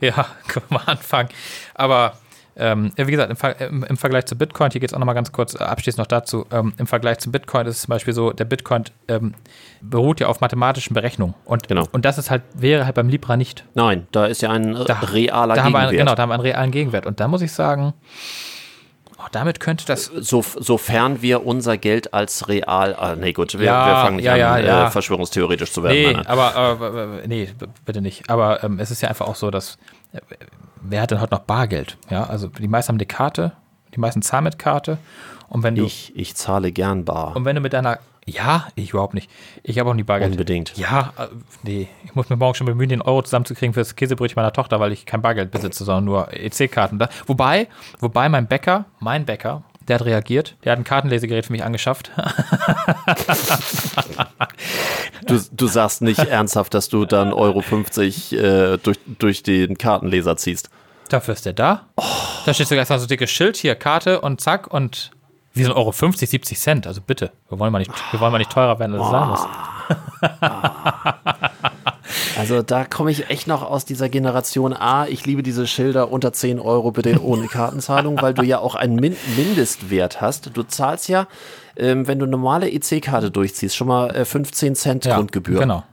ja, 0.00 0.26
können 0.46 0.66
wir 0.68 0.78
mal 0.78 0.84
anfangen. 0.86 1.28
Aber 1.74 2.18
ähm, 2.58 2.92
wie 2.96 3.10
gesagt, 3.10 3.30
im, 3.30 3.36
Ver 3.36 3.60
im, 3.60 3.84
im 3.84 3.96
Vergleich 3.96 4.24
zu 4.26 4.36
Bitcoin, 4.36 4.70
hier 4.70 4.80
geht 4.80 4.90
es 4.90 4.94
auch 4.94 4.98
nochmal 4.98 5.14
ganz 5.14 5.30
kurz 5.32 5.54
äh, 5.54 5.58
abschließend 5.64 5.98
noch 5.98 6.06
dazu, 6.06 6.46
ähm, 6.50 6.72
im 6.78 6.86
Vergleich 6.86 7.18
zu 7.18 7.30
Bitcoin 7.30 7.66
ist 7.66 7.76
es 7.76 7.82
zum 7.82 7.90
Beispiel 7.90 8.14
so, 8.14 8.32
der 8.32 8.44
Bitcoin 8.46 8.84
ähm, 9.08 9.34
beruht 9.82 10.20
ja 10.20 10.28
auf 10.28 10.40
mathematischen 10.40 10.94
Berechnungen. 10.94 11.34
Und, 11.44 11.68
Genau. 11.68 11.86
und 11.92 12.04
das 12.04 12.16
ist 12.18 12.30
halt, 12.30 12.42
wäre 12.54 12.84
halt 12.86 12.94
beim 12.94 13.08
Libra 13.08 13.36
nicht. 13.36 13.64
Nein, 13.74 14.06
da 14.12 14.26
ist 14.26 14.40
ja 14.42 14.50
ein 14.50 14.72
Da- 14.72 15.00
realer 15.12 15.54
Da 15.54 15.62
Gegenwert. 15.64 15.88
einen- 15.88 15.96
genau, 15.98 16.14
da 16.14 16.22
haben 16.22 16.30
wir 16.30 16.34
einen 16.34 16.42
realen 16.42 16.70
Gegenwert. 16.70 17.06
Und 17.06 17.20
da 17.20 17.28
muss 17.28 17.42
ich 17.42 17.52
sagen, 17.52 17.92
oh, 19.18 19.24
damit 19.32 19.60
könnte 19.60 19.84
das 19.86 20.06
so, 20.06 20.42
sofern 20.42 21.20
wir 21.22 21.44
unser 21.46 21.76
Geld 21.76 22.14
als 22.14 22.48
real, 22.48 22.94
ah, 22.98 23.16
nee 23.16 23.32
gut, 23.32 23.52
wir, 23.58 23.66
Ja, 23.66 23.86
wir 23.86 23.94
fangen 24.02 24.16
nicht 24.16 24.24
ja, 24.24 24.32
an, 24.32 24.38
ja, 24.38 24.56
äh, 24.58 24.66
ja. 24.66 24.90
verschwörungstheoretisch 24.90 25.72
zu 25.72 25.82
werden. 25.82 26.20
Nee, 26.20 26.26
aber 26.26 27.20
äh, 27.22 27.26
nee, 27.28 27.48
bitte 27.84 28.00
nicht. 28.00 28.28
Aber 28.30 28.62
ähm, 28.64 28.78
es 28.78 28.90
ist 28.90 29.02
ja 29.02 29.08
einfach 29.08 29.26
auch 29.26 29.34
so, 29.36 29.50
dass 29.50 29.78
äh, 30.12 30.20
wer 30.88 31.02
hat 31.02 31.10
denn 31.10 31.20
heute 31.20 31.34
noch 31.34 31.42
Bargeld? 31.42 31.96
Ja, 32.10 32.24
also 32.24 32.48
die 32.48 32.68
meisten 32.68 32.90
haben 32.90 32.98
die 32.98 33.06
Karte, 33.06 33.52
die 33.94 34.00
meisten 34.00 34.22
zahlen 34.22 34.44
mit 34.44 34.58
Karte. 34.58 34.98
Und 35.48 35.62
wenn 35.62 35.74
du 35.76 35.84
Ich, 35.84 36.12
ich 36.16 36.34
zahle 36.34 36.72
gern 36.72 37.04
bar. 37.04 37.36
und 37.36 37.44
wenn 37.44 37.54
du 37.56 37.60
mit 37.62 37.72
deiner 37.72 37.98
ja, 38.28 38.66
ich 38.74 38.90
überhaupt 38.90 39.14
nicht. 39.14 39.30
Ich 39.62 39.78
habe 39.78 39.88
auch 39.88 39.94
nie 39.94 40.02
Bargeld. 40.02 40.32
Unbedingt. 40.32 40.76
Ja, 40.76 41.12
äh, 41.16 41.28
nee. 41.62 41.86
Ich 42.04 42.16
muss 42.16 42.28
mir 42.28 42.34
morgen 42.34 42.56
schon 42.56 42.66
bemühen, 42.66 42.88
den 42.88 43.00
Euro 43.00 43.22
zusammenzukriegen 43.22 43.72
für 43.72 43.80
das 43.80 43.94
Käsebrötchen 43.94 44.34
meiner 44.34 44.52
Tochter, 44.52 44.80
weil 44.80 44.90
ich 44.90 45.06
kein 45.06 45.22
Bargeld 45.22 45.52
besitze, 45.52 45.84
sondern 45.84 46.04
nur 46.06 46.32
EC-Karten. 46.32 46.98
Wobei, 47.26 47.68
wobei 48.00 48.28
mein 48.28 48.48
Bäcker, 48.48 48.86
mein 48.98 49.26
Bäcker, 49.26 49.62
der 49.88 49.98
hat 49.98 50.06
reagiert. 50.06 50.56
Der 50.64 50.72
hat 50.72 50.78
ein 50.78 50.84
Kartenlesegerät 50.84 51.46
für 51.46 51.52
mich 51.52 51.64
angeschafft. 51.64 52.10
Du, 55.26 55.40
du 55.50 55.66
sagst 55.66 56.02
nicht 56.02 56.20
ernsthaft, 56.20 56.72
dass 56.74 56.88
du 56.88 57.04
dann 57.04 57.32
Euro 57.32 57.60
50 57.60 58.32
äh, 58.32 58.76
durch, 58.78 58.98
durch 59.18 59.42
den 59.42 59.76
Kartenleser 59.76 60.36
ziehst. 60.36 60.70
Dafür 61.08 61.34
ist 61.34 61.46
der 61.46 61.52
da. 61.52 61.88
Da 62.44 62.54
steht 62.54 62.68
sogar 62.68 62.80
erstmal 62.80 62.98
so 62.98 63.06
dickes 63.06 63.30
Schild 63.30 63.56
hier, 63.56 63.74
Karte 63.74 64.20
und 64.20 64.40
zack 64.40 64.72
und 64.72 65.10
wie 65.52 65.64
so 65.64 65.70
ein 65.72 65.76
Euro 65.76 65.92
50, 65.92 66.28
70 66.28 66.60
Cent. 66.60 66.86
Also 66.86 67.00
bitte, 67.00 67.32
wir 67.48 67.58
wollen 67.58 67.72
mal 67.72 67.78
nicht, 67.78 67.90
wir 68.12 68.20
wollen 68.20 68.32
mal 68.32 68.38
nicht 68.38 68.52
teurer 68.52 68.78
werden, 68.78 68.94
als 68.94 69.04
es 69.04 69.10
sein 69.10 69.28
muss. 69.28 69.46
Also 72.38 72.62
da 72.62 72.84
komme 72.84 73.10
ich 73.10 73.30
echt 73.30 73.46
noch 73.46 73.62
aus 73.62 73.84
dieser 73.84 74.08
Generation 74.08 74.72
A. 74.72 75.06
Ich 75.06 75.24
liebe 75.26 75.42
diese 75.42 75.66
Schilder 75.66 76.10
unter 76.10 76.32
10 76.32 76.60
Euro 76.60 76.90
bitte 76.90 77.22
ohne 77.22 77.46
Kartenzahlung, 77.48 78.20
weil 78.20 78.34
du 78.34 78.42
ja 78.42 78.58
auch 78.58 78.74
einen 78.74 78.96
Min 78.96 79.16
Mindestwert 79.36 80.20
hast. 80.20 80.50
Du 80.56 80.62
zahlst 80.62 81.08
ja, 81.08 81.26
ähm, 81.76 82.06
wenn 82.06 82.18
du 82.18 82.26
normale 82.26 82.70
EC-Karte 82.70 83.30
durchziehst, 83.30 83.74
schon 83.76 83.88
mal 83.88 84.10
äh, 84.14 84.24
15 84.24 84.74
Cent 84.74 85.04
Grundgebühr. 85.04 85.60
Genau. 85.60 85.84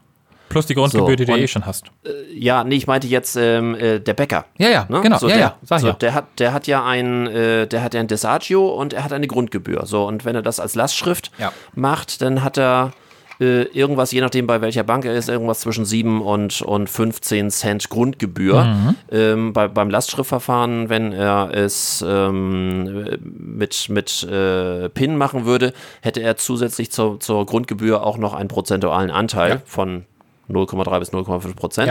Plus 0.50 0.68
die 0.68 0.76
Grundgebühr, 0.76 1.08
So, 1.10 1.16
die 1.16 1.26
du 1.26 1.36
eh 1.36 1.48
schon 1.48 1.66
hast. 1.66 1.86
Ja, 2.32 2.64
nee, 2.64 2.76
ich 2.76 2.86
meinte 2.86 3.08
jetzt 3.08 3.36
ähm, 3.36 3.74
äh, 3.74 4.00
der 4.00 4.14
Bäcker. 4.14 4.46
Ja, 4.60 4.70
ja, 4.70 4.86
Ne? 4.88 5.02
genau. 5.02 5.18
So, 5.18 5.28
ja, 5.28 5.34
der, 5.36 5.44
ja, 5.46 5.56
sag 5.64 5.80
so, 5.80 5.88
ja. 5.88 5.94
der 5.94 6.14
hat, 6.14 6.26
der 6.38 6.54
hat 6.54 6.68
ja 6.68 6.86
ein, 6.86 7.26
äh, 7.26 7.66
der 7.66 7.82
hat 7.82 7.96
ja 7.96 8.00
ein 8.00 8.08
Desagio 8.08 8.68
und 8.68 8.94
er 8.94 9.04
hat 9.04 9.14
eine 9.14 9.26
Grundgebühr. 9.26 9.86
So 9.88 10.06
und 10.06 10.26
wenn 10.26 10.36
er 10.36 10.44
das 10.44 10.60
als 10.60 10.76
Lastschrift 10.76 11.32
Ja. 11.40 11.52
macht, 11.74 12.22
dann 12.22 12.44
hat 12.44 12.60
er 12.60 12.92
äh, 13.40 13.64
irgendwas, 13.64 14.12
je 14.12 14.22
nachdem 14.22 14.48
bei 14.48 14.62
welcher 14.62 14.84
Bank 14.84 15.06
er 15.06 15.14
ist, 15.14 15.30
irgendwas 15.30 15.62
zwischen 15.62 15.86
7 15.86 16.22
und, 16.22 16.62
und 16.62 16.90
15 16.90 17.52
Cent 17.52 17.90
Grundgebühr. 17.90 18.64
Mhm. 18.64 18.96
Ähm, 19.12 19.54
bei, 19.54 19.68
beim 19.68 19.90
Lastschriftverfahren, 19.90 20.90
wenn 20.90 21.14
er 21.14 21.52
es 21.54 22.04
ähm, 22.08 23.18
mit, 23.24 23.90
mit 23.90 24.24
äh, 24.24 24.90
PIN 24.90 25.18
machen 25.18 25.46
würde, 25.46 25.74
hätte 26.02 26.22
er 26.22 26.38
zusätzlich 26.38 26.92
zur, 26.92 27.20
zur 27.20 27.46
Grundgebühr 27.46 28.04
auch 28.06 28.18
noch 28.18 28.34
einen 28.34 28.50
prozentualen 28.50 29.12
Anteil 29.12 29.50
Ja. 29.50 29.62
von 29.66 30.06
0,3 30.50 31.00
bis 31.00 31.12
0,5 31.14 31.56
Prozent. 31.56 31.88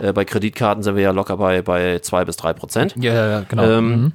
Ja. 0.00 0.08
Äh, 0.08 0.12
bei 0.12 0.24
Kreditkarten 0.24 0.82
sind 0.82 0.96
wir 0.96 1.02
ja 1.02 1.10
locker 1.10 1.36
bei, 1.36 1.62
bei 1.62 1.98
2 2.00 2.24
bis 2.24 2.36
3 2.36 2.52
Prozent. 2.54 2.94
Ja, 2.96 3.12
ja, 3.12 3.30
ja, 3.30 3.44
genau. 3.48 3.62
Ähm, 3.64 4.12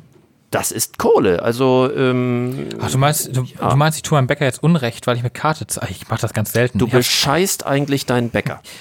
Das 0.49 0.71
ist 0.71 0.97
Kohle. 0.97 1.43
Also 1.43 1.91
ähm, 1.93 2.69
Ach, 2.79 2.89
du 2.89 2.97
meinst, 2.97 3.35
du, 3.35 3.43
du 3.43 3.75
meinst, 3.75 3.97
ich 3.97 4.03
tue 4.03 4.17
meinem 4.17 4.27
Bäcker 4.27 4.45
jetzt 4.45 4.63
Unrecht, 4.63 5.05
weil 5.05 5.17
ich 5.17 5.23
mit 5.23 5.33
Karte 5.33 5.67
zahle. 5.67 5.91
Ich 5.91 6.07
mache 6.07 6.21
das 6.21 6.33
ganz 6.33 6.53
selten. 6.53 6.79
du 6.79 6.87
bescheißt 6.87 7.65
eigentlich 7.65 8.05
deinen 8.05 8.29
Bäcker. 8.29 8.61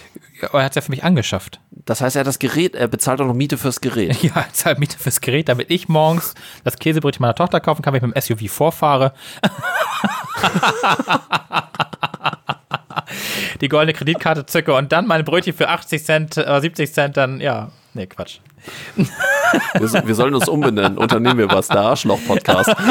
aber 0.42 0.60
er 0.60 0.64
hat 0.64 0.72
es 0.72 0.76
ja 0.76 0.82
für 0.82 0.90
mich 0.90 1.04
angeschafft. 1.04 1.60
Das 1.70 2.00
heißt, 2.00 2.16
er 2.16 2.20
hat 2.20 2.26
das 2.26 2.38
Gerät, 2.38 2.74
er 2.74 2.88
bezahlt 2.88 3.20
auch 3.20 3.26
noch 3.26 3.34
Miete 3.34 3.58
fürs 3.58 3.80
Gerät. 3.80 4.16
Ja, 4.26 4.32
er 4.36 4.52
zahlt 4.52 4.78
Miete 4.78 4.98
fürs 4.98 5.20
Gerät, 5.20 5.48
damit 5.48 5.70
ich 5.70 5.88
morgens 5.88 6.34
das 6.64 6.78
Käsebrötchen 6.78 7.22
meiner 7.22 7.34
Tochter 7.34 7.60
kaufen 7.60 7.82
kann, 7.82 7.92
wenn 7.92 7.98
ich 7.98 8.06
mit 8.06 8.16
dem 8.16 8.38
SUV 8.38 8.52
vorfahre. 8.52 9.12
Die 13.60 13.68
goldene 13.68 13.92
Kreditkarte 13.92 14.46
zücke 14.46 14.74
und 14.74 14.90
dann 14.92 15.06
meine 15.06 15.22
Brötchen 15.24 15.52
für 15.54 15.68
80 15.68 16.04
Cent, 16.04 16.36
äh, 16.36 16.60
70 16.60 16.92
Cent 16.92 17.16
dann, 17.16 17.40
ja, 17.40 17.70
nee, 17.94 18.06
Quatsch. 18.06 18.40
Wir, 19.74 20.06
wir 20.06 20.14
sollen 20.14 20.34
uns 20.34 20.48
umbenennen. 20.48 20.98
Unternehmen 20.98 21.38
wir 21.38 21.48
was, 21.48 21.68
der 21.68 21.80
Arschloch-Podcast. 21.80 22.74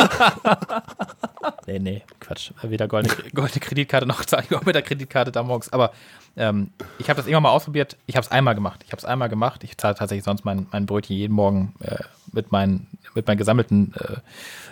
Nee, 1.67 1.80
nee, 1.80 2.03
Quatsch. 2.19 2.51
Weder 2.61 2.88
goldene, 2.88 3.13
goldene 3.34 3.59
Kreditkarte 3.59 4.05
noch 4.05 4.23
auch 4.32 4.65
mit 4.65 4.76
der 4.76 4.82
Kreditkarte 4.82 5.32
da 5.32 5.43
morgens. 5.43 5.71
Aber 5.73 5.91
ähm, 6.38 6.71
ich 6.99 7.09
habe 7.09 7.17
das 7.17 7.28
irgendwann 7.28 7.43
mal 7.43 7.51
ausprobiert. 7.51 7.97
Ich 8.05 8.15
habe 8.15 8.26
es 8.26 8.32
einmal 8.32 8.55
gemacht. 8.55 8.82
Ich 8.86 8.91
habe 8.91 8.99
es 8.99 9.05
einmal 9.05 9.30
gemacht. 9.30 9.63
Ich 9.63 9.78
zahle 9.78 9.95
tatsächlich 9.95 10.23
sonst 10.23 10.45
mein, 10.45 10.67
mein 10.71 10.86
Brötchen 10.86 11.15
jeden 11.15 11.34
Morgen 11.34 11.73
äh, 11.82 11.97
mit, 12.36 12.52
meinen, 12.52 12.88
mit 13.14 13.28
meinem 13.28 13.38
gesammelten 13.38 13.94
äh, 13.96 14.18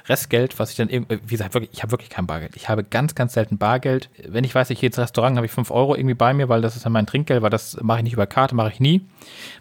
Restgeld, 0.08 0.60
was 0.60 0.72
ich 0.72 0.76
dann 0.76 0.90
irgendwie, 0.90 1.20
wie 1.24 1.32
gesagt, 1.32 1.54
wirklich, 1.54 1.72
ich 1.74 1.82
habe 1.82 1.92
wirklich 1.92 2.10
kein 2.10 2.28
Bargeld. 2.28 2.56
Ich 2.56 2.70
habe 2.70 2.84
ganz, 2.84 3.16
ganz 3.16 3.34
selten 3.34 3.58
Bargeld. 3.58 4.10
Wenn 4.28 4.44
ich 4.44 4.54
weiß, 4.54 4.70
ich 4.70 4.80
gehe 4.80 4.88
ins 4.88 5.00
Restaurant, 5.00 5.38
habe 5.38 5.46
ich 5.46 5.52
5 5.52 5.72
Euro 5.72 5.96
irgendwie 5.96 6.14
bei 6.14 6.34
mir, 6.34 6.50
weil 6.50 6.62
das 6.62 6.76
ist 6.76 6.86
dann 6.86 6.92
mein 6.92 7.06
Trinkgeld, 7.06 7.42
weil 7.42 7.50
das 7.50 7.82
mache 7.82 8.00
ich 8.00 8.04
nicht 8.04 8.14
über 8.14 8.28
Karte, 8.28 8.54
mache 8.56 8.70
ich 8.70 8.80
nie, 8.80 9.02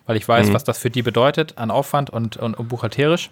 weil 0.07 0.17
ich 0.17 0.27
weiß, 0.27 0.53
was 0.53 0.65
das 0.65 0.79
für 0.79 0.91
die 0.91 1.03
bedeutet 1.03 1.59
an 1.59 1.71
Aufwand 1.71 2.11
und, 2.11 2.37
und, 2.37 2.59
und 2.59 2.69
buchhalterisch. 2.69 3.31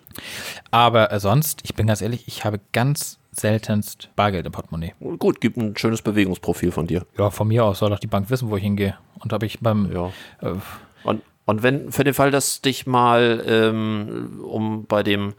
Aber 0.70 1.12
äh, 1.12 1.20
sonst, 1.20 1.60
ich 1.64 1.74
bin 1.74 1.86
ganz 1.86 2.00
ehrlich, 2.00 2.24
ich 2.28 2.44
habe 2.44 2.60
ganz 2.72 3.18
seltenst 3.32 4.10
Bargeld 4.16 4.46
im 4.46 4.52
Portemonnaie. 4.52 4.94
Gut, 5.18 5.40
gibt 5.40 5.56
ein 5.56 5.76
schönes 5.76 6.02
Bewegungsprofil 6.02 6.72
von 6.72 6.86
dir. 6.86 7.06
Ja, 7.16 7.30
von 7.30 7.48
mir 7.48 7.64
aus 7.64 7.78
soll 7.78 7.90
doch 7.90 7.98
die 7.98 8.06
Bank 8.06 8.30
wissen, 8.30 8.50
wo 8.50 8.56
ich 8.56 8.62
hingehe. 8.62 8.96
Und 9.18 9.32
ob 9.32 9.42
ich 9.42 9.60
beim. 9.60 9.90
Ja. 9.92 10.12
Äh, 10.40 10.54
Und, 11.04 11.22
und 11.50 11.64
wenn, 11.64 11.90
für 11.90 12.04
den 12.04 12.14
Fall, 12.14 12.30
dass 12.30 12.60
dich 12.60 12.86
mal, 12.86 13.42
ähm, 13.46 14.40
um 14.42 14.86
bei 14.86 15.02
dem 15.02 15.34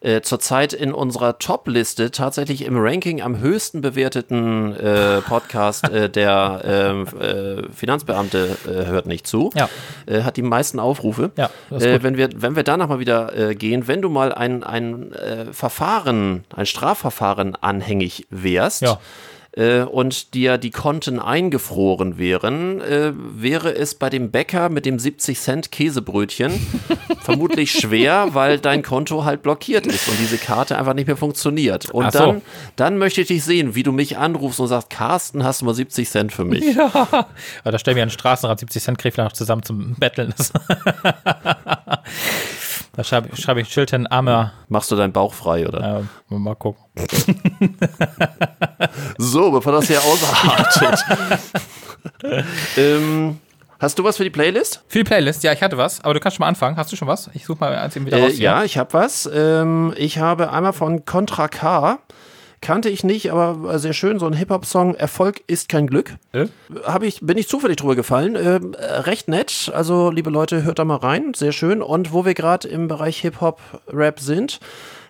äh, 0.00 0.22
zurzeit 0.22 0.72
in 0.72 0.94
unserer 0.94 1.38
Top-Liste 1.38 2.10
tatsächlich 2.10 2.64
im 2.64 2.78
Ranking 2.78 3.20
am 3.20 3.38
höchsten 3.38 3.82
bewerteten 3.82 4.74
äh, 4.74 5.20
Podcast 5.20 5.86
äh, 5.90 6.08
der 6.08 6.62
ähm, 6.64 7.06
äh, 7.20 7.70
Finanzbeamte 7.74 8.56
äh, 8.66 8.86
hört 8.86 9.04
nicht 9.04 9.26
zu. 9.26 9.50
Ja. 9.54 9.68
Äh, 10.06 10.22
hat 10.22 10.38
die 10.38 10.42
meisten 10.42 10.80
Aufrufe. 10.80 11.32
Ja, 11.36 11.50
wenn 11.68 12.16
wir 12.16 12.30
wenn 12.34 12.56
wir 12.56 12.62
danach 12.62 12.88
mal 12.88 12.98
wieder 12.98 13.54
gehen, 13.54 13.86
wenn 13.86 14.00
du 14.00 14.08
mal 14.08 14.32
ein 14.32 14.64
ein 14.64 15.12
Verfahren, 15.52 16.44
ein 16.56 16.64
Strafverfahren 16.64 17.56
anhängig 17.56 18.26
wärst. 18.30 18.80
Ja. 18.80 18.98
Äh, 19.52 19.80
Und 19.80 20.34
dir 20.34 20.58
die 20.58 20.70
Konten 20.70 21.18
eingefroren 21.18 22.18
wären, 22.18 22.80
äh, 22.80 23.12
wäre 23.14 23.74
es 23.74 23.94
bei 23.94 24.10
dem 24.10 24.30
Bäcker 24.30 24.68
mit 24.68 24.86
dem 24.86 24.98
70 24.98 25.40
Cent 25.40 25.72
Käsebrötchen 25.72 26.52
vermutlich 27.22 27.72
schwer, 27.72 28.28
weil 28.32 28.58
dein 28.58 28.82
Konto 28.82 29.24
halt 29.24 29.42
blockiert 29.42 29.86
ist 29.86 30.08
und 30.08 30.18
diese 30.20 30.38
Karte 30.38 30.78
einfach 30.78 30.94
nicht 30.94 31.06
mehr 31.06 31.16
funktioniert. 31.16 31.90
Und 31.90 32.12
so. 32.12 32.18
dann, 32.18 32.42
dann 32.76 32.98
möchte 32.98 33.20
ich 33.22 33.28
dich 33.28 33.44
sehen, 33.44 33.74
wie 33.74 33.82
du 33.82 33.92
mich 33.92 34.18
anrufst 34.18 34.60
und 34.60 34.68
sagst, 34.68 34.90
Carsten, 34.90 35.44
hast 35.44 35.62
du 35.62 35.64
mal 35.66 35.74
70 35.74 36.08
Cent 36.08 36.32
für 36.32 36.44
mich? 36.44 36.78
Aber 36.78 37.26
da 37.64 37.78
stellen 37.78 37.96
wir 37.96 38.02
einen 38.02 38.10
Straßenrad 38.10 38.60
70 38.60 38.82
Cent 38.82 39.00
vielleicht 39.00 39.18
noch 39.18 39.32
zusammen 39.32 39.62
zum 39.62 39.94
Betteln. 39.94 40.34
Da 42.92 43.04
schreibe 43.04 43.28
ich, 43.32 43.40
schreibe 43.40 43.60
ich 43.60 43.72
hin, 43.72 44.06
armer. 44.06 44.52
Machst 44.68 44.90
du 44.90 44.96
deinen 44.96 45.12
Bauch 45.12 45.32
frei, 45.32 45.66
oder? 45.66 46.04
Äh, 46.30 46.34
mal 46.34 46.54
gucken. 46.56 46.82
So, 49.18 49.50
bevor 49.50 49.72
das 49.72 49.86
hier 49.86 50.00
ausartet. 50.02 51.04
ähm, 52.76 53.38
hast 53.78 53.98
du 53.98 54.04
was 54.04 54.16
für 54.16 54.24
die 54.24 54.30
Playlist? 54.30 54.82
Für 54.88 54.98
die 54.98 55.04
Playlist, 55.04 55.42
ja, 55.42 55.52
ich 55.52 55.62
hatte 55.62 55.76
was, 55.76 56.02
aber 56.02 56.14
du 56.14 56.20
kannst 56.20 56.36
schon 56.36 56.44
mal 56.44 56.48
anfangen. 56.48 56.76
Hast 56.76 56.90
du 56.92 56.96
schon 56.96 57.08
was? 57.08 57.30
Ich 57.34 57.44
suche 57.44 57.58
mal 57.60 57.74
eins 57.76 57.94
eben 57.96 58.06
wieder 58.06 58.18
Äh, 58.18 58.22
raus. 58.24 58.38
ja, 58.38 58.64
ich 58.64 58.78
habe 58.78 58.92
was. 58.94 59.28
Ähm, 59.32 59.92
ich 59.96 60.18
habe 60.18 60.50
einmal 60.52 60.72
von 60.72 61.04
Contra 61.04 61.48
K. 61.48 61.98
Kannte 62.62 62.90
ich 62.90 63.04
nicht, 63.04 63.32
aber 63.32 63.78
sehr 63.78 63.94
schön, 63.94 64.18
so 64.18 64.26
ein 64.26 64.34
Hip-Hop-Song, 64.34 64.94
Erfolg 64.94 65.40
ist 65.46 65.70
kein 65.70 65.86
Glück. 65.86 66.16
Äh? 66.32 66.46
Hab 66.84 67.02
ich, 67.02 67.20
bin 67.22 67.38
ich 67.38 67.48
zufällig 67.48 67.78
drüber 67.78 67.96
gefallen. 67.96 68.36
Ähm, 68.36 68.74
äh, 68.74 68.84
recht 68.84 69.28
nett. 69.28 69.70
Also, 69.74 70.10
liebe 70.10 70.28
Leute, 70.28 70.62
hört 70.62 70.78
da 70.78 70.84
mal 70.84 70.96
rein. 70.96 71.32
Sehr 71.34 71.52
schön. 71.52 71.80
Und 71.80 72.12
wo 72.12 72.26
wir 72.26 72.34
gerade 72.34 72.68
im 72.68 72.86
Bereich 72.86 73.18
Hip-Hop-Rap 73.20 74.20
sind, 74.20 74.60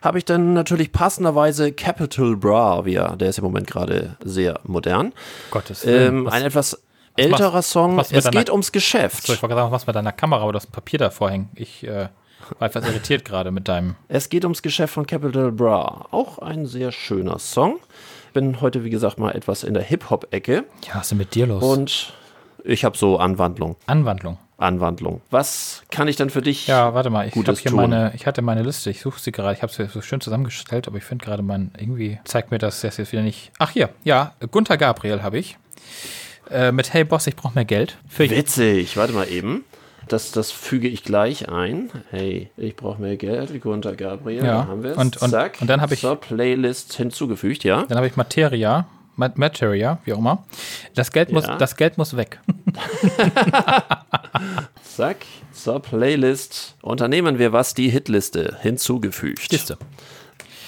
habe 0.00 0.18
ich 0.18 0.24
dann 0.24 0.52
natürlich 0.54 0.92
passenderweise 0.92 1.72
Capital 1.72 2.36
Bra, 2.36 2.84
wie 2.84 2.94
er, 2.94 3.16
der 3.16 3.30
ist 3.30 3.38
im 3.38 3.44
Moment 3.44 3.66
gerade 3.66 4.16
sehr 4.22 4.60
modern. 4.62 5.12
Gottes 5.50 5.84
Willen. 5.84 6.18
Ähm, 6.18 6.26
Was- 6.26 6.34
ein 6.34 6.42
etwas 6.44 6.82
älterer 7.16 7.52
machst- 7.54 7.70
Song. 7.70 7.96
was 7.96 8.12
Es 8.12 8.24
deiner- 8.24 8.38
geht 8.38 8.50
ums 8.50 8.70
Geschäft. 8.70 9.26
so, 9.26 9.32
ich 9.34 9.42
wollte 9.42 9.54
gerade 9.54 9.64
sagen, 9.66 9.72
was 9.72 9.86
mit 9.88 9.96
deiner 9.96 10.12
Kamera 10.12 10.44
oder 10.44 10.52
das 10.54 10.68
Papier 10.68 11.00
davor 11.00 11.30
hängen. 11.30 11.48
Ich 11.56 11.84
äh, 11.86 12.08
war 12.58 12.68
etwas 12.68 12.86
irritiert 12.86 13.24
gerade 13.24 13.50
mit 13.50 13.68
deinem. 13.68 13.96
Es 14.08 14.28
geht 14.28 14.44
ums 14.44 14.62
Geschäft 14.62 14.94
von 14.94 15.06
Capital 15.06 15.52
Bra. 15.52 16.06
Auch 16.10 16.38
ein 16.38 16.66
sehr 16.66 16.92
schöner 16.92 17.38
Song. 17.38 17.78
Bin 18.32 18.60
heute, 18.60 18.84
wie 18.84 18.90
gesagt, 18.90 19.18
mal 19.18 19.32
etwas 19.32 19.64
in 19.64 19.74
der 19.74 19.82
Hip-Hop-Ecke 19.82 20.64
Ja, 20.86 20.94
was 20.94 21.02
ist 21.02 21.10
denn 21.10 21.18
mit 21.18 21.34
dir 21.34 21.46
los? 21.46 21.62
und 21.62 22.12
ich 22.64 22.84
habe 22.84 22.96
so 22.96 23.18
Anwandlung. 23.18 23.76
Anwandlung. 23.86 24.38
Anwandlung. 24.58 25.22
Was 25.30 25.82
kann 25.90 26.06
ich 26.06 26.16
dann 26.16 26.28
für 26.28 26.42
dich? 26.42 26.66
Ja, 26.66 26.92
warte 26.92 27.08
mal, 27.08 27.26
ich 27.26 27.34
habe 27.34 27.52
hier 27.54 27.70
tun. 27.70 27.76
meine, 27.80 28.12
ich 28.14 28.26
hatte 28.26 28.42
meine 28.42 28.62
Liste, 28.62 28.90
ich 28.90 29.00
suche 29.00 29.18
sie 29.18 29.32
gerade, 29.32 29.54
ich 29.54 29.62
habe 29.62 29.72
sie 29.72 29.86
so 29.86 30.02
schön 30.02 30.20
zusammengestellt, 30.20 30.86
aber 30.86 30.98
ich 30.98 31.04
finde 31.04 31.24
gerade 31.24 31.42
mein, 31.42 31.70
irgendwie 31.78 32.18
zeigt 32.24 32.50
mir 32.50 32.58
das 32.58 32.82
das 32.82 32.98
jetzt 32.98 33.10
wieder 33.12 33.22
nicht. 33.22 33.50
Ach 33.58 33.70
hier, 33.70 33.88
ja, 34.04 34.34
Gunther 34.50 34.76
Gabriel 34.76 35.22
habe 35.22 35.38
ich. 35.38 35.56
Äh, 36.50 36.72
mit 36.72 36.92
Hey 36.92 37.04
Boss, 37.04 37.26
ich 37.26 37.36
brauche 37.36 37.54
mehr 37.54 37.64
Geld. 37.64 37.96
Für 38.08 38.28
Witzig. 38.28 38.96
Warte 38.96 39.12
mal 39.14 39.28
eben. 39.28 39.64
Das, 40.10 40.32
das 40.32 40.50
füge 40.50 40.88
ich 40.88 41.04
gleich 41.04 41.48
ein. 41.48 41.88
Hey, 42.10 42.50
ich 42.56 42.74
brauche 42.74 43.00
mehr 43.00 43.16
Geld. 43.16 43.60
Gunter 43.62 43.94
Gabriel. 43.94 44.44
Ja. 44.44 44.62
Da 44.62 44.66
haben 44.66 44.82
wir 44.82 44.90
es. 44.90 44.96
Und- 44.96 45.16
und- 45.22 45.30
Zack. 45.30 45.58
und 45.60 45.68
dann 45.70 45.80
habe 45.80 45.94
ich- 45.94 46.00
zur 46.00 46.16
Playlist 46.16 46.94
hinzugefügt, 46.94 47.62
ja. 47.62 47.84
Dann 47.88 47.96
habe 47.96 48.08
ich 48.08 48.16
Materia, 48.16 48.86
Ma- 49.14 49.30
Materia, 49.36 49.98
wie 50.04 50.12
auch 50.12 50.18
immer. 50.18 50.44
Das 50.94 51.12
Geld 51.12 51.30
muss, 51.30 51.46
Ja. 51.46 51.56
das 51.58 51.76
Geld 51.76 51.96
muss 51.96 52.16
weg. 52.16 52.40
Zack. 54.82 55.18
Zur 55.52 55.80
Playlist. 55.80 56.74
Unternehmen 56.82 57.38
wir 57.38 57.52
was? 57.52 57.74
Die 57.74 57.88
Hitliste 57.90 58.56
hinzugefügt. 58.60 59.50
Liste. 59.52 59.76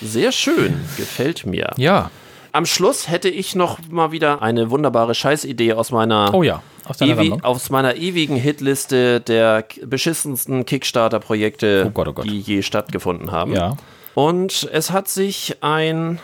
Sehr 0.02 0.32
schön. 0.32 0.74
Gefällt 0.96 1.46
mir. 1.46 1.70
Ja. 1.76 2.10
Am 2.52 2.66
Schluss 2.66 3.08
hätte 3.08 3.28
ich 3.30 3.54
noch 3.54 3.78
mal 3.90 4.12
wieder 4.12 4.42
eine 4.42 4.70
wunderbare 4.70 5.14
Scheißidee 5.14 5.72
aus 5.72 5.90
meiner, 5.90 6.32
Oh 6.34 6.42
ja, 6.42 6.62
aus 6.84 7.00
ewi 7.00 7.34
aus 7.42 7.70
meiner 7.70 7.96
ewigen 7.96 8.36
Hitliste 8.36 9.20
der 9.20 9.64
beschissensten 9.84 10.66
Kickstarter-Projekte, 10.66 11.86
Oh 11.88 11.90
Gott, 11.90 12.08
oh 12.08 12.12
Gott. 12.12 12.24
die 12.26 12.40
je 12.40 12.62
stattgefunden 12.62 13.32
haben. 13.32 13.54
Ja. 13.54 13.76
Und 14.14 14.68
es 14.70 14.90
hat 14.90 15.08
sich 15.08 15.56
ein 15.62 16.18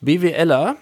BWLer, 0.00 0.74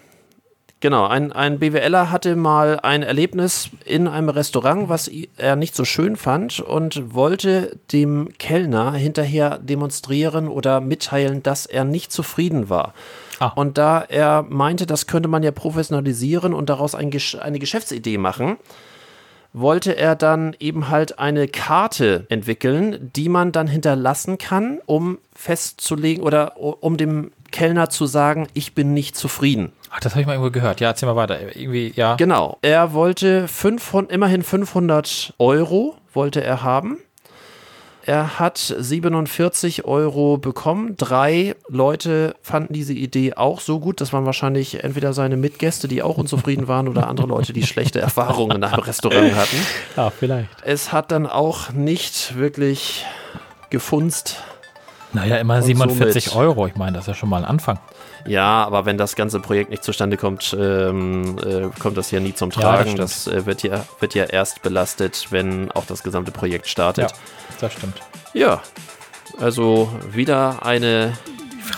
genau, 0.79 1.05
ein, 1.05 1.31
ein 1.31 1.59
BWLer 1.59 2.09
hatte 2.09 2.35
mal 2.35 2.79
ein 2.79 3.03
Erlebnis 3.03 3.69
in 3.85 4.07
einem 4.07 4.29
Restaurant, 4.29 4.89
was 4.89 5.09
er 5.37 5.55
nicht 5.55 5.75
so 5.75 5.85
schön 5.85 6.15
fand 6.15 6.59
und 6.59 7.13
wollte 7.13 7.77
dem 7.91 8.29
Kellner 8.39 8.93
hinterher 8.93 9.59
demonstrieren 9.59 10.47
oder 10.47 10.81
mitteilen, 10.81 11.43
dass 11.43 11.67
er 11.67 11.83
nicht 11.83 12.11
zufrieden 12.11 12.69
war. 12.69 12.95
Ah. 13.39 13.47
Und 13.55 13.77
da 13.77 14.01
er 14.01 14.43
meinte, 14.49 14.85
das 14.85 15.07
könnte 15.07 15.29
man 15.29 15.43
ja 15.43 15.51
professionalisieren 15.51 16.53
und 16.53 16.69
daraus 16.69 16.95
ein, 16.95 17.11
Gesch- 17.11 17.37
eine 17.39 17.59
Geschäftsidee 17.59 18.17
machen, 18.17 18.57
wollte 19.53 19.95
er 19.95 20.15
dann 20.15 20.55
eben 20.59 20.89
halt 20.89 21.19
eine 21.19 21.47
Karte 21.47 22.25
entwickeln, 22.29 23.11
die 23.15 23.29
man 23.29 23.51
dann 23.51 23.67
hinterlassen 23.67 24.37
kann, 24.39 24.79
um 24.87 25.19
festzulegen 25.35 26.23
oder 26.23 26.57
um 26.59 26.97
dem 26.97 27.31
Kellner 27.51 27.89
zu 27.89 28.07
sagen, 28.07 28.47
ich 28.55 28.73
bin 28.73 28.93
nicht 28.95 29.15
zufrieden. 29.15 29.71
Ach, 29.91 29.99
das 29.99 30.13
habe 30.13 30.21
ich 30.21 30.27
mal 30.27 30.33
irgendwo 30.33 30.49
gehört. 30.49 30.79
Ja, 30.81 30.87
erzähl 30.89 31.07
mal 31.07 31.15
weiter. 31.15 31.55
Irgendwie, 31.55 31.93
ja. 31.95 32.15
Genau. 32.15 32.57
Er 32.63 32.93
wollte 32.93 33.47
500, 33.47 34.11
immerhin 34.11 34.41
500 34.41 35.35
Euro 35.37 35.95
wollte 36.13 36.43
er 36.43 36.63
haben. 36.63 36.97
Er 38.05 38.37
hat 38.37 38.57
47 38.57 39.85
Euro 39.85 40.37
bekommen. 40.37 40.97
Drei 40.97 41.55
Leute 41.69 42.35
fanden 42.41 42.73
diese 42.73 42.93
Idee 42.93 43.35
auch 43.35 43.61
so 43.61 43.79
gut. 43.79 44.01
Das 44.01 44.11
waren 44.11 44.25
wahrscheinlich 44.25 44.83
entweder 44.83 45.13
seine 45.13 45.37
Mitgäste, 45.37 45.87
die 45.87 46.03
auch 46.03 46.17
unzufrieden 46.17 46.67
waren, 46.67 46.89
oder 46.89 47.07
andere 47.07 47.27
Leute, 47.27 47.53
die 47.53 47.63
schlechte 47.63 48.01
Erfahrungen 48.01 48.57
in 48.57 48.63
einem 48.63 48.83
Restaurant 48.83 49.35
hatten. 49.35 49.57
Ah, 49.95 50.09
vielleicht. 50.09 50.49
Es 50.63 50.91
hat 50.91 51.11
dann 51.11 51.27
auch 51.27 51.71
nicht 51.71 52.37
wirklich 52.37 53.05
gefunzt. 53.69 54.43
Naja, 55.13 55.37
immer 55.37 55.57
Und 55.57 55.63
47 55.63 56.25
somit- 56.25 56.37
Euro. 56.37 56.67
Ich 56.67 56.75
meine, 56.75 56.93
das 56.93 57.03
ist 57.03 57.07
ja 57.09 57.13
schon 57.13 57.29
mal 57.29 57.37
ein 57.37 57.45
Anfang. 57.45 57.79
Ja, 58.25 58.63
aber 58.65 58.85
wenn 58.85 58.97
das 58.97 59.15
ganze 59.15 59.39
Projekt 59.39 59.69
nicht 59.69 59.83
zustande 59.83 60.17
kommt, 60.17 60.55
ähm, 60.59 61.37
äh, 61.45 61.69
kommt 61.79 61.97
das 61.97 62.09
ja 62.11 62.19
nie 62.19 62.33
zum 62.33 62.49
Ja, 62.51 62.55
das 62.55 62.63
Tragen. 62.83 62.95
das 62.95 63.27
äh, 63.27 63.45
wird, 63.45 63.63
ja, 63.63 63.85
wird 63.99 64.15
ja 64.15 64.23
erst 64.25 64.61
belastet, 64.63 65.27
wenn 65.29 65.71
auch 65.71 65.85
das 65.85 66.03
gesamte 66.03 66.31
Projekt 66.31 66.65
Ja, 66.65 66.71
startet. 66.71 67.13
das 67.59 67.73
stimmt. 67.73 68.01
Ja, 68.33 68.61
also 69.39 69.91
wieder 70.11 70.65
eine 70.65 71.13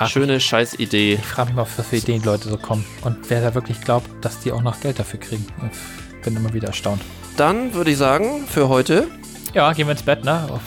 schöne 0.07 0.40
Scheißidee. 0.40 1.14
Ich 1.16 1.26
frage 1.26 1.48
mich 1.49 1.56
mal, 1.56 1.62
auf 1.64 1.78
was 1.78 1.88
für 1.88 1.98
Ideen 1.98 2.22
die 2.22 2.28
Leute 2.28 2.48
so 2.49 2.57
kommen. 2.57 2.86
Und 3.02 3.18
wer 3.30 3.41
da 3.41 3.53
wirklich 3.56 3.82
glaubt, 3.82 4.10
dass 4.24 4.40
die 4.40 4.52
auch 4.52 4.62
noch 4.62 4.80
Geld 4.80 4.99
dafür 4.99 5.20
kriegen. 5.20 5.45
Ich 5.72 6.22
bin 6.22 6.36
immer 6.36 6.53
wieder 6.53 6.68
erstaunt. 6.70 7.02
Dann 7.38 7.74
würde 7.74 7.91
ich 7.91 7.98
sagen, 7.98 8.45
für 8.48 8.70
heute, 8.70 9.07
Ja, 9.53 9.72
gehen 9.74 9.88
wir 9.88 9.91
ins 9.91 10.03
Bett, 10.03 10.24
ne? 10.26 10.48
Auf 10.49 10.62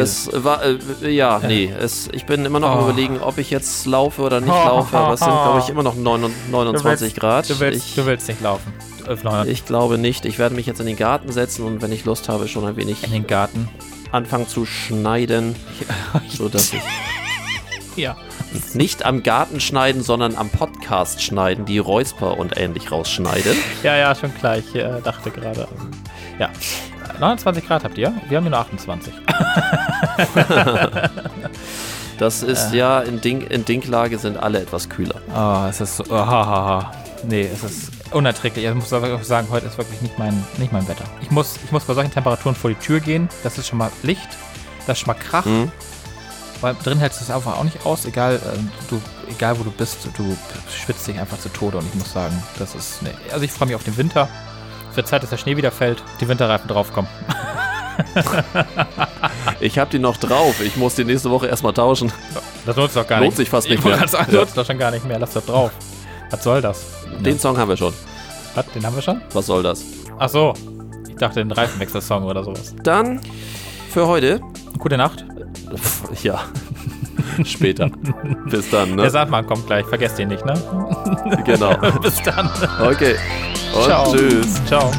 es 0.00 0.30
war, 0.32 0.62
äh, 0.64 1.10
ja, 1.10 1.40
nee, 1.46 1.72
es, 1.78 2.08
ich 2.12 2.24
bin 2.26 2.44
immer 2.44 2.60
noch 2.60 2.70
am 2.70 2.78
Oh. 2.80 2.82
überlegen, 2.88 3.20
ob 3.20 3.38
ich 3.38 3.50
jetzt 3.50 3.86
laufe 3.86 4.22
oder 4.22 4.40
nicht 4.40 4.50
Oh, 4.50 4.54
laufe, 4.66 4.96
aber 4.96 5.14
es 5.14 5.20
sind, 5.20 5.28
oh, 5.28 5.42
glaube 5.42 5.58
oh. 5.58 5.62
ich, 5.64 5.68
immer 5.68 5.82
noch 5.82 5.94
29 5.94 6.50
29 6.50 7.14
Grad. 7.14 7.48
Du 7.50 7.60
willst, 7.60 7.86
ich, 7.88 7.94
du 7.94 8.06
willst 8.06 8.28
nicht 8.28 8.40
laufen. 8.40 8.72
Äh, 9.08 9.50
ich 9.50 9.64
glaube 9.66 9.98
nicht. 9.98 10.24
Ich 10.24 10.38
werde 10.38 10.54
mich 10.54 10.66
jetzt 10.66 10.80
in 10.80 10.86
den 10.86 10.96
Garten 10.96 11.32
setzen 11.32 11.64
und 11.66 11.82
wenn 11.82 11.90
ich 11.92 12.04
Lust 12.04 12.28
habe, 12.28 12.46
schon 12.48 12.64
ein 12.66 12.76
wenig 12.76 13.02
in 13.04 13.10
den 13.12 13.26
Garten. 13.26 13.68
anfangen 14.12 14.46
zu 14.48 14.64
schneiden, 14.66 15.56
sodass 16.28 16.72
ich 16.72 16.82
Ja. 17.96 18.16
nicht 18.74 19.04
am 19.04 19.22
Garten 19.22 19.58
schneiden, 19.60 20.02
sondern 20.02 20.36
am 20.36 20.50
Podcast 20.50 21.22
schneiden, 21.22 21.64
die 21.64 21.78
Räusper 21.78 22.38
und 22.38 22.56
ähnlich 22.58 22.92
rausschneiden. 22.92 23.56
Ja, 23.82 23.96
ja, 23.96 24.14
schon 24.14 24.34
klar. 24.34 24.58
Ich 24.58 24.74
äh, 24.74 25.00
dachte 25.02 25.30
gerade. 25.30 25.62
ähm, 25.80 25.90
Ja. 26.38 26.50
29 27.22 27.66
Grad 27.66 27.84
habt 27.84 27.96
ihr? 27.98 28.12
Wir 28.28 28.36
haben 28.36 28.44
hier 28.44 28.50
nur 28.50 28.58
28. 28.58 29.14
Das 32.18 32.42
ist 32.44 32.72
ja, 32.72 33.00
in, 33.00 33.20
Ding, 33.20 33.40
in 33.40 33.64
Dinklage 33.64 34.16
sind 34.16 34.36
alle 34.36 34.60
etwas 34.60 34.88
kühler. 34.88 35.16
Oh, 35.34 35.66
es 35.68 35.80
ist 35.80 35.96
so. 35.96 36.04
Oh, 36.08 36.14
ha, 36.14 36.46
ha, 36.46 36.46
ha. 36.46 36.92
Nee, 37.24 37.48
es 37.52 37.64
ist 37.64 37.90
unerträglich. 38.12 38.64
Ich 38.64 38.74
muss 38.74 38.90
sagen, 38.90 39.48
heute 39.50 39.66
ist 39.66 39.76
wirklich 39.76 40.00
nicht 40.02 40.20
mein, 40.20 40.46
nicht 40.58 40.72
mein 40.72 40.86
Wetter. 40.86 41.02
Ich 41.20 41.32
muss, 41.32 41.58
ich 41.64 41.72
muss 41.72 41.82
bei 41.84 41.94
solchen 41.94 42.12
Temperaturen 42.12 42.54
vor 42.54 42.70
die 42.70 42.76
Tür 42.76 43.00
gehen. 43.00 43.28
Das 43.42 43.58
ist 43.58 43.66
schon 43.66 43.78
mal 43.78 43.90
Licht. 44.04 44.28
Das 44.86 44.98
ist 44.98 45.04
schon 45.04 45.16
mal 45.16 45.20
Krach. 45.20 45.46
Mhm. 45.46 45.72
Weil 46.60 46.76
drin 46.84 46.98
hältst 46.98 47.18
du 47.20 47.24
es 47.24 47.30
einfach 47.30 47.58
auch 47.58 47.64
nicht 47.64 47.84
aus. 47.84 48.04
Egal, 48.04 48.40
ähm, 48.54 48.70
du, 48.88 49.00
egal 49.28 49.58
wo 49.58 49.64
du 49.64 49.72
bist, 49.72 49.96
du 50.16 50.36
schwitzt 50.70 51.08
dich 51.08 51.18
einfach 51.18 51.40
zu 51.40 51.48
Tode. 51.48 51.78
Und 51.78 51.88
ich 51.88 51.94
muss 51.94 52.12
sagen, 52.12 52.40
das 52.60 52.76
ist. 52.76 53.02
Nee. 53.02 53.10
Also 53.32 53.44
ich 53.44 53.50
freue 53.50 53.66
mich 53.66 53.74
auf 53.74 53.84
den 53.84 53.96
Winter. 53.96 54.28
Es 54.92 54.96
wird 54.98 55.08
Zeit, 55.08 55.22
dass 55.22 55.30
der 55.30 55.38
Schnee 55.38 55.56
wieder 55.56 55.70
fällt, 55.70 56.02
die 56.20 56.28
Winterreifen 56.28 56.68
draufkommen. 56.68 57.10
ich 59.60 59.78
habe 59.78 59.90
die 59.90 59.98
noch 59.98 60.18
drauf. 60.18 60.60
Ich 60.60 60.76
muss 60.76 60.94
die 60.96 61.04
nächste 61.04 61.30
Woche 61.30 61.46
erstmal 61.46 61.72
tauschen. 61.72 62.12
Das 62.66 62.76
lohnt 62.76 62.92
sich 62.92 63.00
doch 63.00 63.08
gar 63.08 63.18
Lohnt 63.20 63.30
nicht. 63.30 63.36
sich 63.38 63.48
fast 63.50 63.66
Ich 63.68 63.76
nicht 63.76 63.84
mehr. 63.84 63.96
Ja. 63.96 64.26
lohnt 64.30 64.48
sich 64.48 64.54
doch 64.54 64.66
schon 64.66 64.76
gar 64.78 64.90
nicht 64.90 65.06
mehr. 65.06 65.18
Lass 65.18 65.32
das 65.32 65.46
drauf. 65.46 65.70
Was 66.30 66.44
soll 66.44 66.60
das? 66.60 66.84
Den 67.20 67.38
Song 67.38 67.56
haben 67.56 67.70
wir 67.70 67.76
schon. 67.78 67.94
Was, 68.54 68.66
den 68.72 68.84
haben 68.84 68.94
wir 68.94 69.00
schon? 69.02 69.22
Was 69.32 69.46
soll 69.46 69.62
das? 69.62 69.82
Ach 70.18 70.28
so. 70.28 70.52
Ich 71.08 71.16
dachte, 71.16 71.40
den 71.40 71.52
Reifenwechsel-Song 71.52 72.24
oder 72.24 72.44
sowas. 72.44 72.74
Dann 72.82 73.18
für 73.90 74.06
heute. 74.06 74.40
Gute 74.78 74.98
Nacht. 74.98 75.24
Ja. 76.22 76.42
Später. 77.44 77.90
Bis 78.50 78.70
dann, 78.70 78.96
Der 78.96 79.06
ne? 79.06 79.10
Sandmann 79.10 79.46
kommt 79.46 79.66
gleich. 79.66 79.86
Vergesst 79.86 80.18
ihn 80.18 80.28
nicht, 80.28 80.44
ne? 80.44 80.54
Genau. 81.44 81.76
Bis 82.02 82.20
dann. 82.22 82.48
Okay. 82.80 83.14
Und 83.74 83.84
Ciao. 83.84 84.14
tschüss. 84.14 84.64
Ciao. 84.66 84.90